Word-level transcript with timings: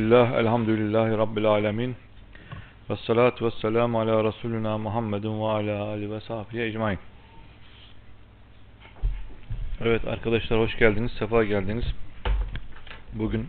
Bismillah, 0.00 0.32
elhamdülillahi 0.32 1.18
rabbil 1.18 1.44
alemin. 1.44 1.96
Ve 2.90 2.96
salatu 2.96 3.46
ve 3.46 3.50
selamu 3.50 4.00
ala 4.00 4.24
Resulina 4.24 4.78
Muhammedin 4.78 5.40
ve 5.40 5.44
ala 5.44 5.84
Ali 5.84 6.10
ve 6.10 6.20
sahbihi 6.20 6.62
ecmain. 6.62 6.98
Evet 9.80 10.08
arkadaşlar 10.08 10.60
hoş 10.60 10.78
geldiniz, 10.78 11.12
sefa 11.12 11.44
geldiniz. 11.44 11.84
Bugün 13.12 13.48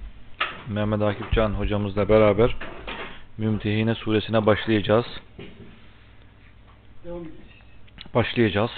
Mehmet 0.67 1.01
Akif 1.01 1.31
Can 1.31 1.49
hocamızla 1.49 2.09
beraber 2.09 2.55
Mümtehine 3.37 3.95
suresine 3.95 4.45
başlayacağız. 4.45 5.05
Başlayacağız. 8.13 8.71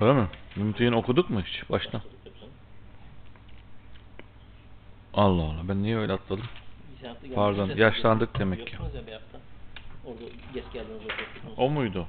Öyle 0.00 0.12
mi? 0.12 0.28
Mümtehin 0.56 0.92
okuduk 0.92 1.30
mu 1.30 1.40
hiç 1.40 1.70
baştan? 1.70 2.00
Allah 5.14 5.42
Allah 5.42 5.68
ben 5.68 5.82
niye 5.82 5.98
öyle 5.98 6.12
atladım? 6.12 6.44
Pardon, 7.34 7.70
yaşlandık 7.76 8.38
demek 8.38 8.66
ki. 8.66 8.74
Ya. 8.74 8.80
Orada 10.06 10.20
geç 10.54 10.64
geldiniz. 10.72 11.00
O 11.56 11.70
muydu? 11.70 12.06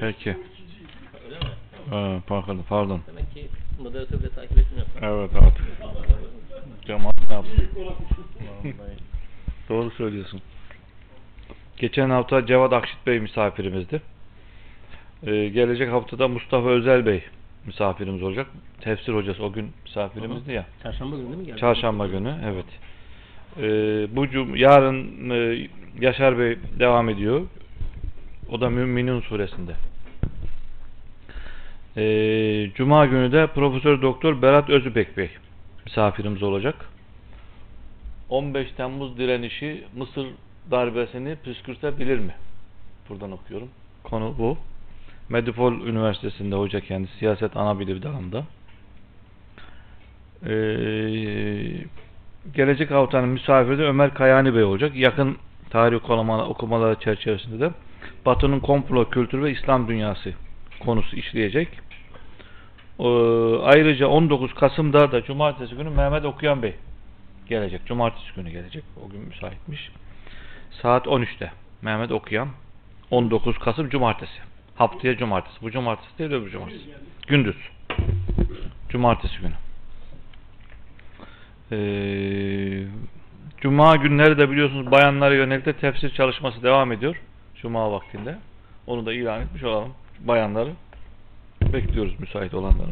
Peki. 0.00 0.36
Öyle 1.24 1.38
mi? 1.38 1.50
Ee, 1.92 2.20
pardon, 2.26 2.64
pardon. 2.68 3.00
Demek 3.06 3.34
ki 3.34 3.48
moderatör 3.82 4.18
bile 4.18 4.28
takip 4.28 4.58
etmiyorsun. 4.58 4.92
Evet 5.02 5.30
artık. 5.34 5.66
Ne? 8.64 8.74
Doğru 9.68 9.90
söylüyorsun. 9.90 10.40
Geçen 11.76 12.10
hafta 12.10 12.46
Cevat 12.46 12.72
Akşit 12.72 13.06
Bey 13.06 13.20
misafirimizdi. 13.20 14.02
Ee, 15.22 15.48
gelecek 15.48 15.92
haftada 15.92 16.28
Mustafa 16.28 16.68
Özel 16.68 17.06
Bey 17.06 17.24
misafirimiz 17.68 18.22
olacak. 18.22 18.46
Tefsir 18.80 19.12
hocası 19.14 19.44
o 19.44 19.52
gün 19.52 19.72
misafirimizdi 19.84 20.52
ya. 20.52 20.66
Çarşamba 20.82 21.16
günü 21.16 21.26
değil 21.26 21.38
mi 21.38 21.46
geldi? 21.46 21.60
Çarşamba 21.60 22.06
günü 22.06 22.34
evet. 22.44 22.66
Ee, 23.58 24.16
bu 24.16 24.28
cum 24.28 24.56
yarın 24.56 25.30
e, 25.30 25.68
Yaşar 26.00 26.38
Bey 26.38 26.58
devam 26.78 27.08
ediyor. 27.08 27.46
O 28.50 28.60
da 28.60 28.70
Müminun 28.70 29.20
suresinde. 29.20 29.72
Ee, 31.96 32.70
Cuma 32.74 33.06
günü 33.06 33.32
de 33.32 33.46
Profesör 33.46 34.02
Doktor 34.02 34.42
Berat 34.42 34.70
Özübek 34.70 35.16
Bey 35.16 35.30
misafirimiz 35.86 36.42
olacak. 36.42 36.88
15 38.28 38.72
Temmuz 38.72 39.18
direnişi 39.18 39.84
Mısır 39.96 40.26
darbesini 40.70 41.36
püskürtebilir 41.36 42.18
mi? 42.18 42.34
Buradan 43.08 43.32
okuyorum. 43.32 43.68
Konu 44.04 44.34
bu. 44.38 44.58
Medipol 45.28 45.72
Üniversitesi'nde 45.72 46.56
hoca 46.56 46.80
kendisi 46.80 47.18
siyaset 47.18 47.56
ana 47.56 47.78
bilim 47.78 48.02
dalında. 48.02 48.44
Ee, 50.46 50.50
gelecek 52.54 52.90
haftanın 52.90 53.28
misafiri 53.28 53.78
de 53.78 53.82
Ömer 53.82 54.14
Kayani 54.14 54.54
Bey 54.54 54.64
olacak. 54.64 54.96
Yakın 54.96 55.36
tarih 55.70 55.96
okumala- 55.96 56.46
okumaları 56.48 57.00
çerçevesinde 57.00 57.60
de 57.60 57.70
Batı'nın 58.26 58.60
komplo 58.60 59.10
kültürü 59.10 59.42
ve 59.42 59.50
İslam 59.50 59.88
dünyası 59.88 60.34
konusu 60.80 61.16
işleyecek. 61.16 61.68
Ee, 62.98 63.04
ayrıca 63.62 64.06
19 64.06 64.54
Kasım'da 64.54 65.12
da 65.12 65.22
Cumartesi 65.22 65.74
günü 65.74 65.90
Mehmet 65.90 66.24
Okuyan 66.24 66.62
Bey 66.62 66.74
gelecek. 67.48 67.86
Cumartesi 67.86 68.34
günü 68.36 68.50
gelecek. 68.50 68.84
O 69.06 69.10
gün 69.10 69.20
müsaitmiş. 69.20 69.90
Saat 70.82 71.06
13'te. 71.06 71.52
Mehmet 71.82 72.12
Okuyan. 72.12 72.48
19 73.10 73.58
Kasım 73.58 73.88
Cumartesi. 73.88 74.47
Haftaya 74.78 75.16
Cumartesi. 75.16 75.62
Bu 75.62 75.70
Cumartesi 75.70 76.18
değil 76.18 76.30
öbür 76.30 76.50
Cumartesi. 76.50 76.84
Gündüz. 77.26 77.56
Cumartesi 78.88 79.34
günü. 79.40 79.54
Ee, 81.72 82.86
Cuma 83.60 83.96
günleri 83.96 84.38
de 84.38 84.50
biliyorsunuz 84.50 84.90
bayanlara 84.90 85.34
yönelik 85.34 85.66
de 85.66 85.72
tefsir 85.72 86.14
çalışması 86.14 86.62
devam 86.62 86.92
ediyor. 86.92 87.20
Cuma 87.62 87.92
vaktinde. 87.92 88.38
Onu 88.86 89.06
da 89.06 89.12
ilan 89.12 89.40
etmiş 89.40 89.64
olalım. 89.64 89.92
Bayanları 90.20 90.72
bekliyoruz 91.72 92.20
müsait 92.20 92.54
olanları. 92.54 92.90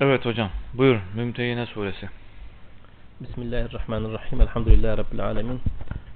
Evet 0.00 0.24
hocam. 0.24 0.50
Buyur. 0.74 0.96
Mümtehine 1.14 1.66
suresi. 1.66 2.08
Bismillahirrahmanirrahim. 3.20 4.40
Elhamdülillahi 4.40 4.98
Rabbil 4.98 5.24
alemin. 5.24 5.60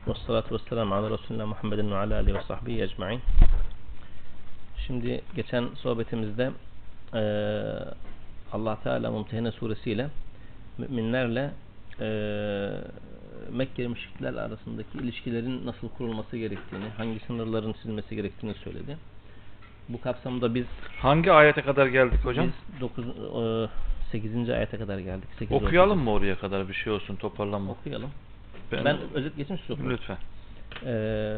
Ve 0.09 0.13
salatu 0.27 0.55
ve 0.55 0.59
selamu 0.69 0.95
ala 0.95 1.11
Resulina 1.11 1.47
Muhammedin 1.47 1.91
ve 1.91 1.97
ala 1.97 2.15
alihi 2.15 2.35
ve 2.35 2.43
sahbihi 2.43 2.83
ecma'in. 2.83 3.21
Şimdi 4.87 5.21
geçen 5.37 5.69
sohbetimizde 5.75 6.51
eee 7.15 7.21
Allah 8.53 8.79
Teala 8.83 9.11
Mumtehine 9.11 9.51
suresiyle 9.51 10.09
müminlerle 10.79 11.51
eee 12.01 12.71
Mekkeli 13.53 13.89
müşrikler 13.89 14.35
arasındaki 14.35 14.99
ilişkilerin 14.99 15.67
nasıl 15.67 15.89
kurulması 15.89 16.37
gerektiğini, 16.37 16.89
hangi 16.97 17.21
sınırların 17.21 17.73
çizilmesi 17.73 18.17
gerektiğini 18.17 18.55
söyledi. 18.55 18.97
Bu 19.89 20.01
kapsamda 20.01 20.55
biz 20.55 20.67
Hangi 21.01 21.33
ayete 21.33 21.63
kadar 21.63 21.87
geldik 21.87 22.25
hocam? 22.25 22.47
biz 22.75 22.81
9 22.81 23.05
8. 24.13 24.51
ayete 24.51 24.79
kadar 24.79 24.99
geldik. 24.99 25.29
8 25.39 25.57
Okuyalım 25.57 25.99
mı 25.99 26.11
oraya 26.13 26.39
kadar 26.39 26.69
bir 26.69 26.75
şey 26.75 26.93
olsun 26.93 27.17
toparlanma. 27.17 27.73
Okuyalım. 27.73 28.11
Ben, 28.85 28.97
özet 29.15 29.37
geçeyim 29.37 29.63
okuyun. 29.71 29.91
Lütfen. 29.91 30.17
Ee, 30.85 31.37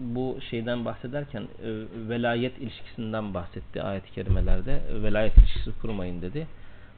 bu 0.00 0.38
şeyden 0.50 0.84
bahsederken 0.84 1.42
e, 1.42 1.68
velayet 2.08 2.58
ilişkisinden 2.58 3.34
bahsetti 3.34 3.82
ayet-i 3.82 4.12
kerimelerde. 4.12 4.82
Velayet 5.02 5.38
ilişkisi 5.38 5.70
kurmayın 5.80 6.22
dedi. 6.22 6.46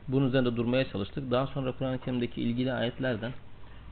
Bunun 0.09 0.29
üzerinde 0.29 0.57
durmaya 0.57 0.91
çalıştık. 0.91 1.31
Daha 1.31 1.47
sonra 1.47 1.73
Kur'an-ı 1.73 1.99
Kerim'deki 1.99 2.43
ilgili 2.43 2.73
ayetlerden 2.73 3.33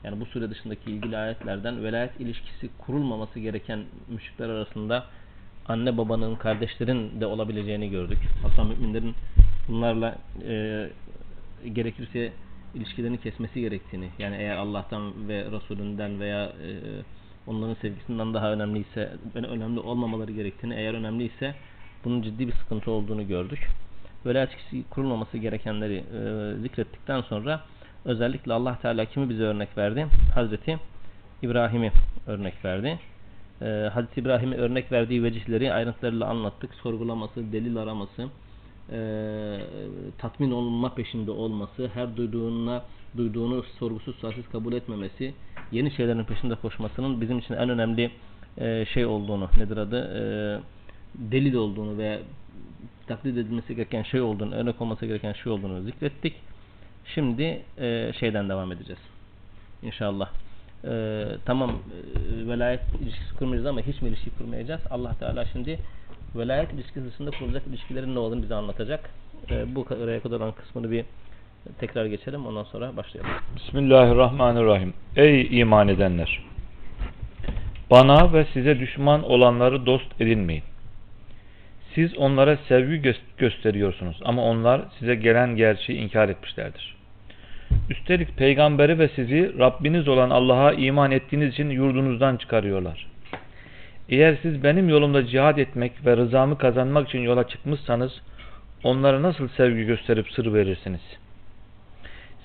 yani 0.03 0.19
bu 0.19 0.25
süre 0.25 0.49
dışındaki 0.49 0.91
ilgili 0.91 1.17
ayetlerden 1.17 1.83
velayet 1.83 2.19
ilişkisi 2.19 2.69
kurulmaması 2.77 3.39
gereken 3.39 3.83
müşrikler 4.07 4.49
arasında 4.49 5.05
anne 5.67 5.97
babanın, 5.97 6.35
kardeşlerin 6.35 7.21
de 7.21 7.25
olabileceğini 7.25 7.89
gördük. 7.89 8.17
Hatta 8.41 8.63
müminlerin 8.63 9.15
bunlarla 9.67 10.15
e, 10.47 10.89
gerekirse 11.73 12.31
ilişkilerini 12.75 13.17
kesmesi 13.17 13.61
gerektiğini 13.61 14.09
yani 14.19 14.35
eğer 14.35 14.57
Allah'tan 14.57 15.27
ve 15.27 15.45
Resulünden 15.51 16.19
veya 16.19 16.45
e, 16.45 16.71
onların 17.47 17.73
sevgisinden 17.73 18.33
daha 18.33 18.51
önemliyse 18.51 19.11
önemli 19.35 19.79
olmamaları 19.79 20.31
gerektiğini 20.31 20.75
eğer 20.75 20.93
önemliyse 20.93 21.55
bunun 22.05 22.21
ciddi 22.21 22.47
bir 22.47 22.53
sıkıntı 22.53 22.91
olduğunu 22.91 23.27
gördük. 23.27 23.67
Velayet 24.25 24.49
ilişkisi 24.53 24.89
kurulmaması 24.89 25.37
gerekenleri 25.37 25.95
e, 25.97 26.61
zikrettikten 26.61 27.21
sonra 27.21 27.61
özellikle 28.05 28.53
Allah 28.53 28.79
Teala 28.81 29.05
kimi 29.05 29.29
bize 29.29 29.43
örnek 29.43 29.77
verdi? 29.77 30.07
Hazreti 30.35 30.79
İbrahim'i 31.41 31.91
örnek 32.27 32.65
verdi. 32.65 32.99
Ee, 33.61 33.89
Hazreti 33.93 34.21
İbrahim'e 34.21 34.55
örnek 34.55 34.91
verdiği 34.91 35.23
vecihleri 35.23 35.73
ayrıntılarıyla 35.73 36.27
anlattık. 36.27 36.73
Sorgulaması, 36.73 37.51
delil 37.51 37.77
araması, 37.77 38.29
e, 38.93 39.59
tatmin 40.17 40.51
olunma 40.51 40.93
peşinde 40.93 41.31
olması, 41.31 41.89
her 41.93 42.17
duyduğuna 42.17 42.83
duyduğunu 43.17 43.63
sorgusuz 43.79 44.15
sualsiz 44.15 44.49
kabul 44.49 44.73
etmemesi, 44.73 45.33
yeni 45.71 45.91
şeylerin 45.91 46.23
peşinde 46.23 46.55
koşmasının 46.55 47.21
bizim 47.21 47.39
için 47.39 47.53
en 47.53 47.69
önemli 47.69 48.11
e, 48.57 48.85
şey 48.93 49.05
olduğunu, 49.05 49.49
nedir 49.57 49.77
adı, 49.77 49.99
e, 49.99 50.21
delil 51.31 51.53
olduğunu 51.53 51.97
ve 51.97 52.19
taklit 53.07 53.37
edilmesi 53.37 53.75
gereken 53.75 54.03
şey 54.03 54.21
olduğunu, 54.21 54.55
örnek 54.55 54.81
olması 54.81 55.05
gereken 55.05 55.33
şey 55.33 55.51
olduğunu 55.51 55.81
zikrettik. 55.81 56.33
Şimdi 57.05 57.61
e, 57.77 58.11
şeyden 58.19 58.49
devam 58.49 58.71
edeceğiz. 58.71 59.01
İnşallah. 59.83 60.29
E, 60.83 61.25
tamam 61.45 61.69
e, 61.69 62.47
velayet 62.47 62.81
ilişkisi 63.01 63.35
kurmayacağız 63.35 63.67
ama 63.67 63.81
hiç 63.81 64.01
mi 64.01 64.09
ilişki 64.09 64.29
kurmayacağız? 64.29 64.81
Allah 64.89 65.13
Teala 65.13 65.45
şimdi 65.45 65.79
velayet 66.35 66.73
ilişkisi 66.73 67.05
dışında 67.05 67.31
kurulacak 67.31 67.67
ilişkilerin 67.67 68.15
ne 68.15 68.19
olduğunu 68.19 68.43
bize 68.43 68.55
anlatacak. 68.55 69.09
E, 69.51 69.75
bu 69.75 69.85
oraya 70.03 70.19
kadar 70.19 70.37
olan 70.37 70.51
kısmını 70.51 70.91
bir 70.91 71.05
tekrar 71.79 72.05
geçelim. 72.05 72.45
Ondan 72.45 72.63
sonra 72.63 72.97
başlayalım. 72.97 73.31
Bismillahirrahmanirrahim. 73.55 74.93
Ey 75.15 75.59
iman 75.59 75.87
edenler! 75.87 76.43
Bana 77.91 78.33
ve 78.33 78.45
size 78.53 78.79
düşman 78.79 79.23
olanları 79.23 79.85
dost 79.85 80.21
edinmeyin. 80.21 80.63
Siz 81.95 82.17
onlara 82.17 82.57
sevgi 82.67 83.01
gö 83.01 83.13
gösteriyorsunuz 83.37 84.19
ama 84.25 84.43
onlar 84.43 84.81
size 84.99 85.15
gelen 85.15 85.55
gerçeği 85.55 85.99
inkar 85.99 86.29
etmişlerdir. 86.29 86.95
Üstelik 87.89 88.37
peygamberi 88.37 88.99
ve 88.99 89.09
sizi 89.15 89.59
Rabbiniz 89.59 90.07
olan 90.07 90.29
Allah'a 90.29 90.73
iman 90.73 91.11
ettiğiniz 91.11 91.53
için 91.53 91.69
yurdunuzdan 91.69 92.37
çıkarıyorlar. 92.37 93.08
Eğer 94.09 94.37
siz 94.41 94.63
benim 94.63 94.89
yolumda 94.89 95.27
cihad 95.27 95.57
etmek 95.57 96.05
ve 96.05 96.17
rızamı 96.17 96.57
kazanmak 96.57 97.07
için 97.07 97.19
yola 97.19 97.47
çıkmışsanız 97.47 98.21
onlara 98.83 99.21
nasıl 99.21 99.47
sevgi 99.47 99.83
gösterip 99.85 100.31
sır 100.31 100.53
verirsiniz? 100.53 101.01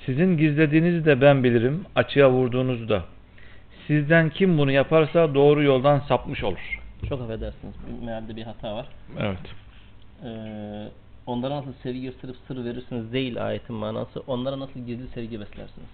Sizin 0.07 0.37
gizlediğinizi 0.37 1.05
de 1.05 1.21
ben 1.21 1.45
bilirim, 1.45 1.85
açığa 1.95 2.31
vurduğunuzu 2.31 2.89
da. 2.89 3.05
Sizden 3.87 4.31
kim 4.31 4.59
bunu 4.59 4.71
yaparsa 4.71 5.35
doğru 5.35 5.63
yoldan 5.63 5.99
sapmış 5.99 6.45
olur. 6.45 6.81
Çok 7.09 7.21
affedersiniz. 7.21 7.75
Mealde 8.05 8.37
bir 8.37 8.43
hata 8.43 8.75
var. 8.75 8.87
Evet. 9.19 9.39
Ee, 10.25 10.89
onlara 11.27 11.57
nasıl 11.57 11.73
sevgi 11.83 12.03
gösterip 12.03 12.37
sır 12.49 12.65
verirsiniz 12.65 13.13
değil 13.13 13.47
ayetin 13.47 13.77
manası. 13.77 14.21
Onlara 14.27 14.61
nasıl 14.61 14.87
gizli 14.87 15.09
sevgi 15.09 15.41
beslersiniz. 15.41 15.89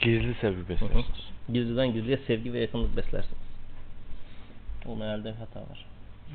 Gizli 0.00 0.34
sevgi 0.34 0.68
beslersiniz. 0.68 1.04
Gizliden 1.52 1.92
gizliye 1.92 2.16
sevgi 2.26 2.52
ve 2.52 2.60
yakınlık 2.60 2.96
beslersiniz. 2.96 3.53
O 4.88 4.96
mealde 4.96 5.24
bir 5.24 5.38
hata 5.38 5.60
var. 5.60 5.86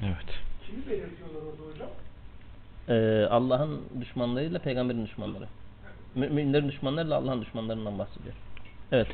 Evet. 0.03 0.39
Kimi 0.67 0.85
belirtiyorlar 0.85 1.41
orada 1.41 1.73
hocam? 1.73 1.89
Ee, 2.89 3.27
Allah'ın 3.29 3.81
düşmanlarıyla 4.01 4.59
peygamberin 4.59 5.05
düşmanları. 5.05 5.45
Müminlerin 6.15 6.69
düşmanlarıyla 6.69 7.17
Allah'ın 7.17 7.41
düşmanlarından 7.41 7.99
bahsediyor. 7.99 8.35
Evet. 8.91 9.07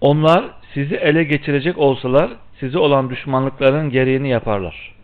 Onlar 0.00 0.44
sizi 0.74 0.94
ele 0.94 1.24
geçirecek 1.24 1.78
olsalar 1.78 2.30
size 2.60 2.78
olan 2.78 3.10
düşmanlıkların 3.10 3.90
gereğini 3.90 4.28
yaparlar. 4.28 4.94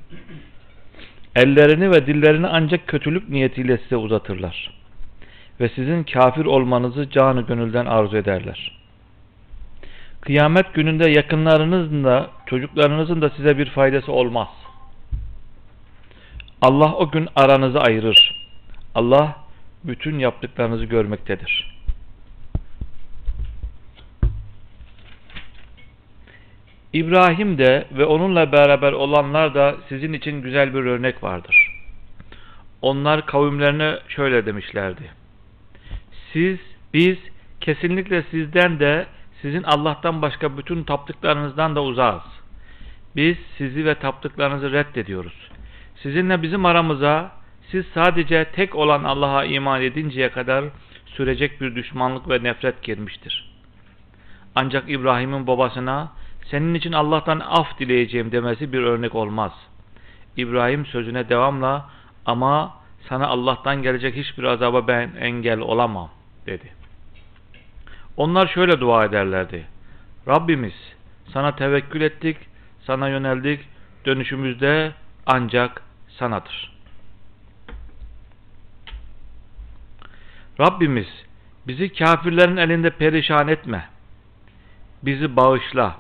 Ellerini 1.37 1.91
ve 1.91 2.07
dillerini 2.07 2.47
ancak 2.47 2.87
kötülük 2.87 3.29
niyetiyle 3.29 3.79
size 3.79 3.97
uzatırlar. 3.97 4.83
Ve 5.61 5.69
sizin 5.69 6.05
kafir 6.05 6.45
olmanızı 6.45 7.11
canı 7.11 7.41
gönülden 7.41 7.87
arzu 7.87 8.17
ederler. 8.17 8.82
Kıyamet 10.23 10.75
gününde 10.75 11.11
yakınlarınızın 11.11 12.05
da 12.05 12.31
çocuklarınızın 12.47 13.23
da 13.23 13.31
size 13.31 13.59
bir 13.59 13.71
faydası 13.71 14.13
olmaz. 14.13 14.49
Allah 16.61 16.95
o 16.95 17.11
gün 17.11 17.29
aranızı 17.37 17.81
ayırır. 17.81 18.49
Allah 18.95 19.37
bütün 19.85 20.19
yaptıklarınızı 20.19 20.85
görmektedir. 20.85 21.73
İbrahim 26.93 27.59
de 27.59 27.87
ve 27.93 28.05
onunla 28.05 28.53
beraber 28.53 28.93
olanlar 28.93 29.55
da 29.55 29.77
sizin 29.89 30.13
için 30.13 30.43
güzel 30.43 30.75
bir 30.75 30.81
örnek 30.81 31.23
vardır. 31.23 31.83
Onlar 32.83 33.27
kavimlerine 33.27 33.99
şöyle 34.09 34.47
demişlerdi. 34.47 35.11
Siz, 36.33 36.59
biz 36.95 37.19
kesinlikle 37.61 38.25
sizden 38.31 38.81
de 38.81 39.07
sizin 39.43 39.63
Allah'tan 39.63 40.23
başka 40.23 40.59
bütün 40.59 40.85
taptıklarınızdan 40.85 41.77
da 41.77 41.83
uzağız. 41.83 42.23
Biz 43.17 43.37
sizi 43.59 43.85
ve 43.85 43.95
taptıklarınızı 43.95 44.73
reddediyoruz. 44.73 45.51
Sizinle 46.03 46.43
bizim 46.43 46.67
aramıza 46.67 47.33
siz 47.71 47.87
sadece 47.95 48.45
tek 48.45 48.75
olan 48.75 49.05
Allah'a 49.05 49.45
iman 49.45 49.83
edinceye 49.83 50.31
kadar 50.31 50.65
sürecek 51.07 51.61
bir 51.61 51.75
düşmanlık 51.75 52.29
ve 52.29 52.43
nefret 52.43 52.83
girmiştir. 52.83 53.53
Ancak 54.55 54.91
İbrahim'in 54.91 55.47
babasına 55.47 56.13
senin 56.45 56.75
için 56.75 56.93
Allah'tan 56.93 57.41
af 57.41 57.79
dileyeceğim 57.79 58.33
demesi 58.33 58.73
bir 58.73 58.83
örnek 58.83 59.15
olmaz. 59.15 59.53
İbrahim 60.37 60.87
sözüne 60.87 61.29
devamla 61.29 61.91
ama 62.27 62.75
sana 63.09 63.27
Allah'tan 63.27 63.83
gelecek 63.83 64.17
hiçbir 64.17 64.45
azaba 64.45 64.89
ben 64.89 65.11
engel 65.21 65.59
olamam 65.59 66.11
dedi. 66.47 66.82
Onlar 68.17 68.47
şöyle 68.47 68.81
dua 68.81 69.05
ederlerdi. 69.05 69.67
Rabbimiz 70.29 70.75
sana 71.33 71.57
tevekkül 71.57 72.01
ettik, 72.01 72.37
sana 72.81 73.09
yöneldik, 73.09 73.61
dönüşümüzde 74.07 74.93
ancak 75.27 75.83
sanadır. 76.09 76.73
Rabbimiz 80.61 81.25
bizi 81.67 81.93
kafirlerin 81.93 82.57
elinde 82.57 82.91
perişan 82.91 83.49
etme. 83.49 83.89
Bizi 85.03 85.37
bağışla. 85.37 85.97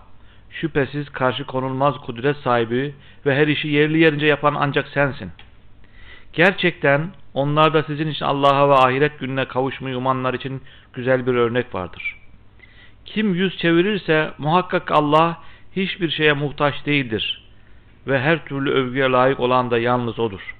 Şüphesiz 0.50 1.10
karşı 1.10 1.44
konulmaz 1.44 1.98
kudret 1.98 2.36
sahibi 2.36 2.94
ve 3.26 3.36
her 3.36 3.48
işi 3.48 3.68
yerli 3.68 3.98
yerince 3.98 4.26
yapan 4.26 4.56
ancak 4.58 4.88
sensin. 4.88 5.30
Gerçekten 6.32 7.10
onlar 7.34 7.74
da 7.74 7.82
sizin 7.82 8.08
için 8.08 8.24
Allah'a 8.24 8.68
ve 8.68 8.74
ahiret 8.74 9.18
gününe 9.18 9.44
kavuşmayı 9.44 9.98
umanlar 9.98 10.34
için 10.34 10.62
güzel 10.92 11.26
bir 11.26 11.34
örnek 11.34 11.74
vardır. 11.74 12.16
Kim 13.04 13.34
yüz 13.34 13.58
çevirirse 13.58 14.30
muhakkak 14.38 14.90
Allah 14.90 15.38
hiçbir 15.76 16.10
şeye 16.10 16.32
muhtaç 16.32 16.86
değildir 16.86 17.42
ve 18.06 18.20
her 18.20 18.44
türlü 18.44 18.70
övgüye 18.70 19.08
layık 19.08 19.40
olan 19.40 19.70
da 19.70 19.78
yalnız 19.78 20.18
O'dur. 20.18 20.54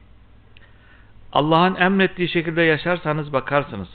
Allah'ın 1.32 1.74
emrettiği 1.74 2.28
şekilde 2.28 2.62
yaşarsanız 2.62 3.32
bakarsınız. 3.32 3.88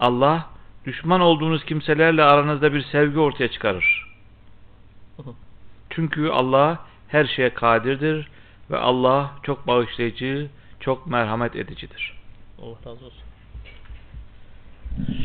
Allah 0.00 0.46
düşman 0.86 1.20
olduğunuz 1.20 1.64
kimselerle 1.64 2.22
aranızda 2.22 2.72
bir 2.72 2.82
sevgi 2.82 3.18
ortaya 3.18 3.48
çıkarır. 3.48 4.06
Çünkü 5.90 6.28
Allah 6.28 6.78
her 7.08 7.24
şeye 7.24 7.54
kadirdir 7.54 8.28
ve 8.70 8.76
Allah 8.78 9.30
çok 9.42 9.66
bağışlayıcı, 9.66 10.48
çok 10.80 11.06
merhamet 11.06 11.56
edicidir. 11.56 12.18
Allah 12.62 12.76
razı 12.86 13.06
olsun. 13.06 13.22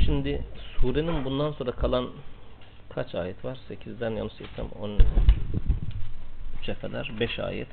Şimdi 0.05 0.43
surenin 0.81 1.25
bundan 1.25 1.51
sonra 1.51 1.71
kalan 1.71 2.09
kaç 2.89 3.15
ayet 3.15 3.45
var? 3.45 3.57
8'den 3.69 4.11
yanlış 4.11 4.39
değilsem 4.39 4.65
13'e 4.65 6.73
kadar 6.73 7.11
5 7.19 7.39
ayet. 7.39 7.67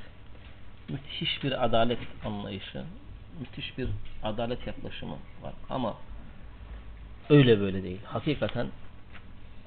Müthiş 0.89 1.45
bir 1.45 1.65
adalet 1.65 1.99
anlayışı, 2.25 2.85
müthiş 3.41 3.79
bir 3.79 3.89
adalet 4.23 4.67
yaklaşımı 4.67 5.17
var. 5.43 5.53
Ama 5.71 5.97
öyle 7.31 7.61
böyle 7.61 7.83
değil. 7.83 8.01
Hakikaten 8.05 8.67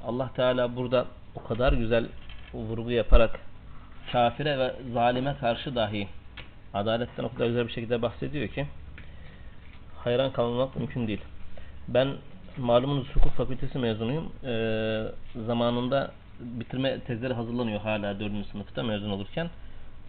Allah 0.05 0.31
Teala 0.35 0.75
burada 0.75 1.07
o 1.35 1.43
kadar 1.43 1.73
güzel 1.73 2.07
vurgu 2.53 2.91
yaparak 2.91 3.39
kafire 4.11 4.59
ve 4.59 4.75
zalime 4.93 5.35
karşı 5.39 5.75
dahi 5.75 6.07
adaletten 6.75 7.23
o 7.23 7.33
kadar 7.33 7.47
güzel 7.47 7.67
bir 7.67 7.71
şekilde 7.71 8.01
bahsediyor 8.01 8.47
ki 8.47 8.67
hayran 9.97 10.31
kalmamak 10.31 10.75
mümkün 10.75 11.07
değil. 11.07 11.21
Ben 11.87 12.07
malumunuz 12.57 13.07
hukuk 13.15 13.31
fakültesi 13.31 13.79
mezunuyum. 13.79 14.31
Ee, 14.43 15.03
zamanında 15.45 16.11
bitirme 16.39 16.99
tezleri 16.99 17.33
hazırlanıyor 17.33 17.81
hala 17.81 18.19
4. 18.19 18.31
sınıfta 18.51 18.83
mezun 18.83 19.09
olurken. 19.09 19.49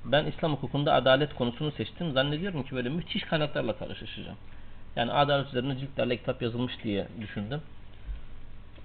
Ben 0.05 0.25
İslam 0.25 0.53
hukukunda 0.53 0.95
adalet 0.95 1.35
konusunu 1.35 1.73
seçtim. 1.73 2.13
Zannediyorum 2.13 2.63
ki 2.63 2.77
böyle 2.77 2.89
müthiş 2.89 3.25
kaynaklarla 3.25 3.79
karşılaşacağım. 3.79 4.37
Yani 4.97 5.13
adalet 5.13 5.49
üzerine 5.49 5.79
ciltlerle 5.79 6.17
kitap 6.17 6.43
yazılmış 6.43 6.73
diye 6.85 7.07
düşündüm. 7.21 7.61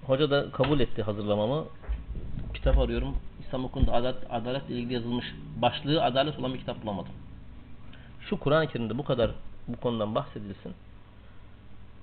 Hoca 0.06 0.30
da 0.32 0.52
kabul 0.52 0.80
etti 0.80 1.04
hazırlamamı. 1.04 1.66
Kitap 2.54 2.78
arıyorum. 2.78 3.16
İslam 3.40 3.64
hukukunda 3.64 3.94
adalet, 3.94 4.24
adaletle 4.30 4.76
ilgili 4.76 4.94
yazılmış 4.94 5.26
başlığı 5.62 6.04
adalet 6.04 6.40
olan 6.40 6.54
bir 6.54 6.60
kitap 6.60 6.84
bulamadım. 6.84 7.14
Şu 8.32 8.40
Kur'an-ı 8.40 8.68
Kerim'de 8.68 8.98
bu 8.98 9.04
kadar 9.06 9.32
bu 9.68 9.78
konudan 9.78 10.16
bahsedilsin. 10.16 10.74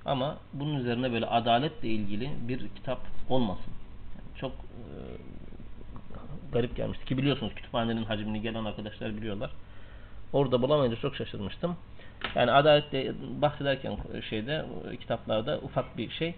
Ama 0.04 0.36
bunun 0.52 0.74
üzerine 0.74 1.12
böyle 1.12 1.26
adaletle 1.26 1.88
ilgili 1.88 2.30
bir 2.48 2.68
kitap 2.68 2.98
olmasın. 3.28 3.72
Yani 4.14 4.38
çok 4.40 4.52
e, 4.52 4.86
garip 6.52 6.76
gelmişti 6.76 7.04
ki 7.04 7.18
biliyorsunuz 7.18 7.54
kütüphanenin 7.54 8.04
hacmini 8.04 8.42
gelen 8.42 8.64
arkadaşlar 8.64 9.16
biliyorlar. 9.16 9.50
Orada 10.32 10.62
bulamayınca 10.62 10.96
çok 11.00 11.16
şaşırmıştım. 11.16 11.76
Yani 12.34 12.50
adaletle 12.50 13.12
bahsederken 13.40 13.96
şeyde 14.30 14.66
kitaplarda 15.00 15.58
ufak 15.58 15.96
bir 15.96 16.10
şey. 16.10 16.34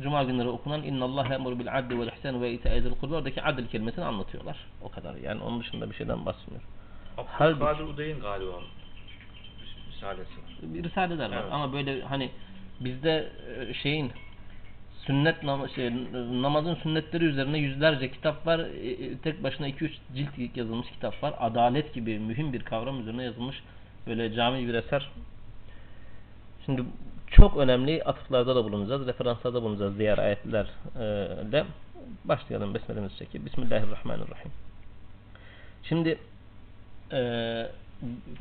Cuma 0.00 0.24
günleri 0.24 0.48
okunan 0.48 0.82
İnna 0.82 1.04
Allah 1.04 1.34
emru 1.34 1.58
bil 1.58 1.78
adli 1.78 2.00
vel 2.00 2.08
ihsan 2.08 2.42
ve 2.42 2.52
ita'i 2.52 2.82
zil 2.82 2.94
kurba 2.94 3.14
oradaki 3.14 3.42
adil 3.42 3.66
kelimesini 3.66 4.04
anlatıyorlar. 4.04 4.56
O 4.82 4.88
kadar. 4.88 5.14
Yani 5.14 5.42
onun 5.42 5.60
dışında 5.60 5.90
bir 5.90 5.94
şeyden 5.94 6.26
bahsetmiyor. 6.26 6.62
Halbuki- 7.26 7.60
Kadir 7.60 7.84
Uday'ın 7.84 8.20
galiba 8.20 8.52
risalesi. 9.94 10.30
bir 10.62 10.84
risaleler 10.84 11.30
var 11.30 11.40
Evet. 11.42 11.52
ama 11.52 11.72
böyle 11.72 12.02
hani 12.02 12.30
bizde 12.80 13.28
e, 13.60 13.74
şeyin 13.74 14.12
sünnet 15.06 15.42
nam 15.42 15.68
şey, 15.68 15.92
namazın 16.42 16.74
sünnetleri 16.74 17.24
üzerine 17.24 17.58
yüzlerce 17.58 18.10
kitap 18.10 18.46
var. 18.46 18.58
E, 18.58 18.90
e, 18.90 19.18
Tek 19.18 19.42
başına 19.42 19.68
2-3 19.68 19.90
cilt 20.14 20.56
yazılmış 20.56 20.90
kitap 20.90 21.22
var. 21.22 21.34
Adalet 21.38 21.94
gibi 21.94 22.18
mühim 22.18 22.52
bir 22.52 22.62
kavram 22.62 23.00
üzerine 23.00 23.24
yazılmış 23.24 23.62
böyle 24.06 24.34
cami 24.34 24.68
bir 24.68 24.74
eser. 24.74 25.10
Şimdi 26.66 26.84
çok 27.30 27.56
önemli 27.56 28.02
atıflarda 28.04 28.56
da 28.56 28.64
bulunacağız, 28.64 29.06
referanslarda 29.06 29.62
bulunacağız 29.62 29.98
diğer 29.98 30.18
ayetlerle. 30.18 31.64
Başlayalım 32.24 32.74
besmelemizi 32.74 33.16
çekip. 33.18 33.44
Bismillahirrahmanirrahim. 33.46 34.50
Şimdi 35.82 36.18
e, 37.12 37.20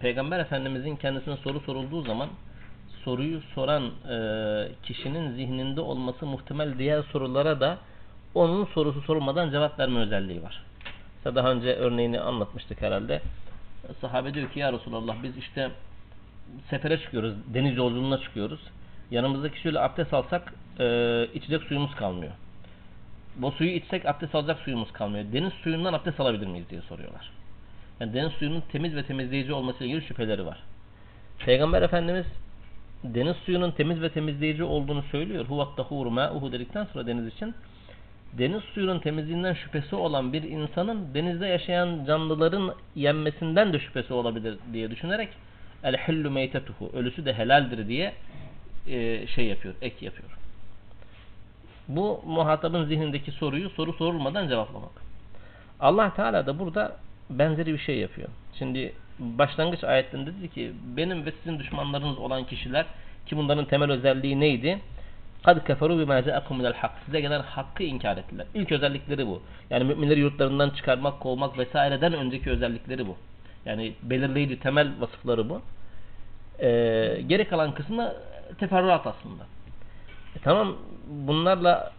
Peygamber 0.01 0.39
Efendimizin 0.39 0.95
kendisine 0.95 1.37
soru 1.37 1.59
sorulduğu 1.59 2.01
zaman 2.01 2.29
soruyu 3.03 3.41
soran 3.55 3.83
e, 4.09 4.17
kişinin 4.83 5.31
zihninde 5.31 5.81
olması 5.81 6.25
muhtemel 6.25 6.79
diğer 6.79 7.03
sorulara 7.03 7.59
da 7.59 7.77
onun 8.35 8.65
sorusu 8.65 9.01
sorulmadan 9.01 9.51
cevap 9.51 9.79
verme 9.79 9.99
özelliği 9.99 10.43
var. 10.43 10.63
Mesela 11.15 11.35
daha 11.35 11.51
önce 11.51 11.75
örneğini 11.75 12.19
anlatmıştık 12.19 12.81
herhalde. 12.81 13.21
Sahabe 14.01 14.33
diyor 14.33 14.51
ki 14.51 14.59
ya 14.59 14.73
Resulallah 14.73 15.23
biz 15.23 15.37
işte 15.37 15.71
sefere 16.69 16.97
çıkıyoruz, 16.97 17.33
deniz 17.53 17.77
yolculuğuna 17.77 18.17
çıkıyoruz. 18.17 18.59
Yanımızdaki 19.11 19.59
şöyle 19.59 19.79
abdest 19.79 20.13
alsak 20.13 20.53
e, 20.79 21.27
içecek 21.33 21.63
suyumuz 21.63 21.95
kalmıyor. 21.95 22.31
Bu 23.35 23.51
suyu 23.51 23.69
içsek 23.69 24.05
abdest 24.05 24.35
alacak 24.35 24.59
suyumuz 24.59 24.93
kalmıyor. 24.93 25.25
Deniz 25.33 25.53
suyundan 25.53 25.93
abdest 25.93 26.19
alabilir 26.19 26.47
miyiz 26.47 26.69
diye 26.69 26.81
soruyorlar. 26.81 27.31
Yani 27.99 28.13
deniz 28.13 28.31
suyunun 28.31 28.63
temiz 28.71 28.95
ve 28.95 29.03
temizleyici 29.03 29.53
olmasıyla 29.53 29.85
ilgili 29.85 30.07
şüpheleri 30.07 30.45
var. 30.45 30.63
Peygamber 31.39 31.81
Efendimiz 31.81 32.25
deniz 33.03 33.35
suyunun 33.35 33.71
temiz 33.71 34.01
ve 34.01 34.09
temizleyici 34.09 34.63
olduğunu 34.63 35.03
söylüyor. 35.03 35.45
Huvat 35.45 35.77
tahuru 35.77 36.11
ma'uhu 36.11 36.51
dedikten 36.51 36.87
sonra 36.93 37.07
deniz 37.07 37.27
için 37.27 37.55
deniz 38.33 38.63
suyunun 38.63 38.99
temizliğinden 38.99 39.53
şüphesi 39.53 39.95
olan 39.95 40.33
bir 40.33 40.43
insanın 40.43 41.13
denizde 41.13 41.47
yaşayan 41.47 42.05
canlıların 42.05 42.75
yenmesinden 42.95 43.73
de 43.73 43.79
şüphesi 43.79 44.13
olabilir 44.13 44.57
diye 44.73 44.91
düşünerek 44.91 45.29
el 45.83 45.97
hillu 45.97 46.31
meytetuhu 46.31 46.91
ölüsü 46.93 47.25
de 47.25 47.33
helaldir 47.33 47.87
diye 47.87 48.13
e, 48.87 49.27
şey 49.27 49.45
yapıyor, 49.45 49.73
ek 49.81 50.05
yapıyor. 50.05 50.29
Bu 51.87 52.21
muhatabın 52.25 52.85
zihnindeki 52.85 53.31
soruyu 53.31 53.69
soru 53.69 53.93
sorulmadan 53.93 54.47
cevaplamak. 54.47 54.91
Allah 55.79 56.13
Teala 56.15 56.45
da 56.45 56.59
burada 56.59 56.97
benzeri 57.29 57.73
bir 57.73 57.79
şey 57.79 57.97
yapıyor. 57.97 58.29
Şimdi 58.59 58.93
başlangıç 59.19 59.83
ayetlerinde 59.83 60.31
dedi 60.39 60.49
ki 60.49 60.71
benim 60.97 61.25
ve 61.25 61.31
sizin 61.31 61.59
düşmanlarınız 61.59 62.17
olan 62.17 62.43
kişiler 62.45 62.85
ki 63.25 63.37
bunların 63.37 63.65
temel 63.65 63.91
özelliği 63.91 64.39
neydi? 64.39 64.79
Kad 65.43 65.65
keferu 65.67 65.99
bima 65.99 66.23
ca'akum 66.23 66.57
minel 66.57 66.73
hak. 66.73 66.91
Size 67.05 67.21
gelen 67.21 67.41
hakkı 67.41 67.83
inkar 67.83 68.17
ettiler. 68.17 68.45
İlk 68.53 68.71
özellikleri 68.71 69.27
bu. 69.27 69.41
Yani 69.69 69.83
müminleri 69.83 70.19
yurtlarından 70.19 70.69
çıkarmak, 70.69 71.19
kovmak 71.19 71.57
vesaireden 71.57 72.13
önceki 72.13 72.49
özellikleri 72.49 73.07
bu. 73.07 73.17
Yani 73.65 73.93
belirleyici 74.03 74.59
temel 74.59 74.91
vasıfları 74.99 75.49
bu. 75.49 75.61
Ee, 76.59 77.21
geri 77.27 77.47
kalan 77.47 77.73
kısmı 77.73 78.13
teferruat 78.59 79.07
aslında. 79.07 79.43
E, 80.35 80.39
tamam 80.43 80.75
bunlarla 81.07 81.91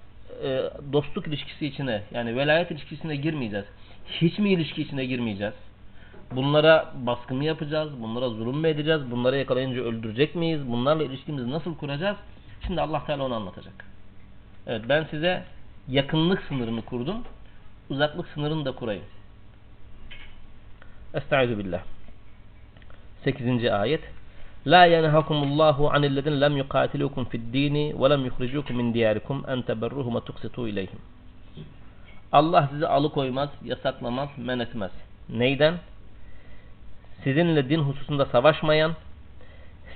e, 0.42 0.62
dostluk 0.92 1.26
ilişkisi 1.26 1.66
içine 1.66 2.02
yani 2.14 2.36
velayet 2.36 2.70
ilişkisine 2.70 3.16
girmeyeceğiz. 3.16 3.66
Hiç 4.06 4.38
mi 4.38 4.50
ilişki 4.50 4.82
içine 4.82 5.04
girmeyeceğiz? 5.04 5.54
Bunlara 6.36 6.92
baskı 6.94 7.34
mı 7.34 7.44
yapacağız? 7.44 8.02
Bunlara 8.02 8.28
zulüm 8.28 8.56
mü 8.56 8.68
edeceğiz? 8.68 9.10
Bunları 9.10 9.36
yakalayınca 9.36 9.82
öldürecek 9.82 10.34
miyiz? 10.34 10.68
Bunlarla 10.68 11.04
ilişkimizi 11.04 11.50
nasıl 11.50 11.76
kuracağız? 11.76 12.16
Şimdi 12.66 12.80
Allah 12.80 13.04
Teala 13.06 13.24
onu 13.24 13.34
anlatacak. 13.34 13.84
Evet 14.66 14.82
ben 14.88 15.04
size 15.10 15.44
yakınlık 15.88 16.42
sınırını 16.42 16.82
kurdum. 16.82 17.16
Uzaklık 17.90 18.28
sınırını 18.28 18.64
da 18.64 18.72
kurayım. 18.72 19.04
Estaizu 21.14 21.58
billah. 21.58 21.82
8. 23.24 23.64
ayet. 23.64 24.00
La 24.66 24.84
yenhakumullahu 24.84 25.90
anillezine 25.90 26.40
lem 26.40 26.56
yuqatilukum 26.56 27.24
fid 27.24 27.52
dini 27.52 28.02
ve 28.02 28.10
lem 28.10 28.24
yukhrijukum 28.24 28.76
min 28.76 28.94
diyarikum 28.94 29.44
en 29.48 29.62
teberruhum 29.62 30.14
ve 30.14 30.20
tuksitu 30.20 30.68
ileyhim. 30.68 30.98
Allah 32.34 32.68
sizi 32.72 32.86
alıkoymaz, 32.86 33.50
yasaklamaz, 33.64 34.28
men 34.36 34.58
etmez. 34.58 34.90
Neyden? 35.28 35.74
Sizinle 37.24 37.68
din 37.68 37.80
hususunda 37.80 38.26
savaşmayan, 38.26 38.94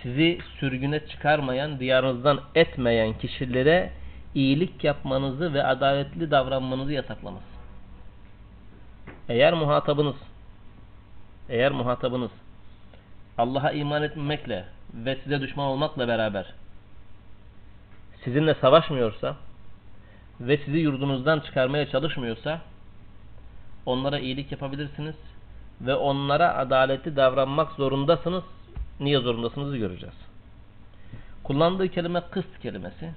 sizi 0.02 0.38
sürgüne 0.60 1.06
çıkarmayan, 1.06 1.80
diyarınızdan 1.80 2.40
etmeyen 2.54 3.18
kişilere 3.18 3.92
iyilik 4.34 4.84
yapmanızı 4.84 5.54
ve 5.54 5.64
adaletli 5.64 6.30
davranmanızı 6.30 6.92
yasaklamaz. 6.92 7.42
Eğer 9.28 9.52
muhatabınız 9.52 10.16
eğer 11.48 11.72
muhatabınız 11.72 12.30
Allah'a 13.38 13.72
iman 13.72 14.02
etmekle 14.02 14.64
ve 14.94 15.16
size 15.24 15.40
düşman 15.40 15.66
olmakla 15.66 16.08
beraber 16.08 16.46
sizinle 18.24 18.54
savaşmıyorsa 18.54 19.36
ve 20.40 20.56
sizi 20.56 20.78
yurdunuzdan 20.78 21.40
çıkarmaya 21.40 21.90
çalışmıyorsa 21.90 22.60
onlara 23.86 24.18
iyilik 24.18 24.52
yapabilirsiniz 24.52 25.16
ve 25.80 25.94
onlara 25.94 26.56
adaletli 26.56 27.16
davranmak 27.16 27.72
zorundasınız. 27.72 28.44
Niye 29.00 29.18
zorundasınız 29.18 29.78
göreceğiz. 29.78 30.14
Kullandığı 31.44 31.88
kelime 31.88 32.20
kıst 32.30 32.58
kelimesi. 32.62 33.10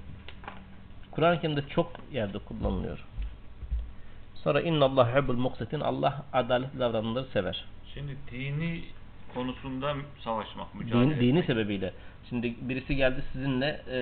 Kur'an-ı 1.10 1.40
Kerim'de 1.40 1.68
çok 1.68 1.92
yerde 2.12 2.38
kullanılıyor. 2.38 3.04
Sonra 4.34 4.60
inna 4.60 4.84
Allah 4.84 5.16
hubbul 5.16 5.36
muqsitin 5.36 5.80
Allah 5.80 6.24
adaletli 6.32 6.78
davrananları 6.78 7.24
sever. 7.24 7.64
Şimdi 7.94 8.16
dini 8.30 8.84
konusunda 9.34 9.94
savaşmak, 10.24 10.72
Din, 10.74 10.80
mücadele 10.80 11.20
dini 11.20 11.28
etmek. 11.28 11.44
sebebiyle. 11.44 11.92
Şimdi 12.28 12.54
birisi 12.60 12.96
geldi 12.96 13.22
sizinle 13.32 13.80
e, 13.90 13.98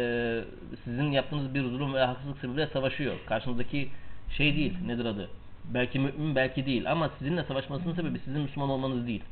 sizin 0.84 1.10
yaptığınız 1.12 1.54
bir 1.54 1.62
zulüm 1.62 1.94
veya 1.94 2.08
haksızlık 2.08 2.38
sebebiyle 2.38 2.66
savaşıyor. 2.66 3.14
Karşınızdaki 3.26 3.88
şey 4.36 4.56
değil. 4.56 4.74
Nedir 4.86 5.04
adı? 5.04 5.28
Belki 5.74 5.98
mümin 5.98 6.34
belki 6.36 6.66
değil 6.66 6.90
ama 6.92 7.10
sizinle 7.18 7.44
savaşmasının 7.44 7.94
sebebi 7.94 8.18
sizin 8.18 8.40
Müslüman 8.40 8.70
olmanız 8.70 9.06
değil. 9.06 9.22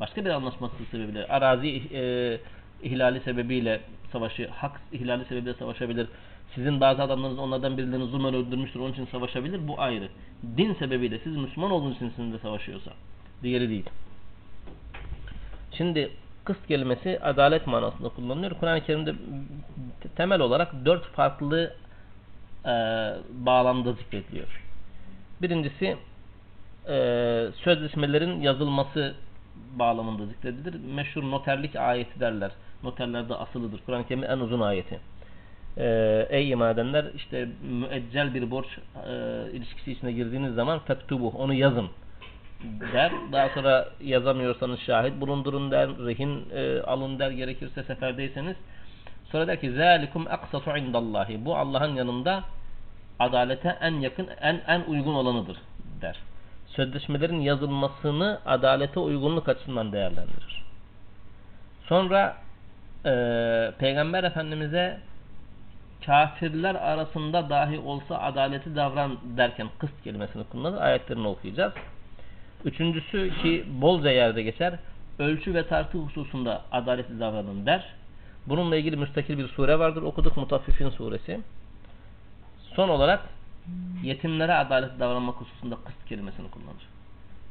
Başka 0.00 0.24
bir 0.24 0.30
anlaşması 0.30 0.74
sebebiyle 0.90 1.26
arazi 1.26 1.82
e, 1.94 2.02
ihlali 2.82 3.20
sebebiyle 3.20 3.80
savaşı, 4.12 4.48
hak 4.48 4.80
ihlali 4.92 5.24
sebebiyle 5.24 5.54
savaşabilir. 5.54 6.06
Sizin 6.54 6.80
bazı 6.80 7.02
adamlarınız 7.02 7.38
onlardan 7.38 7.78
birilerini 7.78 8.06
zulmen 8.06 8.34
öldürmüştür 8.34 8.80
onun 8.80 8.92
için 8.92 9.06
savaşabilir. 9.06 9.68
Bu 9.68 9.80
ayrı. 9.80 10.08
Din 10.56 10.74
sebebiyle 10.74 11.18
siz 11.18 11.36
Müslüman 11.36 11.70
olduğunuz 11.70 11.96
için 11.96 12.08
sizinle 12.08 12.38
savaşıyorsa. 12.38 12.90
Diğeri 13.42 13.68
değil. 13.68 13.84
Şimdi 15.76 16.10
kıst 16.44 16.66
kelimesi 16.66 17.20
adalet 17.22 17.66
manasında 17.66 18.08
kullanılıyor. 18.08 18.52
Kur'an-ı 18.60 18.84
Kerim'de 18.84 19.14
temel 20.16 20.40
olarak 20.40 20.84
dört 20.84 21.06
farklı 21.06 21.74
e, 22.64 22.70
bağlamda 23.30 23.92
zikrediliyor. 23.92 24.62
Birincisi 25.42 25.96
e, 26.88 27.46
sözleşmelerin 27.64 28.40
yazılması 28.40 29.14
bağlamında 29.78 30.26
zikredilir. 30.26 30.74
Meşhur 30.94 31.22
noterlik 31.22 31.76
ayeti 31.76 32.20
derler. 32.20 32.50
Noterlerde 32.82 33.34
asılıdır. 33.34 33.80
Kur'an-ı 33.86 34.06
Kerim'in 34.06 34.26
en 34.26 34.38
uzun 34.38 34.60
ayeti. 34.60 35.00
E, 35.76 36.26
ey 36.30 36.50
iman 36.50 37.06
işte 37.14 37.48
müeccel 37.62 38.34
bir 38.34 38.50
borç 38.50 38.66
e, 39.08 39.12
ilişkisi 39.52 39.92
içine 39.92 40.12
girdiğiniz 40.12 40.54
zaman 40.54 40.78
fektubu 40.78 41.28
onu 41.28 41.54
yazın 41.54 41.88
der. 42.92 43.12
Daha 43.32 43.48
sonra 43.48 43.88
yazamıyorsanız 44.00 44.80
şahit 44.80 45.20
bulundurun 45.20 45.70
der. 45.70 45.88
Rehin 45.88 46.48
e, 46.54 46.82
alın 46.82 47.18
der 47.18 47.30
gerekirse 47.30 47.82
seferdeyseniz. 47.82 48.56
Sonra 49.32 49.46
der 49.46 49.60
ki 49.60 49.72
zalikum 49.72 50.26
aksatu 50.30 50.76
indallahi. 50.76 51.44
Bu 51.44 51.56
Allah'ın 51.56 51.94
yanında 51.94 52.44
adalete 53.18 53.78
en 53.80 53.92
yakın 53.92 54.28
en 54.40 54.60
en 54.66 54.80
uygun 54.80 55.14
olanıdır 55.14 55.56
der. 56.00 56.16
Sözleşmelerin 56.66 57.40
yazılmasını 57.40 58.40
adalete 58.46 59.00
uygunluk 59.00 59.48
açısından 59.48 59.92
değerlendirir. 59.92 60.64
Sonra 61.88 62.36
e, 63.06 63.12
Peygamber 63.78 64.24
Efendimiz'e 64.24 64.98
kafirler 66.06 66.74
arasında 66.74 67.50
dahi 67.50 67.78
olsa 67.78 68.18
adaleti 68.18 68.76
davran 68.76 69.18
derken 69.36 69.68
kıst 69.78 70.02
kelimesini 70.04 70.44
kullanır. 70.44 70.80
Ayetlerini 70.80 71.28
okuyacağız. 71.28 71.72
Üçüncüsü 72.64 73.32
ki 73.42 73.64
bolca 73.80 74.10
yerde 74.10 74.42
geçer. 74.42 74.78
Ölçü 75.18 75.54
ve 75.54 75.66
tartı 75.66 75.98
hususunda 75.98 76.62
adaletli 76.72 77.20
davranın 77.20 77.66
der. 77.66 77.94
Bununla 78.46 78.76
ilgili 78.76 78.96
müstakil 78.96 79.38
bir 79.38 79.48
sure 79.48 79.78
vardır. 79.78 80.02
Okuduk 80.02 80.36
Mutaffifin 80.36 80.90
suresi. 80.90 81.40
Son 82.74 82.88
olarak 82.88 83.28
yetimlere 84.02 84.54
adaletli 84.54 85.00
davranmak 85.00 85.34
hususunda 85.34 85.76
kıst 85.86 86.08
kelimesini 86.08 86.50
kullanır. 86.50 86.88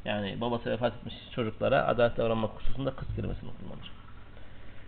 Yani 0.05 0.41
babası 0.41 0.69
vefat 0.69 0.93
etmiş 0.95 1.15
çocuklara 1.35 1.87
adaletli 1.87 2.17
davranmak 2.17 2.51
hususunda 2.51 2.91
kıst 2.91 3.15
kelimesini 3.15 3.49
kullanır. 3.49 3.91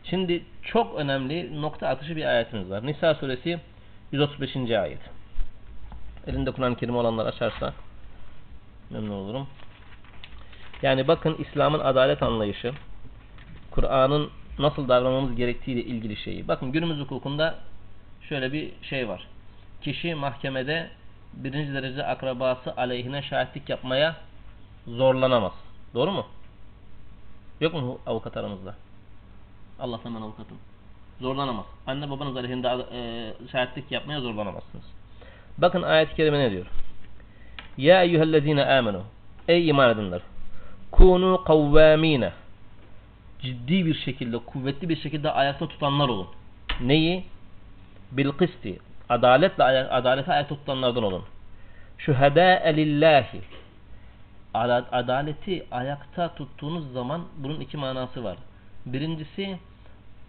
Şimdi 0.03 0.43
çok 0.61 0.95
önemli 0.95 1.61
nokta 1.61 1.87
atışı 1.87 2.15
bir 2.15 2.25
ayetimiz 2.25 2.69
var. 2.69 2.85
Nisa 2.85 3.15
suresi 3.15 3.59
135. 4.11 4.55
ayet. 4.55 4.99
Elinde 6.27 6.51
Kur'an-ı 6.51 6.75
Kerim 6.75 6.95
olanlar 6.95 7.25
açarsa 7.25 7.73
memnun 8.89 9.13
olurum. 9.13 9.47
Yani 10.81 11.07
bakın 11.07 11.35
İslam'ın 11.39 11.79
adalet 11.79 12.23
anlayışı, 12.23 12.73
Kur'an'ın 13.71 14.29
nasıl 14.59 14.87
davranmamız 14.87 15.35
gerektiğiyle 15.35 15.83
ilgili 15.83 16.15
şeyi. 16.15 16.47
Bakın 16.47 16.71
günümüz 16.71 16.99
hukukunda 16.99 17.55
şöyle 18.21 18.53
bir 18.53 18.71
şey 18.81 19.07
var. 19.07 19.27
Kişi 19.81 20.15
mahkemede 20.15 20.89
birinci 21.33 21.73
derece 21.73 22.05
akrabası 22.05 22.73
aleyhine 22.77 23.21
şahitlik 23.21 23.69
yapmaya 23.69 24.15
zorlanamaz. 24.87 25.53
Doğru 25.93 26.11
mu? 26.11 26.25
Yok 27.61 27.73
mu 27.73 27.99
avukat 28.05 28.37
aramızda? 28.37 28.75
Allah'tan 29.79 30.15
ben 30.15 30.21
avukatım. 30.21 30.57
Zorlanamaz. 31.21 31.65
Anne 31.87 32.09
babanız 32.09 32.37
aleyhinde 32.37 32.67
e, 32.67 33.33
şahitlik 33.51 33.91
yapmaya 33.91 34.21
zorlanamazsınız. 34.21 34.85
Bakın 35.57 35.81
ayet-i 35.81 36.15
kerime 36.15 36.39
ne 36.39 36.51
diyor? 36.51 36.65
Ya 37.77 38.03
eyyühellezine 38.03 38.65
amenu 38.65 39.01
Ey 39.47 39.69
iman 39.69 39.89
edenler 39.89 40.21
kunu 40.95 41.43
kavvamine 41.43 42.31
ciddi 43.41 43.85
bir 43.85 43.93
şekilde, 43.93 44.37
kuvvetli 44.37 44.89
bir 44.89 44.95
şekilde 44.95 45.31
ayakta 45.31 45.67
tutanlar 45.67 46.09
olun. 46.09 46.27
Neyi? 46.81 47.25
Bil 48.11 48.29
kısti. 48.29 48.79
Adaletle, 49.09 49.63
adalete 49.63 50.33
ayakta 50.33 50.55
tutanlardan 50.55 51.03
olun. 51.03 51.23
Şühedâe 51.97 52.75
lillahi. 52.77 53.41
Adaleti 54.91 55.65
ayakta 55.71 56.35
tuttuğunuz 56.35 56.93
zaman 56.93 57.21
bunun 57.37 57.59
iki 57.59 57.77
manası 57.77 58.23
var. 58.23 58.37
Birincisi 58.85 59.59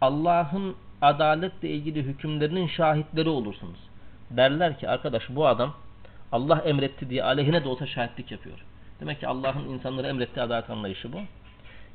Allah'ın 0.00 0.76
adaletle 1.02 1.68
ilgili 1.68 2.02
hükümlerinin 2.02 2.66
şahitleri 2.66 3.28
olursunuz. 3.28 3.78
Derler 4.30 4.78
ki 4.78 4.88
arkadaş 4.88 5.22
bu 5.30 5.46
adam 5.46 5.74
Allah 6.32 6.58
emretti 6.58 7.10
diye 7.10 7.24
aleyhine 7.24 7.64
de 7.64 7.68
olsa 7.68 7.86
şahitlik 7.86 8.30
yapıyor. 8.30 8.58
Demek 9.00 9.20
ki 9.20 9.28
Allah'ın 9.28 9.68
insanlara 9.68 10.08
emrettiği 10.08 10.44
adalet 10.44 10.70
anlayışı 10.70 11.12
bu. 11.12 11.20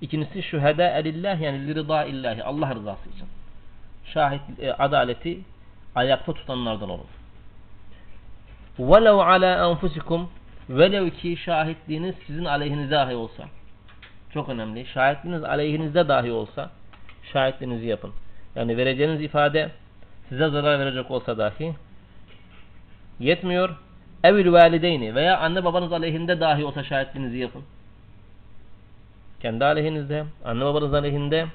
İkincisi 0.02 0.44
şühedâ 0.44 0.90
elillah 0.90 1.42
yani 1.42 1.68
lirıdâ 1.68 2.06
illahi 2.06 2.44
Allah 2.44 2.76
rızası 2.76 3.10
için. 3.10 3.28
Şahit 4.06 4.42
e, 4.60 4.74
adaleti 4.74 5.40
ayakta 5.96 6.34
tutanlardan 6.34 6.90
olun. 6.90 7.08
Velev 8.80 9.18
ala 9.18 9.70
enfusikum 9.70 10.30
velev 10.70 11.10
ki 11.10 11.38
şahitliğiniz 11.38 12.16
sizin 12.28 12.46
aleyhinize 12.46 12.92
dahi 12.92 13.16
olsa. 13.16 13.44
Çok 14.34 14.50
önemli. 14.50 14.86
Şahitliğiniz 14.86 15.44
aleyhinizde 15.44 16.08
dahi 16.08 16.32
olsa 16.32 16.70
şahitliğinizi 17.34 17.88
yapın. 17.88 18.12
Yani 18.56 18.78
vereceğiniz 18.78 19.22
ifade 19.22 19.72
size 20.30 20.50
zarar 20.50 20.80
verecek 20.80 21.12
olsa 21.12 21.38
dahi 21.38 21.74
yetmiyor 23.20 23.78
Evil 24.24 24.52
valideyni 24.52 25.16
veya 25.16 25.40
anne 25.40 25.64
babanız 25.64 25.94
aleyhinde 25.94 26.40
dahi 26.40 26.66
olsa 26.66 26.84
şahitliğinizi 26.84 27.38
yapın. 27.38 27.64
Kendi 29.42 29.66
aleyhinizde, 29.66 30.26
anne 30.46 30.66
babanız 30.66 30.94
aleyhinde 30.94 31.48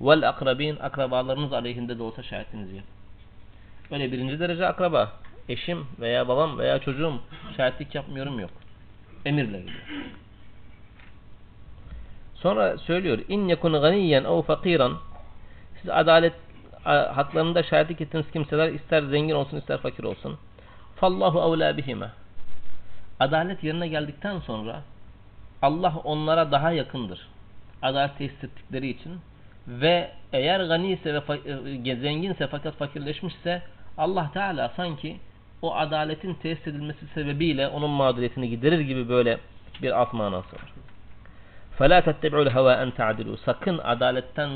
vel 0.00 0.28
akrabin 0.28 0.76
akrabalarınız 0.76 1.52
aleyhinde 1.52 1.98
de 1.98 2.02
olsa 2.02 2.22
şahitliğinizi 2.22 2.76
yapın. 2.76 2.90
Böyle 3.90 4.12
birinci 4.12 4.40
derece 4.40 4.66
akraba, 4.66 5.12
eşim 5.48 5.86
veya 6.00 6.28
babam 6.28 6.58
veya 6.58 6.78
çocuğum 6.78 7.14
şahitlik 7.56 7.94
yapmıyorum 7.94 8.40
yok. 8.40 8.50
Emirle 9.24 9.60
gidiyor. 9.60 9.78
Sonra 12.34 12.78
söylüyor 12.78 13.18
in 13.28 13.48
yekun 13.48 13.72
ganiyen 13.72 14.24
ev 14.24 14.42
fakiran 14.42 14.98
siz 15.80 15.90
adalet 15.90 16.34
haklarında 16.84 17.62
şahitlik 17.62 18.00
ettiğiniz 18.00 18.30
kimseler 18.30 18.68
ister 18.68 19.02
zengin 19.02 19.34
olsun 19.34 19.56
ister 19.56 19.78
fakir 19.78 20.04
olsun. 20.04 20.38
Fallahu 21.01 21.55
evlâ 21.55 21.77
bihime. 21.77 22.09
Adalet 23.19 23.63
yerine 23.63 23.87
geldikten 23.87 24.39
sonra 24.39 24.81
Allah 25.61 25.93
onlara 26.03 26.51
daha 26.51 26.71
yakındır. 26.71 27.27
Adalet 27.81 28.17
tesis 28.17 28.43
ettikleri 28.43 28.87
için 28.87 29.19
ve 29.67 30.11
eğer 30.33 30.59
gani 30.59 30.91
ise 30.91 31.13
ve 31.13 31.91
e, 31.91 31.95
zenginse 31.95 32.47
fakat 32.47 32.75
fakirleşmişse 32.75 33.61
Allah 33.97 34.31
Teala 34.33 34.71
sanki 34.75 35.17
o 35.61 35.75
adaletin 35.75 36.33
tesis 36.33 36.67
edilmesi 36.67 37.07
sebebiyle 37.07 37.67
onun 37.67 37.89
mağduriyetini 37.89 38.49
giderir 38.49 38.79
gibi 38.79 39.09
böyle 39.09 39.39
bir 39.81 39.91
alt 39.91 40.13
manası 40.13 40.55
var. 40.55 40.73
فَلَا 41.79 42.01
تَتَّبِعُوا 42.01 42.49
الْهَوَا 42.49 42.83
اَنْ 42.83 42.91
تَعْدِلُوا 42.91 43.37
Sakın 43.45 43.77
adaletten 43.77 44.49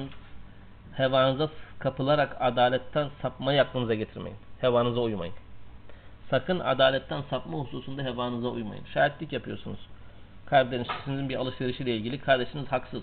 hevanıza 0.94 1.50
kapılarak 1.80 2.38
adaletten 2.40 3.10
sapmayı 3.22 3.62
aklınıza 3.62 3.94
getirmeyin. 3.94 4.38
Hevanıza 4.62 5.00
uymayın. 5.00 5.34
Sakın 6.31 6.61
adaletten 6.61 7.23
sapma 7.31 7.59
hususunda 7.59 8.03
hevanıza 8.03 8.49
uymayın. 8.49 8.85
Şahitlik 8.95 9.33
yapıyorsunuz. 9.33 9.79
Kardeşinizin 10.47 11.29
bir 11.29 11.37
alışverişiyle 11.37 11.97
ilgili 11.97 12.21
kardeşiniz 12.21 12.73
haksız. 12.73 13.03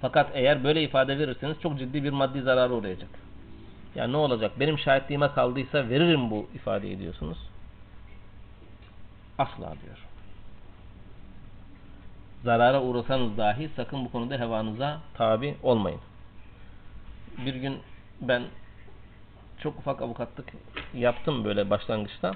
Fakat 0.00 0.30
eğer 0.34 0.64
böyle 0.64 0.82
ifade 0.82 1.18
verirseniz 1.18 1.60
çok 1.60 1.78
ciddi 1.78 2.04
bir 2.04 2.10
maddi 2.10 2.42
zararı 2.42 2.74
uğrayacak. 2.74 3.10
Yani 3.94 4.12
ne 4.12 4.16
olacak? 4.16 4.52
Benim 4.60 4.78
şahitliğime 4.78 5.32
kaldıysa 5.32 5.88
veririm 5.88 6.30
bu 6.30 6.48
ifade 6.54 6.92
ediyorsunuz. 6.92 7.38
Asla 9.38 9.74
diyor. 9.84 9.98
Zarara 12.44 12.82
uğrasanız 12.82 13.36
dahi 13.38 13.70
sakın 13.76 14.04
bu 14.04 14.12
konuda 14.12 14.38
hevanıza 14.38 15.00
tabi 15.14 15.56
olmayın. 15.62 16.00
Bir 17.46 17.54
gün 17.54 17.78
ben 18.20 18.42
çok 19.58 19.78
ufak 19.78 20.02
avukatlık 20.02 20.52
yaptım 20.94 21.44
böyle 21.44 21.70
başlangıçta. 21.70 22.32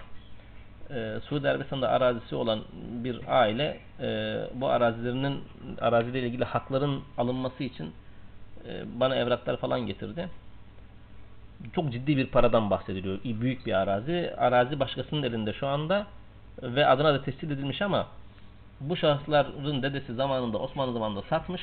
Ee, 0.94 1.20
Suudi 1.28 1.48
Arabistan'da 1.48 1.88
arazisi 1.88 2.34
olan 2.34 2.60
bir 3.04 3.20
aile 3.28 3.80
e, 4.00 4.38
bu 4.54 4.68
arazilerinin 4.68 5.40
araziyle 5.80 6.20
ilgili 6.20 6.44
hakların 6.44 7.02
alınması 7.18 7.64
için 7.64 7.92
e, 8.68 9.00
bana 9.00 9.16
evraklar 9.16 9.56
falan 9.56 9.80
getirdi. 9.86 10.28
Çok 11.74 11.92
ciddi 11.92 12.16
bir 12.16 12.26
paradan 12.26 12.70
bahsediliyor. 12.70 13.18
Büyük 13.24 13.66
bir 13.66 13.72
arazi. 13.72 14.34
Arazi 14.38 14.80
başkasının 14.80 15.22
elinde 15.22 15.52
şu 15.52 15.66
anda 15.66 16.06
ve 16.62 16.86
adına 16.86 17.14
da 17.14 17.22
tescil 17.22 17.50
edilmiş 17.50 17.82
ama 17.82 18.06
bu 18.80 18.96
şahısların 18.96 19.82
dedesi 19.82 20.14
zamanında 20.14 20.58
Osmanlı 20.58 20.92
zamanında 20.92 21.22
satmış. 21.22 21.62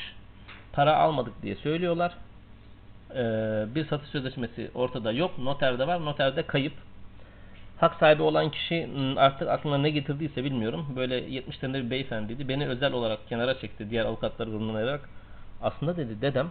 Para 0.73 0.97
almadık 0.97 1.41
diye 1.41 1.55
söylüyorlar. 1.55 2.13
Ee, 3.15 3.65
bir 3.75 3.85
satış 3.85 4.09
sözleşmesi 4.09 4.71
ortada 4.75 5.11
yok. 5.11 5.39
Noterde 5.39 5.87
var. 5.87 6.05
Noterde 6.05 6.43
kayıp. 6.43 6.73
Hak 7.79 7.95
sahibi 7.99 8.21
olan 8.21 8.51
kişi 8.51 8.89
artık 9.17 9.47
aklına 9.47 9.77
ne 9.77 9.89
getirdiyse 9.89 10.43
bilmiyorum. 10.43 10.85
Böyle 10.95 11.19
70'lerinde 11.29 11.85
bir 11.85 11.89
beyefendiydi. 11.89 12.49
Beni 12.49 12.67
özel 12.67 12.93
olarak 12.93 13.27
kenara 13.29 13.59
çekti 13.59 13.89
diğer 13.89 14.05
avukatlar 14.05 14.47
grubundan 14.47 14.75
ayırarak. 14.75 15.09
Aslında 15.61 15.97
dedi 15.97 16.21
dedem, 16.21 16.49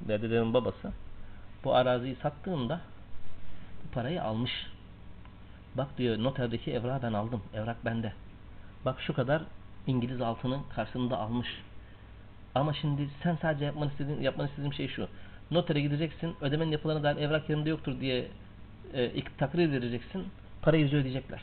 dedemin 0.00 0.54
babası 0.54 0.92
bu 1.64 1.74
araziyi 1.74 2.16
sattığımda 2.16 2.80
bu 3.84 3.94
parayı 3.94 4.22
almış. 4.22 4.66
Bak 5.74 5.98
diyor 5.98 6.18
noterdeki 6.22 6.72
evrağı 6.72 7.02
ben 7.02 7.12
aldım. 7.12 7.42
Evrak 7.54 7.84
bende. 7.84 8.12
Bak 8.84 9.00
şu 9.00 9.14
kadar 9.14 9.42
İngiliz 9.86 10.20
altını 10.20 10.58
karşılığında 10.74 11.18
almış. 11.18 11.48
Ama 12.54 12.74
şimdi 12.74 13.08
sen 13.22 13.38
sadece 13.42 13.64
yapman 13.64 13.88
istediğin, 13.88 14.20
yapman 14.20 14.46
istediğim 14.46 14.72
şey 14.72 14.88
şu. 14.88 15.08
Notere 15.50 15.80
gideceksin. 15.80 16.36
Ödemenin 16.40 16.70
yapılarına 16.70 17.02
dair 17.02 17.16
evrak 17.16 17.48
yerinde 17.50 17.68
yoktur 17.70 18.00
diye 18.00 18.28
e, 18.94 19.24
takrir 19.38 19.72
vereceksin. 19.72 20.26
Parayı 20.64 20.82
yüzü 20.82 20.96
ödeyecekler. 20.96 21.40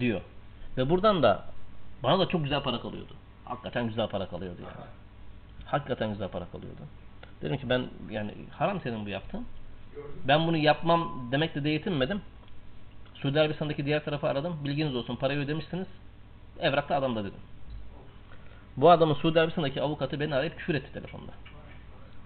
Diyor. 0.00 0.20
Ve 0.76 0.90
buradan 0.90 1.22
da 1.22 1.44
bana 2.02 2.18
da 2.18 2.28
çok 2.28 2.42
güzel 2.42 2.62
para 2.62 2.80
kalıyordu. 2.80 3.12
Hakikaten 3.44 3.88
güzel 3.88 4.08
para 4.08 4.28
kalıyordu 4.28 4.62
yani. 4.62 4.86
Hakikaten 5.64 6.10
güzel 6.10 6.28
para 6.28 6.44
kalıyordu. 6.46 6.80
Dedim 7.42 7.56
ki 7.56 7.68
ben 7.68 7.86
yani 8.10 8.34
haram 8.50 8.80
senin 8.80 9.06
bu 9.06 9.08
yaptığın. 9.08 9.46
Ben 10.28 10.46
bunu 10.46 10.56
yapmam 10.56 11.28
demekle 11.32 11.64
de 11.64 11.68
yetinmedim. 11.68 12.22
Suudi 13.14 13.40
Arabistan'daki 13.40 13.86
diğer 13.86 14.04
tarafı 14.04 14.26
aradım. 14.26 14.64
Bilginiz 14.64 14.96
olsun 14.96 15.16
parayı 15.16 15.38
ödemişsiniz. 15.38 15.86
Evrakta 16.60 16.96
adamda 16.96 17.20
dedim. 17.24 17.40
Bu 18.76 18.90
adamın 18.90 19.14
Suudi 19.14 19.40
Arabistan'daki 19.40 19.82
avukatı 19.82 20.20
beni 20.20 20.34
arayıp 20.34 20.58
küfür 20.58 20.74
etti 20.74 20.92
telefonda. 20.92 21.32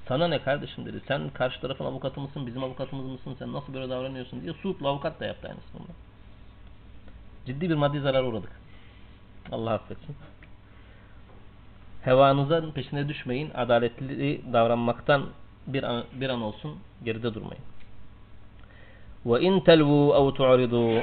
Sana 0.08 0.28
ne 0.28 0.42
kardeşim 0.42 0.86
dedi. 0.86 1.02
Sen 1.08 1.30
karşı 1.30 1.60
tarafın 1.60 1.84
avukatı 1.84 2.20
mısın, 2.20 2.46
bizim 2.46 2.64
avukatımız 2.64 3.06
mısın, 3.06 3.36
sen 3.38 3.52
nasıl 3.52 3.74
böyle 3.74 3.90
davranıyorsun 3.90 4.42
diye 4.42 4.52
Suudlu 4.52 4.88
avukat 4.88 5.20
da 5.20 5.26
yaptı 5.26 5.48
aynısını. 5.48 5.96
Ciddi 7.46 7.70
bir 7.70 7.74
maddi 7.74 8.00
zarar 8.00 8.22
uğradık. 8.22 8.50
Allah 9.52 9.72
affetsin. 9.72 10.16
Hevanızın 12.02 12.72
peşine 12.72 13.08
düşmeyin. 13.08 13.50
Adaletli 13.54 14.52
davranmaktan 14.52 15.26
bir 15.66 15.82
an, 15.82 16.04
bir 16.12 16.30
an 16.30 16.42
olsun 16.42 16.78
geride 17.04 17.34
durmayın. 17.34 17.64
Ve 19.26 19.40
in 19.40 19.60
telvu 19.60 20.14
ev 20.14 20.34
tu'ridu 20.34 21.02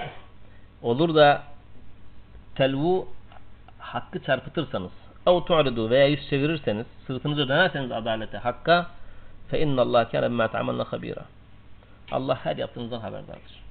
olur 0.82 1.16
da 1.16 1.44
telvu 2.56 3.08
hakkı 3.80 4.24
çarpıtırsanız 4.24 4.92
ev 5.28 5.42
tu'ridu 5.42 5.90
veya 5.90 6.08
yüz 6.08 6.30
çevirirseniz 6.30 6.86
sırtınızı 7.08 7.50
dönerseniz 7.50 7.92
adalete 7.92 8.38
hakka 8.38 8.88
fe 9.50 9.60
innallâhe 9.60 10.12
kâne 10.12 10.30
bimâ 10.30 10.48
ta'amalna 10.48 10.84
habîrâ 10.84 11.26
Allah 12.12 12.46
her 12.46 12.58
yaptığınızdan 12.58 13.00
haberdardır. 13.00 13.64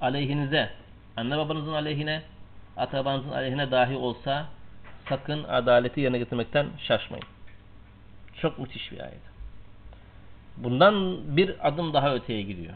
Aleyhinize, 0.00 0.70
anne 1.16 1.38
babanızın 1.38 1.72
aleyhine, 1.72 2.22
atabanızın 2.76 3.30
aleyhine 3.30 3.70
dahi 3.70 3.96
olsa 3.96 4.46
sakın 5.08 5.44
adaleti 5.44 6.00
yerine 6.00 6.18
getirmekten 6.18 6.66
şaşmayın. 6.78 7.24
Çok 8.40 8.58
müthiş 8.58 8.92
bir 8.92 9.00
ayet. 9.00 9.20
Bundan 10.56 11.18
bir 11.36 11.68
adım 11.68 11.92
daha 11.92 12.14
öteye 12.14 12.42
gidiyor. 12.42 12.74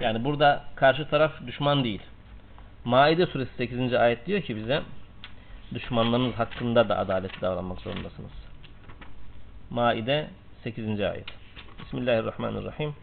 Yani 0.00 0.24
burada 0.24 0.64
karşı 0.74 1.08
taraf 1.08 1.32
düşman 1.46 1.84
değil. 1.84 2.02
Maide 2.84 3.26
suresi 3.26 3.54
8. 3.56 3.94
ayet 3.94 4.26
diyor 4.26 4.42
ki 4.42 4.56
bize 4.56 4.82
düşmanlarınız 5.74 6.34
hakkında 6.34 6.88
da 6.88 6.98
adaletli 6.98 7.40
davranmak 7.40 7.80
zorundasınız. 7.80 8.32
Maide 9.70 10.30
8. 10.64 11.00
ayet. 11.00 11.26
Bismillahirrahmanirrahim. 11.78 12.94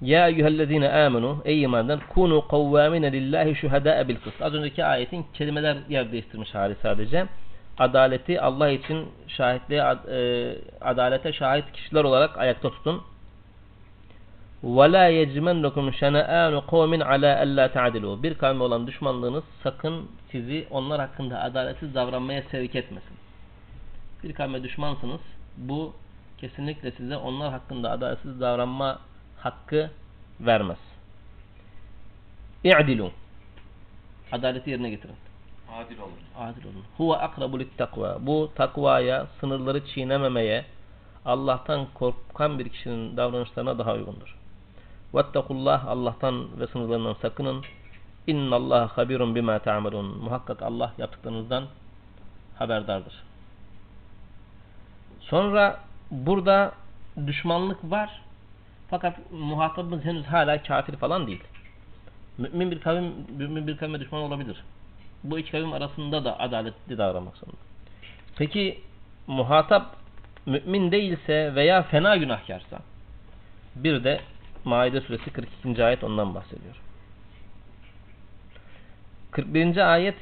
Ya 0.00 0.28
eyyühellezine 0.28 0.92
amenu 0.92 1.42
ey 1.44 1.62
imandan 1.62 2.00
kunu 2.08 2.48
kavvamine 2.48 3.12
lillahi 3.12 3.54
şuhada'a 3.54 4.08
bil 4.08 4.16
kıst. 4.16 4.42
Az 4.42 4.54
önceki 4.54 4.84
ayetin 4.84 5.26
kelimeler 5.34 5.76
yer 5.88 6.12
değiştirmiş 6.12 6.54
hali 6.54 6.76
sadece. 6.82 7.26
Adaleti 7.78 8.40
Allah 8.40 8.70
için 8.70 9.08
şahitliğe, 9.28 9.82
e, 9.82 10.54
adalete 10.80 11.32
şahit 11.32 11.72
kişiler 11.72 12.04
olarak 12.04 12.38
ayakta 12.38 12.70
tutun. 12.70 13.02
وَلَا 14.63 15.05
يَجْمَنَّكُمْ 15.21 15.85
شَنَآنُ 16.01 16.53
قَوْمٍ 16.73 16.91
عَلَى 17.03 17.31
أَلَّا 17.43 17.65
تَعْدِلُوا 17.67 18.23
Bir 18.23 18.33
kavme 18.33 18.63
olan 18.63 18.87
düşmanlığınız 18.87 19.43
sakın 19.63 20.09
sizi 20.31 20.67
onlar 20.71 20.99
hakkında 20.99 21.41
adaletsiz 21.41 21.95
davranmaya 21.95 22.43
sevk 22.51 22.75
etmesin. 22.75 23.17
Bir 24.23 24.33
kavme 24.33 24.63
düşmansınız. 24.63 25.21
Bu 25.57 25.93
kesinlikle 26.37 26.91
size 26.91 27.17
onlar 27.17 27.51
hakkında 27.51 27.91
adaletsiz 27.91 28.41
davranma 28.41 28.99
hakkı 29.37 29.91
vermez. 30.39 30.77
İ'dilu. 32.63 33.11
Adaleti 34.31 34.69
yerine 34.69 34.89
getirin. 34.89 35.15
Adil 35.73 35.97
olun. 35.99 36.11
Adil 36.37 36.63
olun. 36.65 36.83
Huve 36.97 37.15
akrabu 37.15 37.77
takva. 37.77 38.17
Bu 38.21 38.51
takvaya, 38.55 39.27
sınırları 39.39 39.85
çiğnememeye, 39.85 40.65
Allah'tan 41.25 41.87
korkan 41.93 42.59
bir 42.59 42.69
kişinin 42.69 43.17
davranışlarına 43.17 43.79
daha 43.79 43.93
uygundur. 43.93 44.37
Vettakullah 45.14 45.86
Allah'tan 45.86 46.60
ve 46.60 46.66
sınırlarından 46.66 47.16
sakının. 47.22 47.64
İnnallaha 48.26 48.98
habirun 48.98 49.34
bima 49.34 49.58
ta'malun. 49.58 50.18
Muhakkak 50.18 50.62
Allah 50.62 50.92
yaptıklarınızdan 50.98 51.64
haberdardır. 52.58 53.22
Sonra 55.20 55.80
burada 56.10 56.72
düşmanlık 57.26 57.90
var. 57.90 58.22
Fakat 58.90 59.18
muhatabımız 59.32 60.04
henüz 60.04 60.26
hala 60.26 60.62
kafir 60.62 60.96
falan 60.96 61.26
değil. 61.26 61.44
Mümin 62.38 62.70
bir 62.70 62.80
kavim, 62.80 63.14
mümin 63.36 63.66
bir 63.66 63.76
kavme 63.76 64.00
düşman 64.00 64.22
olabilir. 64.22 64.64
Bu 65.24 65.38
iki 65.38 65.50
kavim 65.50 65.72
arasında 65.72 66.24
da 66.24 66.40
adaletli 66.40 66.98
davranmak 66.98 67.36
zorunda. 67.36 67.60
Peki 68.36 68.80
muhatap 69.26 69.96
mümin 70.46 70.92
değilse 70.92 71.54
veya 71.54 71.82
fena 71.82 72.16
günahkarsa 72.16 72.78
bir 73.76 74.04
de 74.04 74.20
Maide 74.64 75.00
suresi 75.00 75.30
42. 75.30 75.84
ayet 75.84 76.04
ondan 76.04 76.34
bahsediyor. 76.34 76.74
41. 79.30 79.92
ayet 79.92 80.16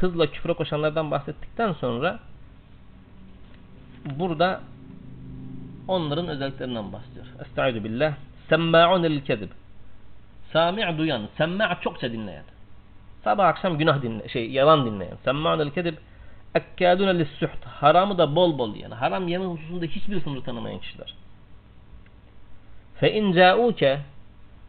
hızla 0.00 0.26
küfre 0.26 0.52
koşanlardan 0.52 1.10
bahsettikten 1.10 1.72
sonra 1.72 2.18
burada 4.04 4.60
onların 5.88 6.28
özelliklerinden 6.28 6.92
bahsediyor. 6.92 7.26
Estaizu 7.40 7.84
billah. 7.84 8.14
Semma'un 8.48 9.02
el 9.02 9.20
kezib. 9.20 9.50
Sami' 10.52 10.98
duyan, 10.98 11.28
semma' 11.36 11.80
çokça 11.80 12.12
dinleyen. 12.12 12.44
Sabah 13.24 13.46
akşam 13.46 13.78
günah 13.78 14.02
dinle, 14.02 14.28
şey 14.28 14.50
yalan 14.50 14.86
dinleyen. 14.86 15.16
Semma'un 15.24 15.58
el 15.58 15.70
kezib. 15.70 15.94
Ekkâdûne 16.54 17.18
lissuht. 17.18 17.64
Haramı 17.64 18.18
da 18.18 18.36
bol 18.36 18.58
bol 18.58 18.74
yiyen. 18.74 18.90
Haram 18.90 19.28
yeme 19.28 19.44
hususunda 19.44 19.84
hiçbir 19.84 20.20
sınır 20.20 20.42
tanımayan 20.42 20.80
kişiler. 20.80 21.14
Fe 23.02 23.12
in 23.12 23.32
ca'uke 23.32 24.00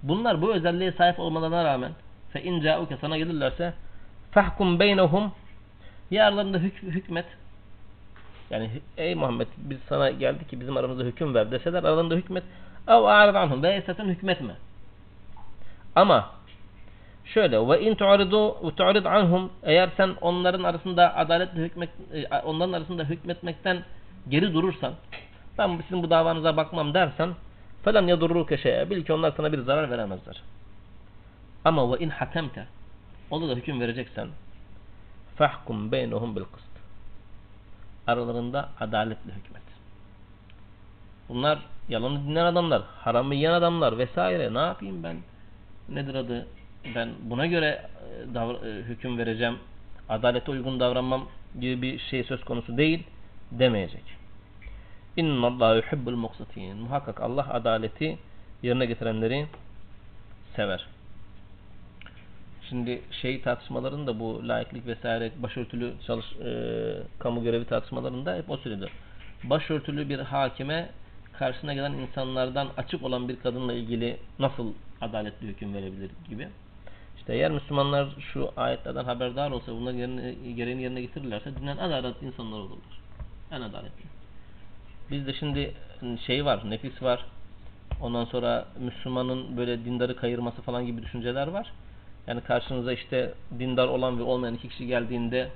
Bunlar 0.03 0.41
bu 0.41 0.53
özelliğe 0.53 0.91
sahip 0.91 1.19
olmalarına 1.19 1.63
rağmen 1.63 1.91
fe 2.29 2.43
in 2.43 2.61
ca'uke 2.61 2.97
sana 2.97 3.17
gelirlerse 3.17 3.73
fahkum 4.31 4.79
beynehum 4.79 5.31
ya 6.11 6.27
aralarında 6.27 6.57
hük 6.57 6.83
hükmet 6.83 7.25
yani 8.49 8.69
ey 8.97 9.15
Muhammed 9.15 9.47
biz 9.57 9.77
sana 9.89 10.09
geldik 10.09 10.49
ki 10.49 10.59
bizim 10.59 10.77
aramızda 10.77 11.03
hüküm 11.03 11.35
ver 11.35 11.51
deseler 11.51 11.83
aralarında 11.83 12.15
hükmet 12.15 12.43
ev 12.87 13.03
a'rid 13.03 13.35
anhum 13.35 13.63
ve 13.63 13.73
esasen 13.73 14.05
hükmetme. 14.05 14.53
Ama 15.95 16.29
şöyle 17.25 17.67
ve 17.67 17.81
in 17.81 17.95
tu'ridu 17.95 18.67
ve 18.67 18.75
tu'rid 18.75 19.05
anhum 19.05 19.51
eğer 19.63 19.89
sen 19.97 20.09
onların 20.21 20.63
arasında 20.63 21.15
adaletle 21.15 21.61
hükmet 21.61 21.89
e, 22.13 22.37
onların 22.37 22.73
arasında 22.73 23.03
hükmetmekten 23.03 23.83
geri 24.29 24.53
durursan 24.53 24.93
ben 25.57 25.77
sizin 25.87 26.03
bu 26.03 26.09
davanıza 26.09 26.57
bakmam 26.57 26.93
dersen 26.93 27.29
falan 27.83 28.07
yadurruke 28.07 28.57
şeye 28.57 28.89
bil 28.89 29.03
ki 29.03 29.13
onlar 29.13 29.33
sana 29.37 29.51
bir 29.51 29.59
zarar 29.59 29.89
veremezler. 29.89 30.41
Ama 31.65 31.91
ve 31.91 32.03
in 32.03 32.09
hakemte 32.09 32.67
onda 33.31 33.49
da 33.49 33.55
hüküm 33.55 33.81
vereceksen 33.81 34.27
fahkum 35.35 35.91
beynehum 35.91 36.35
bil 36.35 36.43
kıst. 36.53 36.73
Aralarında 38.07 38.69
adaletle 38.79 39.31
hükmet. 39.31 39.63
Bunlar 41.29 41.59
yalanı 41.89 42.23
dinleyen 42.23 42.45
adamlar, 42.45 42.81
haramı 42.99 43.35
yiyen 43.35 43.53
adamlar 43.53 43.97
vesaire. 43.97 44.53
Ne 44.53 44.59
yapayım 44.59 45.03
ben? 45.03 45.17
Nedir 45.89 46.15
adı? 46.15 46.47
Ben 46.95 47.09
buna 47.21 47.45
göre 47.45 47.89
e, 48.35 48.39
e, 48.39 48.81
hüküm 48.81 49.17
vereceğim. 49.17 49.57
Adalete 50.09 50.51
uygun 50.51 50.79
davranmam 50.79 51.27
gibi 51.59 51.81
bir 51.81 51.99
şey 51.99 52.23
söz 52.23 52.43
konusu 52.43 52.77
değil 52.77 53.03
demeyecek. 53.51 54.22
İnna 55.17 55.47
Allah 55.47 55.75
yuhibbul 55.75 56.15
muqsitin. 56.15 56.77
Muhakkak 56.77 57.21
Allah 57.21 57.53
adaleti 57.53 58.17
yerine 58.63 58.85
getirenleri 58.85 59.47
sever. 60.55 60.85
Şimdi 62.69 63.01
şey 63.21 63.41
tartışmalarında 63.41 64.19
bu 64.19 64.47
laiklik 64.47 64.87
vesaire 64.87 65.31
başörtülü 65.37 65.93
çalış 66.07 66.25
e, 66.33 66.49
kamu 67.19 67.43
görevi 67.43 67.65
tartışmalarında 67.65 68.35
hep 68.35 68.49
o 68.49 68.57
söyledi. 68.57 68.89
Başörtülü 69.43 70.09
bir 70.09 70.19
hakime 70.19 70.89
karşısına 71.33 71.73
gelen 71.73 71.93
insanlardan 71.93 72.67
açık 72.77 73.03
olan 73.03 73.29
bir 73.29 73.39
kadınla 73.39 73.73
ilgili 73.73 74.17
nasıl 74.39 74.73
adaletli 75.01 75.47
hüküm 75.47 75.73
verebilir 75.73 76.11
gibi. 76.29 76.47
İşte 77.17 77.33
eğer 77.33 77.51
Müslümanlar 77.51 78.07
şu 78.33 78.51
ayetlerden 78.57 79.05
haberdar 79.05 79.51
olsa 79.51 79.71
bunların 79.71 79.97
yerine, 79.97 80.33
gereğini 80.53 80.83
yerine 80.83 81.01
getirirlerse 81.01 81.55
dünyanın 81.55 81.79
en 81.79 81.91
adaletli 81.91 82.27
insanlar 82.27 82.57
olurlar. 82.57 82.99
En 83.51 83.61
adaletli. 83.61 84.22
Bizde 85.13 85.33
şimdi 85.33 85.73
şey 86.25 86.45
var, 86.45 86.69
nefis 86.69 87.03
var. 87.03 87.25
Ondan 88.01 88.25
sonra 88.25 88.65
Müslümanın 88.79 89.57
böyle 89.57 89.85
dindarı 89.85 90.15
kayırması 90.15 90.61
falan 90.61 90.85
gibi 90.85 91.01
düşünceler 91.01 91.47
var. 91.47 91.71
Yani 92.27 92.41
karşınıza 92.41 92.93
işte 92.93 93.33
dindar 93.59 93.87
olan 93.87 94.19
ve 94.19 94.23
olmayan 94.23 94.55
iki 94.55 94.69
kişi 94.69 94.87
geldiğinde 94.87 95.49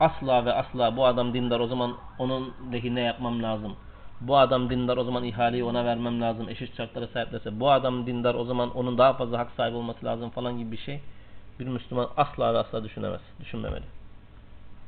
asla 0.00 0.44
ve 0.44 0.52
asla 0.52 0.96
bu 0.96 1.06
adam 1.06 1.34
dindar 1.34 1.60
o 1.60 1.66
zaman 1.66 1.96
onun 2.18 2.54
lehine 2.72 3.00
yapmam 3.00 3.42
lazım. 3.42 3.76
Bu 4.20 4.36
adam 4.36 4.70
dindar 4.70 4.96
o 4.96 5.04
zaman 5.04 5.24
ihaleyi 5.24 5.64
ona 5.64 5.84
vermem 5.84 6.20
lazım. 6.20 6.48
Eşit 6.48 6.76
şartlara 6.76 7.06
sahiplerse 7.06 7.60
bu 7.60 7.70
adam 7.70 8.06
dindar 8.06 8.34
o 8.34 8.44
zaman 8.44 8.76
onun 8.76 8.98
daha 8.98 9.12
fazla 9.12 9.38
hak 9.38 9.50
sahibi 9.56 9.76
olması 9.76 10.06
lazım 10.06 10.30
falan 10.30 10.58
gibi 10.58 10.72
bir 10.72 10.76
şey 10.76 11.00
bir 11.60 11.66
Müslüman 11.66 12.08
asla 12.16 12.54
ve 12.54 12.58
asla 12.58 12.84
düşünemez. 12.84 13.20
Düşünmemeli. 13.40 13.84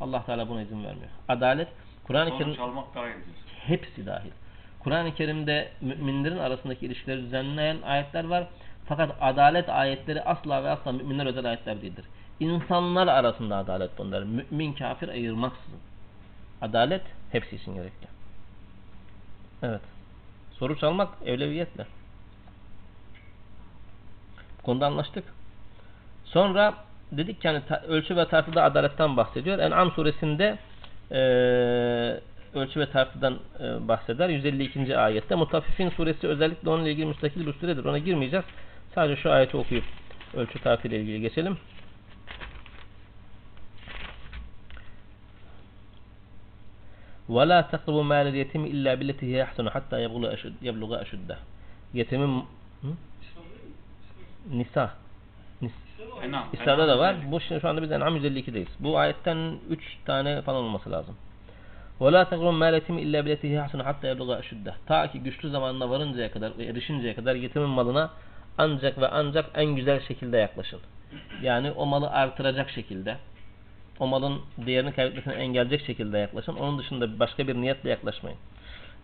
Allah 0.01 0.25
Teala 0.27 0.49
buna 0.49 0.63
izin 0.63 0.85
vermiyor. 0.85 1.11
Adalet 1.29 1.69
Kur'an-ı 2.05 2.31
Kerim 2.31 2.45
Sonuç 2.45 2.59
almak 2.59 2.95
daha 2.95 3.07
iyidir. 3.07 3.46
Hepsi 3.69 4.07
dahil. 4.07 4.31
Kur'an-ı 4.81 5.15
Kerim'de 5.15 5.69
müminlerin 5.81 6.39
arasındaki 6.39 6.87
ilişkileri 6.87 7.23
düzenleyen 7.23 7.77
ayetler 7.83 8.25
var. 8.25 8.47
Fakat 8.89 9.17
adalet 9.21 9.69
ayetleri 9.69 10.23
asla 10.23 10.65
ve 10.65 10.69
asla 10.71 10.93
müminler 10.93 11.27
özel 11.27 11.45
ayetler 11.45 11.83
değildir. 11.83 12.05
İnsanlar 12.41 13.07
arasında 13.07 13.57
adalet 13.57 13.99
bunlar. 13.99 14.23
Mümin 14.23 14.73
kafir 14.73 15.09
ayırmaksızın. 15.09 15.79
Adalet 16.63 17.03
hepsi 17.33 17.57
için 17.57 17.75
gerekli. 17.75 18.07
Evet. 19.63 19.81
Soru 20.53 20.79
çalmak 20.79 21.09
evleviyetle. 21.25 21.87
Bu 24.59 24.63
konuda 24.63 24.87
anlaştık. 24.87 25.25
Sonra 26.25 26.75
dedik 27.13 27.41
ki 27.41 27.47
yani 27.47 27.63
ta- 27.69 27.83
ölçü 27.83 28.17
ve 28.17 28.29
tartıda 28.29 28.63
adaletten 28.63 29.17
bahsediyor. 29.17 29.59
En'am 29.59 29.91
suresinde 29.91 30.59
eee 31.11 32.21
ölçü 32.56 32.80
ve 32.80 32.92
tartıdan 32.92 33.40
e, 33.60 33.88
bahseder. 33.88 34.30
152. 34.30 34.98
ayette. 34.98 35.36
Mutaffifin 35.36 35.90
suresi 35.90 36.28
özellikle 36.28 36.70
onunla 36.70 36.90
ilgili 36.90 37.06
müstakil 37.06 37.48
bir 37.48 37.54
suredir. 37.54 37.86
Ona 37.86 37.98
girmeyeceğiz. 37.98 38.46
Sadece 38.96 39.22
şu 39.22 39.32
ayeti 39.32 39.58
okuyup 39.58 39.84
ölçü 40.34 40.60
tartı 40.60 40.88
ile 40.88 41.00
ilgili 41.02 41.22
geçelim. 41.22 41.58
وَلَا 47.30 47.60
تَقْرَبُوا 47.72 48.04
مَالَ 48.14 48.26
الْيَتِيمِ 48.34 48.64
إِلَّا 48.74 48.92
بِالَّتِي 49.00 49.26
هِيَ 49.32 49.38
أَحْسَنُ 49.46 49.66
حَتَّى 49.76 49.98
يَبْلُغَ 50.06 50.24
أَشُدَّ- 50.36 50.62
يَبْلُغَ 50.70 50.92
أَشُدَّهُ 51.04 51.38
Yetimin 51.94 52.44
Hı? 52.82 52.88
Nisa. 54.52 54.94
Nis 55.62 55.72
Enam. 56.24 56.46
İsra'da 56.54 56.78
da 56.88 56.92
Enam 56.92 57.00
var. 57.00 57.14
güzellik. 57.14 57.32
Bu 57.32 57.40
şimdi 57.42 57.62
şu 57.62 57.70
anda 57.70 57.82
biz 57.82 57.92
En'am 57.92 58.16
152'deyiz. 58.18 58.68
Bu 58.80 58.98
ayetten 58.98 59.56
3 59.70 59.98
tane 60.06 60.42
falan 60.42 60.64
olması 60.64 60.92
lazım. 60.92 61.16
وَلَا 62.02 62.22
تَقْرُمْ 62.32 62.56
مَا 62.62 62.68
الْيَتِيمِ 62.72 62.98
إِلَّا 63.06 63.20
بِلَتِهِ 63.26 63.52
حَسَنُ 63.64 63.82
حَتَّى 63.88 64.08
يَبْلُغَ 64.14 64.30
أَشُدَّهُ 64.42 64.74
Ta 64.86 65.12
ki 65.12 65.20
güçlü 65.20 65.50
zamanına 65.50 65.90
varıncaya 65.90 66.32
kadar 66.32 66.58
ve 66.58 66.66
erişinceye 66.66 67.16
kadar 67.16 67.36
yetimin 67.36 67.70
malına 67.70 68.10
ancak 68.58 69.02
ve 69.02 69.08
ancak 69.08 69.46
en 69.56 69.66
güzel 69.66 70.00
şekilde 70.08 70.38
yaklaşın. 70.38 70.80
Yani 71.42 71.72
o 71.72 71.86
malı 71.86 72.10
artıracak 72.10 72.70
şekilde 72.70 73.18
o 74.00 74.08
malın 74.08 74.42
değerini 74.58 74.94
kaybetmesine 74.94 75.34
engelleyecek 75.34 75.88
şekilde 75.88 76.18
yaklaşın. 76.18 76.56
Onun 76.56 76.80
dışında 76.80 77.20
başka 77.20 77.48
bir 77.48 77.56
niyetle 77.56 77.90
yaklaşmayın. 77.90 78.38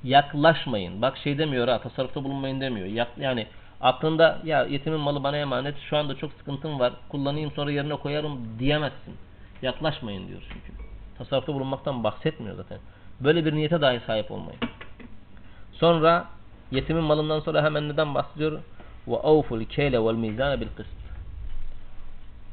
Yaklaşmayın. 0.03 1.01
Bak 1.01 1.17
şey 1.17 1.37
demiyor 1.37 1.67
ha 1.67 1.81
tasarrufta 1.81 2.23
bulunmayın 2.23 2.61
demiyor. 2.61 2.87
Yak, 2.87 3.07
yani 3.17 3.47
aklında 3.81 4.39
ya 4.43 4.63
yetimin 4.63 4.99
malı 4.99 5.23
bana 5.23 5.37
emanet 5.37 5.75
şu 5.89 5.97
anda 5.97 6.15
çok 6.15 6.33
sıkıntım 6.33 6.79
var 6.79 6.93
kullanayım 7.09 7.51
sonra 7.51 7.71
yerine 7.71 7.95
koyarım 7.95 8.59
diyemezsin. 8.59 9.15
Yaklaşmayın 9.61 10.27
diyor 10.27 10.41
çünkü. 10.53 10.90
Tasarrufta 11.18 11.54
bulunmaktan 11.54 12.04
bahsetmiyor 12.04 12.56
zaten. 12.56 12.78
Böyle 13.20 13.44
bir 13.44 13.52
niyete 13.54 13.80
dahi 13.80 14.00
sahip 14.06 14.30
olmayın. 14.30 14.60
Sonra 15.72 16.28
yetimin 16.70 17.04
malından 17.04 17.40
sonra 17.40 17.64
hemen 17.64 17.88
neden 17.88 18.14
bahsediyor? 18.14 18.60
Ve 19.08 19.16
avful 19.16 19.64
keyle 19.64 20.04
vel 20.04 20.14
mizane 20.14 20.60
bil 20.60 20.68
kıst. 20.76 20.90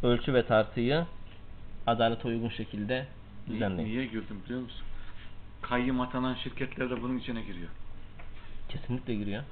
Ölçü 0.04 0.34
ve 0.34 0.46
tartıyı 0.46 1.06
adalete 1.88 2.28
uygun 2.28 2.50
şekilde 2.50 3.06
düzenleyin. 3.48 3.90
Niye 3.90 4.06
güldüm 4.06 4.42
biliyor 4.46 4.62
musun? 4.62 4.86
Kayyım 5.62 6.02
atanan 6.02 6.34
şirketler 6.34 6.90
de 6.90 7.02
bunun 7.02 7.18
içine 7.18 7.42
giriyor. 7.42 7.70
Kesinlikle 8.70 9.16
giriyor. 9.16 9.44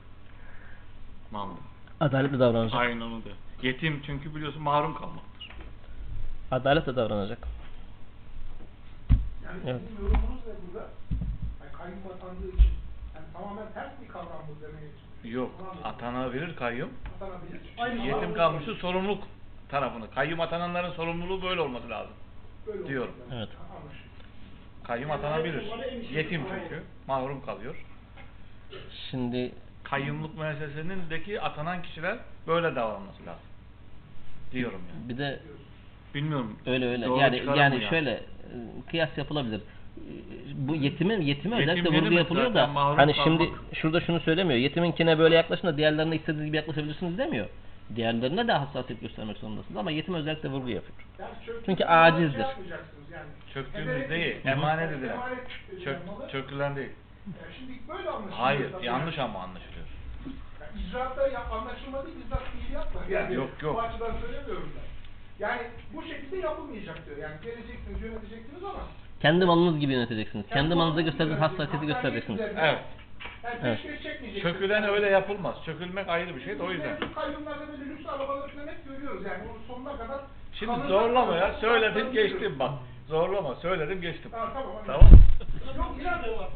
Mahmut. 1.32 1.58
Adaletli 2.00 2.40
davranacak. 2.40 2.80
Aynen 2.80 3.02
onu 3.02 3.26
da. 3.26 3.30
Yetim 3.62 4.02
çünkü 4.06 4.36
biliyorsun 4.36 4.62
mahrum 4.62 4.96
kalmaktır. 4.96 5.50
Adaletle 6.52 6.96
davranacak. 6.96 7.48
Yani 9.48 9.60
Evet. 9.68 9.82
sizin 9.90 10.04
yorumunuz 10.04 10.42
ne 10.48 10.54
burada? 10.68 10.88
Yani 11.62 11.72
kayyum 11.78 12.00
atandığı 12.16 12.48
için. 12.48 12.72
Yani 13.16 13.26
tamamen 13.34 13.74
ters 13.74 13.92
bir 14.02 14.08
kavram 14.08 14.44
bu 14.50 14.62
demeye 14.62 15.36
Yok. 15.36 15.52
Atanabilir 15.84 16.56
kayyum. 16.56 16.90
atanabilir. 17.16 18.06
Yetim 18.06 18.34
kalmışı 18.34 18.74
sorumluluk 18.76 19.24
tarafını. 19.70 20.12
Kayyum 20.12 20.40
atananların 20.42 20.92
sorumluluğu 20.92 21.42
böyle 21.44 21.62
olması 21.62 21.90
lazım. 21.90 22.14
Böyle 22.68 22.78
olması 22.78 22.90
diyorum. 22.90 23.14
lazım. 23.20 23.38
Evet. 23.38 23.50
Kayyum 24.84 25.12
atanabilir. 25.12 25.64
Yetim 26.12 26.42
çünkü. 26.50 26.84
Mahrum 27.08 27.46
kalıyor. 27.46 27.86
Şimdi 29.12 29.52
Kayyumluk 29.84 30.38
müessesesindeki 30.38 31.42
atanan 31.42 31.82
kişiler 31.82 32.18
böyle 32.48 32.76
davranması 32.76 33.26
lazım. 33.26 33.44
Diyorum 34.52 34.82
yani. 34.96 35.10
bir 35.10 35.18
de 35.18 35.40
Bilmiyorum. 36.14 36.58
öyle 36.66 36.90
öyle. 36.90 37.06
Doğru 37.06 37.20
yani 37.20 37.42
yani 37.58 37.76
mı 37.78 37.84
ya? 37.84 37.90
şöyle 37.90 38.24
kıyas 38.90 39.18
yapılabilir. 39.18 39.60
E, 39.60 39.62
Bu 40.56 40.76
yetimin 40.76 41.22
yetime 41.22 41.56
Yetim 41.56 41.72
özellikle 41.72 41.98
vurgu 41.98 42.14
yapılıyor 42.14 42.48
zaten? 42.54 42.76
da 42.76 42.86
hani 42.98 43.14
kalmak. 43.14 43.24
şimdi 43.24 43.50
şurada 43.74 44.02
şunu 44.02 44.20
söylemiyor. 44.20 44.60
Yetiminkine 44.60 45.20
böyle 45.20 45.36
yaklaşın 45.36 45.68
da 45.68 45.78
diğerlerine 45.78 46.16
istediğiniz 46.16 46.46
gibi 46.46 46.58
yaklaşabilirsiniz 46.58 47.18
demiyor. 47.18 47.46
Diğerlerine 47.96 48.48
de 48.48 48.52
hassasiyet 48.52 49.02
göstermek 49.02 49.38
zorundasınız 49.38 49.78
ama 49.78 49.92
yetim 49.92 50.14
özellikle 50.14 50.50
vurgu 50.50 50.70
yapıyor. 50.70 50.94
Yani 51.20 51.32
çöktüğünüz 51.46 51.66
Çünkü 51.66 51.84
acizdir. 51.86 52.40
Yani. 52.40 52.56
Çöktüğümüz 53.54 53.88
Ederek 53.88 54.10
değil. 54.10 54.36
Emanet 54.46 54.92
edilen. 54.92 55.18
Çök, 55.84 56.00
çökülen 56.32 56.76
değil. 56.76 56.90
Yani 57.28 57.54
şimdi 57.58 57.72
böyle 57.88 58.10
anlaşılıyor. 58.10 58.38
Hayır. 58.40 58.72
tabii. 58.72 58.86
Yanlış 58.86 59.20
ama 59.20 59.40
anlaşılıyor. 59.40 59.86
Yani 60.62 60.88
icraatta 60.90 61.28
ya, 61.28 61.44
anlaşılmadı, 61.46 62.08
bizzat 62.24 62.44
fiil 62.44 62.74
yapma. 62.74 63.02
Yani 63.10 63.36
Yok, 63.36 63.50
yok. 63.62 63.76
Bu 63.76 63.82
açıdan 63.82 64.12
söylemiyorum 64.22 64.70
ben. 64.76 64.87
Yani 65.40 65.62
bu 65.94 66.02
şekilde 66.04 66.38
yapılmayacak 66.38 67.06
diyor. 67.06 67.18
Yani 67.18 67.36
geleceksiniz, 67.44 68.02
yöneteceksiniz 68.02 68.64
ama 68.64 68.80
Kendi 69.22 69.46
malınız 69.46 69.80
gibi 69.80 69.94
yöneteceksiniz. 69.94 70.46
Kendi 70.48 70.76
malınıza 70.76 70.76
malınız 70.86 71.06
gösterdiğiniz 71.06 71.42
hassasiyeti 71.42 71.86
göstereceksiniz. 71.88 72.40
Evet. 72.42 72.56
Yani 72.58 72.80
Evet. 73.64 73.78
çekmeyeceksiniz. 73.82 74.42
Çökülen 74.42 74.84
öyle 74.84 75.10
yapılmaz. 75.10 75.56
Çökülmek 75.66 76.10
ayrı 76.10 76.36
bir 76.36 76.44
şey 76.44 76.60
de 76.60 76.64
o 76.64 76.72
yüzden. 76.72 76.98
Biz 77.02 77.14
kayyumlarda 77.16 77.68
böyle 77.68 77.86
lüks 77.86 78.06
arabaları 78.10 78.52
falan 78.52 78.68
hep 78.68 78.86
görüyoruz 78.88 79.26
yani. 79.26 79.44
Onun 79.50 79.62
sonuna 79.68 79.98
kadar 79.98 80.20
Şimdi 80.60 80.88
zorlama 80.88 81.36
ya. 81.36 81.54
Söyledim 81.62 82.12
geçtim 82.14 82.60
bak. 82.60 82.72
Zorlama. 83.08 83.56
Söyledim 83.56 84.02
geçtim. 84.02 84.32
Ha, 84.32 84.50
tamam. 84.54 84.72
Tamam. 84.88 85.10
Yok 85.78 85.96
inan 86.02 86.24
de 86.24 86.38
var. 86.38 86.50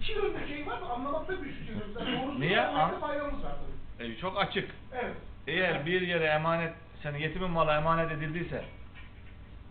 İki 0.00 0.12
yönlü 0.12 0.48
şey 0.48 0.66
var 0.66 0.80
da 0.80 0.86
anlamakta 0.86 1.34
güçlüyüz. 1.34 1.82
Yani 2.00 2.40
Niye? 2.40 2.60
anlamakta 2.60 2.94
An- 2.96 3.00
faydamız 3.00 3.44
var 3.44 3.52
tabii. 3.98 4.12
E, 4.12 4.16
çok 4.16 4.38
açık. 4.38 4.70
Evet. 4.94 5.14
Eğer 5.46 5.86
bir 5.86 6.00
yere 6.00 6.24
emanet, 6.24 6.72
senin 7.02 7.18
yetimin 7.18 7.50
malı 7.50 7.70
emanet 7.70 8.12
edildiyse 8.12 8.64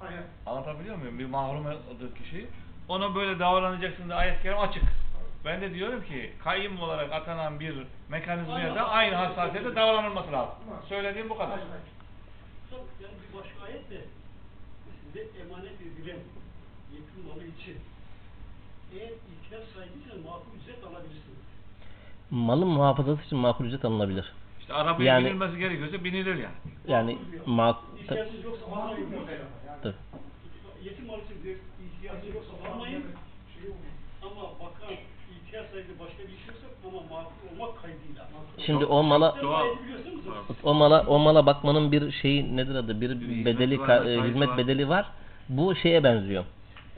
Aynen. 0.02 0.24
anlatabiliyor 0.46 0.96
muyum? 0.96 1.20
Bir 1.20 1.26
mahrum 1.26 1.66
olduğu 1.66 2.14
kişi 2.14 2.48
ona 2.88 3.16
böyle 3.16 3.40
davranacaksın 3.40 4.10
da 4.10 4.16
ayet-i 4.16 4.42
kerime 4.44 4.60
açık. 4.60 4.84
Ben 5.46 5.62
de 5.62 5.74
diyorum 5.74 6.04
ki 6.04 6.34
kayyum 6.44 6.82
olarak 6.82 7.12
atanan 7.12 7.60
bir 7.60 7.76
mekanizmaya 8.10 8.76
da 8.76 8.90
aynı 8.90 9.16
hassasiyete 9.16 9.76
davranılması 9.76 10.32
lazım. 10.32 10.54
Söylediğim 10.90 11.30
bu 11.30 11.38
kadar. 11.38 11.52
Aynen. 11.52 11.66
Yani 13.02 13.14
bir 13.22 13.38
başka 13.38 13.66
ayet 13.66 13.90
de 13.90 14.02
size 15.06 15.20
emanet 15.42 15.82
edilen 15.82 16.20
yetim 16.92 17.28
malı 17.28 17.44
için 17.44 17.78
eğer 18.94 19.10
ihtiyaç 19.10 19.64
sahibiysen 19.76 20.20
makul 20.20 20.52
ücret 20.62 20.84
alabilirsiniz. 20.84 21.38
Malın 22.32 22.68
muhafazası 22.68 23.22
için 23.24 23.38
makul 23.38 23.66
ücret 23.66 23.86
alınabilir. 23.86 24.34
İşte 24.68 24.76
arabaya 24.80 25.14
Yani- 25.14 25.26
binilmesi 25.26 25.60
gerekiyorsa 25.60 26.04
binilir 26.04 26.36
yani. 26.36 26.56
Yani 26.88 27.18
mak 27.46 27.78
İhtiyacınız 28.02 28.44
yoksa 28.46 28.66
almayın. 28.66 29.08
Tabii. 29.84 29.94
Yetim 30.84 31.08
malı 31.08 31.18
için 31.18 31.44
bir 31.44 31.58
ihtiyacınız 31.86 32.36
yoksa 32.36 32.52
almayın. 32.72 33.04
Ama 34.22 34.42
bakan 34.42 34.96
ihtiyaç 35.32 35.66
sahibi 35.70 36.00
başka 36.00 36.24
bir 36.24 36.28
şey 36.28 36.48
yoksa 36.48 36.68
ama 36.88 37.02
makul 37.02 37.64
olmak 37.64 37.82
kaydıyla. 37.82 38.28
Şimdi 38.66 38.86
o 38.86 39.04
mala 39.04 39.36
o 40.64 40.74
mala 40.74 41.06
o 41.08 41.20
mala 41.20 41.46
bakmanın 41.46 41.92
bir 41.92 42.12
şeyi 42.12 42.58
nedir 42.58 42.76
adı? 42.76 43.02
Bir 43.02 43.46
bedeli 43.46 43.78
hizmet 44.28 44.58
bedeli 44.58 44.90
var. 44.90 45.06
Bu 45.50 45.76
şeye 45.76 46.04
benziyor. 46.04 46.46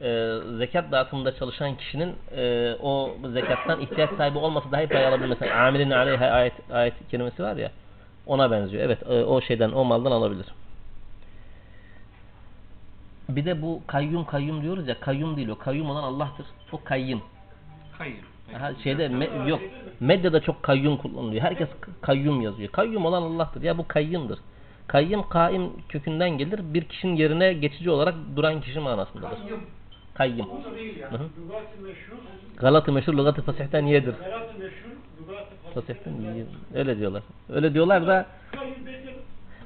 Ee, 0.02 0.38
zekat 0.58 0.92
dağıtımında 0.92 1.36
çalışan 1.36 1.78
kişinin 1.78 2.16
e, 2.36 2.74
o 2.82 3.16
zekattan 3.34 3.82
ihtiyaç 3.82 4.10
sahibi 4.18 4.38
olmasa 4.38 4.72
dahi 4.72 4.88
pay 4.88 5.08
alabilmesi. 5.08 5.54
Amilin 5.54 5.92
aleyha 5.92 6.26
ayet 6.26 6.54
ayet 6.72 6.94
kelimesi 7.12 7.44
var 7.44 7.56
ya. 7.56 7.72
Ona 8.26 8.52
benziyor. 8.52 8.84
Evet, 8.84 9.04
e, 9.10 9.24
o 9.24 9.42
şeyden 9.42 9.72
o 9.72 9.84
maldan 9.84 10.12
alabilir. 10.12 10.46
Bir 13.30 13.46
de 13.46 13.62
bu 13.62 13.82
kayyum 13.88 14.26
kayyum 14.26 14.62
diyoruz 14.62 14.88
ya. 14.88 15.00
Kayyum 15.00 15.38
değil 15.38 15.48
o. 15.48 15.58
Kayyum 15.58 15.90
olan 15.90 16.04
Allah'tır. 16.04 16.46
O 16.72 16.84
kayyum. 16.84 17.22
Kayyum. 17.98 18.26
Ha, 18.54 18.72
şeyde 18.84 19.06
me- 19.06 19.50
yok. 19.50 19.62
Medyada 20.00 20.40
çok 20.40 20.64
kayyum 20.64 20.98
kullanılıyor. 20.98 21.42
Herkes 21.44 21.68
kayyum 22.02 22.42
yazıyor. 22.42 22.72
Kayyum 22.72 23.06
olan 23.06 23.22
Allah'tır. 23.22 23.62
Ya 23.62 23.78
bu 23.78 23.88
kayyımdır. 23.88 24.40
Kayyım 24.88 25.30
kaim 25.30 25.72
kökünden 25.90 26.30
gelir. 26.30 26.60
Bir 26.74 26.84
kişinin 26.84 27.16
yerine 27.16 27.54
geçici 27.54 27.90
olarak 27.90 28.16
duran 28.36 28.62
kişi 28.62 28.80
manasındadır. 28.80 29.40
Kayyum. 29.40 29.60
Kayyım. 30.19 30.47
Lügat-ı 32.58 32.91
meşhur, 32.91 33.13
lügat-ı 33.13 33.41
fasihten 33.41 33.86
yedir. 33.86 34.13
berat-ı 34.25 34.60
meşhur, 34.60 34.89
lügat-ı 35.21 35.73
Fasihten 35.73 36.12
yedir. 36.12 36.53
Öyle 36.73 36.97
diyorlar. 36.97 37.23
Öyle 37.49 37.73
diyorlar 37.73 38.08
da 38.08 38.25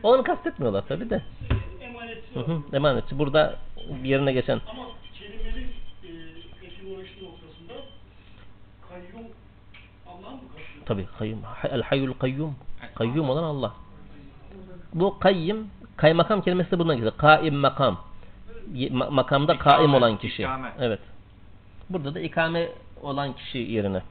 onu 0.03 0.23
kastetmiyorlar 0.23 0.87
tabi 0.87 1.09
de. 1.09 1.21
emanetçi 1.81 2.35
Hı. 2.35 2.75
Emanetçi. 2.75 3.19
Burada 3.19 3.55
yerine 4.03 4.33
geçen. 4.33 4.61
Ama 4.69 4.83
kelimenin 5.19 5.67
e, 6.03 6.09
etimolojisi 6.65 7.25
noktasında 7.25 7.73
kayyum 8.89 9.27
Allah'ın 10.07 10.35
mı? 10.35 10.41
Tabi 10.85 11.07
kayyum. 11.19 11.39
El 11.63 11.81
hayyul 11.81 12.13
kayyum. 12.13 12.55
Kayyum 12.95 13.29
olan 13.29 13.43
Allah. 13.43 13.73
Bu 14.93 15.19
kayyim 15.19 15.67
kaymakam 15.97 16.41
kelimesi 16.41 16.71
de 16.71 16.79
bundan 16.79 16.95
geliyor. 16.95 17.13
Kaim 17.17 17.55
makam. 17.55 18.12
Makamda 18.91 19.53
İkame, 19.53 19.75
kaim 19.77 19.93
olan 19.93 20.17
kişi. 20.17 20.41
ikame. 20.43 20.71
Evet. 20.79 20.99
Burada 21.89 22.15
da 22.15 22.19
ikame 22.19 22.69
olan 23.01 23.33
kişi 23.33 23.57
yerine. 23.57 24.01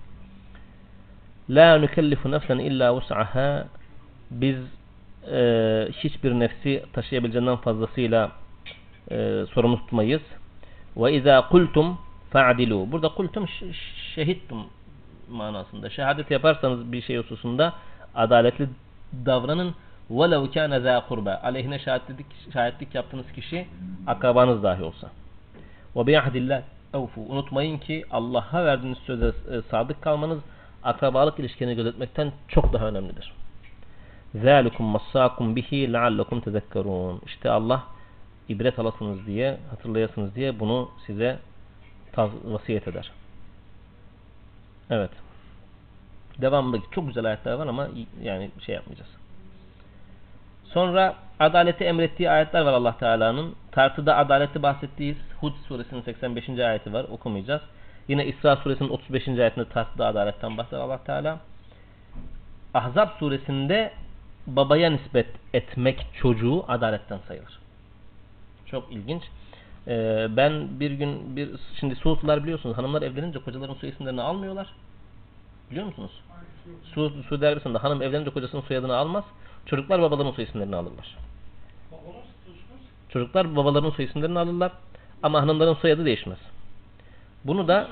La 1.50 1.78
nukellifu 1.78 2.30
nefsen 2.30 2.58
illa 2.58 2.94
vus'aha. 2.94 3.64
Biz 4.30 4.56
e, 5.32 5.88
hiçbir 5.92 6.32
nefsi 6.32 6.84
taşıyabileceğinden 6.92 7.56
fazlasıyla 7.56 8.32
e, 9.10 9.44
sorumlu 9.54 9.76
tutmayız. 9.76 10.22
Ve 10.96 11.12
izâ 11.12 11.48
kultum 11.48 11.98
fa'dilu. 12.30 12.92
Burada 12.92 13.08
kultum 13.08 13.46
şehittum 14.14 14.66
manasında. 15.30 15.90
Şehadet 15.90 16.30
yaparsanız 16.30 16.92
bir 16.92 17.02
şey 17.02 17.16
hususunda 17.18 17.72
adaletli 18.14 18.68
davranın. 19.26 19.74
وَلَوْ 20.11 20.47
كَانَ 20.55 20.73
ذَا 20.85 21.01
قُرْبَى 21.07 21.41
Aleyhine 21.41 21.79
şahitlik, 21.79 22.25
şahitlik 22.53 22.95
yaptığınız 22.95 23.31
kişi 23.31 23.67
akrabanız 24.07 24.63
dahi 24.63 24.83
olsa. 24.83 25.09
وَبِيَعْدِ 25.95 26.31
اللّٰهِ 26.31 26.61
اَوْفُوا 26.93 27.27
Unutmayın 27.29 27.77
ki 27.77 28.05
Allah'a 28.11 28.65
verdiğiniz 28.65 28.97
söze 28.97 29.27
e, 29.27 29.61
sadık 29.61 30.01
kalmanız 30.01 30.39
akrabalık 30.83 31.39
ilişkini 31.39 31.75
gözetmekten 31.75 32.31
çok 32.47 32.73
daha 32.73 32.87
önemlidir. 32.87 33.33
ذَٰلِكُمْ 34.35 34.97
مَصَّاكُمْ 34.97 35.55
بِهِ 35.55 35.91
لَعَلَّكُمْ 35.91 36.41
تَذَكَّرُونَ 36.41 37.17
İşte 37.25 37.49
Allah 37.49 37.83
ibret 38.49 38.79
alasınız 38.79 39.25
diye, 39.25 39.57
hatırlayasınız 39.69 40.35
diye 40.35 40.59
bunu 40.59 40.89
size 41.05 41.39
taz- 42.13 42.53
vasiyet 42.53 42.87
eder. 42.87 43.11
Evet. 44.89 45.11
Devamındaki 46.41 46.85
çok 46.91 47.07
güzel 47.07 47.25
ayetler 47.25 47.53
var 47.53 47.67
ama 47.67 47.87
yani 48.21 48.51
şey 48.65 48.75
yapmayacağız. 48.75 49.09
Sonra 50.74 51.14
adaleti 51.40 51.84
emrettiği 51.84 52.30
ayetler 52.30 52.60
var 52.60 52.72
Allah 52.72 52.96
Teala'nın. 52.98 53.54
Tartıda 53.72 54.16
adaleti 54.16 54.62
bahsettiği 54.62 55.16
Hud 55.40 55.54
suresinin 55.68 56.02
85. 56.02 56.48
ayeti 56.48 56.92
var. 56.92 57.04
Okumayacağız. 57.04 57.62
Yine 58.08 58.26
İsra 58.26 58.56
suresinin 58.56 58.88
35. 58.88 59.28
ayetinde 59.28 59.68
tartıda 59.68 60.06
adaletten 60.06 60.58
bahseder 60.58 60.80
Allah 60.80 61.04
Teala. 61.04 61.38
Ahzab 62.74 63.08
suresinde 63.18 63.92
babaya 64.46 64.90
nispet 64.90 65.26
etmek 65.54 66.06
çocuğu 66.20 66.64
adaletten 66.68 67.18
sayılır. 67.28 67.58
Çok 68.66 68.92
ilginç. 68.92 69.22
Ee, 69.88 70.26
ben 70.30 70.80
bir 70.80 70.90
gün 70.90 71.36
bir 71.36 71.50
şimdi 71.80 71.96
Suudlular 71.96 72.42
biliyorsunuz 72.42 72.78
hanımlar 72.78 73.02
evlenince 73.02 73.38
kocaların 73.38 73.74
soy 73.74 73.88
isimlerini 73.88 74.22
almıyorlar. 74.22 74.74
Biliyor 75.70 75.86
musunuz? 75.86 76.10
Su, 76.94 77.12
Suudi 77.28 77.46
Arabistan'da 77.46 77.84
hanım 77.84 78.02
evlenince 78.02 78.30
kocasının 78.30 78.62
soyadını 78.62 78.96
almaz. 78.96 79.24
Çocuklar 79.66 80.02
babalarının 80.02 80.32
soy 80.32 80.44
isimlerini 80.44 80.76
alırlar. 80.76 81.16
Çocuklar 83.08 83.56
babalarının 83.56 83.90
soy 83.90 84.04
isimlerini 84.04 84.38
alırlar. 84.38 84.72
Ama 85.22 85.42
hanımların 85.42 85.74
soyadı 85.74 86.04
değişmez. 86.04 86.38
Bunu 87.44 87.68
da 87.68 87.88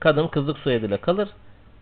kadın 0.00 0.28
kızlık 0.28 0.58
soyadıyla 0.58 0.96
kalır. 0.96 1.28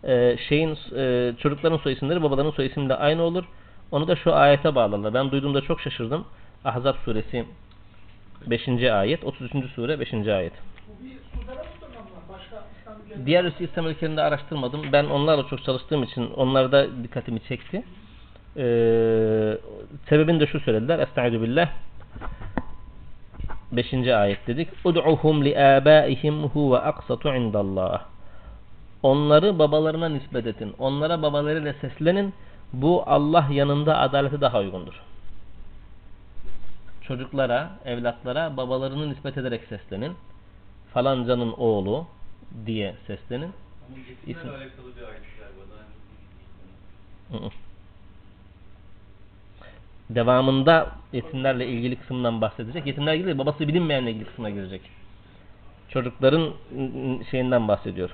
Ee, 0.03 0.37
şeyin 0.49 0.77
e, 0.95 1.33
çocukların 1.39 1.77
soy 1.77 1.93
isimleri 1.93 2.23
babalarının 2.23 2.51
soy 2.51 2.65
isimle 2.65 2.95
aynı 2.95 3.21
olur. 3.21 3.43
Onu 3.91 4.07
da 4.07 4.15
şu 4.15 4.33
ayete 4.33 4.75
bağlarlar. 4.75 5.13
Ben 5.13 5.31
duyduğumda 5.31 5.61
çok 5.61 5.81
şaşırdım. 5.81 6.25
Ahzab 6.65 6.95
suresi 7.05 7.45
5. 8.47 8.67
ayet, 8.83 9.23
33. 9.23 9.71
sure 9.75 9.99
5. 9.99 10.13
ayet. 10.13 10.53
Diğer 13.25 13.45
üst 13.45 13.61
İslam 13.61 13.87
ülkelerinde 13.87 14.21
araştırmadım. 14.21 14.81
Ben 14.91 15.05
onlarla 15.05 15.47
çok 15.47 15.63
çalıştığım 15.63 16.03
için 16.03 16.31
onlarda 16.31 17.03
dikkatimi 17.03 17.43
çekti. 17.43 17.83
Ee, 18.57 19.57
sebebini 20.09 20.39
de 20.39 20.47
şu 20.47 20.59
söylediler. 20.59 20.99
Estaizu 20.99 21.41
billah. 21.41 21.69
5. 23.71 23.93
ayet 24.07 24.47
dedik. 24.47 24.69
Ud'uhum 24.85 25.45
li 25.45 25.59
abaihim 25.59 26.43
huve 26.43 26.77
aqsatu 26.77 27.33
indallah. 27.33 28.05
Onları 29.03 29.59
babalarına 29.59 30.09
nispet 30.09 30.47
edin. 30.47 30.73
Onlara 30.79 31.21
babalarıyla 31.21 31.73
seslenin. 31.73 32.33
Bu 32.73 33.03
Allah 33.07 33.47
yanında 33.51 33.97
adalete 33.97 34.41
daha 34.41 34.59
uygundur. 34.59 35.01
Çocuklara, 37.01 37.71
evlatlara 37.85 38.57
babalarını 38.57 39.09
nispet 39.09 39.37
ederek 39.37 39.61
seslenin. 39.69 40.15
Falancanın 40.93 41.51
oğlu 41.51 42.05
diye 42.65 42.95
seslenin. 43.07 43.43
Ama 43.43 43.97
İsim. 43.97 44.17
yetimlerle 44.27 44.51
alakalı 44.51 44.95
bir 44.97 45.01
ayet 45.01 45.23
galiba. 45.39 45.61
Hı 47.31 47.37
hı. 47.37 47.49
Devamında 50.15 50.91
yetimlerle 51.13 51.67
ilgili 51.67 51.95
kısımdan 51.95 52.41
bahsedecek. 52.41 52.87
Yetimlerle 52.87 53.17
ilgili 53.17 53.37
babası 53.37 53.67
bilinmeyenle 53.67 54.11
ilgili 54.11 54.25
kısmına 54.25 54.49
girecek. 54.49 54.81
Çocukların 55.89 56.53
şeyinden 57.31 57.67
bahsediyor. 57.67 58.09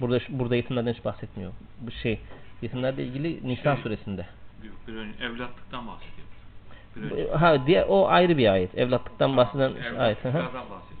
Burada 0.00 0.20
burada 0.28 0.56
yetimlerden 0.56 0.92
hiç 0.92 1.04
bahsetmiyor. 1.04 1.52
Bu 1.80 1.90
şey 1.90 2.20
yetimlerle 2.62 3.04
ilgili 3.04 3.48
Nisa 3.48 3.74
Şey- 3.74 3.82
suresinde. 3.82 4.26
Bir, 4.62 4.92
bir 4.92 4.98
önce 4.98 5.24
evlatlıktan 5.24 5.86
bahsediyor. 5.86 7.30
Ha 7.38 7.66
diye 7.66 7.84
o 7.84 8.08
ayrı 8.08 8.38
bir 8.38 8.52
ayet. 8.52 8.78
Evlatlıktan 8.78 9.36
bahseden 9.36 9.72
ayet. 9.98 10.26
Evlatlıklardan 10.26 10.70
bahsediyor. 10.70 10.91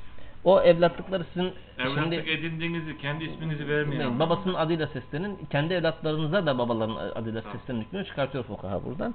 O 0.44 0.60
evlatlıkları 0.60 1.24
sizin 1.24 1.52
Evlatlık 1.78 2.02
şimdi, 2.02 2.30
edindiğinizi, 2.30 2.98
kendi 2.98 3.24
isminizi 3.24 3.68
vermeyin. 3.68 4.18
Babasının 4.18 4.54
adıyla 4.54 4.86
seslenin. 4.86 5.38
Kendi 5.50 5.74
evlatlarınıza 5.74 6.46
da 6.46 6.58
babaların 6.58 6.96
adıyla 7.14 7.40
tamam. 7.40 7.58
seslenin 7.58 7.80
hükmünü 7.80 8.04
çıkartıyor 8.04 8.44
fukaha 8.44 8.84
buradan. 8.84 9.14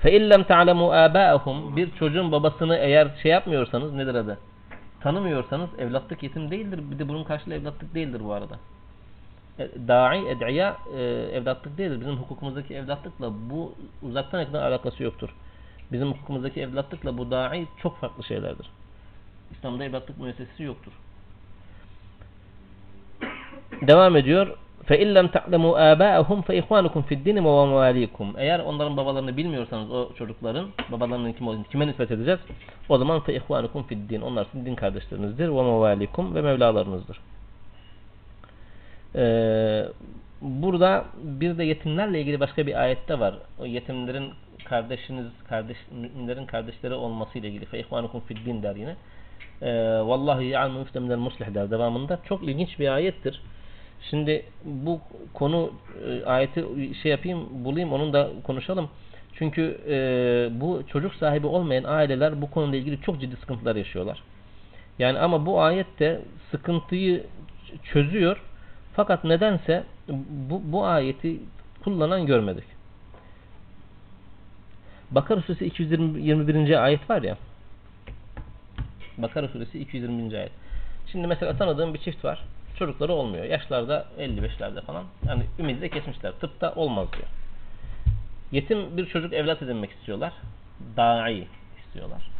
Fe 0.00 0.12
illem 0.12 0.44
ta'lemu 0.44 0.92
aba'ahum 0.92 1.76
bir 1.76 1.90
çocuğun 1.90 2.32
babasını 2.32 2.76
eğer 2.76 3.08
şey 3.22 3.30
yapmıyorsanız 3.30 3.92
nedir 3.92 4.14
adı? 4.14 4.38
Tanımıyorsanız 5.00 5.70
evlatlık 5.78 6.22
yetim 6.22 6.50
değildir. 6.50 6.80
Bir 6.90 6.98
de 6.98 7.08
bunun 7.08 7.24
karşılığı 7.24 7.54
evlatlık 7.54 7.94
değildir 7.94 8.20
bu 8.24 8.32
arada. 8.32 8.58
E, 9.58 9.68
da'i, 9.88 10.28
ed'iya 10.28 10.76
e, 10.96 11.02
evlatlık 11.32 11.78
değildir. 11.78 12.00
Bizim 12.00 12.16
hukukumuzdaki 12.16 12.74
evlatlıkla 12.74 13.32
bu 13.50 13.74
uzaktan 14.02 14.40
yakından 14.40 14.62
alakası 14.62 15.02
yoktur. 15.02 15.28
Bizim 15.92 16.08
hukukumuzdaki 16.08 16.60
evlatlıkla 16.60 17.18
bu 17.18 17.30
da'i 17.30 17.66
çok 17.82 17.96
farklı 17.96 18.24
şeylerdir. 18.24 18.66
İslam'da 19.58 19.84
evlatlık 19.84 20.20
müessesesi 20.20 20.62
yoktur. 20.62 20.92
Devam 23.82 24.16
ediyor. 24.16 24.56
Fe 24.84 24.98
illem 24.98 25.28
ta'lemu 25.28 25.76
aba'ahum 25.76 26.42
fe 26.42 26.56
ihwanukum 26.56 27.02
fi'd-din 27.02 27.36
ve 27.36 27.40
mevalikum. 27.40 28.34
Eğer 28.38 28.60
onların 28.60 28.96
babalarını 28.96 29.36
bilmiyorsanız 29.36 29.90
o 29.90 30.14
çocukların 30.14 30.68
babalarının 30.92 31.32
kim 31.32 31.48
olduğunu 31.48 31.64
kime 31.64 31.86
nispet 31.86 32.10
edeceğiz? 32.10 32.40
O 32.88 32.98
zaman 32.98 33.20
fe 33.20 33.34
ihvanukum 33.34 33.82
fi'd-din. 33.82 34.20
Onlar 34.20 34.46
sizin 34.52 34.66
din 34.66 34.74
kardeşlerinizdir 34.74 35.48
ve 35.48 35.62
mevalikum 35.62 36.34
ve 36.34 36.42
mevlalarınızdır. 36.42 37.20
Ee, 39.16 39.84
burada 40.40 41.04
bir 41.22 41.58
de 41.58 41.64
yetimlerle 41.64 42.20
ilgili 42.20 42.40
başka 42.40 42.66
bir 42.66 42.82
ayette 42.82 43.20
var. 43.20 43.34
O 43.58 43.66
yetimlerin 43.66 44.30
kardeşiniz, 44.64 45.26
kardeş, 45.48 45.76
müminlerin 45.92 46.46
kardeşleri 46.46 46.94
olması 46.94 47.38
ile 47.38 47.48
ilgili. 47.48 47.64
Fe 47.64 47.78
ihvanukum 47.78 48.20
fi'd-din 48.20 48.62
der 48.62 48.76
yine. 48.76 48.96
Ee, 49.62 49.66
Vallahu 50.00 50.42
ya'lemu 50.42 50.78
müfteminen 50.78 51.18
muslih 51.18 51.54
der 51.54 51.70
devamında. 51.70 52.18
Çok 52.28 52.42
ilginç 52.42 52.78
bir 52.78 52.88
ayettir. 52.94 53.40
Şimdi 54.10 54.44
bu 54.64 55.00
konu 55.34 55.70
e, 56.06 56.24
ayeti 56.24 56.64
şey 57.02 57.10
yapayım 57.10 57.64
bulayım 57.64 57.92
onun 57.92 58.12
da 58.12 58.30
konuşalım. 58.44 58.90
Çünkü 59.34 59.80
e, 59.88 59.96
bu 60.60 60.82
çocuk 60.86 61.14
sahibi 61.14 61.46
olmayan 61.46 61.84
aileler 61.84 62.42
bu 62.42 62.50
konuyla 62.50 62.78
ilgili 62.78 63.00
çok 63.00 63.20
ciddi 63.20 63.36
sıkıntılar 63.36 63.76
yaşıyorlar. 63.76 64.22
Yani 64.98 65.18
ama 65.18 65.46
bu 65.46 65.60
ayette 65.60 66.20
sıkıntıyı 66.50 67.26
çözüyor. 67.92 68.42
Fakat 68.92 69.24
nedense 69.24 69.84
bu, 70.50 70.62
bu 70.64 70.84
ayeti 70.84 71.40
kullanan 71.84 72.26
görmedik. 72.26 72.64
Bakara 75.10 75.40
suresi 75.40 75.66
221. 75.66 76.84
ayet 76.84 77.10
var 77.10 77.22
ya. 77.22 77.36
Bakara 79.18 79.48
suresi 79.48 79.78
220. 79.78 80.36
ayet. 80.36 80.52
Şimdi 81.12 81.26
mesela 81.26 81.56
tanıdığım 81.56 81.94
bir 81.94 81.98
çift 81.98 82.24
var. 82.24 82.42
Çocukları 82.78 83.12
olmuyor. 83.12 83.44
Yaşlarda 83.44 84.06
55'lerde 84.18 84.80
falan. 84.80 85.04
Yani 85.28 85.42
ümidi 85.58 85.80
de 85.80 85.88
kesmişler. 85.88 86.32
Tıpta 86.32 86.74
olmaz 86.74 87.08
diyor. 87.12 87.28
Yetim 88.52 88.96
bir 88.96 89.06
çocuk 89.06 89.32
evlat 89.32 89.62
edinmek 89.62 89.90
istiyorlar. 89.90 90.32
Da'i 90.96 91.46
istiyorlar. 91.86 92.30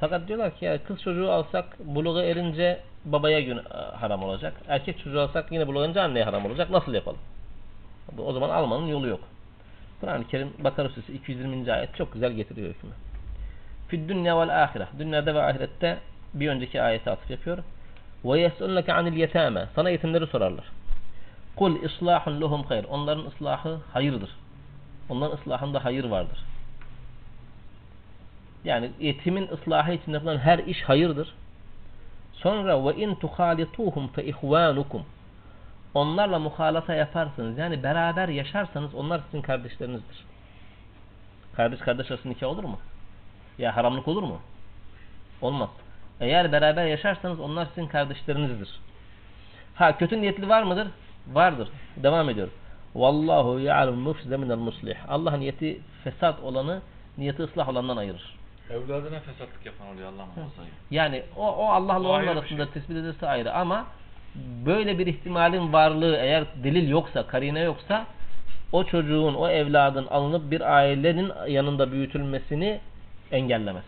Fakat 0.00 0.28
diyorlar 0.28 0.58
ki 0.58 0.64
ya 0.64 0.84
kız 0.84 1.02
çocuğu 1.02 1.32
alsak 1.32 1.78
buluğa 1.78 2.24
erince 2.24 2.80
babaya 3.04 3.40
gün 3.40 3.58
haram 3.94 4.22
olacak. 4.22 4.54
Erkek 4.68 4.98
çocuğu 4.98 5.20
alsak 5.20 5.52
yine 5.52 5.66
buluğa 5.66 5.84
erince 5.84 6.00
anneye 6.00 6.24
haram 6.24 6.46
olacak. 6.46 6.70
Nasıl 6.70 6.94
yapalım? 6.94 7.18
O 8.18 8.32
zaman 8.32 8.50
almanın 8.50 8.86
yolu 8.86 9.06
yok. 9.06 9.20
Kur'an-ı 10.00 10.26
Kerim 10.28 10.52
Bakara 10.58 10.88
Suresi 10.88 11.12
220. 11.12 11.72
ayet 11.72 11.96
çok 11.96 12.12
güzel 12.12 12.32
getiriyor 12.32 12.68
hükmü. 12.68 12.90
Fid 13.88 14.08
dünya 14.08 14.40
vel 14.40 14.62
ahire. 14.64 14.88
Dünyada 14.98 15.34
ve 15.34 15.42
ahirette 15.42 15.98
bir 16.34 16.48
önceki 16.48 16.82
ayete 16.82 17.10
atıf 17.10 17.30
yapıyor. 17.30 17.58
Ve 18.24 18.40
yes'alunke 18.40 18.92
anil 18.92 19.16
yetame. 19.16 19.66
Sana 19.74 19.90
yetimleri 19.90 20.26
sorarlar. 20.26 20.64
Kul 21.56 21.82
islahun 21.82 22.40
lehum 22.40 22.62
hayr. 22.62 22.84
Onların 22.84 23.26
ıslahı 23.26 23.78
hayırdır. 23.92 24.30
Onların 25.08 25.36
ıslahında 25.36 25.84
hayır 25.84 26.04
vardır. 26.04 26.38
Yani 28.64 28.90
yetimin 29.00 29.48
ıslahı 29.48 29.92
için 29.92 30.12
yapılan 30.12 30.38
her 30.38 30.58
iş 30.58 30.82
hayırdır. 30.82 31.34
Sonra 32.32 32.86
ve 32.86 32.96
in 32.96 33.14
tuhalituhum 33.14 34.08
fe 34.08 34.24
ihvanukum. 34.24 35.02
Onlarla 35.94 36.38
muhalata 36.38 36.94
yaparsınız. 36.94 37.58
Yani 37.58 37.82
beraber 37.82 38.28
yaşarsanız 38.28 38.94
onlar 38.94 39.20
sizin 39.26 39.42
kardeşlerinizdir. 39.42 40.24
Kardeş 41.56 41.80
kardeş 41.80 42.10
arasında 42.10 42.32
nikah 42.32 42.48
olur 42.48 42.64
mu? 42.64 42.78
Ya 43.58 43.76
haramlık 43.76 44.08
olur 44.08 44.22
mu? 44.22 44.38
Olmaz. 45.42 45.68
Eğer 46.20 46.52
beraber 46.52 46.86
yaşarsanız 46.86 47.40
onlar 47.40 47.66
sizin 47.74 47.86
kardeşlerinizdir. 47.88 48.80
Ha 49.74 49.98
kötü 49.98 50.20
niyetli 50.20 50.48
var 50.48 50.62
mıdır? 50.62 50.88
Vardır. 51.32 51.68
Devam 51.96 52.28
ediyor. 52.30 52.48
Vallahu 52.94 53.60
ya'lemu 53.60 53.96
mufside 53.96 54.36
minel 54.36 54.56
muslih. 54.56 54.96
Allah 55.08 55.36
niyeti 55.36 55.80
fesat 56.04 56.42
olanı 56.42 56.80
niyeti 57.18 57.42
ıslah 57.42 57.68
olandan 57.68 57.96
ayırır. 57.96 58.36
Evladına 58.70 59.20
fesatlık 59.20 59.66
yapan 59.66 59.86
oluyor 59.86 60.08
Allah 60.08 60.26
muhafaza. 60.26 60.62
Yani 60.90 61.22
o, 61.36 61.48
o 61.48 61.66
Allah'la 61.66 62.08
onun 62.08 62.26
arasında 62.26 62.64
şey. 62.64 62.72
tespit 62.72 62.96
edilse 62.96 63.26
ayrı 63.26 63.54
ama 63.54 63.86
böyle 64.66 64.98
bir 64.98 65.06
ihtimalin 65.06 65.72
varlığı 65.72 66.16
eğer 66.16 66.44
delil 66.64 66.88
yoksa, 66.88 67.26
karine 67.26 67.60
yoksa 67.60 68.06
o 68.72 68.84
çocuğun, 68.84 69.34
o 69.34 69.48
evladın 69.48 70.06
alınıp 70.06 70.50
bir 70.50 70.60
ailenin 70.76 71.32
yanında 71.48 71.92
büyütülmesini 71.92 72.80
engellemez. 73.32 73.84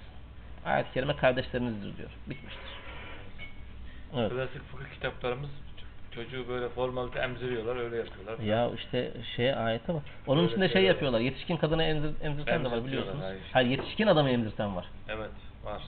Ayet-i 0.64 0.92
kerime 0.92 1.16
kardeşlerinizdir 1.16 1.96
diyor. 1.96 2.10
Bitmiştir. 2.26 2.62
Evet. 4.16 4.30
Klasik 4.32 4.62
fıkıh 4.62 4.90
kitaplarımız 4.94 5.50
çocuğu 6.14 6.48
böyle 6.48 6.68
formalite 6.68 7.18
emziriyorlar 7.18 7.76
öyle 7.76 7.96
yapıyorlar. 7.96 8.38
Ya 8.38 8.70
işte 8.76 9.12
şey 9.36 9.54
ayete 9.54 9.94
bak. 9.94 10.02
Onun 10.26 10.40
Öyle 10.40 10.50
içinde 10.50 10.66
şey 10.66 10.72
şeyler 10.72 10.88
var. 10.88 10.94
yapıyorlar. 10.94 11.20
Yetişkin 11.20 11.56
kadına 11.56 11.84
emzir, 11.84 12.10
emzirten 12.22 12.64
de 12.64 12.70
var 12.70 12.84
biliyorsunuz. 12.84 13.18
hayır. 13.22 13.40
Hayır 13.52 13.68
yetişkin 13.70 14.06
adamı 14.06 14.30
emzirten 14.30 14.76
var. 14.76 14.84
Evet 15.08 15.30
var. 15.64 15.82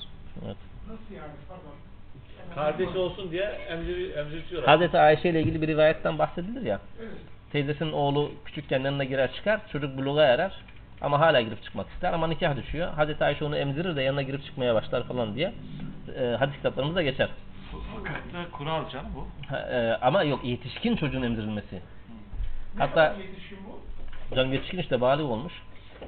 Evet. 0.47 0.57
Nasıl 0.89 1.15
yani? 1.15 1.33
Pardon. 1.49 1.75
Kardeş 2.55 2.97
olsun 2.97 3.31
diye 3.31 3.43
emzir, 3.45 4.17
emzirtiyorlar. 4.17 4.71
Hazreti 4.71 4.99
Ayşe 4.99 5.29
ile 5.29 5.41
ilgili 5.41 5.63
bir 5.63 5.69
rivayetten 5.69 6.19
bahsedilir 6.19 6.63
ya. 6.63 6.81
Evet. 7.01 7.11
Teyzesinin 7.53 7.93
oğlu 7.93 8.33
küçükken 8.45 8.81
yanına 8.81 9.05
girer 9.05 9.33
çıkar. 9.33 9.61
Çocuk 9.73 9.99
buluğa 9.99 10.25
erer. 10.25 10.53
Ama 11.03 11.21
hala 11.21 11.41
girip 11.41 11.63
çıkmak 11.63 11.89
ister. 11.91 12.13
Ama 12.13 12.27
nikah 12.27 12.57
düşüyor. 12.57 12.93
Hazreti 12.95 13.25
Ayşe 13.25 13.45
onu 13.45 13.57
emzirir 13.57 13.97
de 13.97 14.03
yanına 14.03 14.23
girip 14.23 14.45
çıkmaya 14.45 14.75
başlar 14.75 15.05
falan 15.05 15.35
diye. 15.35 15.53
E, 16.17 16.37
hadis 16.39 16.57
kitaplarımızda 16.57 17.03
geçer. 17.03 17.29
Fakat 17.97 18.17
yaptığı 18.17 18.51
kural 18.53 18.89
canım 18.91 19.11
bu. 19.15 19.27
Ha, 19.49 19.59
e, 19.59 19.99
ama 20.03 20.23
yok 20.23 20.45
yetişkin 20.45 20.97
çocuğun 20.97 21.23
emzirilmesi. 21.23 21.75
Ne 21.75 21.81
Hatta 22.79 23.17
yetişkin 23.19 23.59
bu? 23.67 23.81
can 24.37 24.47
yetişkin 24.47 24.79
işte 24.79 25.01
bali 25.01 25.23
olmuş. 25.23 25.53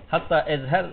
Hatta 0.09 0.41
Ezher 0.41 0.87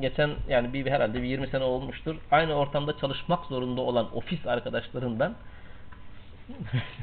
geçen 0.00 0.30
yani 0.48 0.72
bir 0.72 0.90
herhalde 0.90 1.22
bir 1.22 1.28
20 1.28 1.46
sene 1.46 1.64
olmuştur. 1.64 2.16
Aynı 2.30 2.54
ortamda 2.54 2.98
çalışmak 2.98 3.44
zorunda 3.44 3.80
olan 3.80 4.16
ofis 4.16 4.46
arkadaşlarından 4.46 5.34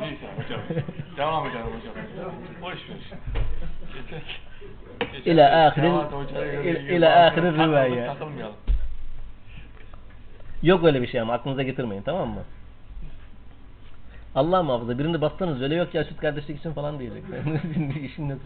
Neyse 0.00 0.26
hocam. 0.36 0.60
Devam 1.16 1.46
edelim 1.46 1.60
hocam. 1.66 1.94
Boş 2.62 2.74
ver. 2.74 3.18
Yeter. 3.96 4.40
Geçen 5.12 5.30
İle 5.32 5.40
de 5.40 5.44
ahirin- 7.06 7.58
bazı 7.58 7.78
ahirin. 7.78 8.06
Takılmayalım. 8.06 8.54
Yok 10.62 10.84
öyle 10.84 11.02
bir 11.02 11.06
şey 11.06 11.20
ama 11.20 11.32
aklınıza 11.32 11.62
getirmeyin 11.62 12.02
tamam 12.02 12.28
mı? 12.28 12.42
Allah 14.34 14.62
muhafaza 14.62 14.98
birini 14.98 15.20
bastınız 15.20 15.62
öyle 15.62 15.74
yok 15.74 15.94
ya 15.94 16.04
süt 16.04 16.16
kardeşlik 16.20 16.58
için 16.60 16.72
falan 16.72 16.98
diyecek. 16.98 17.22
İşin 18.04 18.28
yok. 18.28 18.38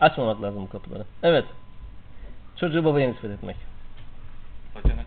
Açmamak 0.00 0.42
lazım 0.42 0.62
bu 0.62 0.68
kapıları. 0.68 1.04
Evet. 1.22 1.44
Çocuğu 2.56 2.84
babaya 2.84 3.08
nispet 3.08 3.30
etmek. 3.30 3.56
Hocana. 4.74 5.00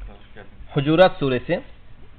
Hucurat 0.74 1.18
suresi 1.18 1.62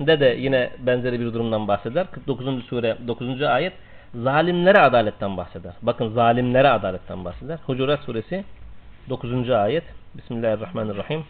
de 0.01 0.21
de 0.21 0.37
yine 0.39 0.71
benzeri 0.79 1.21
bir 1.21 1.27
durumdan 1.27 1.69
bahseder. 1.69 2.07
49. 2.11 2.65
sure 2.65 2.97
9. 3.09 3.43
ayet 3.43 3.73
zalimlere 4.15 4.79
adaletten 4.81 5.37
bahseder. 5.37 5.73
Bakın 5.83 6.09
zalimlere 6.09 6.69
adaletten 6.69 7.25
bahseder. 7.25 7.59
Hucurat 7.67 8.01
suresi 8.01 8.45
9. 9.09 9.51
ayet 9.51 9.85
Bismillahirrahmanirrahim. 10.15 11.25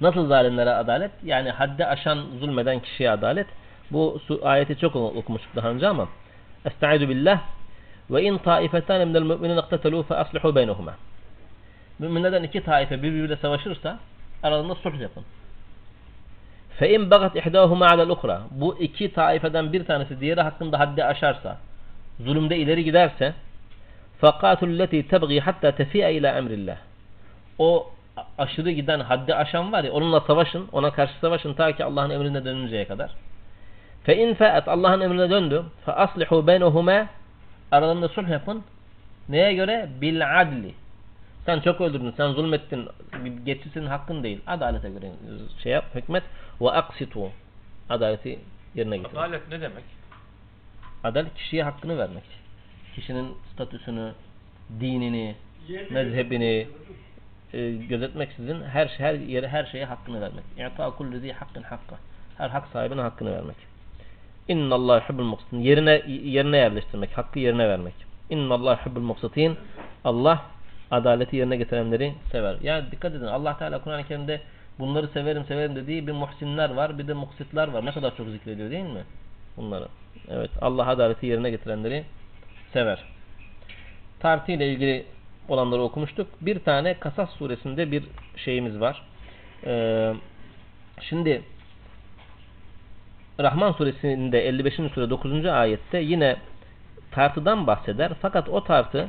Nasıl 0.00 0.26
zalimlere 0.26 0.70
adalet? 0.70 1.10
Yani 1.24 1.50
haddi 1.50 1.86
aşan 1.86 2.24
zulmeden 2.40 2.80
kişiye 2.80 3.10
adalet. 3.10 3.46
Bu 3.90 4.20
ayeti 4.42 4.78
çok 4.78 4.96
okumuştuk 4.96 5.56
daha 5.56 5.68
önce 5.68 5.88
ama 5.88 6.08
Estaizu 6.64 7.08
billah 7.08 7.40
ve 8.10 8.22
in 8.22 8.38
taifetan 8.38 9.08
minel 9.08 9.22
mu'minin 9.22 9.56
iqtetelu 9.56 10.02
fe 10.02 10.14
aslihu 10.14 10.54
beynehuma. 10.54 10.94
Müminlerden 11.98 12.42
iki 12.42 12.64
taife 12.64 13.02
birbiriyle 13.02 13.36
savaşırsa 13.36 13.98
aralarında 14.42 14.74
sulh 14.74 15.00
yapın. 15.00 15.24
فَاِنْ 16.79 17.09
بَغَتْ 17.09 17.33
اِحْدَاهُمَا 17.41 17.85
عَلَى 17.91 18.03
الْاُخْرَى 18.07 18.39
Bu 18.51 18.79
iki 18.79 19.13
taifeden 19.13 19.73
bir 19.73 19.85
tanesi 19.85 20.19
diğeri 20.19 20.41
hakkında 20.41 20.79
haddi 20.79 21.03
aşarsa, 21.03 21.57
zulümde 22.19 22.57
ileri 22.57 22.83
giderse 22.83 23.33
فَقَاتُ 24.21 24.61
الَّتِي 24.71 25.07
تَبْغِي 25.07 25.41
حَتَّى 25.41 25.69
تَفِيَ 25.71 26.01
اِلَى 26.03 26.29
اَمْرِ 26.39 26.49
اللّٰهِ 26.49 26.75
O 27.59 27.91
aşırı 28.37 28.71
giden, 28.71 28.99
haddi 28.99 29.35
aşan 29.35 29.71
var 29.71 29.83
ya, 29.83 29.91
onunla 29.91 30.19
savaşın, 30.21 30.67
ona 30.71 30.91
karşı 30.91 31.13
savaşın 31.21 31.53
ta 31.53 31.71
ki 31.71 31.83
Allah'ın 31.83 32.09
emrine 32.09 32.45
dönünceye 32.45 32.87
kadar. 32.87 33.11
فَاِنْ 34.07 34.35
فَاَتْ 34.35 34.69
Allah'ın 34.69 35.01
emrine 35.01 35.29
döndü. 35.29 35.63
فَأَصْلِحُوا 35.87 36.45
بَيْنَهُمَا 36.45 37.05
Aralarında 37.71 38.07
sulh 38.07 38.29
yapın. 38.29 38.63
Neye 39.29 39.53
göre? 39.53 39.89
Bil 40.01 40.41
adli. 40.41 40.73
Sen 41.45 41.59
çok 41.59 41.81
öldürdün, 41.81 42.13
sen 42.17 42.31
zulmettin. 42.31 42.87
Geçti 43.45 43.69
senin 43.73 43.85
hakkın 43.85 44.23
değil. 44.23 44.41
Adalete 44.47 44.89
göre 44.89 45.11
şey 45.63 45.71
yap, 45.71 45.85
hükmet. 45.95 46.23
Ve 46.60 46.70
aksitu. 46.70 47.30
Adaleti 47.88 48.38
yerine 48.74 48.96
getir. 48.96 49.16
Adalet 49.16 49.48
ne 49.48 49.60
demek? 49.60 49.84
Adalet 51.04 51.34
kişiye 51.34 51.64
hakkını 51.64 51.98
vermek. 51.98 52.24
Kişinin 52.94 53.34
statüsünü, 53.52 54.12
dinini, 54.80 55.36
mezhebini 55.90 56.68
e, 57.52 57.70
gözetmeksizin 57.70 58.62
her 58.62 58.86
her 58.86 59.14
yere 59.14 59.48
her 59.48 59.64
şeye 59.64 59.84
hakkını 59.84 60.20
vermek. 60.20 60.44
İ'ta 60.58 60.90
kulli 60.90 61.20
zi 61.20 61.32
hakkın 61.32 61.62
hakka. 61.62 61.96
Her 62.38 62.48
hak 62.48 62.68
sahibine 62.72 63.00
hakkını 63.00 63.32
vermek. 63.32 63.56
İnna 64.48 64.74
Allah 64.74 64.96
yuhibbul 64.96 65.24
muqsitin. 65.24 65.60
Yerine 65.60 66.02
yerine 66.06 66.56
yerleştirmek, 66.56 67.18
hakkı 67.18 67.38
yerine 67.38 67.68
vermek. 67.68 67.94
İnna 68.30 68.54
Allah 68.54 68.72
yuhibbul 68.72 69.00
muqsitin. 69.00 69.56
Allah 70.04 70.42
adaleti 70.90 71.36
yerine 71.36 71.56
getirenleri 71.56 72.14
sever. 72.32 72.56
Yani 72.62 72.90
dikkat 72.90 73.14
edin 73.14 73.26
Allah 73.26 73.58
Teala 73.58 73.82
Kur'an-ı 73.82 74.04
Kerim'de 74.04 74.40
bunları 74.78 75.08
severim 75.08 75.44
severim 75.44 75.76
dediği 75.76 76.06
bir 76.06 76.12
muhsinler 76.12 76.70
var, 76.70 76.98
bir 76.98 77.08
de 77.08 77.14
muksitler 77.14 77.68
var. 77.68 77.86
Ne 77.86 77.92
kadar 77.92 78.16
çok 78.16 78.28
zikrediyor 78.28 78.70
değil 78.70 78.84
mi? 78.84 79.04
Bunları. 79.56 79.88
Evet, 80.28 80.50
Allah 80.60 80.88
adaleti 80.88 81.26
yerine 81.26 81.50
getirenleri 81.50 82.04
sever. 82.72 83.04
Tartı 84.20 84.52
ile 84.52 84.72
ilgili 84.72 85.06
olanları 85.48 85.82
okumuştuk. 85.82 86.28
Bir 86.40 86.58
tane 86.58 86.94
Kasas 86.94 87.30
suresinde 87.30 87.90
bir 87.92 88.04
şeyimiz 88.36 88.80
var. 88.80 89.02
Ee, 89.66 90.14
şimdi 91.00 91.42
Rahman 93.40 93.72
suresinde 93.72 94.48
55. 94.48 94.74
sure 94.74 95.10
9. 95.10 95.46
ayette 95.46 95.98
yine 95.98 96.36
tartıdan 97.10 97.66
bahseder. 97.66 98.12
Fakat 98.22 98.48
o 98.48 98.64
tartı 98.64 99.08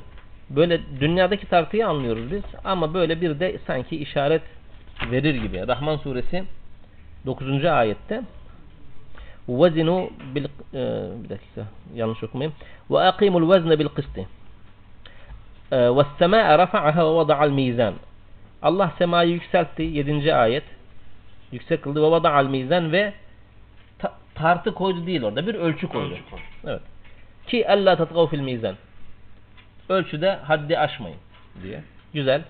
böyle 0.49 0.81
dünyadaki 0.99 1.47
tartıyı 1.47 1.87
anlıyoruz 1.87 2.31
biz 2.31 2.43
ama 2.63 2.93
böyle 2.93 3.21
bir 3.21 3.39
de 3.39 3.59
sanki 3.67 3.97
işaret 3.97 4.41
verir 5.11 5.35
gibi. 5.35 5.67
Rahman 5.67 5.97
suresi 5.97 6.43
9. 7.25 7.65
ayette 7.65 8.21
vezinu 9.49 10.09
bil 10.35 10.45
e, 10.45 10.49
bir 11.23 11.29
dakika 11.29 11.61
yanlış 11.95 12.23
okumayayım. 12.23 12.55
Ve 12.91 12.99
akimul 12.99 13.53
vezne 13.53 13.79
bil 13.79 13.87
kısti. 13.87 14.27
E, 15.71 15.77
ve 15.77 16.03
semâe 16.19 16.57
rafa'aha 16.57 17.05
ve 17.05 17.15
vada'al 17.15 17.49
mizan. 17.49 17.93
Allah 18.61 18.93
semayı 18.97 19.31
yükseltti 19.31 19.83
7. 19.83 20.35
ayet. 20.35 20.63
Yüksek 21.51 21.83
kıldı 21.83 22.03
ve 22.03 22.11
vada'al 22.11 22.45
mizan 22.45 22.91
ve 22.91 23.13
ta 23.99 24.13
tartı 24.35 24.73
koydu 24.73 25.07
değil 25.07 25.23
orada 25.23 25.47
bir 25.47 25.55
ölçü 25.55 25.87
koydu. 25.87 26.13
Ölçü 26.13 26.29
koydu. 26.29 26.43
Evet. 26.65 26.81
Ki 27.47 27.69
alla 27.69 27.95
tatgav 27.95 28.27
fil 28.27 28.39
mizan. 28.39 28.75
Ölçüde 29.89 30.31
haddi 30.31 30.79
aşmayın 30.79 31.17
diye. 31.63 31.83
Güzel. 32.13 32.41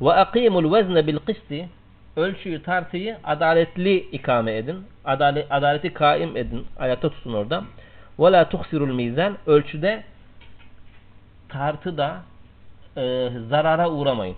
Ve 0.00 0.12
akimul 0.12 0.72
vezne 0.72 1.06
bil 1.06 1.18
kısti. 1.18 1.68
Ölçüyü 2.16 2.62
tartıyı 2.62 3.18
adaletli 3.24 3.96
ikame 3.96 4.56
edin. 4.56 4.86
Adalet, 5.04 5.52
adaleti 5.52 5.94
kaim 5.94 6.36
edin. 6.36 6.66
Ayakta 6.78 7.10
tutun 7.10 7.32
orada. 7.32 7.64
Ve 8.18 8.32
la 8.32 8.48
tuhsirul 8.48 8.94
mizan. 8.94 9.38
Ölçüde 9.46 10.04
tartıda 11.48 12.22
e, 12.96 13.30
zarara 13.48 13.90
uğramayın. 13.90 14.36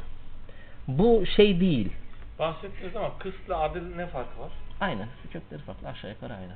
Bu 0.88 1.24
şey 1.36 1.60
değil. 1.60 1.92
Bahsettiniz 2.38 2.96
ama 2.96 3.18
kısla 3.18 3.58
adil 3.58 3.96
ne 3.96 4.06
farkı 4.06 4.40
var? 4.40 4.50
Aynen. 4.80 5.08
Kökleri 5.32 5.62
farklı. 5.62 5.88
Aşağı 5.88 6.10
yukarı 6.10 6.34
aynı. 6.34 6.52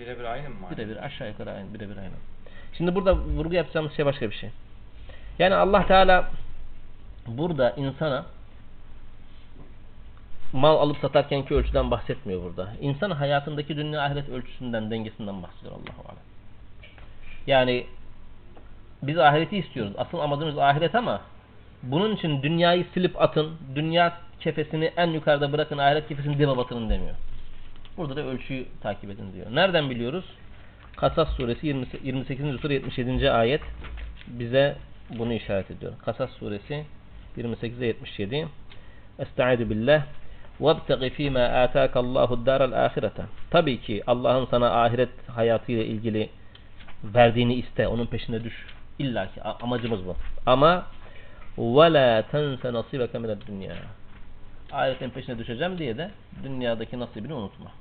Birebir 0.00 0.24
aynı 0.24 0.48
mı? 0.48 0.56
Birebir 0.70 1.04
aşağı 1.04 1.28
yukarı 1.28 1.50
aynı. 1.50 1.74
Birebir 1.74 1.96
aynı. 1.96 2.14
Şimdi 2.76 2.94
burada 2.94 3.16
vurgu 3.16 3.54
yapacağımız 3.54 3.92
şey 3.92 4.06
başka 4.06 4.30
bir 4.30 4.34
şey. 4.34 4.50
Yani 5.38 5.54
Allah 5.54 5.86
Teala 5.86 6.30
burada 7.26 7.70
insana 7.70 8.24
mal 10.52 10.76
alıp 10.76 10.96
satarkenki 10.98 11.54
ölçüden 11.54 11.90
bahsetmiyor 11.90 12.42
burada. 12.42 12.72
İnsan 12.80 13.10
hayatındaki 13.10 13.76
dünya 13.76 14.02
ahiret 14.02 14.28
ölçüsünden, 14.28 14.90
dengesinden 14.90 15.42
bahsediyor 15.42 15.72
Allahu. 15.72 16.16
Yani 17.46 17.86
biz 19.02 19.18
ahireti 19.18 19.56
istiyoruz. 19.56 19.92
Asıl 19.98 20.18
amacımız 20.18 20.58
ahiret 20.58 20.94
ama 20.94 21.20
bunun 21.82 22.16
için 22.16 22.42
dünyayı 22.42 22.86
silip 22.94 23.22
atın, 23.22 23.56
dünya 23.74 24.18
kefesini 24.40 24.84
en 24.84 25.06
yukarıda 25.06 25.52
bırakın, 25.52 25.78
ahiret 25.78 26.08
kefesini 26.08 26.38
dibe 26.38 26.56
batırın 26.56 26.90
demiyor. 26.90 27.14
Burada 27.96 28.16
da 28.16 28.20
ölçüyü 28.20 28.66
takip 28.82 29.10
edin 29.10 29.32
diyor. 29.32 29.46
Nereden 29.50 29.90
biliyoruz? 29.90 30.24
Kasas 30.96 31.28
suresi 31.36 31.66
20 31.66 31.86
28. 32.02 32.60
sure 32.60 32.74
77. 32.74 33.30
ayet 33.30 33.62
bize 34.26 34.76
bunu 35.10 35.32
işaret 35.32 35.70
ediyor. 35.70 35.92
Kasas 36.04 36.30
suresi 36.30 36.84
28'e 37.36 37.86
77. 37.86 38.48
Estaizu 39.18 39.70
billah. 39.70 40.02
وَابْتَغِ 40.61 40.99
ف۪ي 41.09 41.27
مَا 41.37 41.45
آتَاكَ 41.65 41.93
اللّٰهُ 42.03 42.29
الدَّارَ 42.37 42.61
الْآخِرَةَ 42.69 43.11
Tabii 43.51 43.81
ki 43.81 44.03
Allah'ın 44.07 44.45
sana 44.45 44.83
ahiret 44.83 45.29
hayatıyla 45.29 45.83
ilgili 45.83 46.29
verdiğini 47.03 47.53
iste. 47.53 47.87
Onun 47.87 48.05
peşine 48.05 48.43
düş. 48.43 48.65
İlla 48.99 49.31
ki 49.33 49.43
a- 49.43 49.63
amacımız 49.63 50.05
bu. 50.05 50.15
Ama 50.45 50.85
وَلَا 51.57 52.21
تَنْسَ 52.31 52.59
نَصِيبَكَ 52.61 53.11
مِنَ 53.11 53.37
الدُّنْيَا 53.37 53.73
Ahiretin 54.71 55.09
peşine 55.09 55.37
düşeceğim 55.39 55.77
diye 55.77 55.97
de 55.97 56.11
dünyadaki 56.43 56.99
nasibini 56.99 57.33
unutma. 57.33 57.71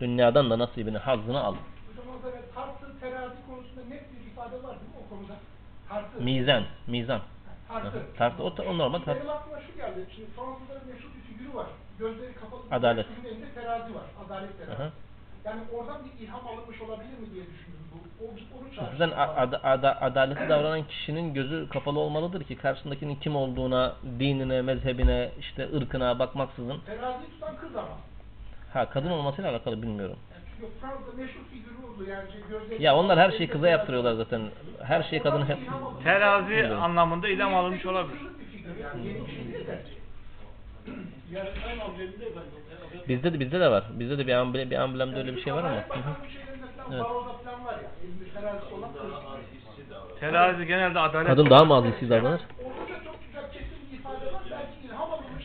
Dünyadan 0.00 0.50
da 0.50 0.58
nasibini, 0.58 0.98
hazzını 0.98 1.40
al. 1.40 1.54
Hocam 1.54 2.14
orada 2.16 2.36
evet, 2.36 2.54
tartı, 2.54 3.00
terazi 3.00 3.36
konusunda 3.48 3.80
net 3.88 4.02
bir 4.12 4.32
ifade 4.32 4.54
var 4.62 4.76
değil 4.80 4.90
mi 4.92 4.98
o 5.06 5.16
konuda? 5.16 5.32
Tartı. 5.88 6.22
Mizan, 6.22 6.62
mizan. 6.86 7.20
Tartı. 7.68 8.02
Tartı, 8.18 8.42
o, 8.42 8.54
o 8.68 8.78
normal 8.78 8.98
tartı. 8.98 9.20
Benim 9.20 9.30
aklıma 9.30 9.60
şu 9.60 9.76
geldi. 9.76 10.06
Şimdi 10.14 10.28
Fransızların 10.36 10.88
meşhur 10.88 11.08
bir 11.16 11.34
figürü 11.34 11.54
var. 11.54 11.66
Gözleri 12.01 12.33
kapalı. 12.33 12.61
Adalet. 12.71 13.05
figürün 13.07 13.35
elinde 13.35 13.53
terazi 13.53 13.95
var. 13.95 14.03
Adalet 14.25 14.57
terazi. 14.57 14.81
Aha. 14.81 14.89
Yani 15.45 15.61
oradan 15.73 15.97
bir 16.05 16.25
ilham 16.25 16.47
alınmış 16.47 16.81
olabilir 16.81 17.19
mi 17.19 17.33
diye 17.33 17.43
düşündüm. 17.45 17.79
Bu, 17.93 18.25
o, 18.25 18.27
onu 18.27 18.75
çağrıştırdı. 18.75 18.97
Zaten 18.97 19.17
a- 19.17 19.35
ada- 19.35 19.63
ada- 19.63 20.01
adaletli 20.01 20.49
davranan 20.49 20.83
kişinin 20.87 21.33
gözü 21.33 21.69
kapalı 21.69 21.99
olmalıdır 21.99 22.43
ki 22.43 22.55
karşısındakinin 22.55 23.15
kim 23.15 23.35
olduğuna, 23.35 23.95
dinine, 24.19 24.61
mezhebine, 24.61 25.31
işte 25.39 25.69
ırkına 25.75 26.19
bakmaksızın. 26.19 26.77
Terazi 26.85 27.29
tutan 27.31 27.57
kız 27.57 27.75
ama. 27.75 27.97
Ha 28.73 28.89
kadın 28.89 29.09
olmasıyla 29.11 29.51
alakalı 29.51 29.81
bilmiyorum. 29.81 30.17
Yani 30.33 30.43
çünkü 30.51 30.61
Yok 30.63 30.71
Fransa'da 30.81 31.15
meşhur 31.21 31.41
figürü 31.51 31.75
oldu 31.87 32.09
yani 32.09 32.31
şey, 32.31 32.41
gözleri... 32.49 32.83
Ya 32.83 32.95
onlar 32.95 33.19
her 33.19 33.31
şeyi 33.31 33.49
kıza 33.49 33.69
yaptırıyorlar 33.69 34.13
zaten. 34.13 34.41
Her 34.83 35.03
şeyi 35.03 35.21
kadın 35.21 35.45
hep... 35.45 35.57
Terazi 36.03 36.67
anlamında 36.67 37.27
ilham 37.29 37.55
alınmış 37.55 37.85
olabilir. 37.85 38.19
Bir 38.39 38.45
figür 38.57 38.75
yani 38.83 39.07
yeni 39.07 39.27
bir 39.27 39.31
şey 39.31 39.53
değil 39.53 39.67
de. 39.67 39.71
Yani 39.71 39.77
aynı 39.77 39.77
ambleminde 39.77 39.77
galiba. 39.77 40.80
Bizde 43.07 43.33
de 43.33 43.39
bizde 43.39 43.59
de 43.59 43.71
var. 43.71 43.83
Bizde 43.99 44.17
de 44.17 44.27
bir 44.27 44.33
amblem, 44.33 44.71
bir 44.71 44.75
amblemde 44.75 45.17
öyle 45.17 45.35
bir 45.35 45.41
şey 45.41 45.53
var 45.53 45.63
ama. 45.63 45.75
Hı 45.75 45.99
hı. 45.99 46.13
Evet. 46.93 47.05
Terazi 50.19 50.67
genelde 50.67 50.99
adalet... 50.99 51.27
Kadın 51.27 51.49
daha 51.49 51.65
mı 51.65 51.75
az 51.75 51.85
hissi 51.85 52.09
davranır? 52.09 52.41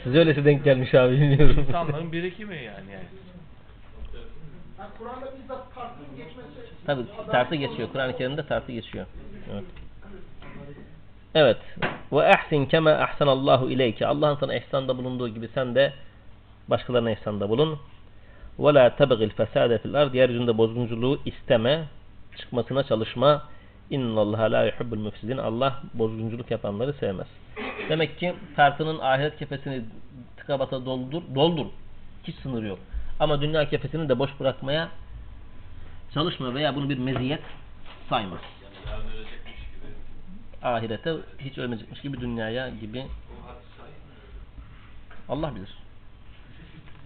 Size 0.04 0.18
öylesi 0.18 0.44
denk 0.44 0.64
gelmiş 0.64 0.94
abi 0.94 1.12
bilmiyorum. 1.12 1.64
İnsanların 1.68 2.12
birikimi 2.12 2.54
yani. 2.54 2.92
yani. 2.92 3.04
Kur'an'da 4.98 5.38
bizzat 5.38 5.74
tartının 5.74 6.16
geçmesi... 6.16 6.86
Tabi 6.86 7.02
adalet 7.02 7.30
tartı 7.30 7.54
geçiyor. 7.54 7.88
Kur'an-ı 7.92 8.16
Kerim'de 8.16 8.46
tartı 8.46 8.72
geçiyor. 8.72 9.06
Evet. 9.52 9.64
Evet. 11.36 11.56
Ve 12.12 12.28
ahsin 12.34 12.66
kema 12.66 12.90
ahsanallahu 12.90 13.70
ileyke. 13.70 14.06
Allah'ın 14.06 14.36
sana 14.36 14.54
ihsanda 14.54 14.98
bulunduğu 14.98 15.28
gibi 15.28 15.48
sen 15.54 15.74
de 15.74 15.92
başkalarına 16.68 17.10
ihsanda 17.10 17.48
bulun. 17.48 17.78
Ve 18.58 18.74
la 18.74 18.96
tabgil 18.96 19.30
fesade 19.30 19.78
fil 19.78 19.94
ard. 19.94 20.14
Yeryüzünde 20.14 20.58
bozgunculuğu 20.58 21.20
isteme. 21.24 21.84
Çıkmasına 22.38 22.82
çalışma. 22.82 23.42
İnnallaha 23.90 24.52
la 24.52 24.64
yuhibbul 24.64 24.98
müfsidin. 24.98 25.38
Allah 25.38 25.82
bozgunculuk 25.94 26.50
yapanları 26.50 26.92
sevmez. 26.92 27.26
Demek 27.88 28.18
ki 28.18 28.34
tartının 28.56 28.98
ahiret 28.98 29.38
kefesini 29.38 29.82
tıka 30.36 30.58
basa 30.58 30.86
doldur. 30.86 31.22
Doldur. 31.34 31.66
Hiç 32.24 32.36
sınır 32.36 32.62
yok. 32.62 32.78
Ama 33.20 33.40
dünya 33.40 33.68
kefesini 33.68 34.08
de 34.08 34.18
boş 34.18 34.30
bırakmaya 34.40 34.88
çalışma 36.14 36.54
veya 36.54 36.76
bunu 36.76 36.88
bir 36.88 36.98
meziyet 36.98 37.42
sayma. 38.08 38.36
Yani. 38.86 39.35
Ahirete 40.62 41.14
hiç 41.38 41.58
ölmeyecekmiş 41.58 42.00
gibi 42.00 42.20
dünyaya 42.20 42.68
gibi? 42.68 43.06
Allah 45.28 45.54
bilir. 45.54 45.68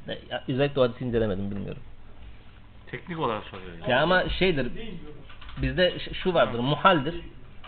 Ne- 0.07 0.18
ya, 0.30 0.44
Özellikle 0.48 0.80
o 0.80 0.84
hadisi 0.84 1.05
incelemedim 1.05 1.51
bilmiyorum. 1.51 1.82
Teknik 2.86 3.18
olarak 3.18 3.44
soruyor. 3.44 3.72
yani. 3.80 3.90
Ya 3.90 4.03
ama 4.03 4.28
şeydir 4.28 4.72
bizde 5.57 5.98
şu 5.98 6.34
vardır 6.34 6.59
muhaldir. 6.59 7.14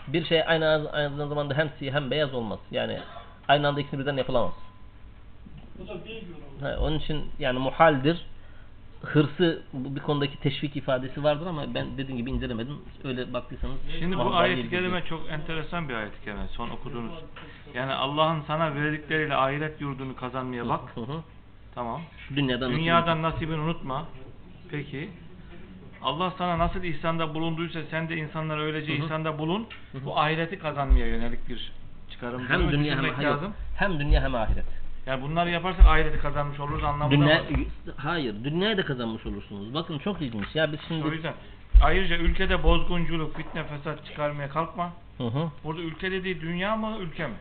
Bir 0.07 0.25
şey 0.25 0.43
aynı, 0.47 0.89
aynı 0.91 1.27
zamanda 1.27 1.57
hem 1.57 1.69
siyah 1.79 1.93
hem 1.93 2.11
beyaz 2.11 2.33
olmaz. 2.33 2.59
Yani 2.71 2.99
aynı 3.47 3.67
anda 3.67 3.79
ikisini 3.79 3.99
birden 3.99 4.17
yapılamaz. 4.17 4.53
Onun 6.79 6.99
için 6.99 7.31
yani 7.39 7.59
muhaldir. 7.59 8.25
Hırsı 9.03 9.63
bu 9.73 9.95
bir 9.95 9.99
konudaki 9.99 10.39
teşvik 10.39 10.75
ifadesi 10.75 11.23
vardır 11.23 11.45
ama 11.45 11.73
ben 11.73 11.97
dediğim 11.97 12.17
gibi 12.17 12.29
incelemedim. 12.29 12.77
Öyle 13.03 13.33
baktıysanız 13.33 13.75
Şimdi 13.99 14.17
bu 14.17 14.35
ayet-i 14.35 14.69
kerime 14.69 15.03
çok 15.05 15.29
enteresan 15.29 15.89
bir 15.89 15.93
ayet-i 15.93 16.25
kerime. 16.25 16.47
Son 16.47 16.69
okuduğunuz. 16.69 17.13
Yani 17.73 17.93
Allah'ın 17.93 18.41
sana 18.47 18.75
verdikleriyle 18.75 19.35
ahiret 19.35 19.81
yurdunu 19.81 20.15
kazanmaya 20.15 20.69
bak. 20.69 20.81
Hı 20.95 21.01
hı. 21.01 21.21
Tamam. 21.75 22.01
Dünyadan 22.35 22.71
Dünyadan 22.71 23.23
nasibini 23.23 23.59
unutma. 23.59 24.05
Peki. 24.71 25.09
Allah 26.01 26.33
sana 26.37 26.59
nasıl 26.59 26.83
ihsanda 26.83 27.33
bulunduysa 27.35 27.79
sen 27.91 28.09
de 28.09 28.15
insanlara 28.15 28.61
öylece 28.61 28.97
Hı 28.97 29.01
hı. 29.01 29.05
ihsanda 29.05 29.39
bulun. 29.39 29.67
Hı 29.91 29.97
hı. 29.97 30.05
Bu 30.05 30.19
ahireti 30.19 30.59
kazanmaya 30.59 31.07
yönelik 31.07 31.49
bir 31.49 31.71
çıkarım. 32.09 32.45
hem 32.49 32.71
dünya 32.71 33.03
hem, 33.03 33.23
lazım. 33.23 33.53
hem 33.75 33.99
dünya 33.99 34.21
hem 34.21 34.35
ahiret. 34.35 34.82
Yani 35.05 35.21
bunları 35.21 35.49
yaparsak 35.49 35.85
ahireti 35.85 36.19
kazanmış 36.19 36.59
oluruz 36.59 36.83
anlamında 36.83 37.25
Dünya, 37.25 37.43
hayır, 37.97 38.35
dünyayı 38.43 38.77
da 38.77 38.85
kazanmış 38.85 39.25
olursunuz. 39.25 39.73
Bakın 39.73 39.97
çok 39.99 40.21
ilginç. 40.21 40.55
Ya 40.55 40.71
biz 40.71 40.79
şimdi 40.87 41.07
O 41.07 41.11
yüzden 41.11 41.33
ayrıca 41.81 42.17
ülkede 42.17 42.63
bozgunculuk, 42.63 43.37
fitne, 43.37 43.63
fesat 43.63 44.05
çıkarmaya 44.05 44.49
kalkma. 44.49 44.93
Hı 45.17 45.23
hı. 45.23 45.51
Burada 45.63 45.81
ülke 45.81 46.11
dediği 46.11 46.41
dünya 46.41 46.75
mı, 46.75 46.97
ülke 46.99 47.27
mi? 47.27 47.33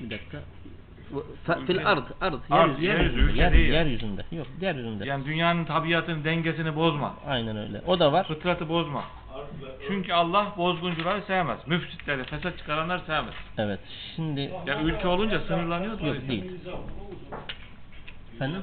Bir 0.00 0.10
dakika. 0.10 0.38
Fa- 1.46 1.66
Fil 1.66 1.86
ard, 1.86 2.04
ard, 2.20 2.34
Ard, 2.50 2.78
yer, 2.78 2.78
yeryüzü, 2.78 2.84
yeryüzünde, 2.84 3.22
ülke 3.22 3.40
yer, 3.40 3.52
değil. 3.52 3.72
yeryüzünde. 3.72 4.24
Yok, 4.32 4.46
yeryüzünde. 4.60 5.06
Yani 5.06 5.24
dünyanın 5.24 5.64
tabiatını, 5.64 6.24
dengesini 6.24 6.76
bozma. 6.76 7.14
Aynen 7.26 7.56
öyle. 7.56 7.82
O 7.86 7.98
da 7.98 8.12
var. 8.12 8.26
Fıtratı 8.26 8.68
bozma. 8.68 9.04
Çünkü 9.88 10.12
Allah 10.12 10.54
bozguncuları 10.56 11.22
sevmez. 11.22 11.58
Müfsitleri, 11.66 12.24
fesat 12.24 12.58
çıkaranları 12.58 13.00
sevmez. 13.06 13.34
Evet. 13.58 13.80
Şimdi 14.16 14.40
Ya 14.66 14.82
ülke 14.82 15.08
olunca 15.08 15.40
sınırlanıyor 15.40 16.00
da. 16.00 16.06
yok 16.06 16.28
değil. 16.28 16.44
O 16.66 16.68
uzun. 16.68 17.38
Efendim? 18.34 18.62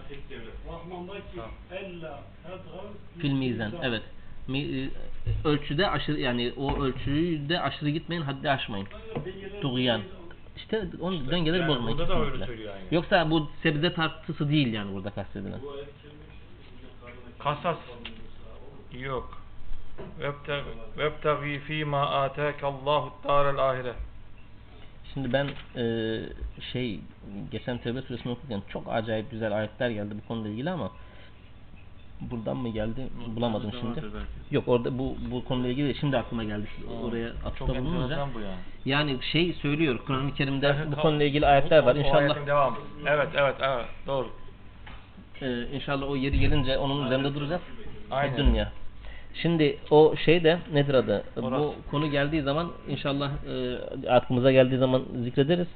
Fil 3.20 3.32
mizan. 3.32 3.72
Evet. 3.84 4.02
Mi, 4.48 4.60
e, 4.60 4.90
ölçüde 5.48 5.90
aşırı 5.90 6.20
yani 6.20 6.54
o 6.58 6.84
ölçüde 6.84 7.62
aşırı 7.62 7.90
gitmeyin, 7.90 8.22
haddi 8.22 8.50
aşmayın. 8.50 8.88
Tuğyan. 9.62 10.02
İşte 10.58 10.86
onun 11.02 11.32
dengeleri 11.32 11.62
yani 11.62 11.70
bozmayın. 11.70 11.98
burada 12.00 12.10
da 12.10 12.26
öyle 12.26 12.46
söylüyor 12.46 12.74
yani. 12.76 12.96
Yoksa 12.96 13.30
bu 13.32 13.50
sebze 13.64 13.94
tartısı 13.94 14.50
değil 14.50 14.74
yani 14.74 14.94
burada 14.94 15.10
kastedilen. 15.10 15.60
Kasas 17.40 17.78
yok. 19.00 19.41
Vebtagi 20.98 21.60
fîmâ 21.60 22.10
âtâkallâhu 22.10 23.12
dârel 23.28 23.70
ahire. 23.70 23.94
Şimdi 25.14 25.34
ben 25.34 25.48
e, 25.76 25.84
şey 26.72 27.00
geçen 27.52 27.78
Tevbe 27.78 28.02
suresini 28.02 28.32
okurken 28.32 28.62
çok 28.70 28.84
acayip 28.88 29.32
güzel 29.32 29.58
ayetler 29.58 29.90
geldi 29.90 30.16
bu 30.24 30.28
konuyla 30.28 30.50
ilgili 30.52 30.70
ama 30.70 30.92
buradan 32.22 32.58
mı 32.58 32.70
geldi 32.70 33.08
bulamadım 33.36 33.72
şimdi. 33.80 34.04
Yok 34.52 34.68
orada 34.68 34.98
bu 35.00 35.18
bu 35.32 35.46
konuyla 35.46 35.70
ilgili 35.70 35.86
değil. 35.86 35.98
şimdi 36.00 36.18
aklıma 36.18 36.44
geldi. 36.44 36.68
Oraya 37.04 37.30
atıfta 37.46 37.68
bulununca. 37.68 38.28
bu 38.36 38.40
yani. 38.40 38.56
Yani 38.86 39.18
şey 39.32 39.54
söylüyor 39.54 40.00
Kur'an-ı 40.08 40.34
Kerim'de 40.34 40.68
Evet, 40.68 40.88
bu 40.92 41.02
konuyla 41.02 41.26
ilgili 41.26 41.48
ayetler 41.48 41.84
var. 41.84 41.96
O- 41.96 42.00
İnşallah 42.00 42.48
devamı. 42.48 42.78
Evet, 43.06 43.30
evet, 43.36 43.56
evet. 43.60 43.86
Doğru. 44.08 44.30
e, 45.42 45.68
inşallah 45.68 46.10
o 46.10 46.16
yeri 46.16 46.40
gelince 46.40 46.78
onun 46.78 47.06
üzerinde 47.06 47.36
duracağız. 47.36 47.62
Aynen. 48.12 48.38
Dünya. 48.38 48.72
Şimdi 49.34 49.78
o 49.90 50.16
şey 50.16 50.44
de 50.44 50.60
nedir 50.74 50.94
adı? 50.94 51.24
Orası. 51.36 51.64
Bu 51.64 51.76
konu 51.92 52.12
geldiği 52.12 52.42
zaman 52.42 52.72
inşallah 52.88 53.32
e, 54.04 54.10
aklımıza 54.10 54.52
geldiği 54.52 54.78
zaman 54.78 55.04
zikrederiz. 55.24 55.68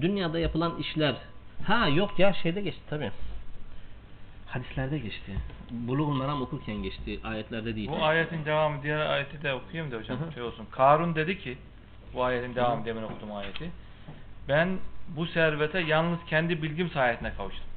Dünyada 0.00 0.38
yapılan 0.38 0.78
işler 0.78 1.14
ha 1.64 1.88
yok 1.88 2.18
ya 2.18 2.32
şeyde 2.32 2.60
geçti 2.60 2.82
tabi. 2.90 3.10
Hadislerde 4.46 4.98
geçti. 4.98 5.32
Buluğun 5.70 6.18
Meram 6.18 6.42
okurken 6.42 6.82
geçti. 6.82 7.20
Ayetlerde 7.24 7.76
değil. 7.76 7.88
Bu 7.88 8.04
ayetin 8.04 8.44
devamı 8.44 8.82
diğer 8.82 9.00
ayeti 9.00 9.42
de 9.42 9.54
okuyayım 9.54 9.92
da 9.92 9.96
hocam 9.96 10.18
Hı 10.20 10.24
hı. 10.24 10.32
şey 10.32 10.42
olsun. 10.42 10.66
Karun 10.70 11.14
dedi 11.14 11.38
ki 11.38 11.58
bu 12.14 12.24
ayetin 12.24 12.54
devamı 12.54 12.84
demin 12.84 13.02
okudum 13.02 13.36
ayeti. 13.36 13.70
Ben 14.48 14.78
bu 15.08 15.26
servete 15.26 15.80
yalnız 15.80 16.18
kendi 16.26 16.62
bilgim 16.62 16.90
sayesinde 16.90 17.32
kavuştum. 17.36 17.71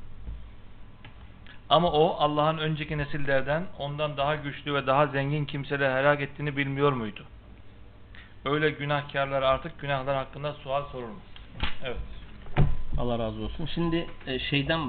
Ama 1.70 1.91
o 1.91 2.16
Allah'ın 2.20 2.57
önceki 2.57 2.97
nesillerden 2.97 3.63
ondan 3.80 4.18
daha 4.18 4.36
güçlü 4.36 4.74
ve 4.74 4.88
daha 4.88 5.07
zengin 5.07 5.45
kimseler 5.45 5.99
helak 5.99 6.22
ettiğini 6.22 6.57
bilmiyor 6.57 6.91
muydu? 6.91 7.24
Öyle 8.45 8.70
günahkarlar 8.70 9.41
artık 9.41 9.80
günahlar 9.80 10.16
hakkında 10.16 10.53
sual 10.53 10.84
sorulmaz. 10.91 11.24
Evet. 11.84 11.97
Allah 12.97 13.20
razı 13.20 13.41
olsun. 13.41 13.70
Şimdi 13.76 14.07
e, 14.28 14.39
şeyden 14.39 14.80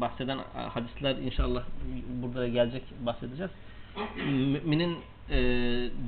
bahseden 0.00 0.38
e, 0.38 0.60
hadisler 0.60 1.16
inşallah 1.16 1.62
burada 2.22 2.48
gelecek 2.48 2.82
bahsedeceğiz. 3.06 3.50
Müminin 4.16 4.98
e, 5.30 5.38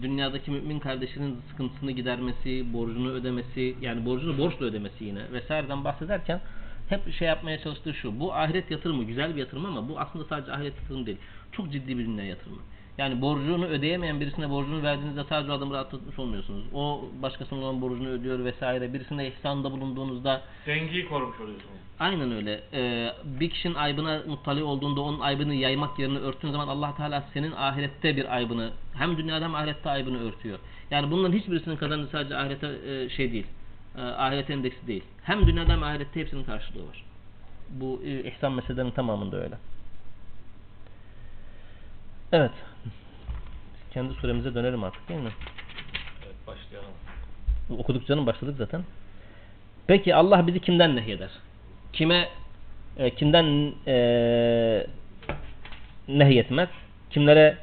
dünyadaki 0.02 0.50
mümin 0.50 0.78
kardeşinin 0.78 1.40
sıkıntısını 1.50 1.90
gidermesi, 1.90 2.72
borcunu 2.72 3.11
ödemesi, 3.11 3.76
yani 3.80 4.07
borcunu 4.07 4.38
borçla 4.38 4.66
ödemesi 4.66 5.04
yine 5.04 5.32
vesaireden 5.32 5.84
bahsederken 5.84 6.40
hep 6.89 7.12
şey 7.12 7.28
yapmaya 7.28 7.59
çalıştığı 7.62 7.95
şu. 7.95 8.20
Bu 8.20 8.34
ahiret 8.34 8.70
yatırımı 8.70 9.05
güzel 9.05 9.34
bir 9.34 9.41
yatırım 9.41 9.66
ama 9.66 9.89
bu 9.89 10.01
aslında 10.01 10.24
sadece 10.24 10.53
ahiret 10.53 10.76
yatırımı 10.76 11.07
değil. 11.07 11.18
Çok 11.53 11.72
ciddi 11.72 11.99
bir 11.99 12.07
dünya 12.07 12.24
yatırımı. 12.24 12.61
Yani 12.99 13.20
borcunu 13.20 13.66
ödeyemeyen 13.66 14.20
birisine 14.20 14.51
borcunu 14.51 14.82
verdiğinizde 14.82 15.24
sadece 15.24 15.53
adamı 15.53 15.74
rahatlatmış 15.74 16.18
olmuyorsunuz. 16.18 16.64
O 16.74 17.05
başkasının 17.22 17.62
olan 17.62 17.80
borcunu 17.80 18.09
ödüyor 18.09 18.45
vesaire. 18.45 18.93
Birisine 18.93 19.28
ihsanda 19.28 19.72
bulunduğunuzda 19.72 20.43
Dengeyi 20.66 21.09
korumuş 21.09 21.41
oluyorsunuz. 21.41 21.76
Aynen 21.99 22.32
öyle. 22.32 22.61
Ee, 22.72 23.12
bir 23.24 23.51
kişinin 23.51 23.74
aybına 23.74 24.22
muttali 24.26 24.62
olduğunda 24.62 25.01
onun 25.01 25.20
aybını 25.20 25.55
yaymak 25.55 25.99
yerine 25.99 26.18
örttüğün 26.18 26.51
zaman 26.51 26.68
Allah 26.68 26.97
Teala 26.97 27.24
senin 27.34 27.53
ahirette 27.53 28.16
bir 28.16 28.34
aybını 28.34 28.70
hem 28.95 29.16
dünyada 29.16 29.45
hem 29.45 29.55
ahirette 29.55 29.91
aybını 29.91 30.28
örtüyor. 30.28 30.59
Yani 30.91 31.11
bunların 31.11 31.39
hiçbirisinin 31.39 31.76
kazancı 31.76 32.11
sadece 32.11 32.37
ahirete 32.37 32.66
e, 32.66 33.09
şey 33.09 33.32
değil. 33.32 33.47
E, 33.97 34.01
ahiret 34.01 34.51
endeksi 34.51 34.86
değil. 34.86 35.05
Hem 35.22 35.47
dünyada 35.47 35.72
hem 35.72 35.82
ahirette 35.82 36.20
hepsinin 36.20 36.44
karşılığı 36.44 36.88
var. 36.88 37.05
Bu 37.70 38.03
e, 38.05 38.30
ihsan 38.30 38.53
meselelerinin 38.53 38.90
tamamında 38.90 39.36
öyle. 39.36 39.55
Evet. 42.32 42.53
Kendi 43.90 44.14
suremize 44.14 44.55
dönelim 44.55 44.84
artık 44.84 45.09
değil 45.09 45.20
mi? 45.20 45.30
Evet, 46.26 46.36
başlayalım. 46.47 46.90
Okuduk 47.78 48.07
canım 48.07 48.26
başladık 48.26 48.55
zaten. 48.59 48.84
Peki 49.86 50.14
Allah 50.14 50.47
bizi 50.47 50.61
kimden 50.61 50.97
nehyeder? 50.97 51.30
Kime 51.92 52.28
e, 52.97 53.11
kimden 53.11 53.72
e, 53.86 54.86
nehyetmez? 56.09 56.68
Kimlere 57.11 57.59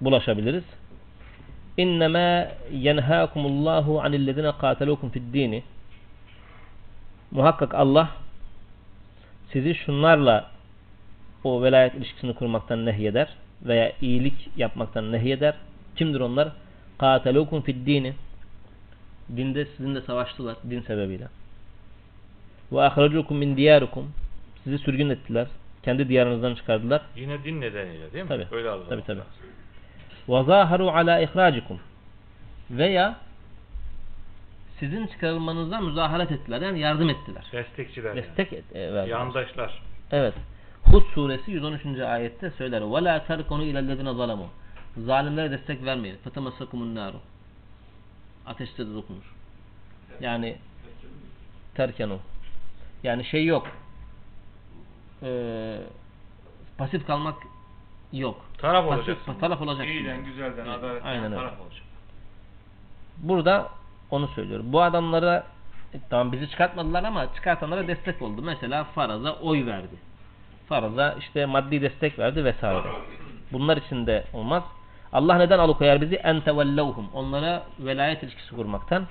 bulaşabiliriz? 0.00 0.64
İnnemâ 1.76 2.48
yenhâkumullâhu 2.72 4.00
anillezine 4.00 4.48
kâtelûkum 4.48 5.10
fid-dîni 5.10 5.62
Muhakkak 7.34 7.74
Allah 7.74 8.10
sizi 9.52 9.74
şunlarla 9.74 10.50
o 11.44 11.62
velayet 11.62 11.94
ilişkisini 11.94 12.34
kurmaktan 12.34 12.86
nehyeder 12.86 13.28
veya 13.62 13.92
iyilik 14.00 14.50
yapmaktan 14.56 15.12
nehyeder. 15.12 15.54
Kimdir 15.96 16.20
onlar? 16.20 16.48
Katelukum 16.98 17.62
fid 17.62 17.86
dini. 17.86 18.14
Dinde 19.36 19.64
sizinle 19.64 20.00
savaştılar 20.00 20.56
din 20.70 20.80
sebebiyle. 20.80 21.28
Ve 22.72 22.82
ahracukum 22.82 23.36
min 23.36 23.56
diyarukum. 23.56 24.12
Sizi 24.64 24.78
sürgün 24.78 25.10
ettiler. 25.10 25.46
Kendi 25.82 26.08
diyarınızdan 26.08 26.54
çıkardılar. 26.54 27.02
Yine 27.16 27.44
din 27.44 27.60
nedeniyle 27.60 28.12
değil 28.12 28.24
mi? 28.24 28.28
Tabii. 28.28 28.46
Öyle 28.52 28.70
anlamak 28.70 28.88
tabii, 28.88 29.04
tabii. 29.06 29.20
Ve 30.28 30.44
zaharu 30.44 30.90
ala 30.90 31.20
ihracikum. 31.20 31.80
Veya 32.70 33.16
sizin 34.79 35.07
çıkarılmanıza 35.07 35.79
müzaharet 35.81 36.31
ettiler. 36.31 36.61
Yani 36.61 36.79
yardım 36.79 37.09
ettiler. 37.09 37.45
Destekçiler 37.51 38.09
yani. 38.09 38.23
Destek 38.23 38.53
et, 38.53 38.75
e, 38.75 38.79
verdiler. 38.93 39.07
Yandaşlar. 39.17 39.81
Evet. 40.11 40.33
Hud 40.85 41.03
suresi 41.13 41.51
113. 41.51 41.99
ayette 41.99 42.51
söyler. 42.51 42.81
وَلَا 42.81 43.25
تَرْكُنُوا 43.27 43.63
اِلَى 43.71 43.79
الَّذِينَ 43.79 44.09
ظَلَمُوا 44.09 44.47
Zalimlere 45.05 45.51
destek 45.51 45.85
vermeyin. 45.85 46.17
فَتَمَسَّكُمُ 46.25 46.71
النَّارُ 46.77 47.11
Ateşte 48.45 48.87
de 48.87 48.93
dokunur. 48.93 49.35
Yani 50.21 50.57
terkenu. 51.75 52.19
Yani 53.03 53.25
şey 53.25 53.45
yok. 53.45 53.67
Ee, 55.23 55.77
pasif 56.77 57.07
kalmak 57.07 57.35
yok. 58.13 58.45
Taraf 58.57 58.85
Pasif- 58.85 58.97
olacaksın. 58.97 59.33
taraf 59.39 59.61
olacaksın. 59.61 59.91
İyiden, 59.93 60.25
güzelden, 60.25 60.65
Evet, 60.65 60.79
adaletten 60.79 61.07
aynen 61.07 61.23
öyle. 61.25 61.35
taraf 61.35 61.59
olacaksın. 61.61 61.85
Burada 63.17 63.69
onu 64.14 64.28
söylüyorum. 64.28 64.66
Bu 64.68 64.82
adamlara 64.82 65.46
e, 65.94 65.98
tamam 66.10 66.32
bizi 66.32 66.50
çıkartmadılar 66.50 67.04
ama 67.04 67.34
çıkartanlara 67.34 67.88
destek 67.88 68.22
oldu. 68.22 68.42
Mesela 68.42 68.84
Faraz'a 68.84 69.32
oy 69.32 69.66
verdi. 69.66 69.96
Faraz'a 70.68 71.16
işte 71.18 71.46
maddi 71.46 71.82
destek 71.82 72.18
verdi 72.18 72.44
vesaire. 72.44 72.88
Bunlar 73.52 73.76
için 73.76 74.06
de 74.06 74.24
olmaz. 74.32 74.62
Allah 75.12 75.38
neden 75.38 75.58
alıkoyar 75.58 76.00
bizi? 76.00 76.14
En 76.14 76.40
tevellevhum. 76.40 77.08
Onlara 77.14 77.62
velayet 77.78 78.22
ilişkisi 78.22 78.56
kurmaktan. 78.56 79.06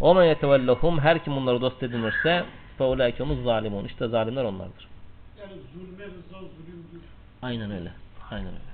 O 0.00 0.14
men 0.14 0.24
yetevellehum 0.24 0.98
her 0.98 1.24
kim 1.24 1.36
bunları 1.36 1.60
dost 1.60 1.82
edinirse 1.82 2.44
feulaikemuz 2.78 3.42
zalimun. 3.44 3.84
İşte 3.84 4.08
zalimler 4.08 4.44
onlardır. 4.44 4.88
Yani 5.40 5.52
zulme 5.74 6.04
rıza 6.04 6.38
zulümdür. 6.38 7.02
Aynen 7.42 7.70
öyle. 7.70 7.92
Aynen 8.30 8.46
öyle. 8.46 8.70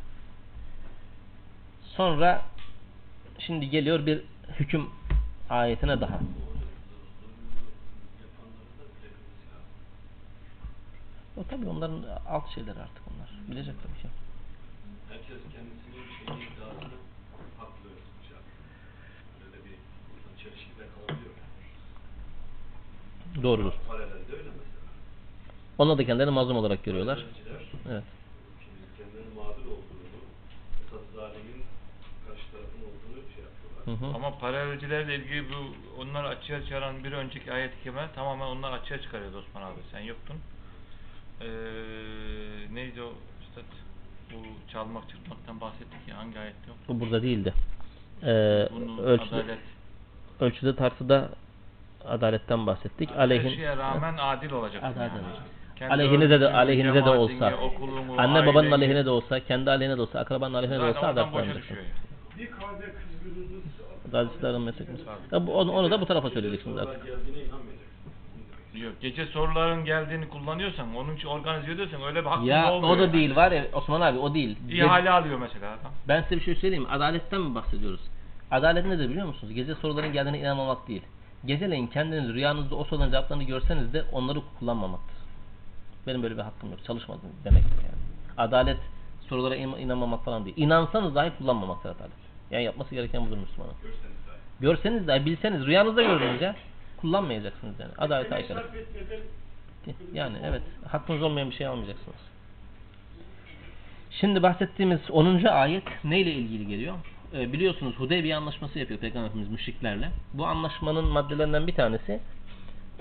Sonra 1.97 2.43
şimdi 3.39 3.71
geliyor 3.71 4.07
bir 4.07 4.21
hüküm 4.61 4.87
ayetine 5.51 6.01
daha. 6.01 6.21
O 11.37 11.45
tabii 11.45 11.69
onların 11.69 12.05
alt 12.29 12.55
şeyleri 12.55 12.81
artık 12.81 13.03
onlar. 13.09 13.31
Bilecek 13.51 13.75
tabii 13.83 14.03
ki. 14.03 14.09
Herkes 15.09 15.37
iddiasını 15.37 16.97
haklı 17.59 17.89
şey 18.27 18.37
yapıyor. 18.37 18.63
Böyle 19.41 19.65
bir 19.65 19.71
insan 19.71 20.35
çelişkide 20.43 20.85
kalabiliyor. 20.95 21.35
Doğrudur. 23.43 23.73
Paralelde 23.89 24.33
öyle 24.33 24.51
mesela. 24.61 24.91
Onlar 25.79 25.99
da 25.99 26.05
kendilerini 26.07 26.33
mazlum 26.33 26.57
olarak 26.57 26.85
görüyorlar. 26.85 27.25
Evet. 27.91 28.05
şimdi 28.65 28.87
kendilerinin 28.99 29.35
mağdur 29.37 29.67
olduğunu, 29.75 30.19
esas 30.83 31.05
zalimin 31.15 31.63
karşı 32.27 32.45
tarafın 32.53 32.81
olduğunu 32.89 33.21
şey 33.35 33.45
yapıyorlar. 33.49 33.76
Hı 33.87 33.91
hı. 33.91 34.07
Ama 34.15 34.39
paralelcilerle 34.39 35.15
ilgili 35.17 35.45
bu 35.51 35.55
onları 36.03 36.29
açığa 36.29 36.63
çıkaran 36.65 37.05
bir 37.05 37.13
önceki 37.13 37.53
ayet-i 37.53 37.83
kerime 37.85 38.09
tamamen 38.15 38.47
onlar 38.47 38.73
açığa 38.73 39.01
çıkarıyordu 39.03 39.39
Osman 39.39 39.63
abi. 39.63 39.81
Sen 39.93 40.01
yoktun. 40.01 40.37
Ee, 41.41 41.47
neydi 42.75 43.03
o 43.03 43.13
üstad? 43.43 43.63
Bu 44.33 44.73
çalmak 44.73 45.09
çırpmaktan 45.11 45.61
bahsettik 45.61 46.09
ya 46.09 46.17
hangi 46.19 46.39
ayette 46.39 46.71
o? 46.71 46.75
Bu 46.95 47.01
burada 47.01 47.23
değildi. 47.23 47.53
Ee, 48.23 48.69
Bunun 48.73 48.99
ölçüde, 48.99 49.35
adalet. 49.37 49.59
ölçüde 50.41 50.77
tartıda 50.77 51.29
adaletten 52.09 52.67
bahsettik. 52.67 53.11
Her 53.11 53.17
Aleyhin, 53.19 53.49
şeye 53.55 53.77
rağmen 53.77 54.15
adil. 54.19 54.53
Adalet 54.53 54.75
yani. 54.83 54.91
olacak. 54.91 55.43
Kendi 55.77 55.93
aleyhinize 55.95 56.41
de 56.41 56.53
aleyhinize 56.53 57.05
de 57.05 57.11
olsa, 57.11 57.57
okulunu, 57.57 58.21
anne 58.21 58.47
babanın 58.47 58.71
aleyhine 58.71 59.05
de 59.05 59.11
olsa, 59.11 59.41
kendi 59.41 59.71
aleyhine 59.71 59.97
de 59.97 60.01
olsa, 60.03 60.19
akrabanın 60.21 60.55
aleyhine 60.55 60.79
de 60.79 60.83
olsa 60.83 61.17
boşa 61.17 61.25
olacaksın. 61.37 61.75
yani. 61.75 61.87
Bir 62.39 62.51
kahve 62.51 62.85
kızgınınız 62.95 63.65
Adaletsizlerin 64.09 64.61
meslekimiz. 64.61 65.01
Ya 65.33 65.47
bu- 65.47 65.55
onu, 65.55 65.73
onu 65.73 65.91
da 65.91 66.01
bu 66.01 66.07
tarafa 66.07 66.31
Sorular 66.31 66.83
artık. 66.87 67.07
Yok, 68.83 68.93
gece 69.01 69.27
soruların 69.27 69.85
geldiğini 69.85 70.29
kullanıyorsan, 70.29 70.95
onun 70.97 71.17
için 71.17 71.29
organize 71.29 71.73
ediyorsan 71.73 72.03
öyle 72.03 72.21
bir 72.25 72.29
hakkın 72.29 72.45
Ya 72.45 72.73
olmuyor. 72.73 72.95
o 72.97 72.99
da 72.99 73.03
yani. 73.03 73.13
değil 73.13 73.37
var 73.37 73.53
ya 73.53 73.65
Osman 73.73 74.01
abi 74.01 74.19
o 74.19 74.35
değil. 74.35 74.57
İhale 74.71 75.11
alıyor 75.11 75.39
mesela 75.39 75.67
adam. 75.71 75.93
Ben 76.09 76.23
size 76.23 76.37
bir 76.37 76.41
şey 76.41 76.55
söyleyeyim? 76.55 76.87
Adaletten 76.91 77.41
mi 77.41 77.55
bahsediyoruz? 77.55 78.01
Adalet 78.51 78.87
nedir 78.87 79.09
biliyor 79.11 79.27
musunuz? 79.27 79.55
Gece 79.55 79.75
soruların 79.75 80.13
geldiğine 80.13 80.39
inanmamak 80.41 80.89
değil. 80.89 81.03
Geceleyin 81.47 81.87
kendiniz 81.87 82.35
rüyanızda 82.35 82.75
o 82.77 82.85
soruların 82.85 83.11
cevaplarını 83.11 83.43
görseniz 83.43 83.93
de 83.93 84.05
onları 84.13 84.39
kullanmamaktır. 84.59 85.17
Benim 86.07 86.23
böyle 86.23 86.37
bir 86.37 86.43
hakkım 86.43 86.71
yok. 86.71 86.85
Çalışmadım 86.87 87.29
demektir 87.45 87.77
yani. 87.83 88.03
Adalet 88.39 88.79
sorulara 89.29 89.57
in- 89.57 89.77
inanmamak 89.79 90.25
falan 90.25 90.45
değil. 90.45 90.57
İnansanız 90.59 91.15
dahi 91.15 91.33
kullanmamaktır 91.39 91.91
adalet. 91.91 92.26
Yani 92.51 92.65
yapması 92.65 92.95
gereken 92.95 93.27
budur 93.27 93.39
Müslümanın. 93.39 93.75
Görseniz 94.61 95.07
dahi 95.07 95.27
bilseniz 95.27 95.67
rüyanızda 95.67 96.03
gördüğünüz 96.03 96.43
ya 96.43 96.57
kullanmayacaksınız 97.01 97.81
yani. 97.81 97.93
Adalete 97.99 98.35
aykırı. 98.35 98.65
Yani 100.13 100.37
evet 100.45 100.63
hakkınız 100.89 101.23
olmayan 101.23 101.51
bir 101.51 101.55
şey 101.55 101.67
almayacaksınız. 101.67 102.17
Şimdi 104.11 104.43
bahsettiğimiz 104.43 105.11
10. 105.11 105.45
ayet 105.45 106.05
neyle 106.05 106.33
ilgili 106.33 106.67
geliyor? 106.67 106.95
Ee, 107.35 107.53
biliyorsunuz 107.53 107.95
Hudeybiye 107.99 108.37
anlaşması 108.37 108.79
yapıyor 108.79 109.01
Peygamber 109.01 109.27
Efendimiz 109.27 109.53
müşriklerle. 109.53 110.11
Bu 110.35 110.47
anlaşmanın 110.47 111.05
maddelerinden 111.05 111.67
bir 111.67 111.75
tanesi 111.75 112.21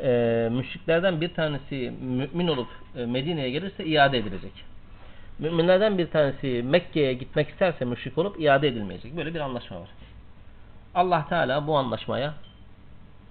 e, 0.03 0.49
müşriklerden 0.51 1.21
bir 1.21 1.33
tanesi 1.33 1.93
mümin 2.01 2.47
olup 2.47 2.67
e, 2.97 3.05
Medine'ye 3.05 3.49
gelirse 3.49 3.85
iade 3.85 4.17
edilecek. 4.17 4.51
Müminlerden 5.39 5.97
bir 5.97 6.11
tanesi 6.11 6.63
Mekke'ye 6.65 7.13
gitmek 7.13 7.49
isterse 7.49 7.85
müşrik 7.85 8.17
olup 8.17 8.41
iade 8.41 8.67
edilmeyecek. 8.67 9.17
Böyle 9.17 9.33
bir 9.33 9.39
anlaşma 9.39 9.81
var. 9.81 9.89
Allah 10.95 11.25
Teala 11.29 11.67
bu 11.67 11.77
anlaşmaya 11.77 12.33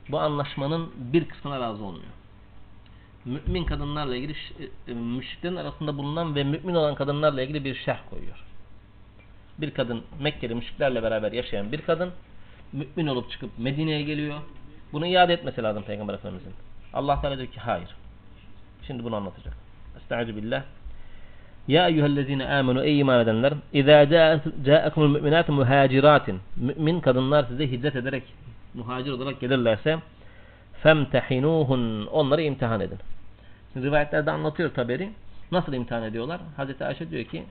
bu 0.09 0.19
anlaşmanın 0.19 0.91
bir 0.97 1.29
kısmına 1.29 1.61
razı 1.61 1.85
olmuyor 1.85 2.13
mümin 3.25 3.65
kadınlarla 3.65 4.17
ilgili 4.17 4.33
e, 4.33 4.93
e, 4.93 4.95
müşriklerin 4.95 5.57
arasında 5.57 5.99
bulunan 5.99 6.35
ve 6.35 6.45
mümin 6.45 6.75
olan 6.75 6.95
kadınlarla 6.95 7.43
ilgili 7.43 7.65
bir 7.65 7.75
şerh 7.75 7.99
koyuyor. 8.11 8.45
Bir 9.59 9.75
kadın 9.75 10.03
Mekke'li 10.21 10.55
müşriklerle 10.55 11.03
beraber 11.03 11.33
yaşayan 11.33 11.73
bir 11.73 11.81
kadın 11.81 12.13
mümin 12.73 13.07
olup 13.07 13.31
çıkıp 13.31 13.59
Medine'ye 13.59 14.03
geliyor. 14.03 14.41
Bunu 14.93 15.07
iade 15.07 15.33
etmesi 15.33 15.63
lazım 15.63 15.83
Peygamber 15.83 16.15
Efendimizin. 16.15 16.53
Allah 16.93 17.21
Teala 17.21 17.39
diyor 17.39 17.49
ki 17.49 17.61
hayır. 17.61 17.89
Şimdi 18.87 19.05
bunu 19.05 19.17
anlatacak. 19.17 19.55
Estaizu 19.97 20.37
billah. 20.37 20.63
Ya 21.69 21.89
eyyühellezine 21.89 22.49
amenu 22.49 22.85
ey 22.85 23.01
iman 23.01 23.21
edenler 23.21 23.53
İzâ 23.73 24.41
câekumul 24.65 25.09
müminâtu 25.09 25.53
muhaciratin 25.53 26.41
Mümin 26.57 27.01
kadınlar 27.01 27.45
size 27.45 27.71
hicret 27.71 27.97
ederek 27.97 28.23
muhacir 28.75 29.11
olarak 29.13 29.41
gelirlerse 29.41 29.99
femtehinuhun 30.83 32.07
onları 32.07 32.43
imtihan 32.43 32.81
edin. 32.81 32.99
Şimdi 33.73 33.87
rivayetlerde 33.87 34.31
anlatıyor 34.31 34.75
taberi. 34.75 35.11
Nasıl 35.53 35.73
imtihan 35.73 36.03
ediyorlar? 36.03 36.41
Hazreti 36.57 36.85
Ayşe 36.85 37.11
diyor 37.11 37.25
ki 37.25 37.43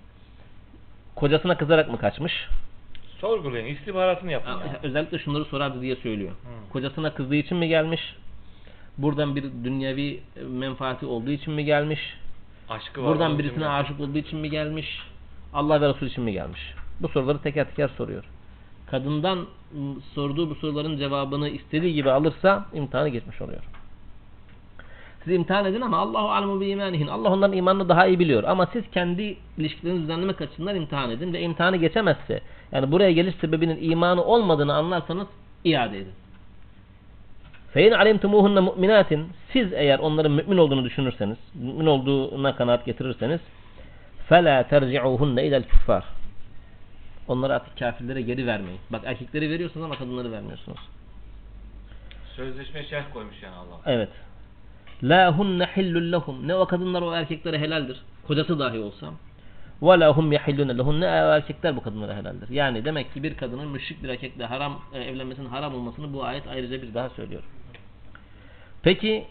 kocasına 1.15 1.57
kızarak 1.57 1.91
mı 1.91 1.97
kaçmış? 1.97 2.47
Sorgulayın, 3.19 3.65
istihbaratını 3.65 4.31
yapın. 4.31 4.51
yani. 4.51 4.61
Özellikle 4.83 5.19
şunları 5.19 5.45
sorardı 5.45 5.81
diye 5.81 5.95
söylüyor. 5.95 6.31
Hı. 6.31 6.71
Kocasına 6.73 7.13
kızdığı 7.13 7.35
için 7.35 7.57
mi 7.57 7.67
gelmiş? 7.67 8.15
Buradan 8.97 9.35
bir 9.35 9.43
dünyevi 9.43 10.19
menfaati 10.49 11.05
olduğu 11.05 11.31
için 11.31 11.53
mi 11.53 11.65
gelmiş? 11.65 11.99
Aşkı 12.69 13.03
var. 13.03 13.09
Buradan 13.09 13.39
birisine 13.39 13.63
mi? 13.63 13.69
aşık 13.69 13.99
olduğu 13.99 14.17
için 14.17 14.39
mi 14.39 14.49
gelmiş? 14.49 14.99
Allah 15.53 15.81
ve 15.81 15.89
Resul 15.89 16.07
için 16.07 16.23
mi 16.23 16.33
gelmiş? 16.33 16.73
Bu 16.99 17.07
soruları 17.07 17.41
teker 17.41 17.65
teker 17.69 17.87
soruyor. 17.97 18.23
Kadından 18.91 19.45
sorduğu 20.15 20.49
bu 20.49 20.55
soruların 20.55 20.97
cevabını 20.97 21.49
istediği 21.49 21.93
gibi 21.93 22.11
alırsa 22.11 22.65
imtihanı 22.73 23.09
geçmiş 23.09 23.41
oluyor. 23.41 23.63
Siz 25.23 25.33
imtihan 25.33 25.65
edin 25.65 25.81
ama 25.81 25.97
Allahu 25.97 26.29
alemu 26.29 26.61
bi 26.61 26.67
imanihin. 26.67 27.07
Allah 27.07 27.29
onların 27.29 27.57
imanını 27.57 27.89
daha 27.89 28.07
iyi 28.07 28.19
biliyor. 28.19 28.43
Ama 28.43 28.65
siz 28.73 28.83
kendi 28.91 29.37
ilişkilerinizi 29.57 30.03
düzenlemek 30.03 30.41
açısından 30.41 30.75
imtihan 30.75 31.09
edin 31.09 31.33
ve 31.33 31.41
imtihanı 31.41 31.77
geçemezse 31.77 32.41
yani 32.71 32.91
buraya 32.91 33.11
geliş 33.11 33.35
sebebinin 33.35 33.91
imanı 33.91 34.23
olmadığını 34.23 34.73
anlarsanız 34.73 35.27
iade 35.63 35.97
edin. 35.97 36.13
Fein 37.73 37.91
alimtumuhunna 37.91 38.61
mu'minatin 38.61 39.27
siz 39.53 39.73
eğer 39.73 39.99
onların 39.99 40.31
mümin 40.31 40.57
olduğunu 40.57 40.85
düşünürseniz, 40.85 41.37
mümin 41.55 41.85
olduğuna 41.85 42.55
kanaat 42.55 42.85
getirirseniz 42.85 43.41
fela 44.29 44.67
terci'uhunna 44.67 45.41
ila'l 45.41 45.63
küffar. 45.63 46.03
Onları 47.27 47.55
artık 47.55 47.77
kafirlere 47.79 48.21
geri 48.21 48.47
vermeyin. 48.47 48.79
Bak 48.89 49.01
erkekleri 49.05 49.49
veriyorsunuz 49.49 49.85
ama 49.85 49.95
kadınları 49.95 50.31
vermiyorsunuz. 50.31 50.79
Sözleşme 52.35 52.83
şerh 52.83 53.03
koymuş 53.13 53.35
yani 53.43 53.55
Allah. 53.55 53.79
Evet. 53.85 54.09
La 55.03 55.37
hunne 55.37 55.65
hillul 55.77 56.11
lehum. 56.11 56.47
Ne 56.47 56.55
o 56.55 56.65
kadınlar 56.65 57.01
o 57.01 57.13
erkeklere 57.13 57.59
helaldir. 57.59 58.01
Kocası 58.27 58.59
dahi 58.59 58.79
olsa. 58.79 59.07
Ve 59.81 59.99
la 59.99 60.17
hum 60.17 60.31
yahillune 60.31 60.77
lehum. 60.77 61.01
Ne 61.01 61.05
erkekler 61.05 61.75
bu 61.75 61.83
kadınlara 61.83 62.15
helaldir. 62.15 62.49
Yani 62.49 62.85
demek 62.85 63.13
ki 63.13 63.23
bir 63.23 63.37
kadının 63.37 63.67
müşrik 63.67 64.03
bir 64.03 64.09
erkekle 64.09 64.45
haram 64.45 64.79
e, 64.93 64.99
evlenmesinin 64.99 65.49
haram 65.49 65.75
olmasını 65.75 66.13
bu 66.13 66.23
ayet 66.23 66.47
ayrıca 66.47 66.81
bir 66.81 66.93
daha 66.93 67.09
söylüyor. 67.09 67.43
Peki 68.83 69.25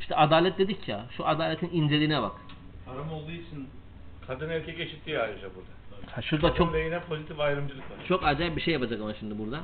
işte 0.00 0.16
adalet 0.16 0.58
dedik 0.58 0.88
ya. 0.88 1.06
Şu 1.16 1.26
adaletin 1.26 1.70
inceliğine 1.72 2.22
bak. 2.22 2.32
Haram 2.86 3.12
olduğu 3.12 3.30
için 3.30 3.68
kadın 4.26 4.50
erkek 4.50 4.80
eşitliği 4.80 5.18
ayrıca 5.18 5.48
burada. 5.54 5.68
Ha, 6.12 6.22
şurada 6.22 6.46
Kadın 6.48 6.58
çok 6.58 6.74
lehine 6.74 7.00
pozitif 7.00 7.40
ayrımcılık 7.40 7.90
var. 7.90 7.96
çok 8.08 8.26
acayip 8.26 8.56
bir 8.56 8.60
şey 8.62 8.74
yapacak 8.74 9.00
ama 9.00 9.14
şimdi 9.14 9.38
burada. 9.38 9.60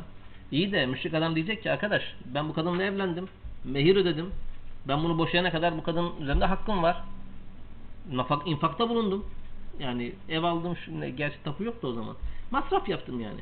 İyi 0.53 0.73
de 0.73 0.87
müşrik 0.87 1.15
adam 1.15 1.35
diyecek 1.35 1.63
ki 1.63 1.71
arkadaş 1.73 2.03
ben 2.25 2.49
bu 2.49 2.55
kadınla 2.55 2.83
evlendim. 2.83 3.29
Mehir 3.65 3.97
ödedim. 3.97 4.31
Ben 4.89 5.05
bunu 5.05 5.19
boşayana 5.19 5.51
kadar 5.51 5.77
bu 5.77 5.83
kadın 5.83 6.11
üzerinde 6.21 6.45
hakkım 6.45 6.83
var. 6.83 7.03
Nafak, 8.13 8.49
infakta 8.49 8.89
bulundum. 8.89 9.27
Yani 9.79 10.13
ev 10.29 10.43
aldım. 10.43 10.77
Şimdi, 10.85 11.17
gerçi 11.17 11.43
tapu 11.45 11.65
yoktu 11.65 11.89
o 11.89 11.93
zaman. 11.93 12.17
Masraf 12.51 12.89
yaptım 12.89 13.21
yani. 13.21 13.41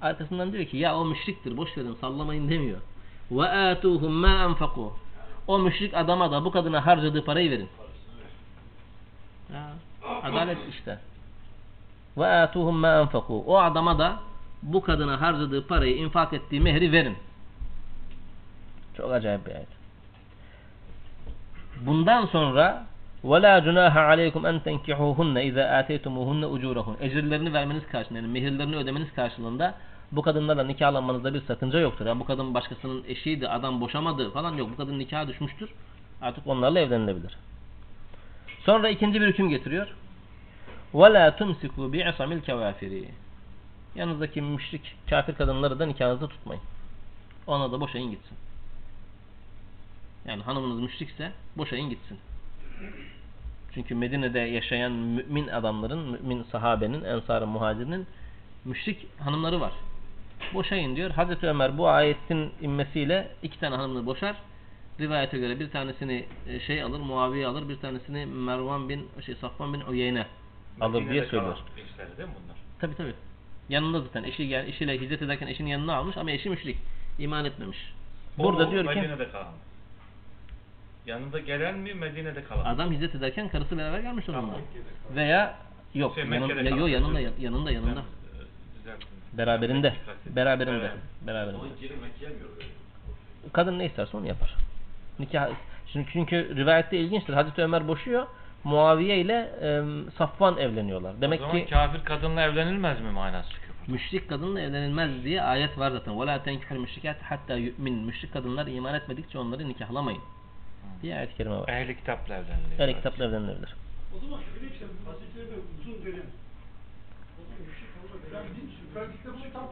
Arkasından 0.00 0.52
diyor 0.52 0.64
ki 0.64 0.76
ya 0.76 0.96
o 0.98 1.04
müşriktir 1.04 1.56
boş 1.56 1.78
verin 1.78 1.94
sallamayın 2.00 2.50
demiyor. 2.50 2.78
Ve 3.31 3.43
atuhum 3.43 4.11
ma 4.11 4.27
anfaku. 4.27 4.93
O 5.47 5.59
müşrik 5.59 5.93
adama 5.93 6.31
da 6.31 6.45
bu 6.45 6.51
kadına 6.51 6.85
harcadığı 6.85 7.25
parayı 7.25 7.51
verin. 7.51 7.69
Ya, 9.53 9.69
adalet 10.23 10.57
işte. 10.69 10.99
Ve 12.17 12.27
atuhum 12.27 12.75
ma 12.75 12.87
anfaku. 12.87 13.43
O 13.47 13.57
adama 13.57 13.99
da 13.99 14.19
bu 14.63 14.81
kadına 14.81 15.21
harcadığı 15.21 15.67
parayı 15.67 15.95
infak 15.97 16.33
ettiği 16.33 16.61
mehri 16.61 16.91
verin. 16.91 17.17
Çok 18.97 19.11
acayip 19.11 19.45
bir 19.45 19.55
ayet. 19.55 19.67
Bundan 21.81 22.25
sonra 22.25 22.85
وَلَا 23.23 23.59
جُنَاهَ 23.59 23.95
عَلَيْكُمْ 24.09 24.43
اَنْ 24.49 24.59
تَنْكِحُوهُنَّ 24.67 25.35
اِذَا 25.49 25.63
آتَيْتُمُوهُنَّ 25.81 26.43
اُجُورَهُنْ 26.45 27.03
Ecirlerini 27.03 27.53
vermeniz 27.53 27.87
karşılığında, 27.87 28.19
yani 28.19 28.27
mehirlerini 28.27 28.75
ödemeniz 28.75 29.13
karşılığında 29.13 29.75
bu 30.11 30.21
kadınlarla 30.21 30.63
nikahlanmanızda 30.63 31.33
bir 31.33 31.41
sakınca 31.41 31.79
yoktur. 31.79 32.05
Ya 32.05 32.19
bu 32.19 32.25
kadın 32.25 32.53
başkasının 32.53 33.03
eşiydi, 33.07 33.49
adam 33.49 33.81
boşamadı 33.81 34.31
falan 34.31 34.53
yok. 34.53 34.69
Bu 34.71 34.77
kadın 34.77 34.99
nikaha 34.99 35.27
düşmüştür. 35.27 35.69
Artık 36.21 36.47
onlarla 36.47 36.79
evlenilebilir. 36.79 37.37
Sonra 38.65 38.89
ikinci 38.89 39.21
bir 39.21 39.27
hüküm 39.27 39.49
getiriyor. 39.49 39.87
وَلَا 40.93 41.37
تُمْسِكُوا 41.37 41.91
بِعِصَمِ 41.93 42.41
الْكَوَافِرِ 42.41 43.05
Yanınızdaki 43.95 44.41
müşrik, 44.41 44.95
kafir 45.09 45.35
kadınları 45.35 45.79
da 45.79 45.85
nikahınızda 45.85 46.27
tutmayın. 46.27 46.63
Ona 47.47 47.71
da 47.71 47.81
boşayın 47.81 48.11
gitsin. 48.11 48.37
Yani 50.25 50.43
hanımınız 50.43 50.79
müşrikse 50.79 51.31
boşayın 51.57 51.89
gitsin. 51.89 52.17
Çünkü 53.73 53.95
Medine'de 53.95 54.39
yaşayan 54.39 54.91
mümin 54.91 55.47
adamların, 55.47 56.11
mümin 56.11 56.43
sahabenin, 56.43 57.03
ensarın, 57.03 57.49
muhacirinin 57.49 58.07
müşrik 58.65 59.19
hanımları 59.19 59.61
var. 59.61 59.73
Boşayın 60.54 60.96
diyor. 60.96 61.10
Hazreti 61.10 61.46
Ömer 61.46 61.78
bu 61.78 61.88
ayetin 61.88 62.52
inmesiyle 62.60 63.28
iki 63.42 63.60
tane 63.60 63.76
hanımını 63.76 64.06
boşar. 64.06 64.36
Rivayete 65.00 65.38
göre 65.38 65.60
bir 65.60 65.70
tanesini 65.70 66.24
e, 66.48 66.60
şey 66.60 66.82
alır, 66.82 67.00
Muaviye 67.00 67.46
alır, 67.46 67.68
bir 67.68 67.76
tanesini 67.76 68.26
Mervan 68.26 68.88
bin, 68.88 69.08
şey 69.26 69.34
Safvan 69.34 69.74
bin 69.74 69.80
Uyeyne 69.80 70.26
alır 70.80 71.10
diye 71.10 71.24
söylüyor. 71.24 71.58
eşleri 71.76 72.18
değil 72.18 72.28
mi 72.28 72.34
bunlar? 72.44 72.56
Yanında 73.68 74.00
zaten 74.00 74.24
eşi 74.24 74.48
gel, 74.48 74.68
eşiyle 74.68 75.00
hicret 75.00 75.22
ederken 75.22 75.46
eşinin 75.46 75.70
yanına 75.70 75.94
almış 75.94 76.16
ama 76.16 76.30
eşi 76.30 76.50
müşrik. 76.50 76.78
İman 77.18 77.44
etmemiş. 77.44 77.92
Burada 78.38 78.68
O 78.68 78.70
diyor 78.70 78.84
ki 78.84 78.88
Medine'de 79.00 79.30
kalan. 79.30 79.52
Yanında 81.06 81.38
gelen 81.38 81.78
mi 81.78 81.94
Medine'de 81.94 82.44
kalan? 82.44 82.64
adam 82.64 82.92
hicret 82.92 83.14
ederken 83.14 83.48
karısı 83.48 83.78
beraber 83.78 84.00
gelmiş 84.00 84.28
onunla. 84.28 84.40
Tamam. 84.40 84.56
Veya 85.16 85.56
yok 85.94 86.14
Şey, 86.14 86.24
yanın, 86.24 86.48
Mekke'de 86.48 86.68
ya, 86.68 86.70
yo, 86.70 86.76
kalan. 86.76 86.88
yanında 86.88 87.20
yanında 87.20 87.70
yanında. 87.70 87.94
Ben, 87.96 88.38
e, 88.40 88.80
düzelttim. 88.80 89.08
Beraberinde. 89.33 89.89
Mekke 89.89 90.35
Beraberinde. 90.35 90.77
Evet. 90.77 90.91
Beraberinde. 91.27 91.57
Ama 91.57 91.67
girmek 91.81 92.19
gelmiyor 92.19 92.49
öyle. 92.55 92.65
Kadın 93.53 93.79
ne 93.79 93.85
isterse 93.85 94.17
onu 94.17 94.27
yapar. 94.27 94.55
Nikah 95.19 95.49
çünkü, 95.93 96.11
çünkü 96.11 96.55
rivayette 96.55 96.97
ilginçtir. 96.97 97.33
Hazreti 97.33 97.61
Ömer 97.61 97.87
boşuyor. 97.87 98.27
Muaviye 98.63 99.17
ile 99.17 99.51
e, 99.61 99.81
Safvan 100.17 100.57
evleniyorlar. 100.57 101.21
Demek 101.21 101.41
o 101.41 101.43
zaman 101.43 101.59
ki 101.59 101.69
kafir 101.69 102.05
kadınla 102.05 102.41
evlenilmez 102.41 103.01
mi 103.01 103.11
manası 103.11 103.49
çıkıyor? 103.49 103.69
müşrik 103.89 104.29
kadınla 104.29 104.61
evlenilmez 104.61 105.23
diye 105.23 105.41
ayet 105.41 105.77
var 105.77 105.91
zaten. 105.91 106.13
وَلَا 106.13 106.43
تَنْكِحُ 106.45 106.67
الْمُشْرِكَاتِ 106.67 107.15
hatta 107.21 107.55
yu'min. 107.55 107.93
Müşrik 107.93 108.33
kadınlar 108.33 108.67
iman 108.67 108.95
etmedikçe 108.95 109.39
onları 109.39 109.69
nikahlamayın. 109.69 110.21
diye 111.01 111.15
ayet-i 111.15 111.35
kerime 111.35 111.55
var. 111.55 111.69
Ehli 111.69 111.97
kitapla 111.97 112.35
evleniliyor. 112.35 112.79
Ehli 112.79 112.95
kitapla 112.95 113.25
evlenilebilir. 113.25 113.75
O 114.17 114.19
zaman 114.19 114.39
şöyle 114.39 114.73
işte 114.73 114.85
bu 114.85 115.09
Hazreti 115.09 115.39
Ömer 115.39 115.57
uzun 115.81 116.05
dönem. 116.05 116.25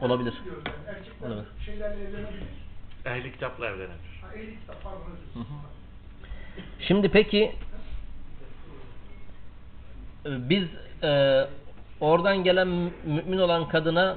Olabilir. 0.01 0.33
Olabilir. 1.21 1.45
evlenebilir. 2.01 2.43
Ehli 3.05 3.31
kitapla 3.31 3.65
hı. 5.39 5.43
Şimdi 6.79 7.09
peki 7.09 7.55
biz 10.25 10.63
e, 11.03 11.41
oradan 11.99 12.43
gelen 12.43 12.67
mü- 12.67 12.91
mümin 13.05 13.37
olan 13.37 13.67
kadına 13.67 14.15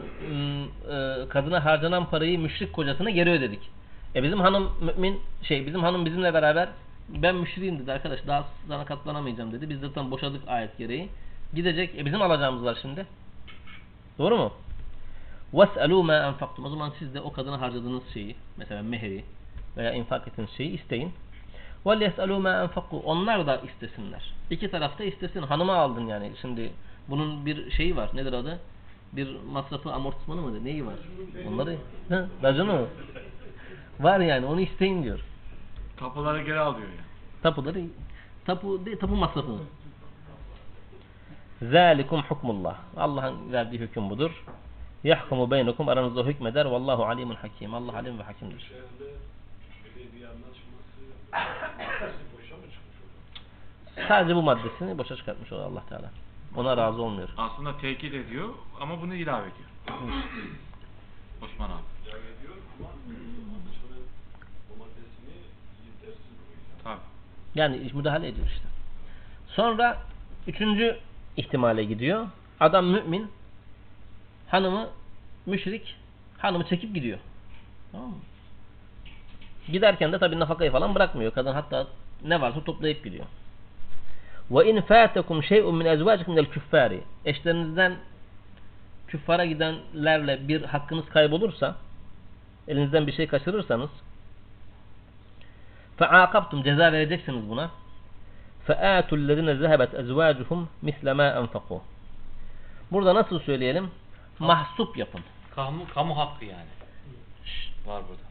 e, 0.91 1.29
kadına 1.29 1.65
harcanan 1.65 2.11
parayı 2.11 2.39
müşrik 2.39 2.73
kocasına 2.73 3.11
geri 3.11 3.31
ödedik. 3.31 3.71
E 4.15 4.23
bizim 4.23 4.41
hanım 4.41 4.73
mümin 4.81 5.21
şey 5.43 5.67
bizim 5.67 5.81
hanım 5.83 6.07
bizimle 6.07 6.35
beraber 6.35 6.69
ben 7.09 7.35
müşriğim 7.37 7.79
dedi 7.79 7.93
arkadaş 7.93 8.21
daha 8.27 8.49
sana 8.69 8.85
katlanamayacağım 8.85 9.53
dedi. 9.53 9.71
Biz 9.71 9.81
zaten 9.81 10.11
boşadık 10.11 10.49
ayet 10.49 10.79
gereği. 10.79 11.09
Gidecek. 11.55 11.95
E 11.99 12.07
bizim 12.07 12.23
alacağımız 12.23 12.65
var 12.65 12.79
şimdi. 12.83 13.07
Doğru 14.20 14.38
mu? 14.38 14.52
وَاسْأَلُوا 15.54 16.04
مَا 16.04 16.34
أَنْفَقْتُمْ 16.34 16.66
O 16.66 16.70
zaman 16.70 16.92
siz 17.00 17.14
de 17.14 17.22
o 17.22 17.32
kadına 17.32 17.62
harcadığınız 17.62 18.04
şeyi 18.14 18.36
mesela 18.58 18.84
mehri 18.84 19.24
veya 19.78 19.94
infak 19.94 20.28
ettiğiniz 20.28 20.52
şeyi 20.52 20.72
isteyin. 20.82 21.12
وَلْيَسْأَلُوا 21.86 22.42
مَا 22.42 22.68
أَنْفَقُوا 22.68 23.02
Onlar 23.04 23.48
da 23.48 23.58
istesinler. 23.58 24.34
İki 24.50 24.72
tarafta 24.72 25.04
istesin. 25.04 25.42
Hanıma 25.42 25.76
aldın 25.76 26.08
yani. 26.08 26.32
Şimdi 26.42 26.72
bunun 27.08 27.46
bir 27.46 27.72
şeyi 27.72 27.96
var. 27.96 28.10
Nedir 28.14 28.34
adı? 28.34 28.60
Bir 29.14 29.36
masrafı 29.52 29.92
amortismanı 29.94 30.42
mı? 30.42 30.66
Neyi 30.66 30.86
var? 30.86 30.96
Onları 31.48 31.78
Hı, 32.10 32.28
raconu 32.44 32.74
mu? 32.74 32.88
Var 34.00 34.20
yani. 34.20 34.46
Onu 34.46 34.62
isteyin 34.62 35.04
diyor. 35.04 35.20
Kapıları 36.00 36.44
geri 36.44 36.60
alıyor 36.60 36.88
yani. 36.88 37.06
Tapuları 37.44 37.82
tapu 38.46 38.86
değil, 38.86 39.00
tapu 39.00 39.16
masrafı. 39.16 39.58
Zalikum 41.63 42.23
hukmullah. 42.23 42.77
Allah'ın 42.97 43.53
verdiği 43.53 43.79
hüküm 43.79 44.11
budur. 44.11 44.45
Yahkumu 45.05 45.51
beynukum 45.51 45.89
aranızda 45.89 46.25
hükmeder. 46.25 46.65
Vallahu 46.65 47.05
alimun 47.05 47.35
hakim. 47.35 47.75
Allah 47.75 47.97
alim 47.97 48.19
ve 48.19 48.23
hakimdir. 48.23 48.73
Sadece 54.09 54.37
bu 54.37 54.43
maddesini 54.43 54.99
boşa 54.99 55.17
çıkartmış 55.17 55.53
o 55.53 55.57
Allah 55.57 55.83
Teala. 55.89 56.11
Ona 56.57 56.77
razı 56.77 57.03
olmuyor. 57.03 57.29
Aslında 57.37 57.79
tekit 57.79 58.15
ediyor 58.15 58.49
ama 58.81 59.03
bunu 59.03 59.15
ilave 59.15 59.47
ediyor. 59.47 59.69
Osman 61.43 61.71
abi. 61.71 61.83
Tabii. 66.85 67.01
Yani 67.55 67.91
müdahale 67.95 68.29
ediyor 68.29 68.47
işte. 68.47 68.69
Sonra 69.49 69.99
üçüncü 70.47 70.99
ihtimale 71.37 71.85
gidiyor. 71.85 72.27
Adam 72.61 72.87
mümin, 72.87 73.31
hanımı 74.49 74.89
müşrik, 75.47 75.97
hanımı 76.39 76.67
çekip 76.67 76.95
gidiyor. 76.95 77.19
Tamam 77.93 78.09
mı? 78.09 78.17
Giderken 79.73 80.13
de 80.13 80.19
tabii 80.19 80.41
nafakayı 80.41 80.71
falan 80.71 80.95
bırakmıyor. 80.95 81.33
Kadın 81.33 81.53
hatta 81.53 81.87
ne 82.25 82.41
varsa 82.41 82.65
toplayıp 82.65 83.05
gidiyor. 83.05 83.25
Ve 84.51 84.71
in 84.71 84.81
fatakum 84.81 85.43
şey'un 85.43 85.75
min 85.75 85.87
ezvacikum 85.87 86.35
minel 86.35 86.51
küffari. 86.51 87.01
Eşlerinizden 87.25 87.97
küffara 89.09 89.45
gidenlerle 89.45 90.49
bir 90.49 90.63
hakkınız 90.63 91.09
kaybolursa, 91.09 91.77
elinizden 92.69 93.07
bir 93.07 93.13
şey 93.13 93.27
kaçırırsanız 93.27 93.91
fe'akabtum 95.99 96.63
ceza 96.63 96.93
vereceksiniz 96.93 97.49
buna. 97.49 97.71
فَآتُوا 98.68 99.18
الَّذِينَ 99.22 99.50
ذَهَبَتْ 99.64 99.92
اَزْوَاجُهُمْ 100.02 100.60
مِثْلَ 100.84 101.06
مَا 101.20 101.28
أَنْفَقُوا 101.42 101.80
Burada 102.92 103.16
nasıl 103.16 103.40
söyleyelim? 103.40 103.92
Mahsup 104.40 104.98
yapın. 104.98 105.22
Kamu, 105.56 105.88
kamu 105.94 106.18
hakkı 106.18 106.46
yani. 106.46 106.70
Var 107.86 108.02
burada. 108.10 108.22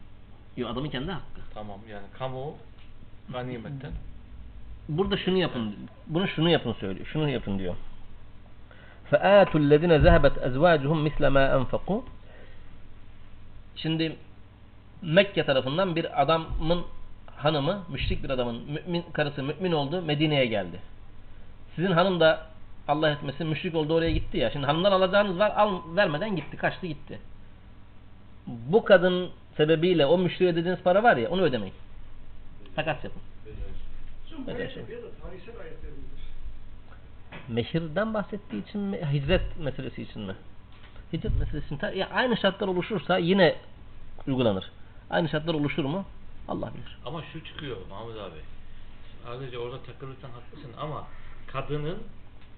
Yo, 0.57 0.67
adamın 0.67 0.89
kendi 0.89 1.11
hakkı. 1.11 1.41
Tamam 1.53 1.79
yani 1.89 2.05
kamu 2.19 2.55
ganimetten. 3.33 3.91
Burada 4.89 5.17
şunu 5.17 5.37
yapın. 5.37 5.75
Bunu 6.07 6.27
şunu 6.27 6.49
yapın 6.49 6.73
söylüyor. 6.73 7.05
Şunu 7.05 7.29
yapın 7.29 7.59
diyor. 7.59 7.75
فَآتُوا 9.11 9.59
الَّذِينَ 9.63 9.93
ذَهَبَتْ 10.07 10.35
أَزْوَاجُهُمْ 10.47 11.09
مِثْلَ 11.09 11.23
مَا 11.37 11.43
أَنْفَقُوا 11.57 12.01
Şimdi 13.75 14.17
Mekke 15.01 15.45
tarafından 15.45 15.95
bir 15.95 16.21
adamın 16.21 16.85
hanımı, 17.36 17.84
müşrik 17.88 18.24
bir 18.24 18.30
adamın 18.30 18.62
mümin, 18.70 19.04
karısı 19.12 19.42
mümin 19.42 19.72
oldu, 19.72 20.02
Medine'ye 20.02 20.46
geldi. 20.46 20.80
Sizin 21.76 21.92
hanım 21.92 22.20
da 22.20 22.46
Allah 22.88 23.10
etmesin 23.10 23.46
müşrik 23.46 23.74
oldu 23.74 23.94
oraya 23.94 24.10
gitti 24.10 24.38
ya. 24.38 24.50
Şimdi 24.50 24.66
hanımdan 24.66 24.92
alacağınız 24.92 25.38
var, 25.38 25.52
al, 25.56 25.80
vermeden 25.96 26.36
gitti, 26.36 26.56
kaçtı 26.56 26.86
gitti. 26.86 27.18
Bu 28.46 28.84
kadın 28.84 29.30
sebebiyle 29.56 30.06
o 30.06 30.18
müşriye 30.18 30.50
ödediğiniz 30.52 30.82
para 30.82 31.02
var 31.02 31.16
ya, 31.16 31.30
onu 31.30 31.42
ödemeyin. 31.42 31.74
Takas 32.76 33.04
yapın. 33.04 33.22
Mehirden 37.48 38.14
bahsettiği 38.14 38.64
için 38.68 38.80
mi, 38.80 39.00
hicret 39.12 39.58
meselesi 39.58 40.02
için 40.02 40.22
mi? 40.22 40.34
Hicret 41.12 41.38
meselesi 41.40 41.66
için 41.66 41.76
ta- 41.76 41.90
ya 41.90 42.08
aynı 42.10 42.36
şartlar 42.36 42.68
oluşursa 42.68 43.18
yine 43.18 43.56
uygulanır. 44.26 44.70
Aynı 45.10 45.28
şartlar 45.28 45.54
oluşur 45.54 45.84
mu? 45.84 46.04
Allah 46.48 46.72
bilir. 46.74 46.98
Ama 47.04 47.22
şu 47.32 47.44
çıkıyor 47.44 47.76
Mahmut 47.90 48.16
abi. 48.16 48.38
Sadece 49.24 49.58
orada 49.58 49.82
takılırsan 49.82 50.30
haklısın 50.30 50.70
ama 50.78 51.06
kadının 51.46 51.98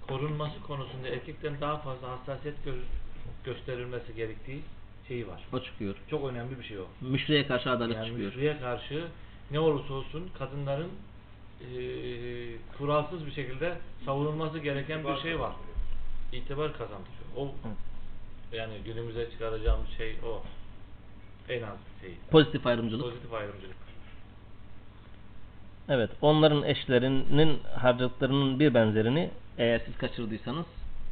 korunması 0.07 0.61
konusunda 0.61 1.07
erkekten 1.07 1.61
daha 1.61 1.77
fazla 1.77 2.09
hassasiyet 2.09 2.55
gö- 2.65 2.83
gösterilmesi 3.43 4.15
gerektiği 4.15 4.61
şeyi 5.07 5.27
var. 5.27 5.41
O 5.53 5.59
çıkıyor. 5.59 5.95
Çok 6.09 6.29
önemli 6.31 6.59
bir 6.59 6.63
şey 6.63 6.79
o. 6.79 6.85
Müşriye 7.01 7.47
karşı 7.47 7.71
adalet 7.71 7.95
Yani 7.95 8.07
çıkıyor. 8.07 8.27
müşriye 8.27 8.59
karşı 8.59 9.07
ne 9.51 9.59
olursa 9.59 9.93
olsun 9.93 10.29
kadınların 10.39 10.89
eee 11.61 12.57
kuralsız 12.77 13.25
bir 13.25 13.31
şekilde 13.31 13.77
savunulması 14.05 14.59
gereken 14.59 15.03
bir 15.07 15.17
şey 15.21 15.39
var. 15.39 15.53
İtibar 16.33 16.71
kazandırıyor. 16.73 17.19
O 17.37 17.51
yani 18.51 18.73
günümüze 18.85 19.31
çıkaracağımız 19.31 19.89
şey 19.97 20.15
o. 20.25 20.43
En 21.49 21.61
az 21.63 21.77
şey. 22.01 22.13
Pozitif 22.31 22.67
ayrımcılık. 22.67 23.05
Pozitif 23.05 23.33
ayrımcılık. 23.33 23.75
Evet. 25.89 26.09
Onların 26.21 26.63
eşlerinin 26.63 27.59
harcadıklarının 27.75 28.59
bir 28.59 28.73
benzerini 28.73 29.29
eğer 29.57 29.81
siz 29.85 29.97
kaçırdıysanız 29.97 30.65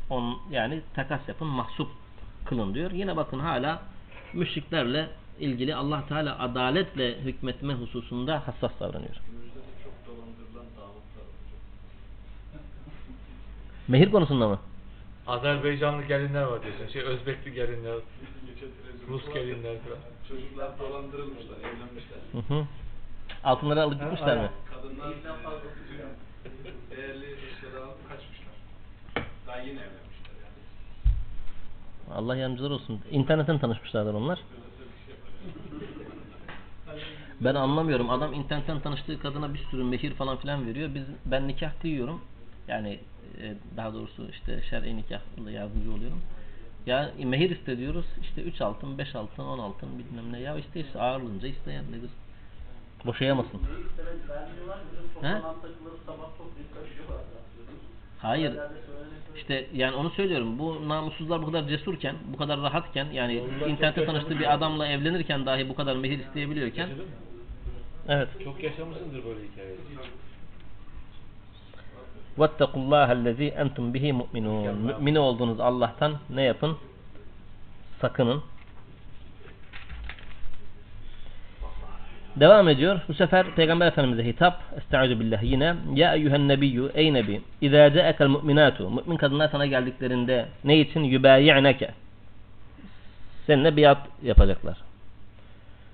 on, 0.10 0.40
yani 0.52 0.82
takas 0.94 1.28
yapın 1.28 1.48
mahsup 1.48 1.88
kılın 2.46 2.74
diyor. 2.74 2.92
Yine 2.92 3.16
bakın 3.16 3.40
hala 3.40 3.82
müşriklerle 4.34 5.10
ilgili 5.40 5.76
Allah 5.76 6.04
Teala 6.08 6.40
adaletle 6.40 7.20
hükmetme 7.22 7.74
hususunda 7.74 8.48
hassas 8.48 8.72
davranıyor. 8.80 9.16
Mehir 13.88 14.12
konusunda 14.12 14.48
mı? 14.48 14.60
Azerbaycanlı 15.28 16.04
gelinler 16.04 16.44
var 16.44 16.64
diyorsun. 16.64 16.88
Şey 16.94 17.02
Özbekli 17.02 17.54
gelinler, 17.54 17.96
Rus 19.10 19.34
gelinler 19.34 19.78
falan. 19.80 20.00
Çocuklar 20.30 20.80
dolandırılmışlar, 20.80 21.58
evlenmişler. 21.60 22.20
Hı 22.32 22.54
hı. 22.54 22.66
Altınları 23.44 23.82
alıp 23.82 24.02
gitmişler 24.02 24.38
mi? 24.38 24.50
Kadınlar 24.82 25.10
bütün 25.10 25.28
değerli 26.98 27.26
eşyaları 27.26 27.86
alıp 27.86 28.10
kaçmışlar. 28.10 28.54
Daha 29.48 29.58
yeni 29.58 29.70
evlenmişler 29.70 30.36
yani. 30.44 30.60
Allah 32.14 32.36
yardımcılar 32.36 32.72
olsun. 32.72 33.02
İnternetten 33.12 33.60
tanışmışlardır 33.60 34.14
onlar. 34.14 34.40
Ben 37.42 37.56
anlamıyorum. 37.56 38.10
Adam 38.10 38.34
internetten 38.34 38.80
tanıştığı 38.80 39.20
kadına 39.20 39.54
bir 39.54 39.60
sürü 39.60 39.84
mehir 39.84 40.14
falan 40.14 40.38
filan 40.38 40.68
veriyor. 40.68 40.96
Biz 40.96 41.04
ben 41.26 41.48
nikah 41.48 41.72
kıyıyorum. 41.82 42.22
Yani 42.68 43.00
e, 43.42 43.56
daha 43.78 43.94
doğrusu 43.94 44.30
işte 44.30 44.62
şer'i 44.70 44.98
nikahla 44.98 45.52
yardımcı 45.52 45.94
oluyorum. 45.94 46.22
Ya 46.86 47.12
mehir 47.24 47.50
iste 47.50 47.78
diyoruz. 47.78 48.06
İşte 48.22 48.42
3 48.42 48.62
altın, 48.62 48.98
5 48.98 49.16
altın, 49.16 49.44
10 49.44 49.60
altın 49.60 49.90
bilmem 50.00 50.34
ne. 50.34 50.40
Ya 50.40 50.58
işte, 50.58 50.80
işte 50.80 51.00
ağırlığınca 51.00 51.48
isteyen 51.48 51.92
nedir? 51.92 52.10
Boşayamasın. 53.07 53.61
He? 55.23 55.41
Hayır. 58.19 58.53
İşte 59.37 59.67
yani 59.75 59.97
onu 59.97 60.11
söylüyorum. 60.11 60.59
Bu 60.59 60.89
namussuzlar 60.89 61.43
bu 61.43 61.47
kadar 61.47 61.69
cesurken, 61.69 62.17
bu 62.33 62.37
kadar 62.37 62.61
rahatken 62.61 63.07
yani 63.13 63.43
internette 63.69 64.05
tanıştığı 64.05 64.39
bir 64.39 64.55
adamla 64.55 64.87
evlenirken 64.87 65.47
dahi 65.47 65.69
bu 65.69 65.75
kadar 65.75 65.97
mehir 65.97 66.19
isteyebiliyorken 66.19 66.87
Yaşadın 66.87 67.05
mı? 67.05 67.11
Evet. 68.09 68.29
Çok 68.45 68.63
yaşamışsındır 68.63 69.25
böyle 69.25 69.41
hikayeyi. 69.53 69.79
وَاتَّقُوا 72.39 72.81
اللّٰهَ 72.85 73.09
الَّذ۪ي 73.19 73.49
اَنْتُمْ 73.63 73.93
بِهِ 73.93 74.13
مُؤْمِنُونَ 74.13 74.75
Mümini 74.75 75.19
olduğunuz 75.19 75.61
Allah'tan 75.61 76.19
ne 76.31 76.43
yapın? 76.43 76.77
Sakının. 78.01 78.43
Devam 82.40 82.70
ediyor. 82.70 83.00
Bu 83.08 83.14
sefer 83.14 83.56
Peygamber 83.56 83.88
Efendimiz'e 83.88 84.26
hitap. 84.26 84.62
Estaizu 84.78 85.20
billah 85.20 85.44
yine. 85.44 85.76
Ya 85.94 86.16
eyyühen 86.16 86.48
nebiyyü 86.48 86.92
ey 86.94 87.14
nebi. 87.14 87.42
İzâ 87.62 87.94
ce'ekel 87.94 88.28
mu'minâtu. 88.28 88.90
Mümin 88.90 89.18
kadınlar 89.18 89.50
sana 89.50 89.66
geldiklerinde 89.66 90.46
ne 90.64 90.80
için? 90.80 91.04
Yübâyi'neke. 91.04 91.92
Seninle 93.48 93.78
biat 93.78 93.98
yapacaklar. 94.24 94.78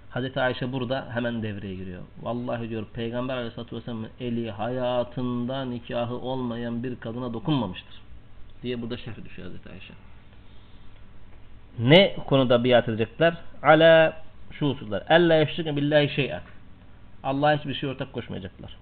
Hazreti 0.10 0.40
Ayşe 0.40 0.72
burada 0.72 1.08
hemen 1.14 1.44
devreye 1.44 1.76
giriyor. 1.76 2.02
Vallahi 2.22 2.70
diyor 2.70 2.86
Peygamber 2.94 3.38
Aleyhisselatü 3.38 3.76
Vesselam'ın 3.76 4.10
eli 4.20 4.52
hayatında 4.52 5.66
nikahı 5.66 6.16
olmayan 6.16 6.84
bir 6.84 6.96
kadına 6.96 7.34
dokunmamıştır. 7.34 8.02
Diye 8.64 8.82
burada 8.82 8.98
şerh 8.98 9.26
düşüyor 9.26 9.48
Hazreti 9.48 9.70
Ayşe. 9.70 9.94
Ne 11.80 12.16
konuda 12.28 12.64
biat 12.64 12.90
edecekler? 12.90 13.34
Ala 13.64 14.23
şu 14.60 14.70
hususlar. 14.70 15.04
Ella 15.10 15.34
yeşrikne 15.34 15.76
billahi 15.76 16.10
şey'en. 16.10 16.42
Allah'a 17.24 17.58
hiçbir 17.58 17.74
şey 17.74 17.90
ortak 17.90 18.14
koşmayacaklar. 18.14 18.78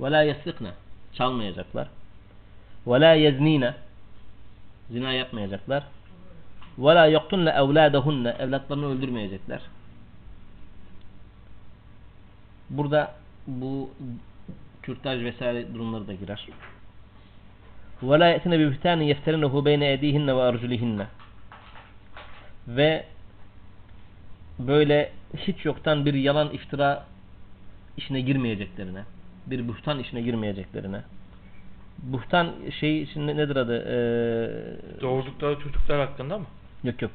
Ve 0.00 0.10
la 0.10 0.22
yesrikne. 0.22 0.70
Çalmayacaklar. 1.12 1.88
Ve 2.86 3.00
la 3.00 3.14
yeznine. 3.14 3.74
Zina 4.90 5.12
yapmayacaklar. 5.12 5.82
Ve 6.78 6.94
la 6.94 7.06
yaktunne 7.06 7.50
evladahunne. 7.50 8.36
Evlatlarını 8.38 8.86
öldürmeyecekler. 8.86 9.60
Burada 12.70 13.14
bu 13.46 13.90
kürtaj 14.82 15.24
vesaire 15.24 15.74
durumları 15.74 16.08
da 16.08 16.14
girer. 16.14 16.48
Bi 18.02 18.70
buhtanin 18.70 19.04
yefterinehu 19.04 19.64
beyne 19.64 19.92
edihinne 19.92 20.36
ve 20.36 20.42
arculihinne. 20.42 21.06
Ve 22.68 23.06
böyle 24.66 25.12
hiç 25.36 25.64
yoktan 25.64 26.06
bir 26.06 26.14
yalan 26.14 26.50
iftira 26.50 27.06
işine 27.96 28.20
girmeyeceklerine, 28.20 29.02
bir 29.46 29.68
buhtan 29.68 29.98
işine 29.98 30.20
girmeyeceklerine. 30.20 31.02
Buhtan 31.98 32.52
şey 32.80 33.08
ne- 33.16 33.36
nedir 33.36 33.56
adı? 33.56 33.76
Ee, 33.86 35.00
Doğurdukları 35.00 35.60
çocuklar 35.60 36.08
hakkında 36.08 36.38
mı? 36.38 36.46
Yok 36.84 37.02
yok. 37.02 37.10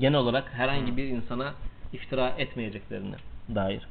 Genel 0.00 0.18
olarak 0.18 0.52
herhangi 0.54 0.96
bir 0.96 1.04
insana 1.04 1.54
iftira 1.92 2.28
etmeyeceklerine 2.38 3.16
dair. 3.54 3.82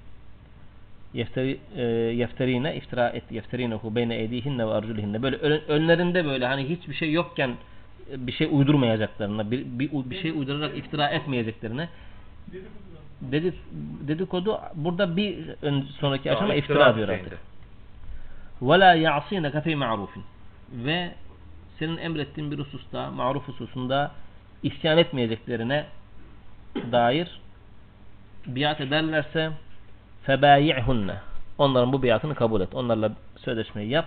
Yefteri, 1.14 1.60
e, 1.78 1.82
yefterine 2.16 2.76
iftira 2.76 3.10
et 3.10 3.24
yefterinehu 3.32 3.96
beyne 3.96 4.16
eydihinne 4.16 4.68
ve 4.68 4.72
arculihinne. 4.72 5.22
Böyle 5.22 5.36
ön- 5.36 5.64
önlerinde 5.68 6.26
böyle 6.26 6.46
hani 6.46 6.70
hiçbir 6.70 6.93
şey 6.93 7.12
yokken 7.12 7.52
bir 8.18 8.32
şey 8.32 8.48
uydurmayacaklarına, 8.52 9.52
bir, 9.52 9.66
bir, 9.66 9.89
bir 9.91 10.22
şey 10.22 10.32
uydurarak 10.32 10.78
iftira 10.78 11.08
etmeyeceklerine 11.08 11.89
Dedi, 13.21 13.55
dedikodu 14.09 14.61
burada 14.75 15.16
bir 15.16 15.49
ön, 15.62 15.83
sonraki 15.83 16.29
Daha 16.29 16.37
aşama 16.37 16.55
iftira 16.55 16.75
iftira 16.79 16.97
diyor 16.97 17.09
düzeyinde. 17.09 17.27
artık. 17.27 17.39
وَلَا 18.62 18.97
يَعْصِينَكَ 18.97 19.62
فِي 19.62 19.75
مَعْرُوفٍ 19.75 20.09
Ve 20.73 21.14
senin 21.79 21.97
emrettiğin 21.97 22.51
bir 22.51 22.59
hususta, 22.59 23.11
maruf 23.11 23.49
hususunda 23.49 24.11
isyan 24.62 24.99
etmeyeceklerine 24.99 25.87
dair 26.93 27.41
biat 28.47 28.81
ederlerse 28.81 29.53
فَبَايِعْهُنَّ 30.27 31.14
Onların 31.59 31.93
bu 31.93 32.03
biatını 32.03 32.35
kabul 32.35 32.61
et. 32.61 32.75
Onlarla 32.75 33.12
sözleşmeyi 33.37 33.89
yap. 33.91 34.07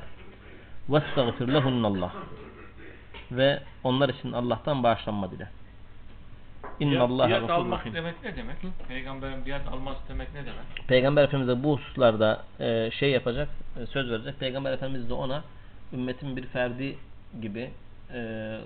وَاسْتَغْفِرْ 0.89 1.51
لَهُنَّ 1.51 1.86
Allah 1.88 2.11
Ve 3.32 3.59
onlar 3.84 4.09
için 4.09 4.32
Allah'tan 4.32 4.84
bağışlanma 4.84 5.32
dile. 5.32 5.49
İnna 6.81 7.09
Biat, 7.09 7.51
almak 7.51 7.85
demek 7.95 8.22
ne 8.24 8.37
demek? 8.37 8.57
Peygamberin 8.89 9.47
biat 9.47 9.68
alması 9.68 9.99
demek 10.09 10.35
ne 10.35 10.41
demek? 10.41 10.89
Peygamber 10.89 11.24
Efendimiz 11.24 11.49
de 11.49 11.62
bu 11.64 11.76
hususlarda 11.76 12.45
e, 12.61 12.91
şey 12.91 13.11
yapacak, 13.11 13.49
e, 13.83 13.87
söz 13.87 14.11
verecek. 14.11 14.41
Peygamber 14.41 14.72
Efendimiz 14.72 15.09
de 15.09 15.14
ona 15.14 15.45
ümmetin 15.93 16.37
bir 16.37 16.47
ferdi 16.47 16.97
gibi 17.43 17.70
e, 18.14 18.59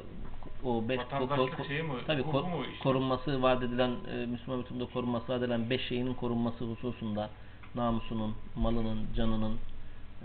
o 0.64 0.88
beş 0.88 0.98
Vatandaşlık 0.98 1.66
şeyi 1.66 1.82
mi, 1.82 1.92
tabii 2.06 2.22
mu 2.22 2.64
işte? 2.72 2.82
korunması 2.82 3.42
vaat 3.42 3.62
edilen 3.62 3.90
e, 3.90 4.26
Müslüman 4.26 4.62
hükümde 4.62 4.84
korunması 4.86 5.32
vaat 5.32 5.42
edilen 5.42 5.70
beş 5.70 5.88
şeyinin 5.88 6.14
korunması 6.14 6.64
hususunda 6.64 7.30
namusunun, 7.74 8.34
malının, 8.56 8.98
canının 9.16 9.56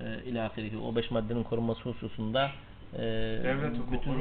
e, 0.03 0.23
ilahirihi 0.25 0.77
o 0.77 0.95
beş 0.95 1.11
maddenin 1.11 1.43
korunması 1.43 1.81
hususunda 1.81 2.51
e, 2.93 2.99
Devlet 3.43 3.91
bütün 3.91 4.13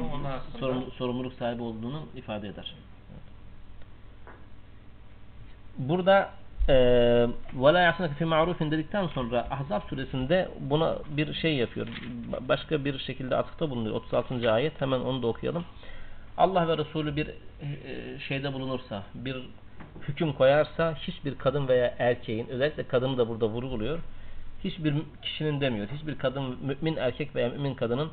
sorumluluk 0.97 1.33
sahibi 1.33 1.61
olduğunu 1.61 2.01
ifade 2.15 2.47
eder 2.47 2.75
Burada 5.78 6.30
eee 6.68 6.74
وَلَا 7.58 7.90
يَعْصَنَكَ 7.90 8.10
فِي 8.20 8.24
مَعْرُوفٍ 8.24 8.70
dedikten 8.70 9.06
sonra 9.06 9.46
Ahzab 9.50 9.80
suresinde 9.88 10.48
buna 10.60 10.96
bir 11.16 11.34
şey 11.34 11.54
yapıyor. 11.56 11.86
Ba- 12.32 12.48
Başka 12.48 12.84
bir 12.84 12.98
şekilde 12.98 13.36
atıfta 13.36 13.70
bulunuyor. 13.70 13.94
36. 13.94 14.52
ayet. 14.52 14.80
Hemen 14.80 15.00
onu 15.00 15.22
da 15.22 15.26
okuyalım. 15.26 15.64
Allah 16.38 16.68
ve 16.68 16.78
Resulü 16.78 17.16
bir 17.16 17.26
e, 17.26 18.18
şeyde 18.28 18.52
bulunursa, 18.52 19.02
bir 19.14 19.36
hüküm 20.08 20.32
koyarsa 20.32 20.94
hiçbir 20.94 21.34
kadın 21.38 21.68
veya 21.68 21.94
erkeğin, 21.98 22.48
özellikle 22.48 22.82
kadını 22.82 23.18
da 23.18 23.28
burada 23.28 23.46
vurguluyor. 23.48 23.98
Hiçbir 24.64 24.94
kişinin 25.22 25.60
demiyor. 25.60 25.88
Hiçbir 25.88 26.18
kadın, 26.18 26.56
mümin 26.62 26.96
erkek 26.96 27.34
veya 27.36 27.48
mümin 27.48 27.74
kadının 27.74 28.10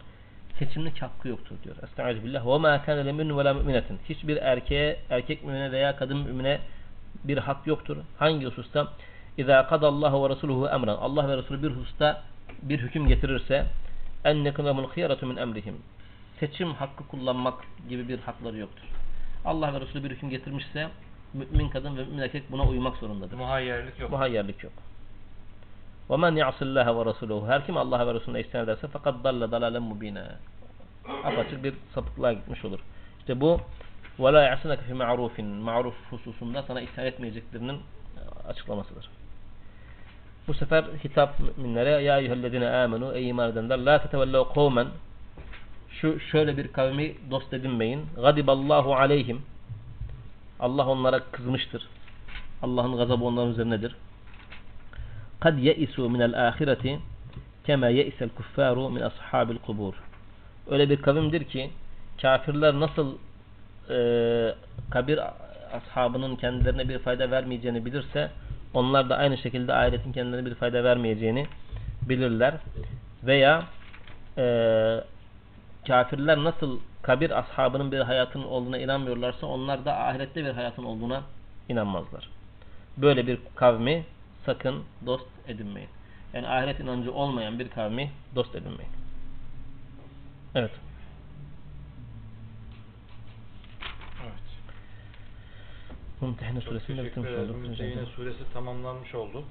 seçimlik 0.59 1.01
hakkı 1.01 1.27
yoktur 1.27 1.55
diyor. 1.63 1.75
Estağfirullah. 1.83 2.45
Ve 2.47 2.57
ma 2.57 2.81
kana 2.85 2.99
lemin 3.01 3.37
ve 3.37 3.43
la 3.43 3.53
müminetin. 3.53 3.99
Hiçbir 4.09 4.37
erkeğe, 4.37 4.99
erkek 5.09 5.43
mümine 5.43 5.71
veya 5.71 5.95
kadın 5.95 6.17
mümine 6.17 6.59
bir 7.24 7.38
hak 7.38 7.66
yoktur. 7.66 7.96
Hangi 8.18 8.46
hususta? 8.46 8.88
İza 9.38 9.66
kadallahu 9.66 10.24
ve 10.24 10.28
resuluhu 10.28 10.68
emran. 10.68 10.96
Allah 10.96 11.28
ve 11.28 11.36
Resulü 11.36 11.62
bir 11.62 11.70
hususta 11.70 12.22
bir 12.62 12.78
hüküm 12.78 13.08
getirirse 13.08 13.66
ennekum 14.24 14.68
emul 14.68 14.88
khiyaratu 14.88 15.26
min 15.26 15.36
emrihim. 15.36 15.76
Seçim 16.40 16.74
hakkı 16.74 17.08
kullanmak 17.08 17.54
gibi 17.88 18.08
bir 18.08 18.18
hakları 18.18 18.56
yoktur. 18.56 18.84
Allah 19.44 19.74
ve 19.74 19.80
Resulü 19.80 20.04
bir 20.04 20.10
hüküm 20.10 20.30
getirmişse 20.30 20.88
mümin 21.34 21.68
kadın 21.68 21.96
ve 21.96 22.04
mümin 22.04 22.18
erkek 22.18 22.52
buna 22.52 22.62
uymak 22.62 22.96
zorundadır. 22.96 23.36
Muhayyerlik 23.36 24.00
yok. 24.00 24.10
Muhayyerlik 24.10 24.64
yok. 24.64 24.72
Ve 26.10 26.16
men 26.16 26.36
ya'sillaha 26.36 26.98
ve 26.98 27.10
resuluhu. 27.10 27.48
Her 27.48 27.66
kim 27.66 27.76
Allah 27.76 28.06
ve 28.06 28.14
Resulüne 28.14 28.40
isyan 28.40 28.64
ederse 28.64 28.88
fakat 28.92 29.24
dalle 29.24 29.50
dalalen 29.50 29.82
mubine. 29.82 30.24
Apaçık 31.24 31.64
bir 31.64 31.74
sapıklığa 31.94 32.32
gitmiş 32.32 32.64
olur. 32.64 32.78
İşte 33.20 33.40
bu 33.40 33.60
وَلَا 34.19 34.41
يَعْصِنَكَ 34.49 34.79
فِي 34.87 34.93
مَعْرُوفٍ 34.93 35.41
Maruf 35.41 35.95
hususunda 36.09 36.63
sana 36.63 36.81
isyan 36.81 37.07
etmeyeceklerinin 37.07 37.77
açıklamasıdır. 38.47 39.09
Bu 40.47 40.53
sefer 40.53 40.83
hitap 41.03 41.39
müminlere 41.39 41.89
ya 41.89 42.19
eyyühellezine 42.19 42.69
amenu 42.69 43.13
ey 43.13 43.29
iman 43.29 43.51
edenler 43.51 43.77
la 43.77 44.01
tetevellev 44.01 44.43
kavmen 44.53 44.87
şu 45.89 46.19
şöyle 46.19 46.57
bir 46.57 46.67
kavmi 46.67 47.15
dost 47.31 47.53
edinmeyin. 47.53 48.05
Gadiballahu 48.15 48.95
aleyhim 48.95 49.41
Allah 50.59 50.87
onlara 50.87 51.19
kızmıştır. 51.31 51.87
Allah'ın 52.61 52.97
gazabı 52.97 53.25
onların 53.25 53.51
üzerinedir. 53.51 53.95
Kad 55.39 55.57
ye'isu 55.57 56.09
minel 56.09 56.47
ahireti 56.47 56.99
kema 57.65 57.87
ye'isel 57.87 58.29
kuffaru 58.29 58.89
min 58.89 59.01
ashabil 59.01 59.57
kubur. 59.57 59.93
Öyle 60.69 60.89
bir 60.89 61.01
kavimdir 61.01 61.43
ki 61.43 61.71
kafirler 62.21 62.79
nasıl 62.79 63.17
e, 63.90 63.98
kabir 64.90 65.20
ashabının 65.72 66.36
kendilerine 66.36 66.88
bir 66.88 66.98
fayda 66.98 67.30
vermeyeceğini 67.30 67.84
bilirse 67.84 68.30
onlar 68.74 69.10
da 69.10 69.16
aynı 69.16 69.38
şekilde 69.38 69.74
ahiretin 69.74 70.12
kendilerine 70.12 70.46
bir 70.46 70.54
fayda 70.54 70.84
vermeyeceğini 70.84 71.46
bilirler. 72.02 72.54
Veya 73.22 73.64
e, 74.38 74.44
kafirler 75.86 76.44
nasıl 76.44 76.80
kabir 77.02 77.38
ashabının 77.38 77.92
bir 77.92 78.00
hayatının 78.00 78.44
olduğuna 78.44 78.78
inanmıyorlarsa 78.78 79.46
onlar 79.46 79.84
da 79.84 79.98
ahirette 79.98 80.44
bir 80.44 80.50
hayatın 80.50 80.84
olduğuna 80.84 81.22
inanmazlar. 81.68 82.28
Böyle 82.96 83.26
bir 83.26 83.38
kavmi 83.54 84.04
sakın 84.46 84.82
dost 85.06 85.26
edinmeyin. 85.48 85.88
Yani 86.34 86.48
ahiret 86.48 86.80
inancı 86.80 87.12
olmayan 87.12 87.58
bir 87.58 87.68
kavmi 87.68 88.10
dost 88.34 88.54
edinmeyin. 88.54 88.92
Evet. 90.54 90.70
Mumtehine 96.20 96.60
Çok 96.60 96.68
suresinde 96.68 97.02
teşekkür 97.02 97.22
bitirmiş 97.22 97.50
olduk. 97.50 97.68
Müteyine 97.68 98.06
suresi 98.06 98.52
tamamlanmış 98.52 99.14
oldu. 99.14 99.44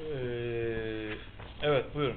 Ee, 0.00 1.14
evet 1.62 1.94
buyurun. 1.94 2.16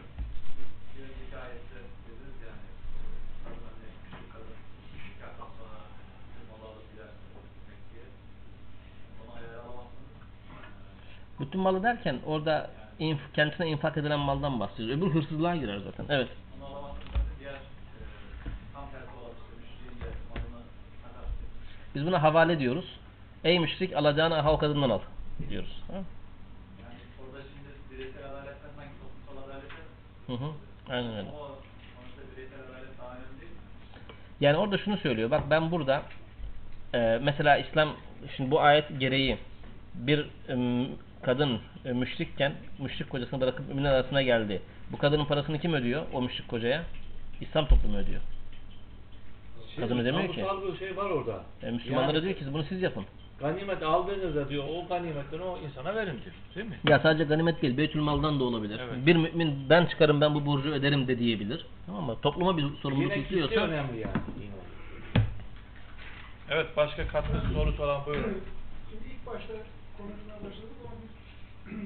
Bütün 11.39 11.61
malı 11.61 11.83
derken 11.83 12.19
orada 12.25 12.69
inf- 12.99 13.31
kendisine 13.33 13.67
infak 13.67 13.97
edilen 13.97 14.19
maldan 14.19 14.59
bahsediyor. 14.59 14.97
Öbür 14.97 15.07
hırsızlığa 15.13 15.55
girer 15.55 15.77
zaten. 15.79 16.05
Evet. 16.09 16.29
Biz 21.95 22.05
buna 22.05 22.23
havale 22.23 22.59
diyoruz. 22.59 22.85
Ey 23.43 23.59
müşrik 23.59 23.93
alacağını 23.93 24.37
aha 24.37 24.53
o 24.53 24.57
kadından 24.57 24.89
al 24.89 24.99
diyoruz. 25.49 25.83
Ha? 25.87 25.93
Yani 25.93 26.99
orada 27.23 27.43
şimdi 27.43 27.69
bireysel 27.91 28.25
adaletten 28.31 28.69
sanki 28.75 28.91
toplumsal 29.01 29.49
adalete 29.49 29.75
Hı 30.27 30.33
hı. 30.33 30.51
Aynen 30.89 31.11
öyle. 31.11 31.21
mi? 31.21 31.29
Yani 34.39 34.57
orada 34.57 34.77
şunu 34.77 34.97
söylüyor. 34.97 35.31
Bak 35.31 35.43
ben 35.49 35.71
burada 35.71 36.01
e, 36.93 37.19
mesela 37.23 37.57
İslam 37.57 37.89
şimdi 38.37 38.51
bu 38.51 38.61
ayet 38.61 38.99
gereği 38.99 39.37
bir 39.93 40.19
e, 40.49 40.87
kadın 41.21 41.59
e, 41.85 41.91
müşrikken 41.93 42.53
müşrik 42.79 43.09
kocasını 43.09 43.41
bırakıp 43.41 43.67
mümin 43.67 43.83
arasına 43.83 44.21
geldi. 44.21 44.61
Bu 44.91 44.97
kadının 44.97 45.25
parasını 45.25 45.59
kim 45.59 45.73
ödüyor 45.73 46.05
o 46.13 46.21
müşrik 46.21 46.47
kocaya? 46.47 46.83
İslam 47.41 47.67
toplumu 47.67 47.97
ödüyor. 47.97 48.21
Kadın 49.79 49.97
ödemiyor 49.99 50.33
ki. 50.33 50.41
Kamusal 50.41 50.73
bir 50.73 50.77
şey 50.79 50.97
var 50.97 51.09
orada. 51.09 51.43
E, 51.63 51.71
Müslümanlara 51.71 52.13
Yani 52.13 52.23
diyor 52.23 52.35
ki 52.35 52.45
bunu 52.53 52.63
siz 52.63 52.81
yapın. 52.81 53.05
ganimet 53.39 53.83
aldığınızda 53.83 54.49
diyor 54.49 54.63
o 54.69 54.87
ganimetten 54.87 55.39
o 55.39 55.57
insana 55.57 55.95
verin 55.95 56.11
diyor. 56.23 56.35
Değil 56.55 56.67
mi? 56.67 56.79
Ya 56.89 56.99
sadece 56.99 57.23
ganimet 57.23 57.61
değil, 57.61 57.77
Beytül 57.77 57.99
Mal'dan 57.99 58.39
da 58.39 58.43
olabilir. 58.43 58.79
Evet. 58.79 59.05
Bir 59.05 59.15
mümin 59.15 59.69
ben 59.69 59.85
çıkarım 59.85 60.21
ben 60.21 60.35
bu 60.35 60.45
borcu 60.45 60.69
öderim 60.71 61.07
de 61.07 61.19
diyebilir. 61.19 61.65
Tamam 61.85 62.03
mı? 62.03 62.15
Topluma 62.21 62.57
bir 62.57 62.65
sorumluluk 62.81 63.11
Yine 63.11 63.23
kitle 63.23 63.37
yüklüyorsa 63.37 63.67
önemli 63.67 63.99
yani. 63.99 64.13
Evet 66.49 66.67
başka 66.77 67.07
katkısı 67.07 67.53
sorusu 67.53 67.83
olan 67.83 68.05
buyurun. 68.05 68.37
Şimdi 68.89 69.03
ilk 69.13 69.25
başta 69.25 69.53
konuşmaya 69.97 70.37
başladık 70.45 70.77
ama 70.85 70.93
biz 71.03 71.11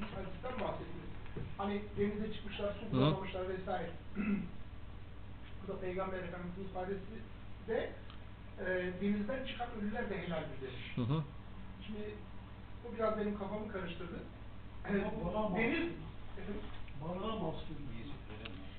hadisten 0.15 0.67
bahsettiniz. 0.67 1.09
Hani 1.57 1.81
denize 1.97 2.33
çıkmışlar, 2.33 2.73
su 2.79 2.97
bulamamışlar 2.97 3.49
vesaire. 3.49 3.89
Bu 5.63 5.73
da 5.73 5.79
Peygamber 5.79 6.17
Efendimiz'in 6.17 6.63
ifadesi 6.63 7.13
de 7.69 7.89
e, 8.59 8.65
denizden 9.01 9.45
çıkan 9.45 9.67
ölüler 9.81 10.09
de 10.09 10.17
helaldir 10.17 10.61
demiş. 10.61 10.93
Hı 10.95 11.01
hı. 11.01 11.23
Şimdi 11.85 11.99
bu 12.83 12.95
biraz 12.97 13.17
benim 13.19 13.37
kafamı 13.39 13.67
karıştırdı. 13.71 14.19
Deniz, 14.85 15.01
efendim, 15.01 16.61
Balığa 17.01 17.35
mahsul. 17.35 17.75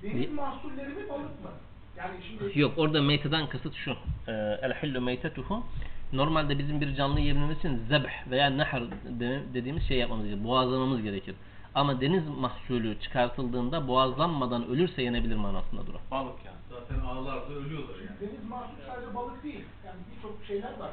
deniz 0.03 0.32
mahsulleri 0.32 0.88
mi 0.88 1.09
balık 1.09 1.43
mı? 1.45 1.51
Yani 1.97 2.14
şimdi 2.28 2.61
Yok 2.61 2.72
orada 2.78 3.03
meyteden 3.03 3.49
kasıt 3.49 3.74
şu. 3.74 3.91
Ee, 4.28 4.32
El 4.62 4.74
hillu 4.82 5.01
meytetuhu 5.01 5.64
normalde 6.12 6.59
bizim 6.59 6.80
bir 6.80 6.95
canlı 6.95 7.20
yememiz 7.20 7.59
için 7.59 7.82
zebh 7.88 8.30
veya 8.30 8.57
nahr 8.59 8.80
de- 9.20 9.43
dediğimiz 9.55 9.88
şey 9.88 9.99
yapmamız 9.99 10.26
gerekir. 10.26 10.45
Boğazlamamız 10.45 11.03
gerekir. 11.03 11.34
Ama 11.75 12.01
deniz 12.01 12.29
mahsulü 12.29 13.01
çıkartıldığında 13.01 13.89
boğazlanmadan 13.89 14.66
ölürse 14.68 15.03
yenebilir 15.03 15.37
manasında 15.37 15.87
durur. 15.87 16.01
Balık 16.11 16.45
yani. 16.45 16.57
Zaten 16.71 17.01
ağlarsa 17.07 17.53
ölüyorlar 17.53 17.95
yani. 17.99 18.21
deniz 18.21 18.45
mahsul 18.49 18.75
sadece 18.87 19.14
balık 19.14 19.43
değil. 19.43 19.64
Yani 19.87 19.99
birçok 20.16 20.45
şeyler 20.47 20.79
var. 20.79 20.91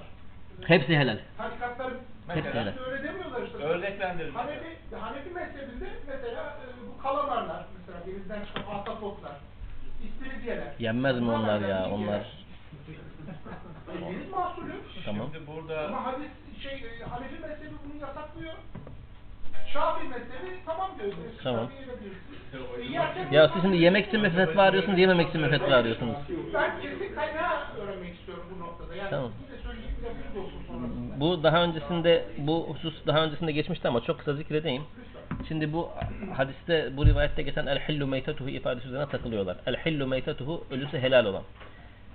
Hepsi 0.68 0.98
helal. 0.98 1.18
Tarikatlar 1.38 1.94
Hepsi 2.28 2.50
helal. 2.54 2.74
öyle 2.88 3.04
demiyorlar 3.04 3.42
işte. 3.46 3.58
Örneklendirin. 3.58 4.34
Hanefi, 4.34 4.78
Hanefi 5.00 5.30
mezhebinde 5.30 5.90
mesela 6.08 6.44
e, 6.44 6.66
bu 6.88 7.02
kalamarlar, 7.04 7.66
mesela 7.78 8.06
denizden 8.08 8.46
çıkan 8.46 8.72
ahtapotlar, 8.76 9.32
istiridyeler. 10.04 10.74
Yenmez 10.80 11.20
mi 11.20 11.32
onlar 11.32 11.60
ya 11.62 11.90
onlar? 11.90 12.22
E, 13.98 14.02
Deniz 14.02 14.30
mahsulü. 14.32 14.74
Tamam. 15.06 15.28
Şimdi 15.34 15.48
burada 15.48 15.88
Ama 15.88 16.06
hadis 16.06 16.30
şey, 16.64 16.74
e, 16.74 17.04
Hanefi 17.10 17.40
mezhebi 17.42 17.76
bunu 17.86 18.02
yasaklıyor. 18.02 18.54
Şafii 19.74 20.08
mezhebi 20.08 20.60
tamam 20.66 20.92
diyor. 21.00 21.12
Deniz 21.12 21.44
Tamam. 21.44 21.68
Ya 23.32 23.50
siz 23.54 23.62
şimdi 23.62 23.78
yemek 23.78 24.08
için 24.08 24.22
mi 24.22 24.30
fetva 24.30 24.62
arıyorsunuz, 24.62 25.00
yememek 25.00 25.30
için 25.30 25.42
mi 25.42 25.50
fetva 25.50 25.76
arıyorsunuz? 25.76 26.16
Ben 26.54 26.82
kesin 26.82 27.16
kaynağı 27.16 27.58
öğrenmek 27.78 28.16
istiyorum 28.16 28.44
bu 28.56 28.60
noktada. 28.64 28.96
Yani 28.96 29.10
Tamam. 29.10 29.32
Bu 31.20 31.44
daha 31.44 31.64
öncesinde 31.64 32.26
bu 32.38 32.68
husus 32.70 33.08
daha 33.08 33.24
öncesinde 33.24 33.52
geçmişti 33.52 33.88
ama 33.88 34.02
çok 34.02 34.18
kısa 34.20 34.34
zikredeyim. 34.34 34.84
Şimdi 35.48 35.74
bu 35.74 35.90
hadiste 36.36 36.98
bu 36.98 37.06
rivayette 37.06 37.42
geçen 37.42 37.66
el 37.66 37.80
hillu 37.80 38.08
meytetuhu 38.08 38.50
ifadesi 38.50 38.88
üzerine 38.88 39.10
takılıyorlar. 39.10 39.58
El 39.66 39.76
hillu 39.76 40.08
meytetuhu 40.08 40.64
ölüsü 40.72 41.00
helal 41.00 41.26
olan. 41.26 41.44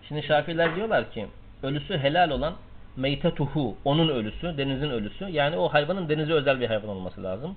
Şimdi 0.09 0.22
Şafiler 0.22 0.76
diyorlar 0.76 1.12
ki 1.12 1.26
ölüsü 1.62 1.98
helal 1.98 2.30
olan 2.30 2.55
meytetuhu 2.97 3.76
onun 3.84 4.09
ölüsü, 4.09 4.59
denizin 4.59 4.90
ölüsü. 4.90 5.24
Yani 5.24 5.57
o 5.57 5.68
hayvanın 5.68 6.09
denize 6.09 6.32
özel 6.32 6.61
bir 6.61 6.66
hayvan 6.66 6.88
olması 6.88 7.22
lazım. 7.22 7.57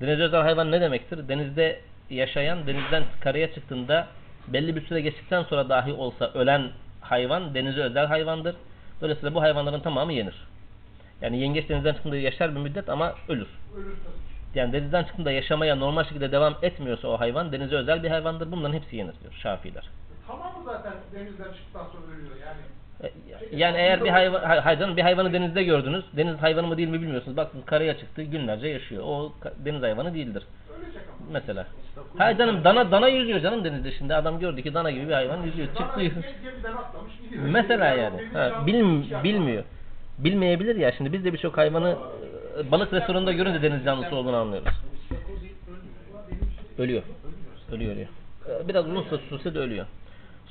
Denize 0.00 0.22
özel 0.22 0.42
hayvan 0.42 0.72
ne 0.72 0.80
demektir? 0.80 1.28
Denizde 1.28 1.80
yaşayan, 2.10 2.66
denizden 2.66 3.04
karaya 3.20 3.54
çıktığında 3.54 4.06
belli 4.48 4.76
bir 4.76 4.86
süre 4.86 5.00
geçtikten 5.00 5.42
sonra 5.42 5.68
dahi 5.68 5.92
olsa 5.92 6.30
ölen 6.34 6.70
hayvan 7.00 7.54
denize 7.54 7.80
özel 7.80 8.06
hayvandır. 8.06 8.56
Dolayısıyla 9.00 9.34
bu 9.34 9.42
hayvanların 9.42 9.80
tamamı 9.80 10.12
yenir. 10.12 10.46
Yani 11.22 11.40
yengeç 11.40 11.68
denizden 11.68 11.94
çıktığında 11.94 12.16
yaşar 12.16 12.54
bir 12.54 12.60
müddet 12.60 12.88
ama 12.88 13.14
ölür. 13.28 13.48
Yani 14.54 14.72
denizden 14.72 15.04
çıktığında 15.04 15.30
yaşamaya 15.30 15.76
normal 15.76 16.04
şekilde 16.04 16.32
devam 16.32 16.54
etmiyorsa 16.62 17.08
o 17.08 17.20
hayvan 17.20 17.52
denize 17.52 17.76
özel 17.76 18.02
bir 18.02 18.10
hayvandır. 18.10 18.52
Bunların 18.52 18.74
hepsi 18.74 18.96
yenir 18.96 19.14
diyor 19.20 19.32
Şafiiler. 19.42 19.84
Tamamı 20.26 20.64
zaten 20.64 20.92
denizden 21.14 21.52
çıktıktan 21.52 21.86
sonra 21.92 22.16
ölüyor 22.16 22.36
yani. 22.46 22.60
Yani 23.52 23.76
eğer 23.76 24.04
bir 24.04 24.08
hayvan, 24.08 24.42
hay- 24.42 24.60
hayvanın 24.60 24.96
bir 24.96 25.02
hayvanı 25.02 25.32
denizde 25.32 25.62
gördünüz, 25.64 26.04
deniz 26.16 26.36
hayvanı 26.36 26.66
mı 26.66 26.76
değil 26.76 26.88
mi 26.88 27.02
bilmiyorsunuz. 27.02 27.36
Bakın 27.36 27.60
karaya 27.66 27.98
çıktı, 27.98 28.22
günlerce 28.22 28.68
yaşıyor. 28.68 29.02
O 29.06 29.32
deniz 29.64 29.82
hayvanı 29.82 30.14
değildir. 30.14 30.42
Mesela. 31.32 31.66
Hayır 32.18 32.38
canım 32.38 32.64
dana 32.64 32.90
dana 32.90 33.08
yüzüyor 33.08 33.40
canım 33.40 33.64
denizde 33.64 33.92
şimdi. 33.92 34.14
Adam 34.14 34.38
gördü 34.38 34.62
ki 34.62 34.74
dana 34.74 34.90
gibi 34.90 35.08
bir 35.08 35.12
hayvan 35.12 35.42
yüzüyor. 35.42 35.68
Çıktı. 35.68 36.00
Mesela 37.44 37.84
Yani 37.86 38.22
Ha, 38.32 38.66
bilim, 38.66 39.04
bilmiyor. 39.24 39.64
Bilmeyebilir 40.18 40.76
ya. 40.76 40.92
Şimdi 40.92 41.12
biz 41.12 41.24
de 41.24 41.32
birçok 41.32 41.56
hayvanı 41.58 41.96
e, 42.60 42.70
balık 42.70 42.92
restoranında 42.92 43.32
görünce 43.32 43.62
deniz 43.62 43.84
canlısı 43.84 44.16
olduğunu 44.16 44.36
anlıyoruz. 44.36 44.68
Ölüyor. 46.78 47.02
Ölüyor 47.72 47.92
ölüyor. 47.92 48.08
E, 48.64 48.68
Biraz 48.68 48.86
uzun 48.86 49.38
süre 49.38 49.54
de 49.54 49.58
ölüyor. 49.58 49.86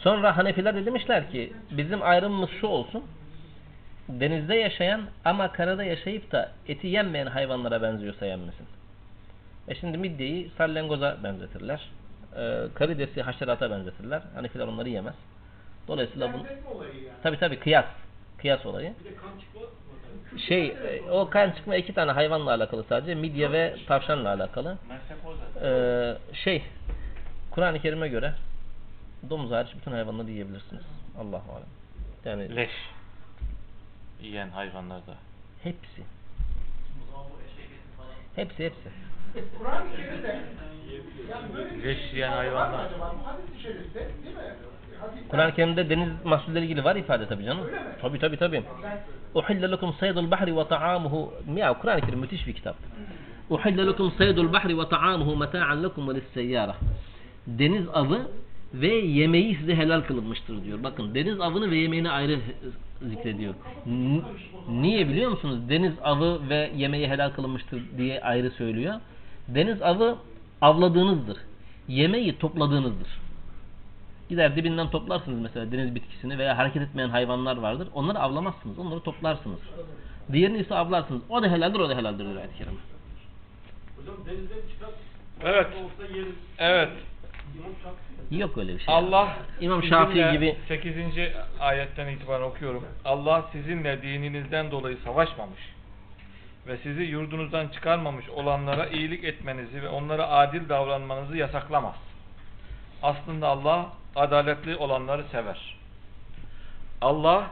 Sonra 0.04 0.38
Hanefiler 0.38 0.76
de 0.76 0.86
demişler 0.86 1.32
ki 1.32 1.54
bizim 1.72 2.04
ayrımımız 2.04 2.50
şu 2.62 2.68
olsun. 2.68 3.04
Denizde 4.10 4.56
yaşayan 4.56 5.02
ama 5.26 5.52
karada 5.52 5.84
yaşayıp 5.84 6.32
da 6.32 6.52
eti 6.68 6.88
yenmeyen 6.88 7.26
hayvanlara 7.28 7.82
benziyorsa 7.82 8.26
yenmesin. 8.26 8.66
E 9.68 9.76
şimdi 9.76 9.98
midyeyi 9.98 10.52
salyangoza 10.58 11.18
benzetirler. 11.24 11.90
E, 12.36 12.64
karidesi 12.76 13.22
haşerata 13.22 13.72
benzetirler. 13.72 14.22
Hanefiler 14.36 14.68
onları 14.68 14.90
yemez. 14.90 15.16
Dolayısıyla 15.88 16.34
bu 16.34 16.38
Benzetme 16.38 16.70
olayı 16.70 16.96
yani. 16.96 17.18
tabi 17.24 17.38
tabi 17.40 17.60
kıyas. 17.60 17.86
Kıyas 18.38 18.66
olayı. 18.66 18.94
Bir 19.00 19.06
de 19.06 19.16
kan 19.16 19.40
çıkma 19.40 19.62
var. 19.62 19.70
Şey 20.48 20.68
e, 20.68 21.12
o 21.12 21.30
kan 21.30 21.52
çıkma 21.52 21.76
iki 21.76 21.94
tane 21.94 22.12
hayvanla 22.12 22.52
alakalı 22.54 22.84
sadece. 22.90 23.16
Midye 23.16 23.52
ve 23.52 23.76
tavşanla 23.88 24.30
alakalı. 24.30 24.78
Ee, 25.64 26.18
şey 26.34 26.64
Kur'an-ı 27.52 27.80
Kerim'e 27.80 28.08
göre 28.08 28.34
domuz 29.30 29.52
hariç 29.52 29.70
bütün 29.78 29.92
hayvanları 29.92 30.32
yiyebilirsiniz. 30.32 30.84
Allahu 31.20 31.52
alem. 31.52 31.68
Yani 32.26 32.56
Leş 32.56 32.72
yiyen 34.22 34.50
hayvanlarda. 34.50 35.16
hepsi. 35.64 36.04
Hepsi 38.36 38.66
hepsi. 38.66 38.90
Böyle 41.56 41.76
bir 41.76 41.84
Leş 41.84 42.14
yiyen 42.14 42.32
hayvanlar. 42.32 42.88
Kur'an-ı 45.30 45.56
Kerim'de 45.56 45.90
deniz 45.90 46.10
mahsulleriyle 46.26 46.66
ilgili 46.66 46.84
var 46.84 46.96
ifade 46.96 47.28
tabi 47.28 47.46
canım. 47.46 47.66
Öyle 47.66 47.76
mi? 47.80 47.86
Tabi 48.02 48.20
tabi 48.20 48.38
tabi. 48.38 48.64
Ben- 48.84 49.00
Uhille 49.34 49.72
lekum 49.72 49.94
saydul 49.94 50.32
bahri 50.32 50.58
ve 50.58 50.68
ta'amuhu. 50.68 51.34
Ya 51.56 51.74
Kur'an-ı 51.74 52.02
Kerim 52.02 52.20
müthiş 52.20 52.48
bir 52.48 52.54
kitap. 52.54 52.76
Uhille 53.50 53.88
lekum 53.88 54.12
saydul 54.12 54.54
bahri 54.54 54.78
ve 54.80 54.90
ta'amuhu 54.90 55.36
meta'an 55.38 55.84
lekum 55.84 56.10
ve 56.10 56.16
lisseyyara. 56.16 56.76
Deniz 57.48 57.88
avı 57.94 58.32
ve 58.74 58.88
yemeği 58.96 59.56
size 59.56 59.76
helal 59.76 60.02
kılınmıştır 60.02 60.64
diyor. 60.64 60.84
Bakın 60.84 61.16
deniz 61.16 61.40
avını 61.42 61.72
ve 61.72 61.78
yemeğini 61.78 62.10
ayrı 62.10 62.40
zikrediyor. 63.02 63.54
N- 63.86 64.22
niye 64.70 65.10
biliyor 65.10 65.32
musunuz? 65.32 65.70
Deniz 65.70 65.94
avı 66.04 66.50
ve 66.50 66.72
yemeği 66.76 67.08
helal 67.08 67.30
kılınmıştır 67.30 67.82
diye 67.98 68.22
ayrı 68.22 68.52
söylüyor. 68.52 68.94
Deniz 69.48 69.82
avı 69.82 70.18
avladığınızdır. 70.62 71.38
Yemeği 71.88 72.38
topladığınızdır. 72.38 73.08
Gider 74.30 74.56
dibinden 74.56 74.90
toplarsınız 74.90 75.40
mesela 75.42 75.72
deniz 75.72 75.96
bitkisini 75.96 76.38
veya 76.38 76.58
hareket 76.58 76.82
etmeyen 76.82 77.10
hayvanlar 77.10 77.58
vardır. 77.58 77.88
Onları 77.94 78.20
avlamazsınız. 78.20 78.80
Onları 78.80 79.00
toplarsınız. 79.00 79.60
Diğerini 80.32 80.58
ise 80.58 80.76
avlarsınız. 80.76 81.22
O 81.30 81.44
da 81.44 81.48
helaldir, 81.52 81.80
o 81.80 81.90
da 81.90 81.98
helaldir 81.98 82.26
diyor 82.26 82.36
ayet-i 82.36 82.58
kerime. 82.58 82.76
Hocam 83.98 84.16
denizden 84.26 84.70
çıkan 84.74 84.90
Evet. 85.44 85.68
olsa 85.68 86.18
yeriz. 86.18 86.34
Evet. 86.58 86.90
Yok 88.32 88.58
öyle 88.58 88.74
bir 88.74 88.80
şey. 88.80 88.96
Allah 88.96 89.38
İmam 89.62 89.84
Şafii 89.84 90.32
gibi 90.32 90.58
8. 90.68 90.96
ayetten 91.60 92.08
itibaren 92.08 92.44
okuyorum. 92.44 92.86
Allah 93.06 93.46
sizinle 93.52 94.02
dininizden 94.02 94.72
dolayı 94.72 94.98
savaşmamış 95.04 95.60
ve 96.68 96.78
sizi 96.78 97.04
yurdunuzdan 97.04 97.68
çıkarmamış 97.68 98.30
olanlara 98.30 98.88
iyilik 98.88 99.24
etmenizi 99.24 99.82
ve 99.82 99.90
onlara 99.90 100.30
adil 100.30 100.70
davranmanızı 100.70 101.38
yasaklamaz. 101.38 101.96
Aslında 103.04 103.48
Allah 103.48 103.90
adaletli 104.16 104.76
olanları 104.76 105.24
sever. 105.32 105.78
Allah 107.02 107.52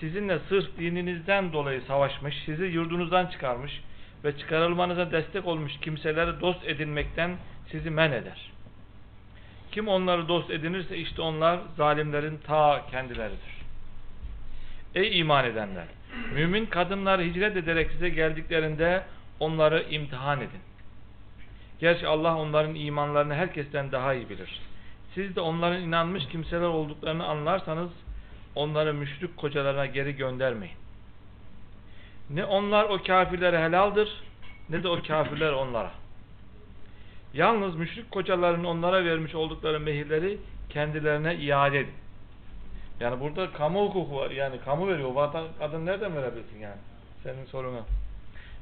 sizinle 0.00 0.38
sırf 0.48 0.78
dininizden 0.78 1.52
dolayı 1.52 1.82
savaşmış, 1.82 2.42
sizi 2.46 2.64
yurdunuzdan 2.64 3.26
çıkarmış 3.26 3.82
ve 4.24 4.38
çıkarılmanıza 4.38 5.12
destek 5.12 5.46
olmuş 5.46 5.72
kimseleri 5.80 6.40
dost 6.40 6.64
edinmekten 6.64 7.36
sizi 7.70 7.90
men 7.90 8.12
eder. 8.12 8.50
Kim 9.78 9.88
onları 9.88 10.28
dost 10.28 10.50
edinirse 10.50 10.96
işte 10.96 11.22
onlar 11.22 11.60
zalimlerin 11.76 12.38
ta 12.46 12.86
kendileridir. 12.90 13.64
Ey 14.94 15.18
iman 15.18 15.44
edenler! 15.44 15.84
Mümin 16.34 16.66
kadınlar 16.66 17.20
hicret 17.20 17.56
ederek 17.56 17.90
size 17.90 18.08
geldiklerinde 18.08 19.02
onları 19.40 19.86
imtihan 19.90 20.38
edin. 20.38 20.60
Gerçi 21.80 22.06
Allah 22.06 22.36
onların 22.36 22.74
imanlarını 22.74 23.34
herkesten 23.34 23.92
daha 23.92 24.14
iyi 24.14 24.28
bilir. 24.28 24.60
Siz 25.14 25.36
de 25.36 25.40
onların 25.40 25.82
inanmış 25.82 26.26
kimseler 26.26 26.66
olduklarını 26.66 27.26
anlarsanız 27.26 27.90
onları 28.54 28.94
müşrik 28.94 29.36
kocalarına 29.36 29.86
geri 29.86 30.16
göndermeyin. 30.16 30.76
Ne 32.30 32.44
onlar 32.44 32.84
o 32.84 33.02
kafirlere 33.02 33.58
helaldir 33.58 34.22
ne 34.68 34.82
de 34.82 34.88
o 34.88 35.02
kafirler 35.02 35.52
onlara. 35.52 35.90
Yalnız 37.34 37.76
müşrik 37.76 38.10
kocaların 38.10 38.64
onlara 38.64 39.04
vermiş 39.04 39.34
oldukları 39.34 39.80
mehirleri 39.80 40.38
kendilerine 40.68 41.36
iade 41.36 41.78
edin. 41.80 41.92
Yani 43.00 43.20
burada 43.20 43.52
kamu 43.52 43.88
hukuku 43.88 44.16
var. 44.16 44.30
Yani 44.30 44.60
kamu 44.64 44.88
veriyor. 44.88 45.14
Vatan, 45.14 45.46
kadın 45.58 45.86
nereden 45.86 46.16
verebilsin 46.16 46.58
yani? 46.60 46.80
Senin 47.22 47.44
soruna. 47.44 47.80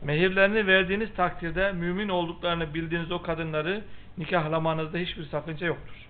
Mehirlerini 0.02 0.66
verdiğiniz 0.66 1.14
takdirde 1.14 1.72
mümin 1.72 2.08
olduklarını 2.08 2.74
bildiğiniz 2.74 3.12
o 3.12 3.22
kadınları 3.22 3.84
nikahlamanızda 4.18 4.98
hiçbir 4.98 5.24
sakınca 5.24 5.66
yoktur. 5.66 6.06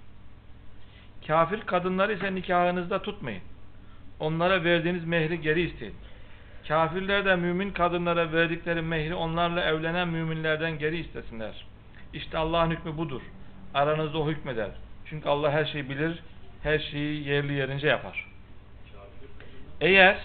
Kafir 1.26 1.60
kadınları 1.60 2.12
ise 2.12 2.34
nikahınızda 2.34 3.02
tutmayın. 3.02 3.42
Onlara 4.20 4.64
verdiğiniz 4.64 5.04
mehri 5.04 5.40
geri 5.40 5.62
isteyin. 5.62 5.94
Kafirler 6.68 7.24
de 7.24 7.36
mümin 7.36 7.70
kadınlara 7.70 8.32
verdikleri 8.32 8.82
mehri 8.82 9.14
onlarla 9.14 9.64
evlenen 9.64 10.08
müminlerden 10.08 10.78
geri 10.78 10.98
istesinler. 10.98 11.66
İşte 12.12 12.38
Allah'ın 12.38 12.70
hükmü 12.70 12.96
budur. 12.96 13.22
Aranızda 13.74 14.18
o 14.18 14.28
hükmeder. 14.28 14.70
Çünkü 15.04 15.28
Allah 15.28 15.52
her 15.52 15.64
şeyi 15.64 15.90
bilir, 15.90 16.22
her 16.62 16.78
şeyi 16.78 17.28
yerli 17.28 17.52
yerince 17.52 17.88
yapar. 17.88 18.26
Eğer 19.80 20.18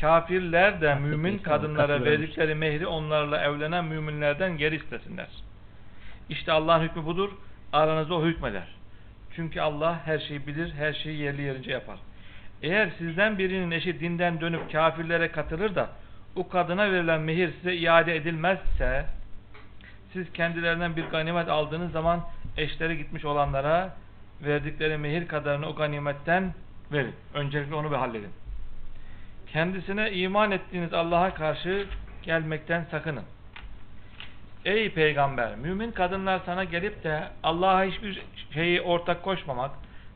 kafirler 0.00 0.80
de 0.80 0.94
mümin 0.94 1.38
kadınlara 1.38 2.04
verdikleri 2.04 2.54
mehri 2.54 2.86
onlarla 2.86 3.42
evlenen 3.44 3.84
müminlerden 3.84 4.56
geri 4.56 4.76
istesinler. 4.76 5.28
İşte 6.28 6.52
Allah'ın 6.52 6.82
hükmü 6.82 7.04
budur. 7.04 7.30
Aranızda 7.72 8.14
o 8.14 8.24
hükmeder. 8.24 8.68
Çünkü 9.36 9.60
Allah 9.60 10.06
her 10.06 10.18
şeyi 10.18 10.46
bilir, 10.46 10.72
her 10.72 10.92
şeyi 10.92 11.18
yerli 11.18 11.42
yerince 11.42 11.70
yapar. 11.72 11.98
Eğer 12.62 12.90
sizden 12.98 13.38
birinin 13.38 13.70
eşi 13.70 14.00
dinden 14.00 14.40
dönüp 14.40 14.72
kafirlere 14.72 15.32
katılır 15.32 15.74
da 15.74 15.88
o 16.36 16.48
kadına 16.48 16.92
verilen 16.92 17.20
mehir 17.20 17.50
size 17.52 17.74
iade 17.74 18.16
edilmezse 18.16 19.06
siz 20.14 20.32
kendilerinden 20.32 20.96
bir 20.96 21.04
ganimet 21.04 21.48
aldığınız 21.48 21.92
zaman 21.92 22.20
eşleri 22.56 22.98
gitmiş 22.98 23.24
olanlara 23.24 23.94
verdikleri 24.44 24.98
mehir 24.98 25.28
kadarını 25.28 25.68
o 25.68 25.74
ganimetten 25.74 26.54
verin. 26.92 27.14
Öncelikle 27.34 27.74
onu 27.74 27.90
bir 27.90 27.96
halledin. 27.96 28.30
Kendisine 29.52 30.12
iman 30.12 30.50
ettiğiniz 30.50 30.94
Allah'a 30.94 31.34
karşı 31.34 31.86
gelmekten 32.22 32.86
sakının. 32.90 33.22
Ey 34.64 34.90
peygamber, 34.90 35.56
mümin 35.56 35.92
kadınlar 35.92 36.40
sana 36.46 36.64
gelip 36.64 37.04
de 37.04 37.28
Allah'a 37.42 37.84
hiçbir 37.84 38.22
şeyi 38.54 38.80
ortak 38.80 39.22
koşmamak, 39.22 39.70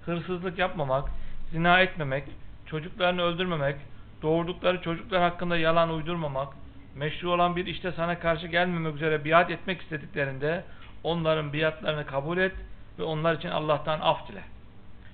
hırsızlık 0.06 0.58
yapmamak, 0.58 1.08
zina 1.50 1.80
etmemek, 1.80 2.24
çocuklarını 2.66 3.22
öldürmemek, 3.22 3.76
doğurdukları 4.22 4.82
çocuklar 4.82 5.22
hakkında 5.22 5.56
yalan 5.56 5.90
uydurmamak, 5.90 6.48
meşru 6.94 7.30
olan 7.30 7.56
bir 7.56 7.66
işte 7.66 7.92
sana 7.92 8.18
karşı 8.18 8.46
gelmemek 8.46 8.94
üzere 8.94 9.24
biat 9.24 9.50
etmek 9.50 9.82
istediklerinde 9.82 10.64
onların 11.04 11.52
biatlarını 11.52 12.06
kabul 12.06 12.38
et 12.38 12.52
ve 12.98 13.02
onlar 13.02 13.34
için 13.34 13.48
Allah'tan 13.48 14.00
af 14.00 14.28
dile. 14.28 14.42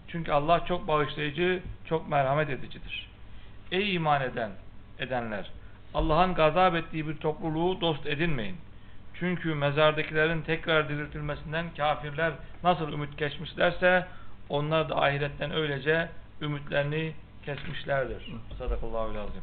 Çünkü 0.08 0.32
Allah 0.32 0.64
çok 0.64 0.88
bağışlayıcı, 0.88 1.62
çok 1.88 2.08
merhamet 2.08 2.50
edicidir. 2.50 3.10
Ey 3.72 3.94
iman 3.94 4.22
eden 4.22 4.50
edenler! 4.98 5.50
Allah'ın 5.94 6.34
gazap 6.34 6.74
ettiği 6.74 7.08
bir 7.08 7.16
topluluğu 7.16 7.80
dost 7.80 8.06
edinmeyin. 8.06 8.56
Çünkü 9.14 9.54
mezardakilerin 9.54 10.42
tekrar 10.42 10.88
diriltilmesinden 10.88 11.66
kafirler 11.76 12.32
nasıl 12.62 12.92
ümit 12.92 13.18
geçmişlerse 13.18 14.06
Onlar 14.48 14.88
da 14.88 15.02
ahiretten 15.02 15.50
öylece 15.54 16.08
ümitlerini 16.40 17.14
kesmişlerdir. 17.44 18.32
Sadakallahu 18.58 19.14
lazım. 19.14 19.42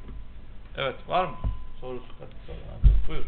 Evet 0.78 0.96
var 1.08 1.26
mı? 1.26 1.36
Sorusu 1.82 2.06
Buyur. 3.08 3.26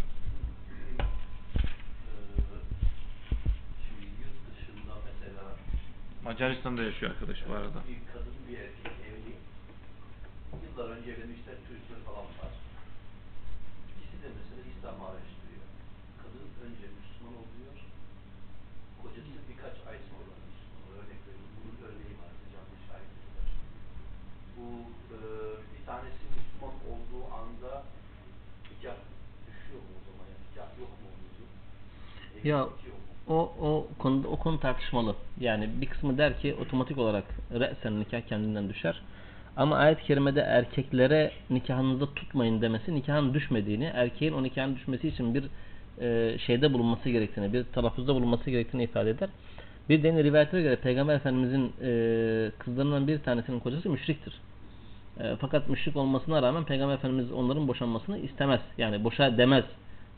Dışında 4.50 4.94
mesela 5.06 5.44
Macaristan'da 6.24 6.84
yaşıyor 6.84 7.12
arkadaş 7.12 7.38
bu 7.50 7.54
arada. 7.54 7.80
bir 7.90 8.00
kadın 8.14 8.36
bir 8.48 8.58
erkek 8.58 8.96
evli. 9.10 9.34
Yıllar 10.64 10.90
önce 10.96 11.12
evlenmişler, 11.12 11.56
çocukları 11.68 12.02
falan 12.10 12.26
var. 12.42 12.54
İkisi 13.92 14.18
de 14.24 14.30
mesela 14.40 14.62
İslam 14.74 14.98
araştırıyor. 15.08 15.66
Kadın 16.22 16.48
önce 16.66 16.86
Müslüman 16.98 17.36
oluyor. 17.44 17.76
Kocası 19.02 19.40
birkaç 19.50 19.76
ay 19.90 19.98
sonra 20.10 20.34
Müslüman 20.48 20.80
oluyor. 20.84 21.00
Örnek 21.04 21.20
veriyorum. 21.26 21.54
Bunun 21.58 21.78
örneği 21.88 22.16
var. 22.22 22.32
Canlı 22.54 22.78
şahitleri 22.88 23.30
var. 23.38 23.50
Bu 24.56 24.66
e, 25.16 25.18
bir 25.74 25.84
tanesi 25.90 26.24
Müslüman 26.38 26.76
olduğu 26.92 27.24
anda 27.40 27.72
nikah 28.84 29.00
düşüyor 29.48 29.82
mu 29.88 29.92
o 30.00 30.02
zaman? 30.08 30.26
Yani 30.32 30.44
nikah 30.46 30.70
yok 30.82 30.92
mu 31.02 31.08
oluyor? 31.14 31.50
Ya 32.44 32.68
o 33.28 33.52
o 33.62 33.88
konuda 34.00 34.28
o 34.28 34.36
konu 34.36 34.60
tartışmalı. 34.60 35.16
Yani 35.40 35.70
bir 35.82 35.86
kısmı 35.86 36.18
der 36.18 36.40
ki 36.40 36.56
otomatik 36.62 36.98
olarak 36.98 37.24
re'sen 37.52 38.00
nikah 38.00 38.22
kendinden 38.22 38.70
düşer. 38.70 39.02
Ama 39.58 39.76
ayet-i 39.76 40.04
kerimede 40.04 40.42
erkeklere 40.42 41.32
nikahınızda 41.50 42.14
tutmayın 42.14 42.62
demesi 42.62 42.96
nikahın 42.96 43.34
düşmediğini, 43.34 43.84
erkeğin 43.84 44.34
o 44.34 44.44
nikahın 44.44 44.76
düşmesi 44.76 45.08
için 45.08 45.36
bir 45.36 45.44
e, 46.02 46.38
şeyde 46.38 46.74
bulunması 46.74 47.10
gerektiğini, 47.10 47.54
bir 47.54 47.64
telaffuzda 47.64 48.16
bulunması 48.16 48.50
gerektiğini 48.50 48.84
ifade 48.84 49.10
eder. 49.10 49.30
Bir 49.90 50.04
de 50.04 50.24
rivayetlere 50.24 50.62
göre 50.62 50.76
Peygamber 50.76 51.16
Efendimizin 51.16 51.74
e, 51.82 52.52
kızlarından 52.60 53.08
bir 53.08 53.20
tanesinin 53.20 53.60
kocası 53.60 53.90
müşriktir. 53.90 54.34
E, 55.20 55.36
fakat 55.40 55.70
müşrik 55.70 55.96
olmasına 55.96 56.42
rağmen 56.42 56.64
Peygamber 56.64 56.96
Efendimiz 56.96 57.32
onların 57.32 57.68
boşanmasını 57.68 58.18
istemez. 58.18 58.62
Yani 58.78 59.04
boşa 59.04 59.38
demez. 59.38 59.66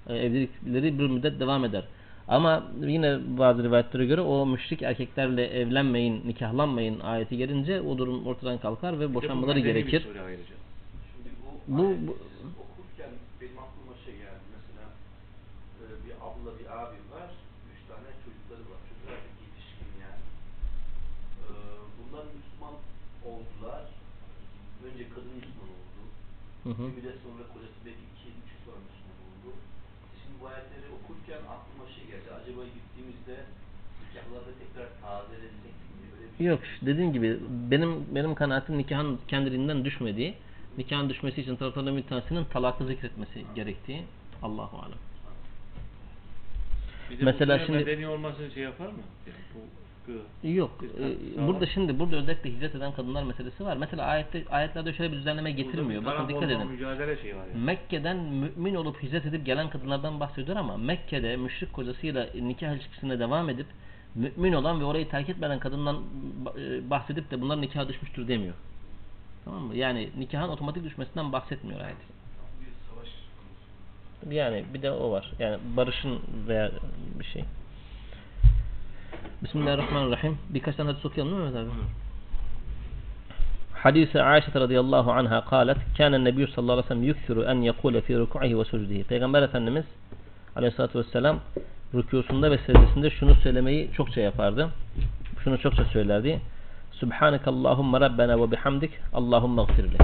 E, 0.09 0.15
evlilikleri 0.15 0.99
bir 0.99 1.07
müddet 1.07 1.39
devam 1.39 1.65
eder. 1.65 1.83
Ama 2.27 2.63
yine 2.81 3.19
bazı 3.37 3.63
rivayetlere 3.63 4.05
göre 4.05 4.21
o 4.21 4.45
müşrik 4.45 4.81
erkeklerle 4.81 5.47
evlenmeyin, 5.47 6.27
nikahlanmayın 6.27 6.99
ayeti 6.99 7.37
gelince 7.37 7.81
o 7.81 7.97
durum 7.97 8.27
ortadan 8.27 8.57
kalkar 8.57 8.99
ve 8.99 9.13
boşanmaları 9.13 9.59
gerekir. 9.59 10.07
Bu, 11.67 11.77
Bu- 12.07 12.17
okurken 12.63 13.11
benim 13.41 13.57
aklıma 13.65 13.93
şey 14.05 14.13
geldi. 14.23 14.45
Mesela 14.55 14.85
e, 15.81 15.83
bir 16.05 16.13
abla 16.27 16.51
bir 16.59 16.67
abi 16.81 16.97
var. 17.13 17.29
Üç 17.73 17.81
tane 17.89 18.09
çocukları 18.25 18.63
var. 18.71 18.79
Çocuklar 18.89 19.17
da 19.25 19.29
yetişkin 19.43 19.89
yani. 20.05 20.23
E, 21.49 21.53
bunlar 21.97 22.25
Müslüman 22.37 22.75
oldular. 23.29 23.83
Önce 24.85 25.03
kadın 25.13 25.33
Müslüman 25.41 25.69
oldu. 25.77 26.01
Hı 26.65 26.71
hı. 26.77 26.83
Bir 26.87 26.95
müddet 26.97 27.17
sonra 27.25 27.43
kocası 27.53 27.77
belki 27.85 28.03
iki, 28.13 28.27
üç 28.41 28.47
yıl 28.53 28.61
sonra 28.65 28.79
Müslüman 28.87 29.17
oldu. 29.27 29.49
Şimdi 30.19 30.35
bu 30.41 30.43
ayetleri 30.51 30.87
okurken 30.97 31.41
aklıma 31.55 31.85
şey 31.95 32.03
geldi. 32.11 32.29
Acaba 32.39 32.61
gittiğimizde 32.77 33.35
nikahlarda 34.01 34.51
tekrar 34.61 34.87
tazelesek 35.03 35.75
mi? 35.97 36.05
Böyle 36.11 36.24
bir 36.24 36.24
Yok 36.39 36.59
dediğim 36.81 37.13
gibi 37.13 37.37
benim 37.71 38.15
benim 38.15 38.35
kanaatim 38.35 38.77
nikahın 38.77 39.19
kendiliğinden 39.27 39.85
düşmediği, 39.85 40.33
nikahın 40.77 41.09
düşmesi 41.09 41.41
için 41.41 41.55
taraflardan 41.55 41.97
bir 41.97 42.03
tanesinin 42.03 42.45
talakı 42.45 42.85
zikretmesi 42.85 43.43
gerektiği. 43.55 44.03
Allahu 44.43 44.77
alem. 44.77 44.97
Bir 47.11 47.19
de 47.19 47.23
Mesela 47.23 47.59
şimdi- 47.59 47.77
medeni 47.77 48.07
olmasını 48.07 48.51
şey 48.51 48.63
yapar 48.63 48.87
mı? 48.87 48.99
Yani 49.27 49.37
bu 49.55 49.59
Yok. 50.43 50.71
E, 50.99 51.47
burada 51.47 51.65
şimdi 51.65 51.99
burada 51.99 52.15
özellikle 52.15 52.53
hicret 52.53 52.75
eden 52.75 52.91
kadınlar 52.91 53.23
meselesi 53.23 53.65
var. 53.65 53.77
Mesela 53.77 54.03
ayette 54.03 54.43
ayetlerde 54.49 54.93
şöyle 54.93 55.11
bir 55.11 55.17
düzenleme 55.17 55.51
getirmiyor. 55.51 56.05
Bakın 56.05 56.29
dikkat 56.29 56.43
edin. 56.43 56.67
Mücadele 56.67 57.21
şeyi 57.21 57.35
var 57.35 57.45
yani. 57.53 57.63
Mekke'den 57.63 58.17
mümin 58.17 58.75
olup 58.75 59.03
hicret 59.03 59.25
edip 59.25 59.45
gelen 59.45 59.69
kadınlardan 59.69 60.19
bahsediyor 60.19 60.57
ama 60.57 60.77
Mekke'de 60.77 61.37
müşrik 61.37 61.73
kocasıyla 61.73 62.27
nikah 62.41 62.75
ilişkisine 62.75 63.19
devam 63.19 63.49
edip 63.49 63.67
mümin 64.14 64.52
olan 64.52 64.80
ve 64.80 64.84
orayı 64.84 65.08
terk 65.08 65.28
etmeden 65.28 65.58
kadından 65.58 66.02
e, 66.58 66.90
bahsedip 66.90 67.30
de 67.30 67.40
bunlar 67.40 67.60
nikaha 67.60 67.88
düşmüştür 67.88 68.28
demiyor. 68.28 68.54
Tamam 69.44 69.62
mı? 69.62 69.76
Yani 69.76 70.10
nikahın 70.18 70.48
otomatik 70.48 70.84
düşmesinden 70.84 71.32
bahsetmiyor 71.32 71.80
ayet. 71.80 71.96
Yani 74.30 74.64
bir 74.74 74.82
de 74.82 74.90
o 74.90 75.10
var. 75.10 75.32
Yani 75.38 75.58
barışın 75.76 76.20
veya 76.48 76.70
bir 77.18 77.24
şey. 77.24 77.44
Bismillahirrahmanirrahim. 79.42 80.38
Birkaç 80.48 80.76
tane 80.76 80.90
hadis 80.90 81.06
okuyalım 81.06 81.32
değil 81.32 81.44
mi 81.44 81.54
Mehmet 81.54 81.72
abi? 81.72 82.00
حديث 83.86 84.10
عائشة 84.28 84.54
رضي 84.64 84.78
الله 84.84 85.06
عنها 85.18 85.38
قالت 85.52 85.80
كان 85.98 86.12
النبي 86.20 86.44
صلى 86.46 86.60
الله 86.62 86.74
عليه 86.76 86.88
وسلم 86.88 87.04
يكثر 87.12 87.36
أن 87.52 87.58
يقول 87.70 87.94
في 88.06 88.12
ركوعه 88.16 88.52
وسجده 88.54 89.04
Peygamber 89.08 89.42
Efendimiz 89.42 89.84
Aleyhisselatü 90.56 90.98
Vesselam 90.98 91.40
rükûsunda 91.94 92.50
ve 92.50 92.58
secdesinde 92.58 93.10
şunu 93.10 93.34
söylemeyi 93.34 93.90
çokça 93.92 94.20
yapardı. 94.20 94.70
Şunu 95.44 95.58
çokça 95.58 95.84
söylerdi. 95.84 96.40
Subhaneke 96.92 97.50
Allahumma 97.50 98.00
Rabbena 98.00 98.40
ve 98.40 98.50
bihamdik 98.50 98.90
Allahumma 99.12 99.62
gfirli. 99.62 99.96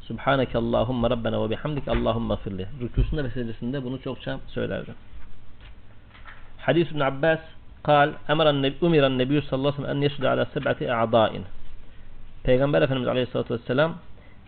Subhaneke 0.00 0.58
Allahumma 0.58 1.10
Rabbena 1.10 1.44
ve 1.44 1.50
bihamdik 1.50 1.88
Allahumma 1.88 2.34
gfirli. 2.34 2.66
Rükûsunda 2.80 3.24
ve 3.24 3.30
secdesinde 3.30 3.84
bunu 3.84 4.02
çokça 4.02 4.40
söylerdi. 4.48 4.90
Hadis 6.58 6.90
İbn 6.90 7.00
Abbas 7.00 7.40
قال 7.90 8.08
أمر 8.32 8.46
النبي 8.54 8.76
أمر 8.86 9.04
النبي 9.12 9.36
صلى 9.40 9.56
الله 9.58 9.72
عليه 9.72 9.80
وسلم 9.80 9.92
أن 9.94 9.98
يسجد 10.06 10.24
على 10.32 10.46
سبعة 10.54 10.80
أعضاء 10.82 11.32
Peygamber 12.44 12.82
Efendimiz 12.82 13.08
Aleyhisselatü 13.08 13.54
Vesselam 13.54 13.94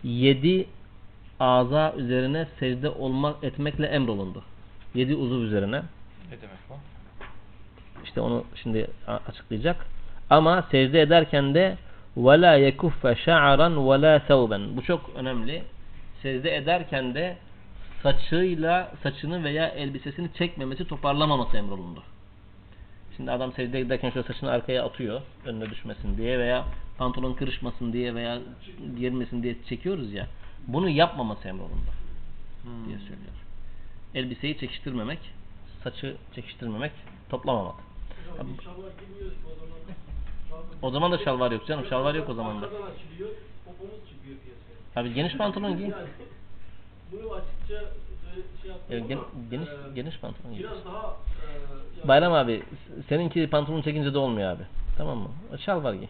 yedi 0.03 0.67
aza 1.39 1.93
üzerine 1.97 2.47
secde 2.59 2.89
olmak 2.89 3.43
etmekle 3.43 3.87
emrolundu. 3.87 4.43
Yedi 4.93 5.15
uzuv 5.15 5.41
üzerine. 5.41 5.81
Ne 6.31 6.41
demek 6.41 6.57
bu? 6.69 6.73
İşte 8.03 8.21
onu 8.21 8.45
şimdi 8.55 8.87
a- 9.07 9.19
açıklayacak. 9.27 9.85
Ama 10.29 10.67
secde 10.71 11.01
ederken 11.01 11.53
de 11.55 11.77
وَلَا 12.17 12.69
يَكُفَّ 12.69 13.01
شَعَرًا 13.25 13.75
وَلَا 13.75 14.19
ثَوْبًا 14.19 14.75
Bu 14.77 14.81
çok 14.83 15.09
önemli. 15.15 15.63
Secde 16.21 16.55
ederken 16.55 17.15
de 17.15 17.37
saçıyla 18.03 18.91
saçını 19.03 19.43
veya 19.43 19.67
elbisesini 19.67 20.33
çekmemesi, 20.33 20.87
toparlamaması 20.87 21.57
emrolundu. 21.57 22.03
Şimdi 23.17 23.31
adam 23.31 23.53
secde 23.53 23.79
ederken 23.79 24.09
şöyle 24.09 24.27
saçını 24.27 24.51
arkaya 24.51 24.85
atıyor 24.85 25.21
önüne 25.45 25.69
düşmesin 25.69 26.17
diye 26.17 26.39
veya 26.39 26.65
pantolon 26.97 27.33
kırışmasın 27.33 27.93
diye 27.93 28.15
veya 28.15 28.39
girmesin 28.99 29.43
diye 29.43 29.55
çekiyoruz 29.69 30.13
ya. 30.13 30.27
Bunu 30.67 30.89
yapmaması 30.89 31.47
emrolundu 31.47 31.91
diye 32.87 32.97
söylüyor. 32.97 33.33
Elbiseyi 34.15 34.57
çekiştirmemek, 34.57 35.19
saçı 35.84 36.16
çekiştirmemek, 36.34 36.92
toplamamak. 37.30 37.74
Hocam 38.28 38.46
o 40.82 40.90
zaman. 40.90 41.12
Da 41.12 41.18
şalvar 41.18 41.50
yok 41.52 41.66
canım. 41.66 41.84
Şalvar 41.86 42.14
yok 42.14 42.28
o 42.28 42.34
zaman 42.34 42.62
da. 42.62 42.68
Tabii 44.94 45.14
geniş 45.14 45.36
pantolon 45.36 45.76
giy. 45.78 45.90
Bunu 47.12 47.32
açıkça 47.32 47.90
şey 48.88 49.00
gen- 49.00 49.18
geniş 49.50 49.68
e, 49.68 49.94
geniş 49.94 50.18
pantolon 50.18 50.52
giy. 50.54 50.62
Biraz 50.62 50.84
daha 50.84 51.16
e, 52.04 52.08
Bayram 52.08 52.32
abi 52.32 52.62
seninki 53.08 53.50
pantolon 53.50 53.82
çekince 53.82 54.14
de 54.14 54.18
olmuyor 54.18 54.50
abi. 54.50 54.62
Tamam 54.96 55.18
mı? 55.18 55.28
Şalvar 55.64 55.94
giy. 55.94 56.08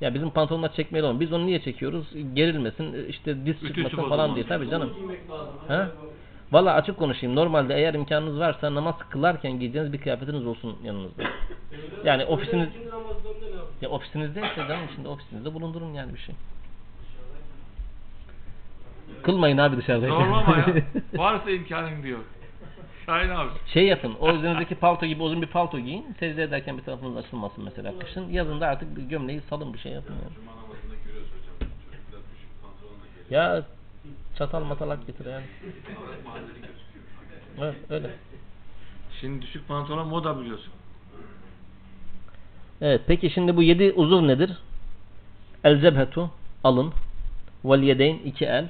Ya 0.00 0.14
bizim 0.14 0.30
pantolonlar 0.30 0.72
çekmeli 0.72 1.02
olmuyor. 1.02 1.20
Biz 1.20 1.32
onu 1.32 1.46
niye 1.46 1.60
çekiyoruz? 1.62 2.06
Gerilmesin, 2.34 3.08
işte 3.08 3.46
diz 3.46 3.60
çıkmasın 3.60 4.08
falan 4.08 4.34
diye. 4.34 4.46
Tabii 4.46 4.70
canım. 4.70 4.90
Ha? 5.68 5.90
Valla 6.54 6.74
açık 6.74 6.98
konuşayım. 6.98 7.36
Normalde 7.36 7.74
eğer 7.74 7.94
imkanınız 7.94 8.38
varsa 8.38 8.74
namaz 8.74 8.94
kılarken 9.10 9.58
giyeceğiniz 9.58 9.92
bir 9.92 10.00
kıyafetiniz 10.00 10.46
olsun 10.46 10.76
yanınızda. 10.84 11.22
Yani 12.04 12.24
ofisiniz 12.24 12.68
ya 13.80 13.88
ofisinizde 13.88 14.40
ise 14.40 14.68
canım 14.68 14.88
şimdi 14.94 15.08
ofisinizde 15.08 15.54
bulundurun 15.54 15.94
yani 15.94 16.14
bir 16.14 16.18
şey. 16.18 16.34
Kılmayın 19.22 19.58
abi 19.58 19.76
dışarıda. 19.76 20.08
Zorlama 20.08 20.56
ya. 20.56 20.66
Varsa 21.14 21.50
imkanın 21.50 22.02
diyor. 22.02 22.18
Şahin 23.06 23.30
abi. 23.30 23.50
Şey 23.66 23.86
yapın, 23.86 24.14
o 24.20 24.32
üzerinizdeki 24.32 24.74
palto 24.74 25.06
gibi 25.06 25.22
uzun 25.22 25.42
bir 25.42 25.46
palto 25.46 25.78
giyin. 25.78 26.06
Secde 26.20 26.42
ederken 26.42 26.78
bir 26.78 26.82
tarafınız 26.82 27.16
açılmasın 27.16 27.64
mesela 27.64 27.98
kışın. 27.98 28.30
Yazın 28.30 28.60
da 28.60 28.66
artık 28.66 28.96
bir 28.96 29.02
gömleği 29.02 29.40
salın 29.50 29.74
bir 29.74 29.78
şey 29.78 29.92
yapın 29.92 30.14
yani. 30.14 30.34
Ya 33.30 33.64
çatal 34.38 34.64
matalak 34.64 35.06
getir 35.06 35.26
yani. 35.26 35.44
Evet 37.58 37.74
öyle. 37.90 38.10
Şimdi 39.20 39.42
düşük 39.42 39.68
pantolon 39.68 40.08
moda 40.08 40.40
biliyorsun. 40.40 40.72
Evet 42.80 43.00
peki 43.06 43.30
şimdi 43.30 43.56
bu 43.56 43.62
yedi 43.62 43.92
uzuv 43.92 44.28
nedir? 44.28 44.50
El 45.64 45.80
cebhetu 45.80 46.30
alın. 46.64 46.92
Vel 47.64 47.82
yedeyn 47.82 48.18
iki 48.24 48.44
el. 48.44 48.68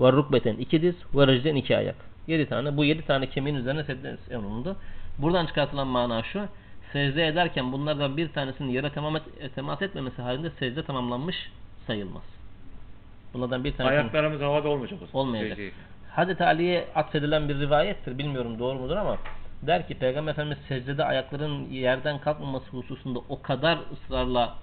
Ve 0.00 0.12
rukbeten 0.12 0.56
iki 0.56 0.82
diz. 0.82 0.94
Ve 1.14 1.26
recden 1.26 1.54
iki 1.54 1.76
ayak. 1.76 1.96
Yedi 2.26 2.46
tane. 2.48 2.76
Bu 2.76 2.84
yedi 2.84 3.02
tane 3.02 3.30
kemiğin 3.30 3.56
üzerine 3.56 3.84
secde 3.84 4.16
emrolundu. 4.30 4.76
Buradan 5.18 5.46
çıkartılan 5.46 5.86
mana 5.86 6.22
şu. 6.22 6.46
secde 6.92 7.26
ederken 7.26 7.72
bunlardan 7.72 8.16
bir 8.16 8.28
tanesinin 8.28 8.68
yere 8.68 8.92
temas 9.54 9.82
etmemesi 9.82 10.22
halinde 10.22 10.50
secde 10.50 10.82
tamamlanmış 10.82 11.36
sayılmaz. 11.86 12.35
Bunlardan 13.36 13.64
bir 13.64 13.72
tanesi 13.72 14.00
Ayaklarımız 14.00 14.40
havada 14.40 14.68
olmayacak 14.68 14.98
o 15.02 15.06
zaman. 15.06 15.26
olmayacak. 15.26 15.50
Secdeye. 15.50 15.72
Hazreti 16.10 16.44
Ali'ye 16.44 16.88
atfedilen 16.94 17.48
bir 17.48 17.60
rivayettir. 17.60 18.18
Bilmiyorum 18.18 18.58
doğru 18.58 18.78
mudur 18.78 18.96
ama 18.96 19.18
der 19.62 19.86
ki 19.88 19.94
Peygamber 19.94 20.32
Efendimiz 20.32 20.58
secdede 20.68 21.04
ayakların 21.04 21.70
yerden 21.70 22.18
kalkmaması 22.20 22.66
hususunda 22.70 23.18
o 23.28 23.42
kadar 23.42 23.78
ısrarla 23.92 24.54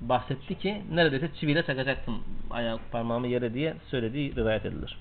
bahsetti 0.00 0.58
ki 0.58 0.82
neredeyse 0.92 1.30
çiviyle 1.40 1.62
çakacaktım 1.62 2.24
ayak 2.50 2.92
parmağımı 2.92 3.26
yere 3.26 3.54
diye 3.54 3.74
söylediği 3.90 4.36
rivayet 4.36 4.66
edilir. 4.66 4.98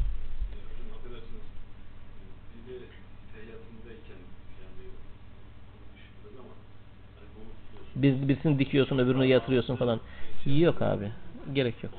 Bir, 7.95 8.27
birisini 8.27 8.59
dikiyorsun 8.59 8.97
öbürünü 8.97 9.25
yatırıyorsun 9.25 9.75
falan. 9.75 9.99
Yok 10.45 10.81
abi. 10.81 11.11
Gerek 11.53 11.83
yok. 11.83 11.93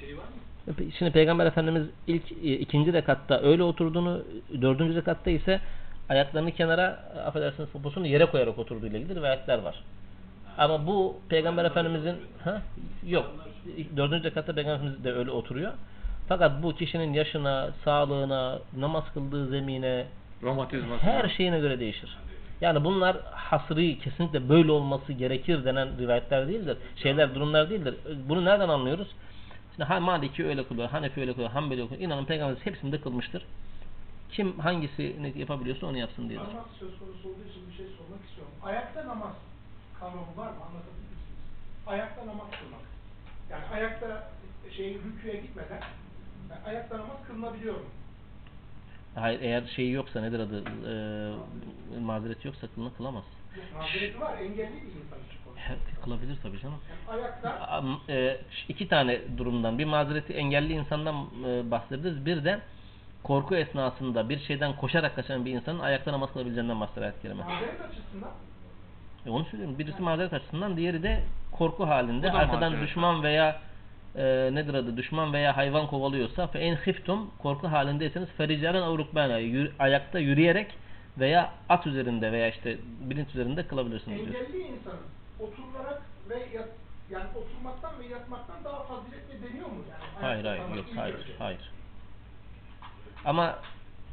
Şeyi 0.00 0.18
var 0.18 0.22
mı? 0.22 0.74
Şimdi 0.98 1.10
Peygamber 1.10 1.46
Efendimiz 1.46 1.86
ilk 2.06 2.32
e, 2.32 2.58
ikinci 2.58 2.92
rekatta 2.92 3.40
öyle 3.42 3.62
oturduğunu, 3.62 4.24
dördüncü 4.60 4.94
rekatta 4.94 5.30
ise 5.30 5.60
ayaklarını 6.08 6.50
kenara, 6.52 6.84
affedersiniz 7.26 7.68
poposunu 7.68 8.06
yere 8.06 8.26
koyarak 8.26 8.58
oturduğu 8.58 8.86
ile 8.86 8.98
ilgili 9.00 9.14
rivayetler 9.14 9.58
var. 9.58 9.82
Ama 10.58 10.86
bu 10.86 11.16
Peygamber 11.28 11.64
Efendimizin 11.64 12.16
ha 12.44 12.62
yok. 13.06 13.30
Dördüncü 13.96 14.24
rekatta 14.24 14.54
Peygamber 14.54 14.76
Efendimiz 14.76 15.04
de 15.04 15.12
öyle 15.12 15.30
oturuyor. 15.30 15.72
Fakat 16.28 16.62
bu 16.62 16.74
kişinin 16.74 17.12
yaşına, 17.12 17.70
sağlığına, 17.84 18.58
namaz 18.78 19.04
kıldığı 19.14 19.46
zemine, 19.46 20.06
Romatizması. 20.42 21.02
her 21.04 21.28
şeyine 21.28 21.60
göre 21.60 21.80
değişir. 21.80 22.16
Yani 22.60 22.84
bunlar 22.84 23.16
hasri 23.32 23.98
kesinlikle 23.98 24.48
böyle 24.48 24.72
olması 24.72 25.12
gerekir 25.12 25.64
denen 25.64 25.98
rivayetler 25.98 26.48
değildir. 26.48 26.76
Şeyler, 26.96 27.34
durumlar 27.34 27.70
değildir. 27.70 27.94
Bunu 28.28 28.44
nereden 28.44 28.68
anlıyoruz? 28.68 29.08
Şimdi 29.76 29.84
ha, 29.88 30.00
Maliki 30.00 30.46
öyle 30.46 30.68
kılıyor, 30.68 30.88
Hanefi 30.88 31.20
öyle 31.20 31.32
kılıyor, 31.32 31.50
Hanbeli 31.50 31.80
öyle 31.80 31.88
kılıyor. 31.88 32.06
İnanın 32.06 32.24
Peygamberimiz 32.24 32.66
hepsinde 32.66 33.00
kılmıştır. 33.00 33.46
Kim 34.30 34.58
hangisini 34.58 35.38
yapabiliyorsa 35.38 35.86
onu 35.86 35.98
yapsın 35.98 36.28
diyedir. 36.28 36.46
Namaz 36.48 36.66
söz 36.78 36.98
konusu 36.98 37.28
olduğu 37.28 37.48
için 37.50 37.70
bir 37.70 37.76
şey 37.76 37.86
sormak 37.86 38.24
istiyorum. 38.28 38.52
Ayakta 38.62 39.06
namaz 39.06 39.32
kavramı 40.00 40.36
var 40.36 40.46
mı? 40.46 40.62
Anlatabilir 40.66 41.10
misiniz? 41.10 41.38
Ayakta 41.86 42.26
namaz 42.26 42.46
kılmak. 42.50 42.80
Yani 43.50 43.64
ayakta 43.74 44.28
şey 44.76 44.94
rüküye 44.94 45.36
gitmeden 45.42 45.80
yani 46.50 46.60
ayakta 46.66 46.98
namaz 46.98 47.16
kılınabiliyor 47.26 47.74
mu? 47.74 47.84
Hayır 49.14 49.40
eğer 49.40 49.66
şeyi 49.76 49.92
yoksa 49.92 50.20
nedir 50.20 50.40
adı? 50.40 50.64
Ee, 50.88 52.00
mazereti 52.00 52.48
yoksa 52.48 52.66
kılını 52.74 52.96
kılamaz. 52.96 53.24
Mazereti 53.74 54.20
var. 54.20 54.38
Engelli 54.38 54.72
bir 54.72 55.00
insan 55.00 55.18
için 55.28 55.38
Kılabilir 56.04 56.36
tabii 56.42 56.60
canım. 56.60 56.78
Ayakta 57.08 57.82
e, 58.08 58.36
iki 58.68 58.88
tane 58.88 59.20
durumdan 59.38 59.78
bir 59.78 59.84
mazereti 59.84 60.32
engelli 60.32 60.72
insandan 60.72 61.26
e, 61.46 61.70
bahsederiz. 61.70 62.26
Bir 62.26 62.44
de 62.44 62.60
korku 63.22 63.56
esnasında 63.56 64.28
bir 64.28 64.38
şeyden 64.38 64.76
koşarak 64.76 65.16
kaçan 65.16 65.44
bir 65.44 65.52
insanın 65.52 65.80
ayakta 65.80 66.12
namaz 66.12 66.32
kılabileceğinden 66.32 66.80
bahseder 66.80 67.02
ayet-i 67.02 67.22
kerime. 67.22 67.44
mazeret 67.44 67.80
açısından 67.80 68.30
E 69.26 69.30
onu 69.30 69.44
söylüyorum. 69.44 69.78
Birisi 69.78 70.02
mazeret 70.02 70.32
açısından 70.32 70.76
diğeri 70.76 71.02
de 71.02 71.20
korku 71.52 71.88
halinde. 71.88 72.32
Arkadan 72.32 72.72
mazeret. 72.72 72.88
düşman 72.88 73.22
veya 73.22 73.60
e, 74.16 74.24
nedir 74.52 74.74
adı? 74.74 74.96
Düşman 74.96 75.32
veya 75.32 75.56
hayvan 75.56 75.86
kovalıyorsa 75.86 76.46
fe 76.46 76.58
en 76.58 76.76
khiftum 76.76 77.30
korku 77.38 77.68
halindeyseniz 77.68 78.28
fericaren 78.28 78.82
avrukbana 78.82 79.38
ayakta 79.78 80.18
yürüyerek 80.18 80.74
veya 81.18 81.50
at 81.68 81.86
üzerinde 81.86 82.32
veya 82.32 82.48
işte 82.48 82.78
bilinç 83.00 83.28
üzerinde 83.28 83.66
kılabilirsiniz 83.66 84.20
engelli 84.20 84.58
insanın 84.58 85.00
oturarak 85.44 86.02
ve 86.30 86.34
yat, 86.34 86.68
yani 87.10 87.24
oturmaktan 87.36 88.00
ve 88.00 88.06
yatmaktan 88.06 88.64
daha 88.64 88.82
faziletli 88.82 89.42
deniyor 89.42 89.66
mu? 89.66 89.82
Yani 89.90 90.24
hayır 90.26 90.44
hayır 90.44 90.76
yok 90.76 90.86
hayır 90.96 91.24
şey. 91.26 91.36
hayır. 91.38 91.70
Ama 93.24 93.58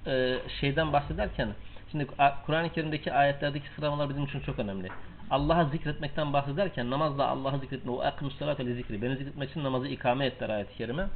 e, 0.07 0.39
şeyden 0.59 0.93
bahsederken 0.93 1.49
şimdi 1.91 2.07
Kur'an-ı 2.45 2.69
Kerim'deki 2.69 3.13
ayetlerdeki 3.13 3.67
sıralamalar 3.75 4.09
bizim 4.09 4.23
için 4.23 4.39
çok 4.39 4.59
önemli. 4.59 4.89
Allah'a 5.31 5.65
zikretmekten 5.65 6.33
bahsederken 6.33 6.89
namazla 6.89 7.27
Allah'a 7.27 7.57
zikretme. 7.57 7.91
O 7.91 8.01
akimus 8.01 8.37
salate 8.37 8.65
li 8.65 8.75
zikri. 8.75 9.01
Beni 9.01 9.17
zikretmek 9.17 9.49
için 9.49 9.63
namazı 9.63 9.87
ikame 9.87 10.25
ettiler 10.25 10.49
ayet-i 10.49 10.77
kerime. 10.77 11.07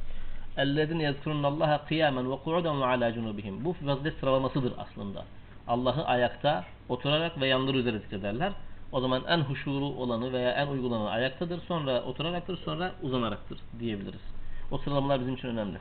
Ellezine 0.56 1.02
yezkurunallaha 1.02 1.86
kıyamen 1.86 2.30
ve 2.32 2.36
ku'uden 2.44 2.80
ve 2.80 2.84
ala 2.84 3.12
cunubihim. 3.12 3.64
Bu 3.64 3.76
vaziyet 3.82 4.18
sıralamasıdır 4.18 4.72
aslında. 4.78 5.24
Allah'ı 5.68 6.04
ayakta, 6.04 6.64
oturarak 6.88 7.40
ve 7.40 7.46
yanları 7.46 7.76
üzere 7.78 7.98
zikrederler. 7.98 8.52
O 8.92 9.00
zaman 9.00 9.24
en 9.28 9.38
huşuru 9.38 9.84
olanı 9.84 10.32
veya 10.32 10.50
en 10.50 10.66
uygulananı 10.66 11.10
ayaktadır, 11.10 11.60
sonra 11.60 12.02
oturaraktır, 12.02 12.56
sonra 12.56 12.92
uzanaraktır 13.02 13.58
diyebiliriz. 13.80 14.20
O 14.70 14.78
sıralamalar 14.78 15.20
bizim 15.20 15.34
için 15.34 15.48
önemli. 15.48 15.78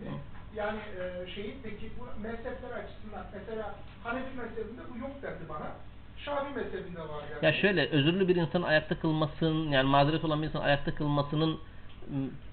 Önemli. 0.00 0.18
Yani 0.56 0.78
e, 0.78 1.30
şeyin 1.30 1.54
peki 1.62 1.90
bu 2.00 2.22
mezhepler 2.22 2.70
açısından 2.70 3.26
mesela 3.34 3.74
Hanefi 4.04 4.36
mezhebinde 4.36 4.80
bu 4.94 4.98
yok 4.98 5.22
derdi 5.22 5.48
bana. 5.48 5.72
Şafii 6.16 6.54
mezhebinde 6.54 7.00
var 7.00 7.22
yani. 7.32 7.44
Ya 7.44 7.52
şöyle 7.52 7.88
özürlü 7.88 8.28
bir 8.28 8.36
insanın 8.36 8.64
ayakta 8.64 8.98
kılmasının 8.98 9.70
yani 9.70 9.88
mazeret 9.88 10.24
olan 10.24 10.42
bir 10.42 10.46
insanın 10.46 10.64
ayakta 10.64 10.94
kılmasının 10.94 11.60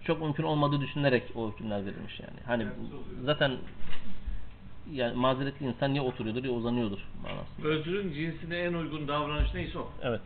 çok 0.04 0.22
mümkün 0.22 0.44
olmadığı 0.44 0.82
düşünülerek 0.82 1.24
o 1.36 1.52
hükümler 1.52 1.86
verilmiş 1.86 2.20
yani. 2.20 2.40
Hani 2.46 2.66
zaten 3.26 3.52
yani 4.92 5.16
mazeretli 5.16 5.66
insan 5.66 5.94
ya 5.94 6.04
oturuyordur 6.04 6.44
ya 6.44 6.52
uzanıyordur 6.52 7.00
manasında. 7.24 7.68
Özrün 7.68 8.14
cinsine 8.14 8.58
en 8.58 8.74
uygun 8.74 9.08
davranış 9.08 9.54
neyse 9.54 9.80
o. 9.80 9.90
Evet. 10.02 10.22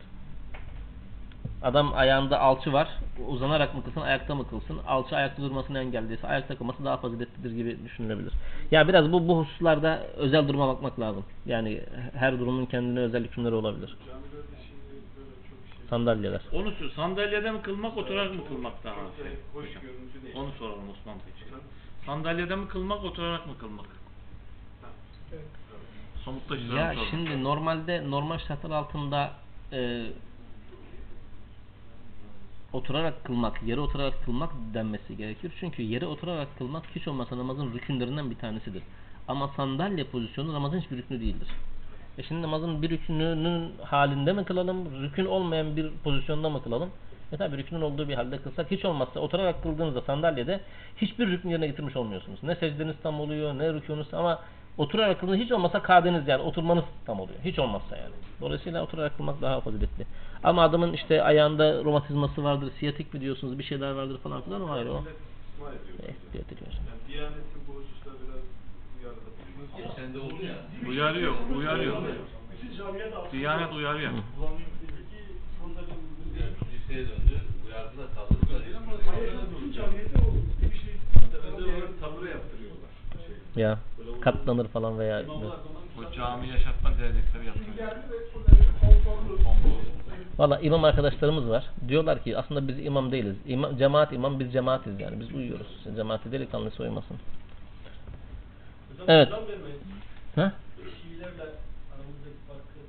Adam 1.62 1.94
ayağında 1.94 2.40
alçı 2.40 2.72
var. 2.72 2.88
Uzanarak 3.28 3.74
mı 3.74 3.84
kılsın, 3.84 4.00
ayakta 4.00 4.34
mı 4.34 4.48
kılsın? 4.48 4.78
Alçı 4.86 5.16
ayakta 5.16 5.42
durmasını 5.42 5.78
engelliyse 5.78 6.26
ayakta 6.26 6.56
kılması 6.56 6.84
daha 6.84 6.96
faziletlidir 6.96 7.50
gibi 7.50 7.84
düşünülebilir. 7.84 8.32
Ya 8.70 8.88
biraz 8.88 9.12
bu 9.12 9.28
bu 9.28 9.38
hususlarda 9.38 10.06
özel 10.16 10.48
duruma 10.48 10.68
bakmak 10.68 11.00
lazım. 11.00 11.24
Yani 11.46 11.80
her 12.14 12.38
durumun 12.38 12.66
kendine 12.66 13.00
özel 13.00 13.24
hükümleri 13.24 13.54
olabilir. 13.54 13.86
Şey. 13.86 13.96
Sandalyeler. 15.90 16.40
Onu 16.52 16.70
sor. 16.70 16.90
Sandalyede 16.90 17.50
mi 17.50 17.62
kılmak, 17.62 17.96
oturarak 17.96 18.34
mı 18.34 18.48
kılmak 18.48 18.84
daha 18.84 18.94
şey? 18.94 19.62
Onu 20.34 20.48
soralım 20.58 20.90
Osman 20.90 21.14
Bey. 21.14 21.58
Sandalyede 22.06 22.56
mi 22.56 22.68
kılmak, 22.68 23.04
oturarak 23.04 23.46
mı 23.46 23.58
kılmak? 23.58 23.86
Evet. 25.32 25.44
Somutlaştıralım 26.24 26.76
Ya 26.76 26.92
soralım. 26.92 27.08
şimdi 27.10 27.44
normalde 27.44 28.10
normal 28.10 28.38
şartlar 28.38 28.70
altında 28.70 29.32
e, 29.72 30.06
oturarak 32.72 33.24
kılmak, 33.24 33.62
yere 33.62 33.80
oturarak 33.80 34.24
kılmak 34.24 34.50
denmesi 34.74 35.16
gerekir. 35.16 35.52
Çünkü 35.60 35.82
yere 35.82 36.06
oturarak 36.06 36.58
kılmak 36.58 36.84
hiç 36.94 37.08
olmazsa 37.08 37.38
namazın 37.38 37.72
rükünlerinden 37.72 38.30
bir 38.30 38.36
tanesidir. 38.36 38.82
Ama 39.28 39.48
sandalye 39.56 40.04
pozisyonu 40.04 40.52
namazın 40.54 40.80
hiçbir 40.80 40.96
rükünü 40.96 41.20
değildir. 41.20 41.48
E 42.18 42.22
şimdi 42.22 42.42
namazın 42.42 42.82
bir 42.82 42.90
rükününün 42.90 43.72
halinde 43.84 44.32
mi 44.32 44.44
kılalım, 44.44 45.02
rükün 45.02 45.26
olmayan 45.26 45.76
bir 45.76 45.90
pozisyonda 46.04 46.50
mı 46.50 46.62
kılalım? 46.62 46.90
E 47.32 47.36
tabi 47.36 47.56
rükünün 47.56 47.80
olduğu 47.80 48.08
bir 48.08 48.14
halde 48.14 48.38
kılsak 48.38 48.70
hiç 48.70 48.84
olmazsa 48.84 49.20
oturarak 49.20 49.62
kıldığınızda 49.62 50.00
sandalyede 50.00 50.60
hiçbir 50.96 51.26
rükün 51.26 51.50
yerine 51.50 51.66
getirmiş 51.66 51.96
olmuyorsunuz. 51.96 52.42
Ne 52.42 52.54
secdeniz 52.56 52.96
tam 53.02 53.20
oluyor, 53.20 53.58
ne 53.58 53.72
rükûnuz 53.72 54.14
ama 54.14 54.38
oturarak 54.78 55.20
kıldığınız 55.20 55.40
hiç 55.40 55.52
olmazsa 55.52 55.82
kadeniz 55.82 56.28
yani 56.28 56.42
oturmanız 56.42 56.84
tam 57.06 57.20
oluyor. 57.20 57.38
Hiç 57.44 57.58
olmazsa 57.58 57.96
yani. 57.96 58.14
Dolayısıyla 58.40 58.82
oturarak 58.82 59.16
kılmak 59.16 59.42
daha 59.42 59.60
faziletli. 59.60 60.06
Ama 60.44 60.62
adamın 60.62 60.92
işte 60.92 61.22
ayağında 61.22 61.84
romatizması 61.84 62.44
vardır, 62.44 62.72
siyatik 62.78 63.14
mi 63.14 63.20
diyorsunuz, 63.20 63.58
bir 63.58 63.64
şeyler 63.64 63.90
vardır 63.90 64.18
falan 64.18 64.42
filan 64.42 64.60
ama 64.60 64.74
hayır 64.74 64.86
o. 64.86 65.04
Ehtiyat 66.08 66.52
ediyor. 66.52 66.72
Yani 66.72 67.00
Diyanetin 67.08 67.60
bu 67.68 67.72
hususta 67.72 68.10
biraz 68.10 68.42
uyarıda. 69.00 69.30
Geçen 69.76 70.14
de 70.14 70.18
oldu 70.18 70.44
ya. 70.46 70.54
Uyarıyor, 70.88 71.34
Diyanet 73.32 73.72
uyarıyor. 73.72 74.12
Yani 74.12 74.22
liseye 76.72 77.08
döndü. 77.08 77.40
Uyardı 77.66 77.98
da 77.98 78.06
kaldırdılar. 78.14 78.60
ya. 78.60 78.80
Hayır, 79.12 79.32
bütün 79.54 79.72
camiyede 79.72 80.18
o 80.18 80.28
bir 80.62 80.78
şey. 80.78 80.94
Özel 81.38 81.64
olarak 81.64 82.00
tabure 82.00 82.30
yaptırıyorlar. 82.30 82.90
Şey. 83.26 83.62
Ya 83.62 83.78
katlanır 84.20 84.68
falan 84.68 84.98
veya 84.98 85.22
O 85.98 86.12
cami 86.12 86.48
yaşatma 86.48 86.90
dernekleri 86.90 87.46
yapıyor. 87.46 87.64
Valla 90.38 90.60
imam 90.60 90.84
arkadaşlarımız 90.84 91.48
var. 91.48 91.64
Diyorlar 91.88 92.22
ki 92.24 92.38
aslında 92.38 92.68
biz 92.68 92.78
imam 92.78 93.12
değiliz. 93.12 93.36
İmam, 93.46 93.76
cemaat 93.76 94.12
imam 94.12 94.40
biz 94.40 94.52
cemaatiz 94.52 95.00
yani. 95.00 95.20
Biz 95.20 95.32
uyuyoruz. 95.34 95.66
Cemaati 95.96 96.32
delikanlı 96.32 96.70
soymasın. 96.70 97.16
Hocam 98.90 99.06
Evet. 99.08 99.28
Ha? 100.34 100.52
Şiilerle 101.02 101.42
aramızdaki 101.92 102.36
farkı. 102.48 102.80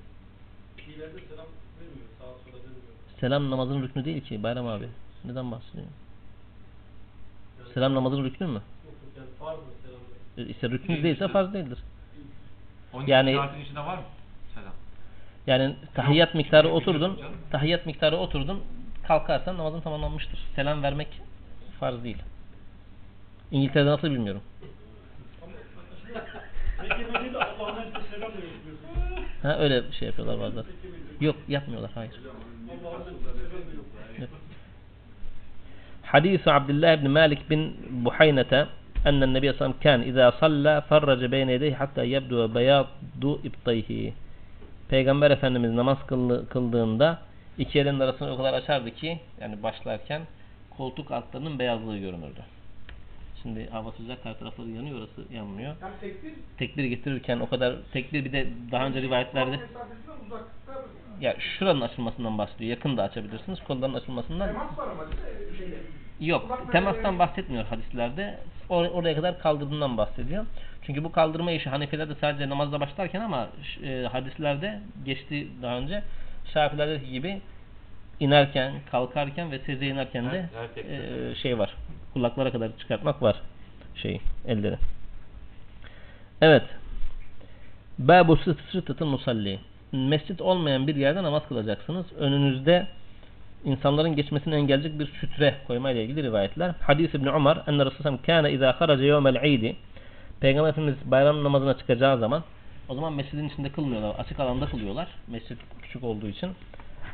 Şiilerde 0.85 1.19
selam 1.29 1.45
vermiyor. 1.79 2.07
Sağa 2.19 2.25
sola 2.25 2.63
dönmüyor. 2.63 3.19
Selam 3.19 3.51
namazın 3.51 3.81
rüknü 3.81 4.05
değil 4.05 4.21
ki 4.21 4.43
Bayram 4.43 4.67
abi. 4.67 4.87
Neden 5.25 5.51
bahsediyorsun? 5.51 5.93
Selam 7.73 7.95
namazın 7.95 8.23
rüknü 8.23 8.47
mü? 8.47 8.53
Yok 8.53 8.63
yok 8.85 9.13
yani 9.17 9.29
farz 9.39 9.57
mı 9.57 9.70
ise 10.37 10.69
rüknü 10.69 11.03
değilse 11.03 11.27
farz 11.27 11.53
değildir. 11.53 11.79
Yani 13.07 13.37
içinde 13.61 13.79
var 13.79 13.97
mı? 13.97 14.03
Selam. 14.55 14.73
Yani 15.47 15.75
tahiyyat 15.93 16.35
miktarı 16.35 16.69
oturdun, 16.69 17.19
tahiyyat 17.51 17.85
miktarı 17.85 18.17
oturdun, 18.17 18.63
kalkarsan 19.07 19.57
namazın 19.57 19.81
tamamlanmıştır. 19.81 20.39
Selam 20.55 20.83
vermek 20.83 21.07
farz 21.79 22.03
değil. 22.03 22.17
İngiltere'de 23.51 23.89
nasıl 23.89 24.11
bilmiyorum. 24.11 24.41
ha 29.43 29.57
öyle 29.59 29.87
bir 29.87 29.91
şey 29.91 30.07
yapıyorlar 30.07 30.39
bazen. 30.39 30.63
Yok 31.21 31.35
yapmıyorlar 31.47 31.91
hayır. 31.95 32.11
Hadis 36.01 36.47
Abdullah 36.47 37.03
bin 37.03 37.11
Malik 37.11 37.49
bin 37.49 37.75
Buhaynete 38.05 38.67
الله 39.06 39.26
بن 39.26 39.32
مالك 39.32 39.46
بن 39.46 39.46
بحينة 39.46 39.46
أن 39.46 39.46
النبي 39.46 39.52
صلى 39.52 39.56
الله 39.56 39.66
عليه 39.66 39.74
وسلم 39.74 39.82
كان 39.86 40.00
إذا 40.00 40.26
صلى 40.40 40.82
فرج 40.90 41.24
بين 41.34 41.48
يديه 41.50 41.74
حتى 41.74 42.02
يبدو 42.14 42.48
بياض 42.48 42.86
إبطيه 43.48 44.12
Peygamber 44.90 45.30
Efendimiz 45.30 45.70
namaz 45.72 45.98
kıldı- 46.06 46.48
kıldığında 46.48 47.18
iki 47.58 47.78
elinin 47.80 48.00
arasını 48.00 48.32
o 48.32 48.36
kadar 48.36 48.54
açardı 48.54 48.90
ki 48.90 49.18
yani 49.40 49.62
başlarken 49.62 50.22
koltuk 50.76 51.10
altlarının 51.10 51.58
beyazlığı 51.58 51.98
görünürdü. 51.98 52.40
Şimdi 53.42 53.70
hava 53.70 53.92
sıcak 53.92 54.24
her 54.24 54.38
tarafları 54.38 54.68
yanıyor 54.70 54.98
orası 54.98 55.34
yanmıyor. 55.34 55.74
Yani 55.82 55.92
tekbir 56.00 56.32
Tekbir 56.58 56.84
getirirken 56.84 57.40
o 57.40 57.48
kadar 57.48 57.74
tekbir 57.92 58.24
bir 58.24 58.32
de 58.32 58.46
daha 58.72 58.86
önce 58.86 59.02
rivayetlerde 59.02 59.50
mesafesinden 59.50 60.26
uzakta 60.26 60.82
ya 61.20 61.36
şuranın 61.40 61.80
açılmasından 61.80 62.38
bahsediyor. 62.38 62.70
Yakın 62.70 62.96
da 62.96 63.02
açabilirsiniz. 63.02 63.58
Kolların 63.64 63.94
açılmasından 63.94 64.48
temas 64.48 64.78
var 64.78 64.88
ama 64.92 65.02
değil 65.06 65.50
mi? 65.52 65.58
Şeyde. 65.58 65.76
Yok. 66.21 66.67
Temastan 66.71 67.19
bahsetmiyor 67.19 67.65
hadislerde. 67.65 68.37
Or- 68.69 68.89
oraya 68.89 69.15
kadar 69.15 69.39
kaldırdığından 69.39 69.97
bahsediyor. 69.97 70.45
Çünkü 70.85 71.03
bu 71.03 71.11
kaldırma 71.11 71.51
işi 71.51 71.69
Hanefilerde 71.69 72.15
sadece 72.21 72.49
namazda 72.49 72.79
başlarken 72.79 73.21
ama 73.21 73.49
e, 73.83 74.07
hadislerde 74.11 74.79
geçti 75.05 75.47
daha 75.61 75.77
önce 75.77 76.03
Şafilerdeki 76.53 77.11
gibi 77.11 77.41
inerken, 78.19 78.73
kalkarken 78.91 79.51
ve 79.51 79.59
secde 79.59 79.87
inerken 79.87 80.31
de 80.31 80.45
e, 80.77 81.35
şey 81.35 81.59
var. 81.59 81.75
Kulaklara 82.13 82.51
kadar 82.51 82.77
çıkartmak 82.79 83.21
var. 83.21 83.35
Şey, 83.95 84.21
elleri. 84.47 84.77
Evet. 86.41 86.63
Babu 87.99 88.37
sıtıtın 88.71 89.07
musalli. 89.07 89.59
Mescit 89.91 90.41
olmayan 90.41 90.87
bir 90.87 90.95
yerde 90.95 91.23
namaz 91.23 91.43
kılacaksınız. 91.47 92.13
Önünüzde 92.13 92.87
insanların 93.65 94.15
geçmesini 94.15 94.55
engelleyecek 94.55 94.99
bir 94.99 95.05
sütre 95.05 95.55
koyma 95.67 95.91
ile 95.91 96.03
ilgili 96.03 96.23
rivayetler. 96.23 96.71
Hadis 96.81 97.13
İbn 97.13 97.27
Umar 97.27 97.63
enne 97.67 97.85
Resulullah 97.85 98.23
kâne 98.25 98.51
izâ 98.51 98.81
haraca 98.81 99.03
yevmel 99.03 99.43
idi 99.43 99.75
Peygamber 100.41 100.69
Efendimiz 100.69 101.11
bayram 101.11 101.43
namazına 101.43 101.77
çıkacağı 101.77 102.19
zaman 102.19 102.43
o 102.89 102.95
zaman 102.95 103.13
mescidin 103.13 103.49
içinde 103.49 103.69
kılmıyorlar. 103.69 104.15
Açık 104.19 104.39
alanda 104.39 104.65
kılıyorlar. 104.65 105.07
Mescit 105.27 105.57
küçük 105.81 106.03
olduğu 106.03 106.27
için. 106.27 106.51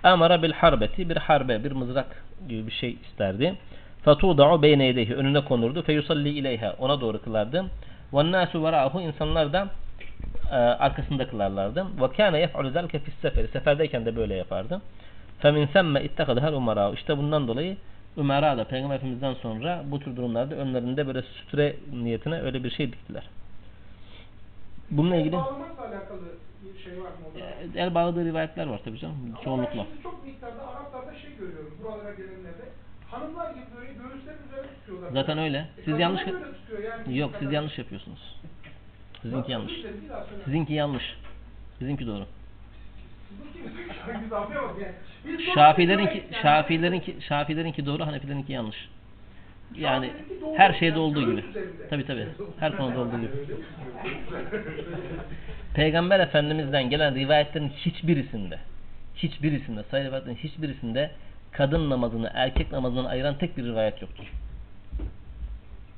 Amara 0.03 0.43
bil 0.43 0.51
harbeti 0.51 1.09
bir 1.09 1.17
harbe, 1.17 1.63
bir 1.63 1.71
mızrak 1.71 2.23
gibi 2.49 2.67
bir 2.67 2.71
şey 2.71 2.97
isterdi. 3.09 3.55
Fatuda'u 4.03 4.61
beyne 4.61 4.85
yedeyhi 4.85 5.15
önüne 5.15 5.45
konurdu. 5.45 5.81
Feyusalli 5.81 6.29
ileyha 6.29 6.75
ona 6.79 7.01
doğru 7.01 7.21
kılardı. 7.21 7.65
Ve 8.13 8.31
nasu 8.31 8.63
vera'ahu 8.63 9.01
insanlar 9.01 9.53
da 9.53 9.67
e, 10.51 10.55
arkasında 10.55 11.27
kılarlardı. 11.27 11.85
Ve 12.01 12.07
kâne 12.17 12.39
yef'alu 12.39 12.69
zelke 12.69 12.99
fis 12.99 13.13
seferi. 13.21 13.47
Seferdeyken 13.47 14.05
de 14.05 14.15
böyle 14.15 14.35
yapardı. 14.35 14.81
Femin 15.39 15.67
semme 15.73 16.03
ittekadehel 16.03 16.53
umara. 16.53 16.91
İşte 16.91 17.17
bundan 17.17 17.47
dolayı 17.47 17.77
Umara 18.17 18.57
da 18.57 18.63
Peygamber 18.63 18.95
Efendimiz'den 18.95 19.33
sonra 19.33 19.83
bu 19.85 19.99
tür 19.99 20.15
durumlarda 20.15 20.55
önlerinde 20.55 21.07
böyle 21.07 21.21
sütre 21.21 21.75
niyetine 21.93 22.41
öyle 22.41 22.63
bir 22.63 22.69
şey 22.71 22.87
diktiler. 22.93 23.23
Bununla 24.91 25.15
ilgili 25.15 25.33
Bağlamakla 25.33 25.83
alakalı 25.87 26.21
bir 26.75 26.83
şey 26.83 26.93
var 26.93 27.09
mı 27.09 27.15
orada? 27.33 27.79
el 27.79 27.95
bağladığı 27.95 28.25
rivayetler 28.25 28.67
var 28.67 28.79
tabii 28.85 28.99
canım. 28.99 29.15
Ama 29.33 29.43
Çoğunlukla. 29.43 29.77
ben 29.97 30.03
çok 30.03 30.25
miktarda 30.25 30.67
Araplarda 30.67 31.19
şey 31.19 31.31
görüyorum 31.39 31.73
buralara 31.83 32.13
gelenlerde. 32.13 32.63
Hanımlar 33.11 33.49
gibi 33.51 33.65
böyle 33.77 33.87
göğüslerin 33.93 34.37
üzerine 34.47 34.67
tutuyorlar. 34.79 35.11
Zaten 35.11 35.37
öyle. 35.37 35.57
E, 35.57 35.65
Siz 35.75 35.85
kadınlar 35.85 35.99
yanlış 35.99 36.21
yani. 37.07 37.17
Yok 37.17 37.31
siz 37.39 37.51
yanlış 37.51 37.77
yapıyorsunuz. 37.77 38.35
Sizinki 39.21 39.51
yanlış. 39.51 39.73
Sizinki 40.45 40.73
yanlış. 40.73 41.17
Sizinki- 41.79 42.07
doğru 42.07 42.25
Şafilerinki 45.53 46.23
Şafilerinki 46.41 47.15
Şafilerinki 47.27 47.85
doğru, 47.85 48.05
Hanefilerinki 48.05 48.53
yanlış. 48.53 48.89
Yani 49.75 50.11
her 50.57 50.73
şeyde 50.73 50.99
olduğu 50.99 51.31
gibi. 51.31 51.43
Tabi 51.89 52.05
tabi. 52.05 52.27
Her 52.59 52.77
konuda 52.77 52.99
olduğu 52.99 53.17
gibi. 53.21 53.31
Peygamber 55.73 56.19
Efendimiz'den 56.19 56.89
gelen 56.89 57.15
rivayetlerin 57.15 57.69
hiçbirisinde 57.69 58.59
hiçbirisinde, 59.17 59.83
sayı 59.91 60.05
rivayetlerin 60.05 60.35
hiçbirisinde 60.35 61.11
kadın 61.51 61.89
namazını 61.89 62.31
erkek 62.33 62.71
namazından 62.71 63.05
ayıran 63.05 63.37
tek 63.37 63.57
bir 63.57 63.63
rivayet 63.63 64.01
yoktur. 64.01 64.31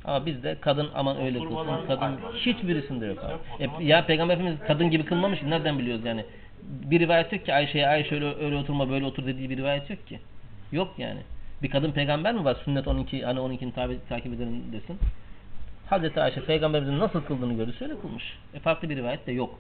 Ama 0.05 0.25
bizde 0.25 0.57
kadın 0.61 0.89
aman 0.95 1.17
öyle 1.21 1.39
kılsın, 1.39 1.87
kadın 1.87 2.17
hiçbirisinde 2.35 3.05
yok 3.05 3.23
abi. 3.23 3.63
E, 3.63 3.83
ya 3.83 4.05
Peygamber 4.05 4.33
Efendimiz 4.33 4.59
kadın 4.67 4.89
gibi 4.89 5.05
kılmamış 5.05 5.43
nereden 5.43 5.79
biliyoruz 5.79 6.05
yani? 6.05 6.25
Bir 6.63 6.99
rivayet 6.99 7.33
yok 7.33 7.45
ki 7.45 7.53
Ayşe'ye 7.53 7.87
Ayşe 7.87 8.15
öyle, 8.15 8.45
öyle 8.45 8.55
oturma 8.55 8.89
böyle 8.89 9.05
otur 9.05 9.25
dediği 9.25 9.49
bir 9.49 9.57
rivayet 9.57 9.89
yok 9.89 10.07
ki. 10.07 10.19
Yok 10.71 10.93
yani. 10.97 11.19
Bir 11.63 11.69
kadın 11.69 11.91
peygamber 11.91 12.33
mi 12.33 12.45
var? 12.45 12.57
Sünnet 12.65 12.87
12 12.87 13.21
hani 13.25 13.39
12'ni 13.39 13.71
tabi, 13.71 13.97
takip 14.09 14.33
edelim 14.33 14.63
desin. 14.71 14.99
Hazreti 15.89 16.21
Ayşe 16.21 16.45
peygamberimizin 16.45 16.99
nasıl 16.99 17.21
kıldığını 17.21 17.53
gördü 17.53 17.73
öyle 17.81 17.99
kılmış. 17.99 18.37
E 18.53 18.59
farklı 18.59 18.89
bir 18.89 18.95
rivayet 18.95 19.27
de 19.27 19.31
yok. 19.31 19.59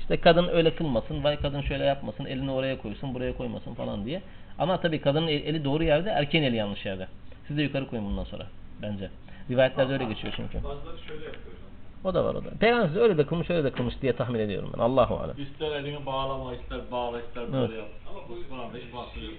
İşte 0.00 0.16
kadın 0.16 0.48
öyle 0.48 0.74
kılmasın, 0.74 1.24
vay 1.24 1.40
kadın 1.40 1.60
şöyle 1.60 1.84
yapmasın, 1.84 2.24
elini 2.24 2.50
oraya 2.50 2.78
koysun, 2.78 3.14
buraya 3.14 3.36
koymasın 3.36 3.74
falan 3.74 4.04
diye. 4.04 4.22
Ama 4.58 4.80
tabii 4.80 5.00
kadının 5.00 5.28
el- 5.28 5.44
eli 5.44 5.64
doğru 5.64 5.84
yerde, 5.84 6.10
erkeğin 6.10 6.44
eli 6.44 6.56
yanlış 6.56 6.86
yerde. 6.86 7.08
Siz 7.48 7.56
de 7.56 7.62
yukarı 7.62 7.86
koyun 7.86 8.04
bundan 8.04 8.24
sonra 8.24 8.46
bence. 8.82 9.10
Rivayetlerde 9.50 9.92
öyle 9.92 10.04
geçiyor 10.04 10.32
çünkü. 10.36 10.64
Bazıları 10.64 10.98
şöyle 10.98 11.24
yapıyor. 11.24 11.56
O 12.04 12.14
da 12.14 12.24
var 12.24 12.34
o 12.34 12.44
da. 12.44 12.50
Peygamberimiz 12.60 12.96
öyle 12.96 13.18
de 13.18 13.26
kılmış, 13.26 13.50
öyle 13.50 13.64
de 13.64 13.70
kılmış 13.70 14.02
diye 14.02 14.12
tahmin 14.16 14.38
ediyorum 14.40 14.70
ben. 14.74 14.82
Allahu 14.82 15.16
alem. 15.16 15.34
İster 15.38 15.72
elini 15.72 16.06
bağlama, 16.06 16.54
ister 16.54 16.78
bağla, 16.92 17.20
ister 17.20 17.42
Evet. 17.42 17.52
böyle 17.52 17.76
yap. 17.76 17.88
Ama 18.10 18.18
bu 18.28 18.48
Kur'an'da 18.48 18.76
hiç 18.78 18.94
bahsediyor. 18.94 19.32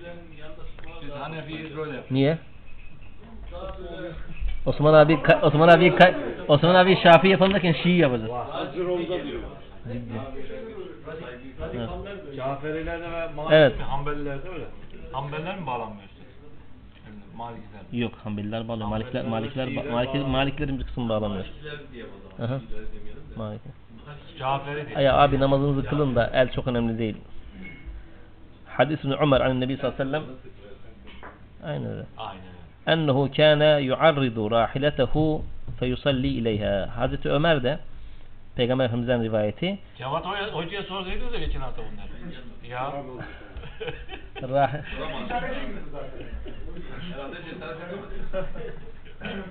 Biz 1.04 1.12
Hanefiyiz 1.12 1.78
böyle 1.78 1.96
yap. 1.96 2.06
Niye? 2.12 2.38
Osman 4.66 4.94
abi 4.94 5.20
Osman 5.44 5.68
abi 5.68 5.94
Osman 6.48 6.76
abi 6.76 6.98
Şafii 7.04 7.30
yapalımken 7.30 7.76
Şii 7.84 7.98
yapacağız. 7.98 8.32
Hazır 8.52 8.86
olda 8.86 9.24
diyor. 9.24 9.42
Evet. 9.88 10.02
Caferilerde 12.36 13.12
ve 13.12 13.28
Maliki 13.36 13.56
Evet. 13.56 13.74
Hanbelilerde 13.82 14.50
öyle. 14.50 14.66
Hanbeliler 15.12 15.60
mi 15.60 15.68
bağlanmıyor 15.68 16.11
Malikler. 17.36 18.00
Yok 18.00 18.14
Hanbeliler 18.24 18.68
bağlıyor. 18.68 18.88
Malikler, 18.88 19.26
Malikler, 19.26 19.66
Malikler, 19.66 19.94
bağlamıyor. 19.94 20.28
Maliklerin 20.28 20.80
bir 20.80 20.84
kısmı 20.84 21.10
bağlamıyor. 21.10 21.46
Şiiler 21.46 21.80
diye 21.94 22.06
o 22.06 22.38
zaman. 22.38 22.52
Aha. 22.52 22.60
Şiiler 22.60 22.84
demeyelim 22.94 23.22
de. 23.32 23.36
Malik. 23.36 23.62
Caferi 24.40 24.88
diye. 24.88 25.02
Ya 25.02 25.18
abi 25.18 25.40
namazınızı 25.40 25.90
kılın 25.90 26.16
da 26.16 26.30
el 26.34 26.52
çok 26.52 26.68
önemli 26.68 27.00
değil. 27.00 27.18
Hadis 28.66 29.04
İbn 29.04 29.12
Ömer 29.12 29.42
an 29.42 29.62
Nebi 29.62 29.78
sallallahu 29.78 30.02
aleyhi 30.02 30.14
ve 30.14 30.20
sellem 30.20 30.38
Aynen 31.64 31.92
öyle. 31.92 32.06
Aynen. 32.18 32.44
Ennehu 32.88 33.32
kana 33.36 33.80
yu'arridu 33.80 34.52
rahiletehu 34.52 35.44
feyusalli 35.80 36.28
ileyha. 36.28 36.98
Hazreti 36.98 37.30
Ömer 37.30 37.64
de 37.64 37.80
Peygamber 38.56 38.86
Efendimiz'den 38.86 39.24
rivayeti 39.24 39.80
Cevat 39.98 40.26
Hoca, 40.26 40.54
hocaya 40.54 40.84
sorsaydınız 40.84 41.34
da 41.34 41.38
geçen 41.38 41.60
hafta 41.60 41.82
bunları. 41.82 42.68
Ya. 42.68 42.94
rah 44.50 44.74
İşarete 45.24 45.60
girdi 45.60 45.80
zaten. 45.92 46.26
Herhalde 47.14 47.38
cesaret 47.50 47.78
edemez. 47.82 49.46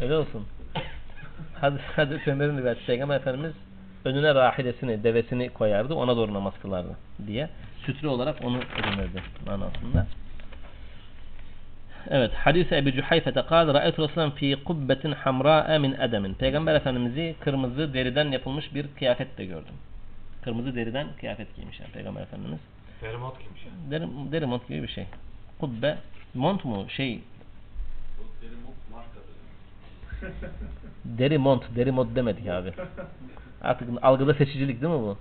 öyle 0.00 0.14
olsun. 0.14 0.46
Hazreti, 1.60 1.84
Hazreti 1.96 2.30
Ömer'in 2.30 2.58
rivayeti 2.58 2.86
Peygamber 2.86 3.16
Efendimiz 3.16 3.52
önüne 4.04 4.34
rahilesini, 4.34 5.04
devesini 5.04 5.48
koyardı, 5.48 5.94
ona 5.94 6.16
doğru 6.16 6.34
namaz 6.34 6.54
kılardı 6.62 6.96
diye. 7.26 7.48
Sütre 7.86 8.08
olarak 8.08 8.44
onu 8.44 8.56
edinirdi 8.56 9.22
manasında. 9.46 10.06
Evet, 12.10 12.32
hadis 12.34 12.72
Ebu 12.72 12.92
Cuhayfe'te 12.92 13.42
kal, 13.42 13.74
Ra'aytu 13.74 14.02
Resulullah 14.02 14.34
fi 14.34 14.56
kubbetin 14.64 15.12
hamra'a 15.12 15.78
min 15.78 15.92
edemin. 15.92 16.34
Peygamber 16.34 16.74
Efendimiz'i 16.74 17.36
kırmızı 17.40 17.94
deriden 17.94 18.30
yapılmış 18.30 18.74
bir 18.74 18.86
kıyafetle 18.98 19.44
gördüm. 19.44 19.74
Kırmızı 20.44 20.74
deriden 20.74 21.06
kıyafet 21.20 21.56
giymiş 21.56 21.80
yani 21.80 21.90
Peygamber 21.92 22.22
Efendimiz. 22.22 22.60
Fermat 22.99 23.39
kimmiş 23.39 23.65
ya? 23.65 23.71
Deri, 23.91 24.31
deri 24.31 24.45
mont 24.45 24.67
gibi 24.67 24.83
bir 24.83 24.87
şey. 24.87 25.05
Kubbe, 25.59 25.97
mont 26.33 26.65
mu? 26.65 26.85
Şey, 26.89 27.21
Bu 28.19 28.23
benim 28.41 28.57
o 28.67 28.95
markadır. 28.95 29.35
deri 31.05 31.37
mont, 31.37 31.63
deri 31.75 31.91
mod 31.91 32.15
demedik 32.15 32.47
abi. 32.47 32.73
Artık 33.61 33.89
algıda 34.01 34.33
seçicilik 34.33 34.81
değil 34.81 34.93
mi 34.93 34.99
bu? 34.99 35.17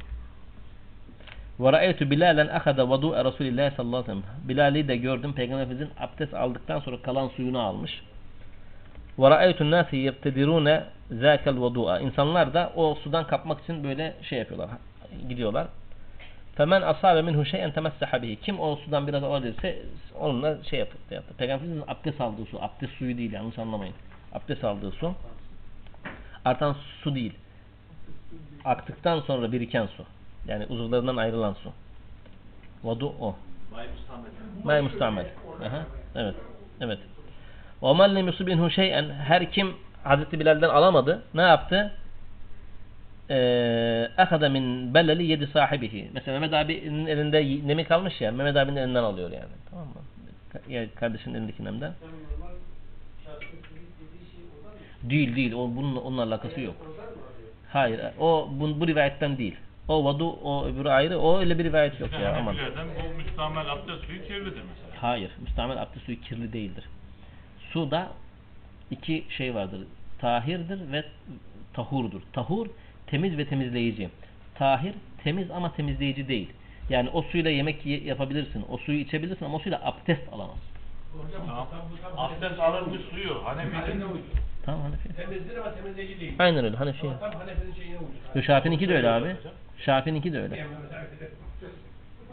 وَرَأَيْتُ 1.60 1.98
بِلَالًا 2.12 2.59
أَخَذَ 2.59 2.78
وَضُوءَ 2.80 3.14
رَسُولِ 3.28 3.46
اللّٰهِ 3.52 3.76
sallallahu 3.76 3.96
aleyhi 4.05 4.18
ve 4.18 4.22
sellem. 4.22 4.48
Bilal'i 4.48 4.88
de 4.88 4.96
gördüm. 4.96 5.32
Peygamber 5.34 5.62
Efendimiz'in 5.64 5.92
abdest 6.01 6.34
aldıktan 6.34 6.80
sonra 6.80 7.02
kalan 7.02 7.28
suyunu 7.28 7.60
almış. 7.60 8.02
وَرَأَيْتُ 9.18 9.56
النَّاسِ 9.56 9.90
يَبْتَدِرُونَ 9.92 10.82
ذَاكَ 11.12 11.44
الْوَضُوءَ 11.44 12.02
İnsanlar 12.02 12.55
da 12.55 12.72
o 12.76 12.94
sudan 12.94 13.26
kapmak 13.26 13.60
için 13.60 13.84
böyle 13.84 14.14
şey 14.22 14.38
yapıyorlar. 14.38 14.70
Gidiyorlar. 15.28 15.66
Femen 16.60 16.81
asabe 16.81 17.22
minhu 17.22 17.45
şey'en 17.45 17.72
temessaha 17.72 18.22
bihi. 18.22 18.36
Kim 18.36 18.60
o 18.60 18.76
sudan 18.76 19.07
biraz 19.07 19.23
alabilirse 19.23 19.80
onunla 20.19 20.64
şey 20.64 20.80
yaptı. 20.80 20.98
yaptı. 21.11 21.34
Peygamberimizin 21.38 21.84
abdest 21.88 22.22
aldığı 22.22 22.45
su. 22.45 22.61
Abdest 22.61 22.94
suyu 22.94 23.18
değil 23.18 23.31
yanlış 23.34 23.60
anlamayın. 23.60 23.94
Abdest 24.34 24.64
aldığı 24.64 24.91
su. 24.91 25.14
Artan 26.45 26.76
su 27.03 27.15
değil. 27.15 27.34
Aktıktan 28.65 29.19
sonra 29.19 29.52
biriken 29.52 29.86
su. 29.86 30.03
Yani 30.48 30.65
uzuvlarından 30.65 31.18
ayrılan 31.18 31.53
su. 31.53 31.72
Vadu 32.84 33.14
o. 33.19 33.36
May 34.64 34.81
mustamel. 34.81 35.26
Evet. 36.15 36.36
Evet. 36.81 36.99
O 37.81 37.95
men 37.95 38.15
lem 38.15 38.27
yusibinhu 38.27 38.69
şey'en 38.69 39.10
her 39.10 39.52
kim 39.52 39.76
Hazreti 40.03 40.40
Bilal'den 40.40 40.69
alamadı. 40.69 41.23
Ne 41.34 41.41
yaptı? 41.41 41.91
Ahada 44.18 44.49
min 44.49 44.93
beleli 44.93 45.23
yedi 45.23 45.47
sahibihi. 45.47 46.10
Mesela 46.14 46.39
Mehmet 46.39 46.53
abinin 46.53 47.06
elinde 47.06 47.68
nemi 47.68 47.84
kalmış 47.84 48.22
ya. 48.22 48.31
Mehmet 48.31 48.56
abinin 48.56 48.76
elinden 48.76 49.03
alıyor 49.03 49.31
yani. 49.31 49.53
Tamam 49.69 49.85
mı? 49.88 49.93
Ya 50.69 50.85
kardeşinin 50.95 51.35
elindeki 51.35 51.65
nemden. 51.65 51.93
Değil 55.03 55.35
değil. 55.35 55.53
O 55.53 55.76
bununla 55.76 55.99
onunla 55.99 56.23
alakası 56.23 56.61
yok. 56.61 56.76
Hayır. 57.69 58.01
O 58.19 58.49
bu, 58.51 58.80
bu 58.80 58.88
rivayetten 58.88 59.38
değil. 59.38 59.56
O 59.88 60.06
vadu 60.06 60.30
o 60.30 60.65
öbürü 60.65 60.89
ayrı. 60.89 61.19
O 61.19 61.39
öyle 61.39 61.60
bir 61.60 61.64
rivayet 61.64 61.99
yok 61.99 62.14
ya. 62.14 62.35
Aman. 62.38 62.56
Bu 63.03 63.18
müstamel 63.18 63.72
abdest 63.72 64.06
suyu 64.06 64.22
kirlidir 64.22 64.61
mesela. 64.69 65.01
Hayır. 65.01 65.31
Müstamel 65.41 65.81
abdest 65.81 66.06
suyu 66.06 66.22
kirli 66.22 66.53
değildir. 66.53 66.84
Suda 67.73 68.07
iki 68.91 69.26
şey 69.30 69.56
vardır. 69.56 69.80
Tahirdir 70.19 70.91
ve 70.91 71.03
tahurdur. 71.73 72.22
Tahur 72.34 72.68
temiz 73.10 73.38
ve 73.38 73.45
temizleyici. 73.45 74.10
Tahir 74.56 74.94
temiz 75.23 75.52
ama 75.52 75.73
temizleyici 75.73 76.27
değil. 76.27 76.49
Yani 76.90 77.10
o 77.10 77.22
suyla 77.22 77.52
yemek 77.52 77.86
ye- 77.86 78.03
yapabilirsin. 78.03 78.65
O 78.69 78.77
suyu 78.77 78.99
içebilirsin 78.99 79.45
ama 79.45 79.56
o 79.56 79.60
suyla 79.60 79.81
abdest 79.84 80.34
alamazsın. 80.34 80.64
Tamam. 81.48 81.68
Abdest 82.18 82.60
alınmış 82.60 83.02
suyu 83.11 83.45
Hanefi'nin 83.45 84.03
Tamam 84.65 84.81
Hanefi. 84.81 85.14
Temizdir 85.15 85.57
ama 85.57 85.76
temizleyici 85.76 86.19
değil. 86.19 86.34
Aynen 86.40 86.65
öyle 86.65 86.77
Hanefi. 86.77 87.02
Tam 87.02 87.31
Hanefi'nin 87.34 87.73
şeyine 87.73 87.98
uyuyor. 87.98 88.11
Yo, 88.36 88.41
Şafii'ninki 88.41 88.90
de 88.90 88.95
öyle 88.95 89.10
abi. 89.10 89.36
Şafii'ninki 89.77 90.34
de 90.34 90.41
öyle. 90.41 90.65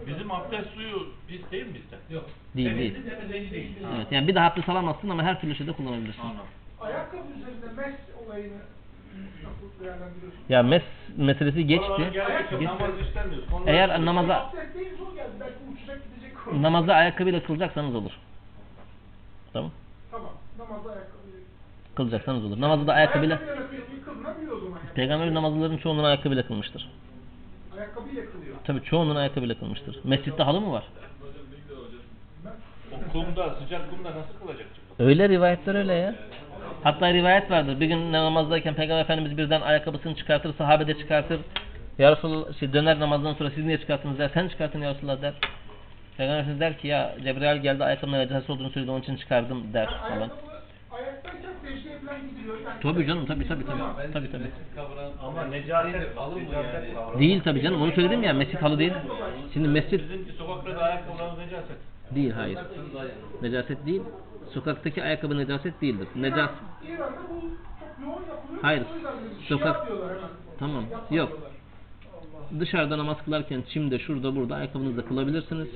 bizim 0.07 0.31
abdest 0.32 0.70
suyu 0.74 1.09
pis 1.28 1.40
değil 1.53 1.66
mi 1.66 1.74
bizde? 1.74 2.15
Yok. 2.15 2.31
Değil 2.57 2.78
değil. 2.78 2.93
Temizdir 2.94 3.16
temizleyici 3.16 3.53
değil. 3.53 3.77
Evet 3.97 4.07
yani 4.11 4.28
bir 4.28 4.35
daha 4.35 4.47
abdest 4.47 4.69
alamazsın 4.69 5.09
ama 5.09 5.23
her 5.23 5.40
türlü 5.40 5.55
şeyde 5.55 5.73
kullanabilirsin. 5.73 6.20
Anladım. 6.23 6.40
Ayakkabı 6.81 7.23
üzerinde 7.39 7.66
mes 7.82 7.94
olayını? 8.27 8.59
Ya 10.48 10.62
mes 10.62 10.82
meselesi 11.16 11.66
geçti. 11.66 12.10
Geç- 12.12 12.70
Eğer 13.66 14.05
namaza 14.05 14.52
namaza 16.52 16.94
ayakkabıyla 16.94 17.43
kılacaksanız 17.43 17.94
olur. 17.94 18.12
Tamam. 19.52 19.70
Tamam. 20.10 20.30
Namazda 20.59 20.90
ayakkabı. 20.90 21.16
Kılacaksanız 21.94 22.44
olur. 22.44 22.60
Namazı 22.60 22.86
da 22.86 22.93
ayakkabıyla 22.93 23.36
Ayakkabıyla. 23.36 23.84
Peygamber 24.94 25.34
namazların 25.34 25.76
çoğunun 25.78 26.05
ayakkabıyla 26.05 26.47
kılmıştır. 26.47 26.88
Ayakkabıyla 27.78 28.22
kılıyor. 28.32 28.56
Tabii 28.64 28.82
çoğunun 28.82 29.16
ayakkabıyla 29.16 29.59
kılmıştır. 29.59 30.01
Mescitte 30.05 30.43
halı 30.43 30.60
mı 30.60 30.72
var? 30.72 30.84
O 33.09 33.12
kumda, 33.12 33.55
sıcak 33.55 33.90
kumda 33.90 34.10
nasıl 34.10 34.38
kılacak? 34.43 34.66
Öyle 34.98 35.28
rivayetler 35.28 35.74
öyle 35.74 35.93
ya. 35.94 36.14
Hatta 36.82 37.12
rivayet 37.14 37.51
vardır. 37.51 37.80
Bir 37.80 37.86
gün 37.86 38.12
namazdayken 38.12 38.74
Peygamber 38.74 39.02
Efendimiz 39.02 39.38
birden 39.38 39.60
ayakkabısını 39.60 40.14
çıkartır, 40.16 40.55
sahabe 40.55 40.86
de 40.86 40.98
çıkartır. 40.98 41.40
Ya 41.98 42.12
Resulallah, 42.12 42.59
şey, 42.60 42.72
döner 42.72 43.01
namazdan 43.01 43.34
sonra 43.34 43.51
siz 43.51 43.64
niye 43.64 43.78
çıkarttınız 43.78 44.18
der. 44.18 44.30
Sen 44.34 44.48
çıkartın 44.48 44.80
ya 44.80 44.90
Resulallah 44.94 45.22
der. 45.22 45.34
Peygamber 46.16 46.40
Efendimiz 46.40 46.60
der 46.60 46.78
ki 46.78 46.88
ya 46.88 47.14
Cebrail 47.24 47.60
geldi 47.62 47.84
ayakkabımın 47.84 48.18
necaset 48.18 48.51
olduğunu 48.51 48.70
söyledi 48.70 48.90
onun 48.90 49.01
için 49.01 49.16
çıkardım 49.16 49.72
der 49.72 49.88
Yani 50.10 50.18
falan. 50.18 50.30
Tabii 52.82 53.06
canım 53.06 53.26
tabii 53.26 53.48
tabii 53.48 53.66
tabii. 53.66 54.12
Tabii 54.12 54.30
tabii. 54.32 54.51
Ama 55.22 55.44
necaset 55.44 56.18
alır 56.18 56.36
mı 56.36 56.48
yani? 56.52 57.18
Değil 57.20 57.40
tabii 57.44 57.62
canım 57.62 57.82
onu 57.82 57.93
söyledim 57.93 58.22
ya 58.22 58.32
mescit 58.32 58.62
halı 58.62 58.78
değil. 58.78 58.93
Şimdi 59.52 59.68
mescit 59.68 60.02
Bizim 60.10 60.26
sokakta 60.38 60.76
da 60.76 60.82
ayakkabılarımız 60.82 61.38
necaset. 61.38 61.76
değil 62.14 62.30
hayır. 62.32 62.59
Necaset 63.43 63.86
değil. 63.86 64.02
Sokaktaki 64.55 65.02
ayakkabı 65.02 65.39
necaset 65.39 65.81
değildir. 65.81 66.09
Yapılıyor. 68.31 68.62
Hayır. 68.62 68.82
Yüzden 68.94 69.12
böyle 69.23 69.35
Sokak-. 69.48 69.89
Tamam. 70.59 70.85
Yok. 71.10 71.39
Dışarıda 72.60 72.98
namaz 72.98 73.16
kılarken 73.24 73.62
çimde 73.73 73.98
şurada 73.98 74.36
burada 74.36 74.55
ayakkabınızla 74.55 75.05
kılabilirsiniz. 75.05 75.68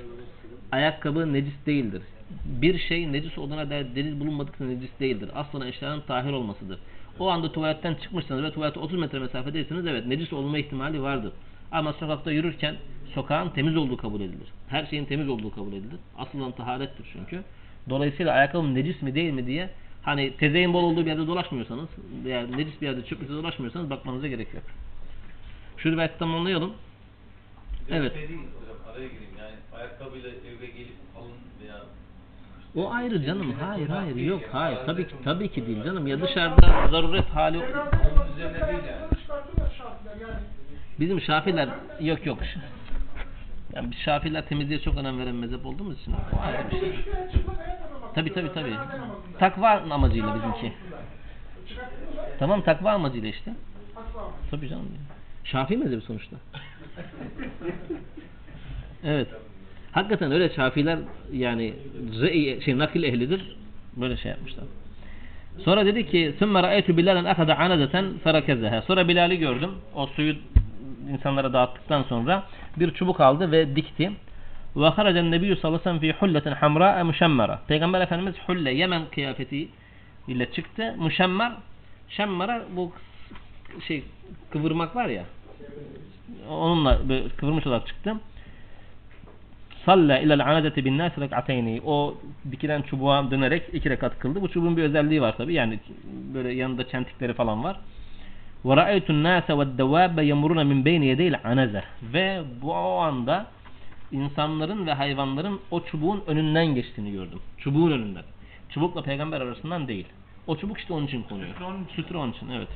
Ayakkabı 0.72 1.32
necis 1.32 1.66
değildir. 1.66 2.02
Bir 2.44 2.78
şey 2.78 3.12
necis 3.12 3.38
olduğuna 3.38 3.70
dair 3.70 3.94
delil 3.94 4.20
bulunmadıkça 4.20 4.64
necis 4.64 4.90
değildir. 5.00 5.30
Aslında 5.34 5.66
eşyanın 5.66 6.00
tahir 6.00 6.32
olmasıdır. 6.32 6.78
O 7.18 7.28
anda 7.28 7.52
tuvaletten 7.52 7.94
çıkmışsanız 7.94 8.42
ve 8.42 8.52
tuvalete 8.52 8.80
30 8.80 8.98
metre 8.98 9.18
mesafedeyseniz 9.18 9.86
evet 9.86 10.06
necis 10.06 10.32
olma 10.32 10.58
ihtimali 10.58 11.02
vardır. 11.02 11.32
Ama 11.72 11.92
sokakta 11.92 12.32
yürürken 12.32 12.76
sokağın 13.14 13.48
temiz 13.48 13.76
olduğu 13.76 13.96
kabul 13.96 14.20
edilir. 14.20 14.48
Her 14.68 14.86
şeyin 14.86 15.04
temiz 15.04 15.28
olduğu 15.28 15.54
kabul 15.54 15.72
edilir. 15.72 15.98
Asıl 16.18 16.40
olan 16.40 16.52
taharettir 16.52 17.06
çünkü. 17.12 17.42
Dolayısıyla 17.90 18.32
ayakkabım 18.32 18.74
necis 18.74 19.02
mi 19.02 19.14
değil 19.14 19.32
mi 19.32 19.46
diye 19.46 19.70
hani 20.02 20.36
tezeyin 20.36 20.74
bol 20.74 20.84
olduğu 20.84 21.00
bir 21.00 21.06
yerde 21.06 21.26
dolaşmıyorsanız 21.26 21.88
yani 22.24 22.58
necis 22.58 22.80
bir 22.80 22.86
yerde 22.86 23.04
çöplükte 23.04 23.34
dolaşmıyorsanız 23.34 23.90
bakmanıza 23.90 24.28
gerek 24.28 24.54
yok. 24.54 24.62
Şu 25.76 25.92
rivayeti 25.92 26.18
tamamlayalım. 26.18 26.72
Evet. 27.90 28.14
Şey 28.14 28.28
değil 28.28 28.40
hocam 28.40 28.76
araya 28.92 29.08
gireyim 29.08 29.34
yani 29.38 29.54
ayakkabıyla 29.76 30.28
eve 30.30 30.66
gelip 30.66 30.94
alın 31.18 31.32
veya 31.62 31.80
O 32.76 32.92
ayrı 32.92 33.24
canım. 33.24 33.54
Hayır 33.60 33.88
hayır 33.88 34.16
yok 34.16 34.42
hayır. 34.52 34.78
Tabii 34.86 35.08
ki 35.08 35.14
tabii 35.24 35.48
ki 35.48 35.66
değil 35.66 35.84
canım. 35.84 36.06
Ya 36.06 36.22
dışarıda 36.22 36.88
zaruret 36.90 37.28
hali 37.28 37.60
bizim 41.00 41.20
Şafiler 41.20 41.68
yok 42.00 42.26
yok. 42.26 42.38
Yani 43.75 43.91
biz 43.91 43.97
Şafiler 43.99 44.45
temizliğe 44.45 44.79
çok 44.81 44.97
önem 44.97 45.19
veren 45.19 45.35
mezhep 45.35 45.65
olduğumuz 45.65 46.01
için 46.01 46.11
o 46.11 46.41
ayrı 46.41 46.57
bir 46.71 46.75
Bu 46.75 46.79
şey. 46.79 46.89
işte 46.89 47.29
çıplak 47.33 47.59
ayak 47.59 47.81
namazı 47.81 48.13
Tabii 48.15 48.33
tabii 48.33 48.47
kılıyorlar, 48.49 48.53
tabii. 48.53 48.89
cenaze 48.91 49.01
namazında. 49.01 49.37
Takva 49.39 49.69
amacıyla 49.93 50.35
bizimki. 50.35 50.73
Çıkartıyorlar, 51.69 52.25
Tamam 52.39 52.61
takva 52.61 52.91
amacıyla 52.91 53.29
işte. 53.29 53.53
takva 53.95 54.19
amacı. 54.21 54.35
Tabii 54.51 54.69
canım. 54.69 54.85
Şafii 55.43 55.77
mezhebi 55.77 56.01
sonuçta. 56.01 56.35
evet. 59.03 59.27
Hakikaten 59.91 60.31
öyle 60.31 60.49
Şafiler 60.49 60.99
yani 61.33 61.73
re'y- 62.21 62.61
şey 62.61 62.77
nakil 62.77 63.03
ehlidir. 63.03 63.55
Böyle 63.97 64.17
şey 64.17 64.31
yapmışlar. 64.31 64.63
Sonra 65.65 65.85
dedi 65.85 66.05
ki 66.07 66.33
ثُمَّ 66.39 66.61
رَأَيْتُ 66.65 66.85
بِلَالًا 66.91 67.33
أَخَذَ 67.33 67.51
عَنَدَةً 67.51 68.13
فَرَكَزَهَا 68.25 68.81
Sonra 68.81 69.07
Bilal'i 69.07 69.37
gördüm. 69.39 69.71
O 69.95 70.07
suyu 70.07 70.35
insanlara 71.11 71.53
dağıttıktan 71.53 72.03
sonra 72.03 72.43
bir 72.76 72.90
çubuk 72.94 73.20
aldı 73.20 73.52
ve 73.52 73.76
dikti. 73.76 74.12
Ve 74.76 74.88
haracen 74.88 75.30
nebiyyü 75.30 75.56
sallallahu 75.56 75.80
aleyhi 75.80 75.96
ve 75.96 76.00
sellem 76.00 76.14
fi 76.14 76.20
hulletin 76.20 76.52
hamra 76.52 77.00
e 77.00 77.02
müşemmera. 77.02 77.60
Peygamber 77.68 78.00
Efendimiz 78.00 78.34
hulle 78.46 78.70
Yemen 78.74 79.02
kıyafeti 79.10 79.68
ile 80.28 80.52
çıktı. 80.52 80.94
Müşemmer 80.98 81.52
şemmera 82.08 82.62
bu 82.76 82.92
şey 83.88 84.04
kıvırmak 84.50 84.96
var 84.96 85.06
ya. 85.06 85.24
Onunla 86.48 86.98
kıvırmış 87.36 87.66
olarak 87.66 87.86
çıktı. 87.86 88.14
Salla 89.86 90.18
ila'l 90.18 90.40
anadeti 90.40 90.84
bin 90.84 90.98
nas 90.98 91.18
rek'ateyni. 91.18 91.80
O 91.86 92.14
dikilen 92.50 92.82
çubuğa 92.82 93.30
dönerek 93.30 93.62
iki 93.72 93.90
rekat 93.90 94.18
kıldı. 94.18 94.42
Bu 94.42 94.48
çubuğun 94.48 94.76
bir 94.76 94.82
özelliği 94.82 95.22
var 95.22 95.36
tabi. 95.36 95.54
Yani 95.54 95.78
böyle 96.34 96.52
yanında 96.52 96.88
çentikleri 96.88 97.34
falan 97.34 97.64
var. 97.64 97.76
Ve 98.65 98.75
ra'aytu'n 98.75 99.23
nase 99.23 99.57
ve'd 99.57 99.77
dawabe 99.77 100.25
yemuruna 100.25 100.63
min 100.63 100.85
beyni 100.85 101.05
yedeyl 101.05 101.35
anaze. 101.43 101.83
Ve 102.13 102.41
bu 102.61 102.73
o 102.73 102.97
anda 102.97 103.45
insanların 104.11 104.87
ve 104.87 104.93
hayvanların 104.93 105.59
o 105.71 105.81
çubuğun 105.85 106.23
önünden 106.27 106.65
geçtiğini 106.65 107.11
gördüm. 107.11 107.39
Çubuğun 107.57 107.91
önünden. 107.91 108.23
Çubukla 108.69 109.01
peygamber 109.01 109.41
arasından 109.41 109.87
değil. 109.87 110.05
O 110.47 110.57
çubuk 110.57 110.77
işte 110.77 110.93
onun 110.93 111.07
için 111.07 111.23
konuyor. 111.23 111.49
Sütre 111.49 111.65
onun 111.65 111.83
için. 111.83 111.95
Sütre 111.95 112.17
onun 112.17 112.31
için 112.31 112.49
evet. 112.49 112.67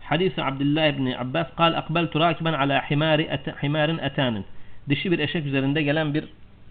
Hadis 0.00 0.38
Abdullah 0.38 0.86
ibn 0.86 1.06
Abbas 1.06 1.46
قال 1.60 1.72
أقبلت 1.82 2.12
راكبا 2.24 2.52
على 2.60 2.76
حمار 2.88 3.20
أت 3.36 3.46
حمار 3.60 3.90
أتان 4.08 4.42
dişi 4.88 5.12
bir 5.12 5.18
eşek 5.18 5.46
üzerinde 5.46 5.82
gelen 5.82 6.14
bir 6.14 6.24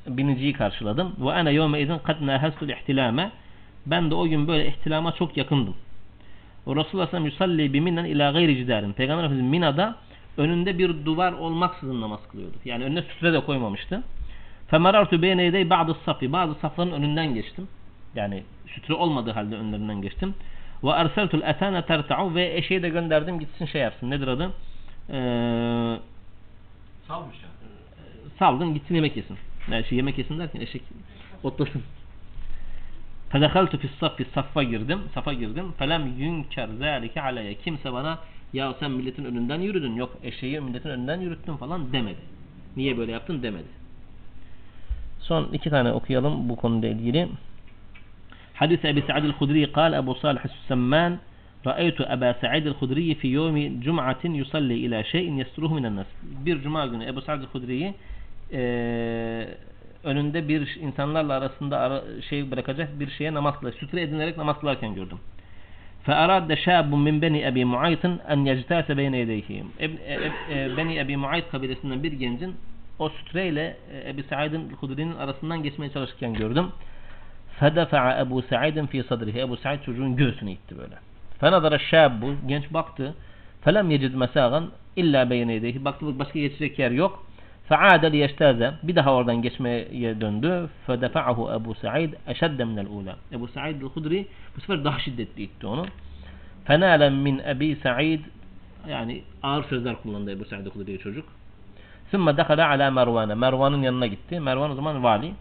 biniciyi 0.08 0.54
karşıladım. 0.54 1.16
Ve 1.20 1.32
ana 1.32 1.50
yevme 1.50 1.82
izin 1.82 1.98
kad 1.98 2.22
nahasul 2.22 2.70
ihtilame. 2.70 3.32
Ben 3.86 4.12
de 4.12 4.16
o 4.16 4.28
gün 4.28 4.48
böyle 4.48 4.68
ihtilama 4.68 5.12
çok 5.12 5.38
yakındım. 5.38 5.76
Resulullah 6.67 7.11
sallallahu 7.11 7.31
yusalli 7.31 7.73
biminnen 7.73 8.05
ila 8.05 8.33
gayri 8.33 8.57
cidarin. 8.57 8.93
Peygamber 8.93 9.25
Efendimiz 9.25 9.51
Mina'da 9.51 9.97
önünde 10.37 10.79
bir 10.79 11.05
duvar 11.05 11.33
olmaksızın 11.33 12.01
namaz 12.01 12.21
kılıyordu. 12.31 12.57
Yani 12.65 12.85
önüne 12.85 13.03
sütre 13.03 13.33
de 13.33 13.41
koymamıştı. 13.41 14.03
Femerartu 14.69 15.23
beyne 15.23 15.43
yedey 15.43 15.71
bazı 15.71 15.95
safi. 16.05 16.33
Bazı 16.33 16.55
safların 16.55 16.93
önünden 16.93 17.35
geçtim. 17.35 17.69
Yani 18.15 18.43
sütre 18.67 18.95
olmadığı 18.95 19.31
halde 19.31 19.57
önlerinden 19.57 20.03
geçtim. 20.03 20.35
Ve 20.85 20.91
erseltul 20.91 21.43
etane 21.43 21.87
terta'u 21.87 22.35
ve 22.35 22.57
eşeği 22.57 22.83
de 22.83 22.89
gönderdim 22.89 23.41
gitsin 23.41 23.67
şey 23.67 23.81
yapsın. 23.83 24.11
Nedir 24.11 24.29
adı? 24.29 24.51
Ee, 25.11 25.99
Salmış 27.09 27.37
yani. 27.43 27.55
Saldın 28.39 28.75
gitsin 28.75 28.95
yemek 28.95 29.17
yesin. 29.17 29.37
Yani 29.71 29.85
şey 29.85 29.97
yemek 29.97 30.19
yesin 30.19 30.39
derken 30.39 30.61
eşek 30.61 30.83
otlasın. 31.43 31.83
Fedekaltu 33.34 33.78
fis 33.78 33.92
saffi 34.00 34.26
saffa 34.34 34.64
girdim. 34.64 35.00
Safa 35.14 35.34
girdim. 35.34 35.72
Felem 35.78 36.08
yünker 36.18 36.68
zâlike 36.80 37.22
aleyye. 37.22 37.54
Kimse 37.54 37.94
bana 37.94 38.20
ya 38.54 38.74
sen 38.80 38.92
milletin 38.92 39.26
önünden 39.26 39.60
yürüdün. 39.60 39.96
Yok 39.96 40.18
eşeği 40.24 40.60
milletin 40.60 40.90
önünden 40.90 41.20
yürüttün 41.22 41.58
falan 41.58 41.94
demedi. 41.94 42.22
Niye 42.78 42.98
böyle 42.98 43.12
yaptın 43.12 43.44
demedi. 43.44 43.68
Son 45.20 45.44
iki 45.54 45.70
tane 45.70 45.92
okuyalım 45.92 46.50
bu 46.50 46.56
konuyla 46.56 46.90
ilgili. 46.90 47.28
Hadis 48.54 48.86
Ebi 48.86 49.02
Sa'id 49.02 49.24
el-Hudri 49.24 49.66
قال 49.78 49.92
أبو 50.02 50.14
صالح 50.14 50.44
السمان 50.52 51.18
رأيت 51.68 52.02
أبا 52.02 52.30
سعيد 52.42 52.66
الخدري 52.72 53.16
في 53.20 53.28
يوم 53.38 53.58
جمعة 53.86 54.24
يصلي 54.42 54.78
إلى 54.86 55.04
شيء 55.04 55.28
يستره 55.42 55.72
من 55.78 55.86
الناس. 55.86 56.08
Bir 56.46 56.62
cuma 56.62 56.86
günü 56.88 57.06
Ebu 57.06 57.22
Sa'id 57.22 57.42
el-Hudri'yi 57.42 57.94
eee, 58.52 59.58
önünde 60.04 60.48
bir 60.48 60.78
insanlarla 60.82 61.34
arasında 61.34 61.80
ara, 61.80 62.04
şey 62.30 62.52
bırakacak 62.52 63.00
bir 63.00 63.10
şeye 63.10 63.34
namaz 63.34 63.60
kılar, 63.60 63.72
sütre 63.72 64.02
edinerek 64.02 64.38
namaz 64.38 64.60
kılarken 64.60 64.96
gördüm. 64.96 65.20
فأراد 66.08 66.50
شاب 66.66 66.92
من 67.08 67.16
بني 67.24 67.40
أبي 67.50 67.64
معيط 67.76 68.06
أن 68.34 68.40
يجتاز 68.52 68.88
بين 69.00 69.14
يديه. 69.14 69.64
Eb- 69.80 70.00
e- 70.08 70.32
e- 70.52 70.78
Beni 70.78 70.98
Ebi 70.98 71.18
Muayt 71.18 71.50
kabilesinden 71.52 72.04
bir 72.04 72.12
gencin 72.12 72.56
o 73.00 73.10
sütreyle 73.10 73.78
e, 73.94 74.10
Ebi 74.10 74.24
Said'in 74.24 74.70
Hudri'nin 74.70 75.16
arasından 75.16 75.64
geçmeye 75.64 75.92
çalışırken 75.92 76.34
gördüm. 76.34 76.68
فَدَفَعَ 77.60 78.26
Ebu 78.26 78.42
Said'in 78.42 78.86
fi 78.86 79.04
sadrihi. 79.04 79.40
Ebu 79.40 79.58
Said 79.58 79.84
çocuğun 79.84 80.16
göğsüne 80.16 80.52
itti 80.52 80.76
böyle. 80.78 80.96
فَنَظَرَ 81.42 81.76
الشَّابُ 81.76 82.36
Genç 82.48 82.74
baktı. 82.74 83.14
فَلَمْ 83.66 83.88
يَجِدْ 83.88 84.14
مَسَاغًا 84.26 84.64
illa 84.96 85.30
beyne 85.30 85.54
yedeyhi. 85.54 85.86
Baktı 85.86 86.20
başka 86.20 86.40
geçecek 86.40 86.80
yer 86.80 86.92
yok. 86.92 87.26
Fe'ade 87.69 88.13
liyeşteze. 88.13 88.73
Bir 88.83 88.97
daha 88.97 89.15
oradan 89.15 89.43
geçmeye 89.43 90.21
döndü. 90.21 90.69
Fedefa'ahu 90.87 91.51
Ebu 91.61 91.75
Sa'id 91.75 92.15
eşedde 92.27 92.65
minel 92.65 92.87
ula. 92.87 93.17
Ebu 93.33 93.49
Sa'id 93.49 93.83
el-Hudri 93.83 94.27
bu 94.57 94.61
sefer 94.61 94.85
daha 94.85 94.99
şiddetli 94.99 95.43
itti 95.43 95.67
onu. 95.67 95.87
Fenale 96.65 97.11
min 97.11 97.39
Ebi 97.39 97.77
Sa'id 97.83 98.21
yani 98.89 99.23
ağır 99.43 99.65
sözler 99.65 99.97
kullandı 100.03 100.31
Ebu 100.33 100.45
Sa'id 100.45 100.67
el-Hudri 100.67 100.99
çocuk. 100.99 101.29
Sümme 102.11 102.37
dekhala 102.37 102.69
ala 102.69 102.91
Mervan'a. 102.91 103.35
Mervan'ın 103.35 103.83
yanına 103.83 104.07
gitti. 104.07 104.41
Mervan 104.41 104.71
o 104.71 104.75
zaman 104.75 105.03
vali. 105.03 105.33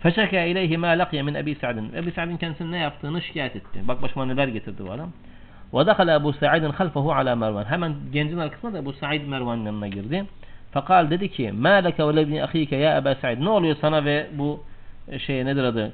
Feşeke 0.00 0.48
ileyhi 0.48 0.78
ma 0.78 0.86
lakye 0.86 1.22
min 1.22 1.34
Ebi 1.34 1.54
Sa'd'in. 1.54 1.92
Ebi 1.94 2.10
Sa'd'in 2.10 2.36
kendisine 2.36 2.70
ne 2.70 2.78
yaptığını 2.78 3.22
şikayet 3.22 3.56
etti. 3.56 3.80
Bak 3.88 4.02
başıma 4.02 4.26
neler 4.26 4.48
getirdi 4.48 4.82
bu 4.86 4.92
adam. 4.92 5.12
Ve 5.74 5.86
dekhala 5.86 6.20
Ebu 6.20 6.32
Sa'id'in 6.32 6.70
halfehu 6.70 7.12
ala 7.12 7.36
Mervan. 7.36 7.64
Hemen 7.64 7.94
gencin 8.12 8.38
arkasına 8.38 8.72
da 8.72 8.78
Ebu 8.78 8.92
Sa'id 8.92 9.26
Mervan'ın 9.26 9.64
yanına 9.64 9.88
girdi. 9.88 10.24
Fakal 10.72 11.10
dedi 11.10 11.30
ki 11.30 11.52
"Ma 11.52 11.68
leke 11.68 12.08
ve 12.08 12.16
lebni 12.16 12.44
ahike 12.44 12.76
ya 12.76 12.96
Ebu 12.96 13.20
Said." 13.20 13.40
Ne 13.40 13.48
oluyor 13.48 13.76
sana 13.80 14.04
ve 14.04 14.26
bu 14.32 14.64
e, 15.08 15.18
şey 15.18 15.44
nedir 15.46 15.62
adı? 15.62 15.92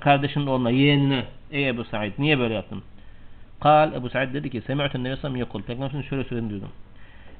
Kardeşin 0.00 0.46
onunla 0.46 0.70
yeğenine 0.70 1.24
ey 1.50 1.68
Ebu 1.68 1.84
Said 1.84 2.12
niye 2.18 2.38
böyle 2.38 2.54
yaptın? 2.54 2.82
Kal 3.60 3.92
Ebu 3.92 4.10
Said 4.10 4.34
dedi 4.34 4.50
ki 4.50 4.60
"Semi'tun 4.60 5.04
Nebi 5.04 5.16
sallallahu 5.16 5.44
aleyhi 5.54 5.80
ve 5.80 5.88
sellem 5.88 6.04
şöyle 6.04 6.24
söylediğini 6.24 6.50
duydum. 6.50 6.68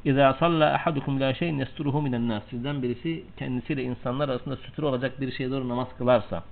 İza 0.04 0.34
salla 0.34 0.74
ahadukum 0.74 1.20
la 1.20 1.34
şeyin 1.34 1.58
yesturuhu 1.58 2.02
minen 2.02 2.28
nas. 2.28 2.42
Sizden 2.50 2.82
birisi 2.82 3.24
kendisiyle 3.36 3.82
insanlar 3.82 4.28
arasında 4.28 4.56
sütür 4.56 4.82
olacak 4.82 5.20
bir 5.20 5.32
şeye 5.32 5.50
doğru 5.50 5.68
namaz 5.68 5.88
kılarsa. 5.98 6.42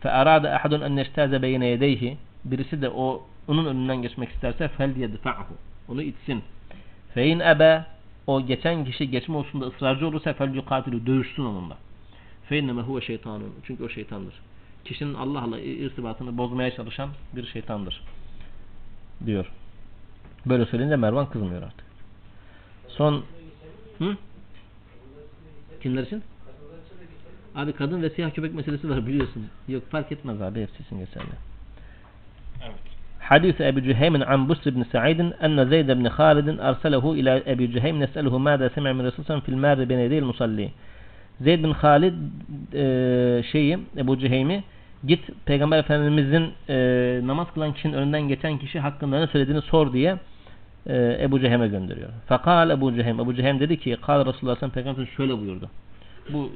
Fe 0.00 0.10
arada 0.10 0.54
ahadun 0.54 0.80
en 0.80 0.96
neştaze 0.96 1.42
beyne 1.42 1.66
yedeyhi. 1.66 2.16
Birisi 2.44 2.82
de 2.82 2.88
o 2.88 3.22
onun 3.48 3.66
önünden 3.66 4.02
geçmek 4.02 4.28
isterse 4.28 4.68
fel 4.68 4.96
yedfa'hu. 4.96 5.54
Onu 5.88 6.02
itsin. 6.02 6.42
Fe 7.14 7.26
in 7.26 7.40
ebe 7.40 7.84
o 8.28 8.46
geçen 8.46 8.84
kişi 8.84 9.10
geçme 9.10 9.34
hususunda 9.38 9.66
ısrarcı 9.66 10.06
olursa 10.06 10.32
fel 10.32 10.54
yukatilu 10.54 11.06
dövüşsün 11.06 11.44
onunla. 11.44 11.76
Fe 12.48 12.58
inneme 12.58 12.82
huve 12.82 13.00
şeytanun. 13.00 13.54
Çünkü 13.64 13.84
o 13.84 13.88
şeytandır. 13.88 14.34
Kişinin 14.84 15.14
Allah'la 15.14 15.60
irtibatını 15.60 16.38
bozmaya 16.38 16.76
çalışan 16.76 17.10
bir 17.36 17.46
şeytandır. 17.46 18.02
Diyor. 19.26 19.52
Böyle 20.46 20.66
söyleyince 20.66 20.96
Mervan 20.96 21.30
kızmıyor 21.30 21.62
artık. 21.62 21.86
Son 22.88 23.24
Hı? 23.98 24.16
Kimler 25.82 26.02
için? 26.02 26.22
Abi 27.54 27.72
kadın 27.72 28.02
ve 28.02 28.10
siyah 28.10 28.34
köpek 28.34 28.54
meselesi 28.54 28.90
var 28.90 29.06
biliyorsun. 29.06 29.46
Yok 29.68 29.90
fark 29.90 30.12
etmez 30.12 30.42
abi 30.42 30.62
hepsi 30.62 30.82
için 30.82 30.98
geçerli. 30.98 31.26
Evet. 32.62 32.87
حديث 33.27 33.61
أبي 33.61 33.81
جهيم 33.81 34.23
عن 34.23 34.47
بسر 34.47 34.71
بن 34.71 34.83
سعيد 34.83 35.19
أن 35.21 35.69
زيد 35.69 35.91
بن 35.91 36.09
خالد 36.09 36.59
أرسله 36.59 37.13
إلى 37.13 37.43
أبي 37.47 37.67
جهيم 37.67 38.03
يسأله 38.03 38.37
ماذا 38.37 38.67
سمع 38.75 38.93
من 38.93 39.05
رسول 39.07 39.25
الله 39.29 39.39
في 39.39 39.49
المار 39.49 39.83
بين 39.83 39.99
يدي 39.99 40.19
المصلي 40.19 40.69
Zeyd 41.41 41.63
bin 41.63 41.71
Halid 41.71 42.13
e, 42.73 43.43
şeyi 43.51 43.79
Ebu 43.97 44.19
Ceheymi 44.19 44.63
git 45.07 45.19
Peygamber 45.45 45.79
Efendimizin 45.79 46.51
e, 46.69 46.75
namaz 47.23 47.47
kılan 47.53 47.73
kişinin 47.73 47.93
önünden 47.93 48.21
geçen 48.21 48.57
kişi 48.57 48.79
hakkında 48.79 49.19
ne 49.19 49.27
söylediğini 49.27 49.61
sor 49.61 49.93
diye 49.93 50.17
e, 50.87 51.17
Ebu 51.21 51.39
Cehem'e 51.39 51.67
gönderiyor. 51.67 52.09
Fakal 52.27 52.69
Ebu 52.69 52.95
Cehem. 52.95 53.19
Ebu 53.19 53.35
Cehem 53.35 53.59
dedi 53.59 53.79
ki 53.79 53.97
Kal 54.01 54.25
Resulullah 54.25 54.55
sallallahu 54.55 54.73
Peygamber 54.73 55.05
şöyle 55.17 55.39
buyurdu. 55.39 55.69
Bu 56.33 56.51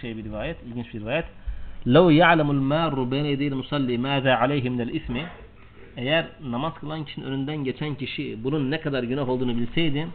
şey 0.00 0.16
bir 0.16 0.24
rivayet, 0.24 0.56
ilginç 0.66 0.94
bir 0.94 1.00
rivayet. 1.00 1.24
لو 1.96 2.06
يعلم 2.22 2.48
المار 2.56 2.94
بين 3.12 3.26
يدي 3.32 3.46
المصلي 3.52 3.96
ماذا 4.08 4.32
عليه 4.42 4.64
من 4.74 4.80
الإثم 4.86 5.16
eğer 5.99 6.25
namaz 6.43 6.73
kılan 6.73 7.05
kişinin 7.05 7.25
önünden 7.25 7.63
geçen 7.63 7.95
kişi 7.95 8.43
bunun 8.43 8.71
ne 8.71 8.81
kadar 8.81 9.03
günah 9.03 9.29
olduğunu 9.29 9.57
bilseydi 9.57 10.07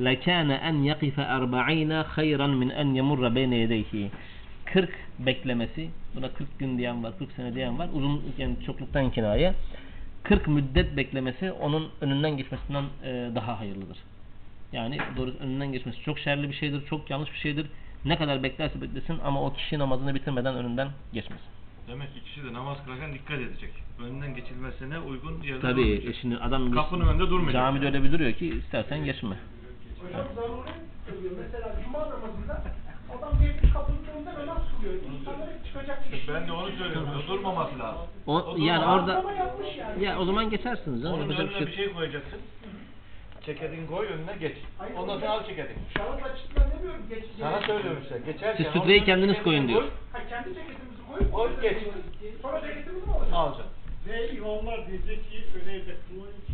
lekâne 0.00 0.54
en 0.54 0.74
yakife 0.74 1.22
erba'ine 1.22 1.94
hayran 1.94 2.50
min 2.50 2.68
en 2.68 2.94
yemurra 2.94 3.34
beyne 3.34 3.56
yedeyhi 3.56 4.10
40 4.64 4.90
beklemesi 5.18 5.88
buna 6.16 6.28
40 6.28 6.58
gün 6.58 6.78
diyen 6.78 7.04
var 7.04 7.12
40 7.18 7.32
sene 7.32 7.54
diyen 7.54 7.78
var 7.78 7.88
uzun 7.94 8.22
yani 8.38 8.56
çokluktan 8.66 9.10
kinaye 9.10 9.54
40 10.22 10.48
müddet 10.48 10.96
beklemesi 10.96 11.52
onun 11.52 11.90
önünden 12.00 12.36
geçmesinden 12.36 12.84
e, 13.04 13.30
daha 13.34 13.60
hayırlıdır. 13.60 13.98
Yani 14.72 14.98
doğru 15.16 15.34
önünden 15.40 15.72
geçmesi 15.72 16.00
çok 16.00 16.18
şerli 16.18 16.48
bir 16.48 16.54
şeydir, 16.54 16.86
çok 16.86 17.10
yanlış 17.10 17.32
bir 17.32 17.38
şeydir. 17.38 17.66
Ne 18.04 18.16
kadar 18.16 18.42
beklerse 18.42 18.80
beklesin 18.80 19.18
ama 19.24 19.42
o 19.42 19.52
kişi 19.52 19.78
namazını 19.78 20.14
bitirmeden 20.14 20.54
önünden 20.54 20.88
geçmesin. 21.12 21.46
Demek 21.88 22.14
ki 22.14 22.20
kişi 22.24 22.44
de 22.44 22.52
namaz 22.52 22.78
kılarken 22.84 23.14
dikkat 23.14 23.38
edecek. 23.40 23.70
Önünden 24.02 24.34
geçilmesine 24.34 24.98
uygun 24.98 25.42
yerde 25.42 25.60
Tabii 25.60 25.82
durmayacak. 25.82 26.14
e, 26.16 26.20
şimdi 26.20 26.36
adam 26.36 26.72
Kapının 26.72 27.06
önünde 27.08 27.30
durmayacak. 27.30 27.52
Camide 27.62 27.86
öyle 27.86 28.02
bir 28.02 28.12
duruyor 28.12 28.32
ki 28.32 28.48
istersen 28.48 29.04
geçme. 29.04 29.36
Hocam 30.02 30.26
zaruri 30.34 30.70
kılıyor. 31.06 31.32
Mesela 31.42 31.76
cuma 31.84 31.98
namazında 31.98 32.62
adam 33.18 33.32
gelip 33.40 33.72
kapının 33.74 33.98
önünde 34.16 34.46
namaz 34.46 34.62
kılıyor. 34.76 34.94
İnsanlar 35.20 35.48
hep 35.48 35.66
çıkacak. 35.66 36.02
Ben 36.34 36.48
de 36.48 36.52
onu 36.52 36.68
söylüyorum. 36.70 37.08
Durmaması 37.28 37.78
lazım. 37.78 38.00
O, 38.26 38.34
O 38.42 38.56
yani 38.58 38.84
orada 38.84 39.18
Ama 39.18 39.32
yapmış 39.32 39.68
yani. 39.78 40.04
ya 40.04 40.18
o 40.18 40.24
zaman 40.24 40.50
geçersiniz 40.50 41.02
canım. 41.02 41.14
Onun 41.14 41.22
Yapacak 41.22 41.46
önüne 41.50 41.60
bir 41.60 41.66
bir 41.66 41.76
şey. 41.76 41.84
şey 41.84 41.94
koyacaksın. 41.94 42.38
Ceketini 43.46 43.86
koy 43.86 44.06
önüne 44.06 44.36
geç. 44.40 44.56
Hayır, 44.78 44.94
Ondan 44.94 45.18
sonra 45.18 45.30
al 45.30 45.46
ceketini. 45.46 45.76
Şahıs 45.96 46.22
açısından 46.24 46.70
demiyorum. 46.78 47.02
Geç, 47.10 47.24
Sana 47.40 47.60
söylüyorum 47.60 48.00
işte. 48.02 48.20
Geçerken 48.32 48.64
Siz 48.64 48.72
sütreyi 48.72 49.04
kendiniz 49.04 49.42
koyun 49.42 49.68
diyor. 49.68 49.80
koy, 49.80 49.90
Ha, 50.12 50.18
kendi 50.30 50.48
ceketimizi 50.54 51.01
Koy, 51.32 51.50
geç. 51.62 51.76
Sonra 52.42 52.60
ceketimizi 52.60 53.06
mi 53.06 53.12
alacağız? 53.12 53.32
Alacaksın. 53.34 53.72
Ve 54.08 54.30
imamlar 54.30 54.86
diyecek 54.86 55.30
ki 55.30 55.44
öyle 55.54 55.72
evde 55.76 55.94
kılmayın 56.08 56.40
ki 56.46 56.52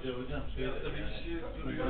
kalmasın. 0.00 0.24
Hocam 0.24 0.40
Hayatta 0.56 0.86
bir 0.86 1.14
kişi 1.14 1.40
duruyor. 1.62 1.86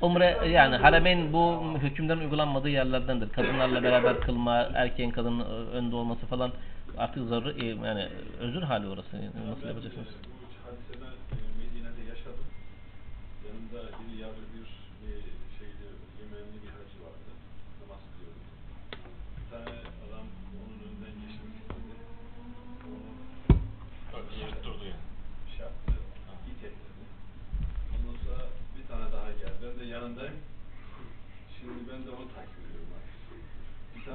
Umre 0.00 0.48
yani 0.48 0.76
haremeyn 0.76 1.32
bu 1.32 1.62
hükümlerin 1.82 2.20
uygulanmadığı 2.20 2.68
yerlerdendir. 2.68 3.30
Kadınlarla 3.32 3.82
beraber 3.82 4.20
kılma, 4.20 4.56
erkeğin 4.74 5.10
kadının 5.10 5.70
önde 5.72 5.96
olması 5.96 6.26
falan 6.26 6.52
artık 6.98 7.28
zarur 7.28 7.56
yani 7.86 8.08
özür 8.40 8.62
hali 8.62 8.86
orası. 8.86 9.16
Nasıl 9.50 9.68
yapacaksınız? 9.68 10.08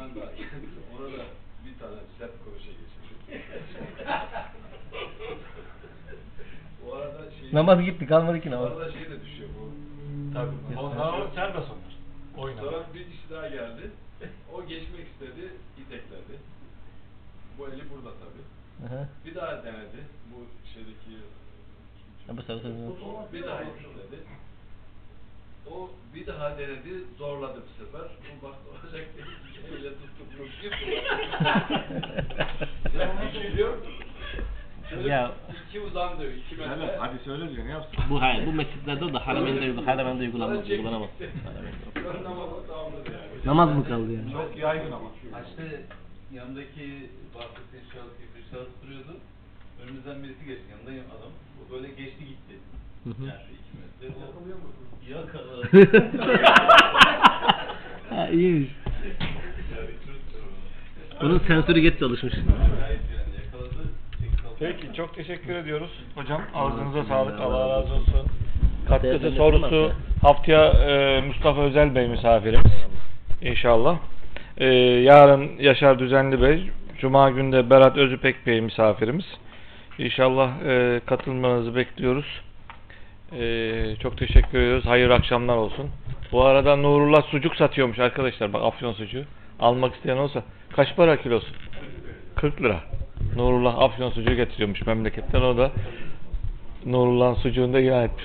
Bir 0.06 0.20
tane 0.22 0.26
daha 0.28 0.32
geldi. 0.36 0.68
Ona 1.00 1.08
da 1.08 1.24
bir 1.66 1.80
tane 1.80 1.96
sert 2.20 2.32
koşa 2.46 2.72
geçirdim. 2.72 3.42
Bu 6.86 6.94
arada 6.96 7.32
şey... 7.32 7.54
Namaz 7.54 7.82
gitti 7.86 8.08
kalmadı 8.08 8.42
ki 8.42 8.48
Bu 8.52 8.56
namaz. 8.56 8.72
arada 8.72 8.92
şey 8.92 9.02
de 9.10 9.22
düşüyor 9.26 9.50
bu. 9.60 9.72
Tabii. 10.34 10.80
Onlar 10.80 11.22
serbest 11.36 11.68
onlar. 11.72 11.96
Oynar. 12.46 12.62
Sonra 12.64 12.84
bir 12.94 13.04
kişi 13.12 13.30
daha 13.32 13.48
geldi. 13.48 13.92
O 14.54 14.66
geçmek 14.66 15.08
istedi, 15.08 15.54
itekledi. 15.78 16.36
Bu 17.58 17.68
eli 17.68 17.84
burada 17.90 18.10
tabii. 18.24 18.46
Hı 18.90 18.96
hı. 18.96 19.08
Bir 19.26 19.36
daha 19.36 19.64
denedi. 19.64 20.02
Bu 20.34 20.38
şeydeki 20.74 21.12
Ya 22.28 22.38
bu 22.38 22.42
sırada- 22.42 23.34
bir 23.34 23.44
daha. 23.44 23.62
O 25.72 25.90
bir 26.16 26.28
daha 26.28 26.58
denedi, 26.58 26.94
zorladı 27.18 27.62
bu 27.68 27.84
sefer. 27.86 28.02
O 28.02 28.46
baktı 28.48 28.70
olacak 28.72 29.06
dedi. 29.18 29.26
Öyle 29.76 29.90
tuttu 29.90 30.24
bunu. 30.38 30.46
Ya 33.02 33.12
onu 33.12 33.44
biliyor. 33.44 33.78
Şöyle 34.90 35.10
Ya- 35.10 35.32
iki 35.70 35.80
uzandı, 35.80 36.34
iki 36.36 36.56
metre. 36.56 36.96
Hadi 37.00 37.16
söyle 37.26 37.56
diyor 37.56 37.66
ne 37.66 37.72
yapsın? 37.72 38.00
Bu 38.10 38.22
hayır, 38.22 38.48
bu 38.48 38.52
mescitlerde 38.52 39.06
o 39.06 39.14
da 39.14 39.28
haramende, 39.28 39.60
uygul- 39.60 39.86
haramende 39.86 40.24
uygulanmaz, 40.24 40.70
uygulanamaz. 40.70 41.10
Namazı 42.24 42.68
tamamladı 42.68 43.12
yani. 43.12 43.46
Namaz 43.46 43.70
mı 43.76 43.88
kaldı 43.88 44.12
yani? 44.14 44.32
Çok 44.32 44.58
yaygın 44.58 44.92
ama. 44.92 45.10
Haçta 45.32 45.62
yanındaki 46.34 47.10
bahsettiğin 47.36 47.84
şahıs 47.94 48.14
gibi 48.20 48.30
bir 48.38 48.44
şahıs 48.52 48.68
duruyordu. 48.84 49.14
Önümüzden 49.84 50.24
birisi 50.24 50.46
geçti. 50.46 50.64
Yanındayım 50.72 51.06
adam. 51.20 51.32
O 51.60 51.72
böyle 51.74 51.88
geçti 51.88 52.26
gitti. 52.26 52.56
Hı 53.04 53.10
hı. 53.10 53.24
Yani 53.30 53.42
şu. 53.65 53.65
Yakalıyor 54.02 54.58
musun? 54.58 54.86
Yakaladı. 55.10 56.02
ha 58.10 58.28
iyiymiş. 58.28 58.70
Bunun 61.22 61.40
sensörü 61.40 61.80
geç 61.80 62.00
çalışmış. 62.00 62.34
Peki 64.60 64.94
çok 64.98 65.16
teşekkür 65.16 65.56
ediyoruz. 65.56 65.90
Hocam 66.16 66.42
ağzınıza 66.56 67.00
Allah 67.00 67.08
sağlık. 67.08 67.40
Allah 67.40 67.70
razı 67.70 67.90
razı 67.90 67.94
olsun. 67.94 68.28
Katkısı 68.88 69.32
sorusu 69.32 69.92
haftaya 70.22 70.66
e, 70.66 71.22
Mustafa 71.22 71.62
Özel 71.62 71.96
Bey 71.96 72.08
misafirimiz. 72.08 72.72
İnşallah. 73.42 73.98
E, 74.58 74.66
yarın 74.76 75.52
Yaşar 75.60 76.00
Düzenli 76.00 76.42
Bey. 76.42 76.70
Cuma 77.00 77.30
günde 77.30 77.70
Berat 77.70 77.98
Özüpek 77.98 78.46
Bey 78.48 78.62
misafirimiz. 78.62 79.26
İnşallah 80.00 80.50
e, 80.66 81.02
katılmanızı 81.06 81.76
bekliyoruz. 81.76 82.42
E, 83.40 83.96
çok 84.00 84.18
teşekkür 84.18 84.60
ediyoruz. 84.60 84.86
Hayırlı 84.86 85.14
akşamlar 85.14 85.58
olsun. 85.58 85.90
Bu 86.32 86.44
arada 86.44 86.76
Nurullah 86.76 87.24
sucuk 87.24 87.56
satıyormuş 87.56 88.00
arkadaşlar. 88.00 88.54
Bak 88.54 88.64
afyon 88.64 88.94
sucuğu. 88.94 89.24
Almak 89.60 89.96
isteyen 89.96 90.18
olsa. 90.18 90.44
Kaç 90.76 90.96
para 90.96 91.22
kilosu? 91.22 91.48
40 92.36 92.62
lira. 92.62 92.80
Nurullah 93.36 93.80
afyon 93.80 94.10
sucuğu 94.10 94.36
getiriyormuş 94.36 94.82
memleketten. 94.82 95.42
O 95.42 95.58
da 95.58 95.72
Nurullah'ın 96.86 97.34
sucuğunu 97.34 97.74
da 97.74 97.80
ilan 97.80 98.04
etmiş. 98.04 98.24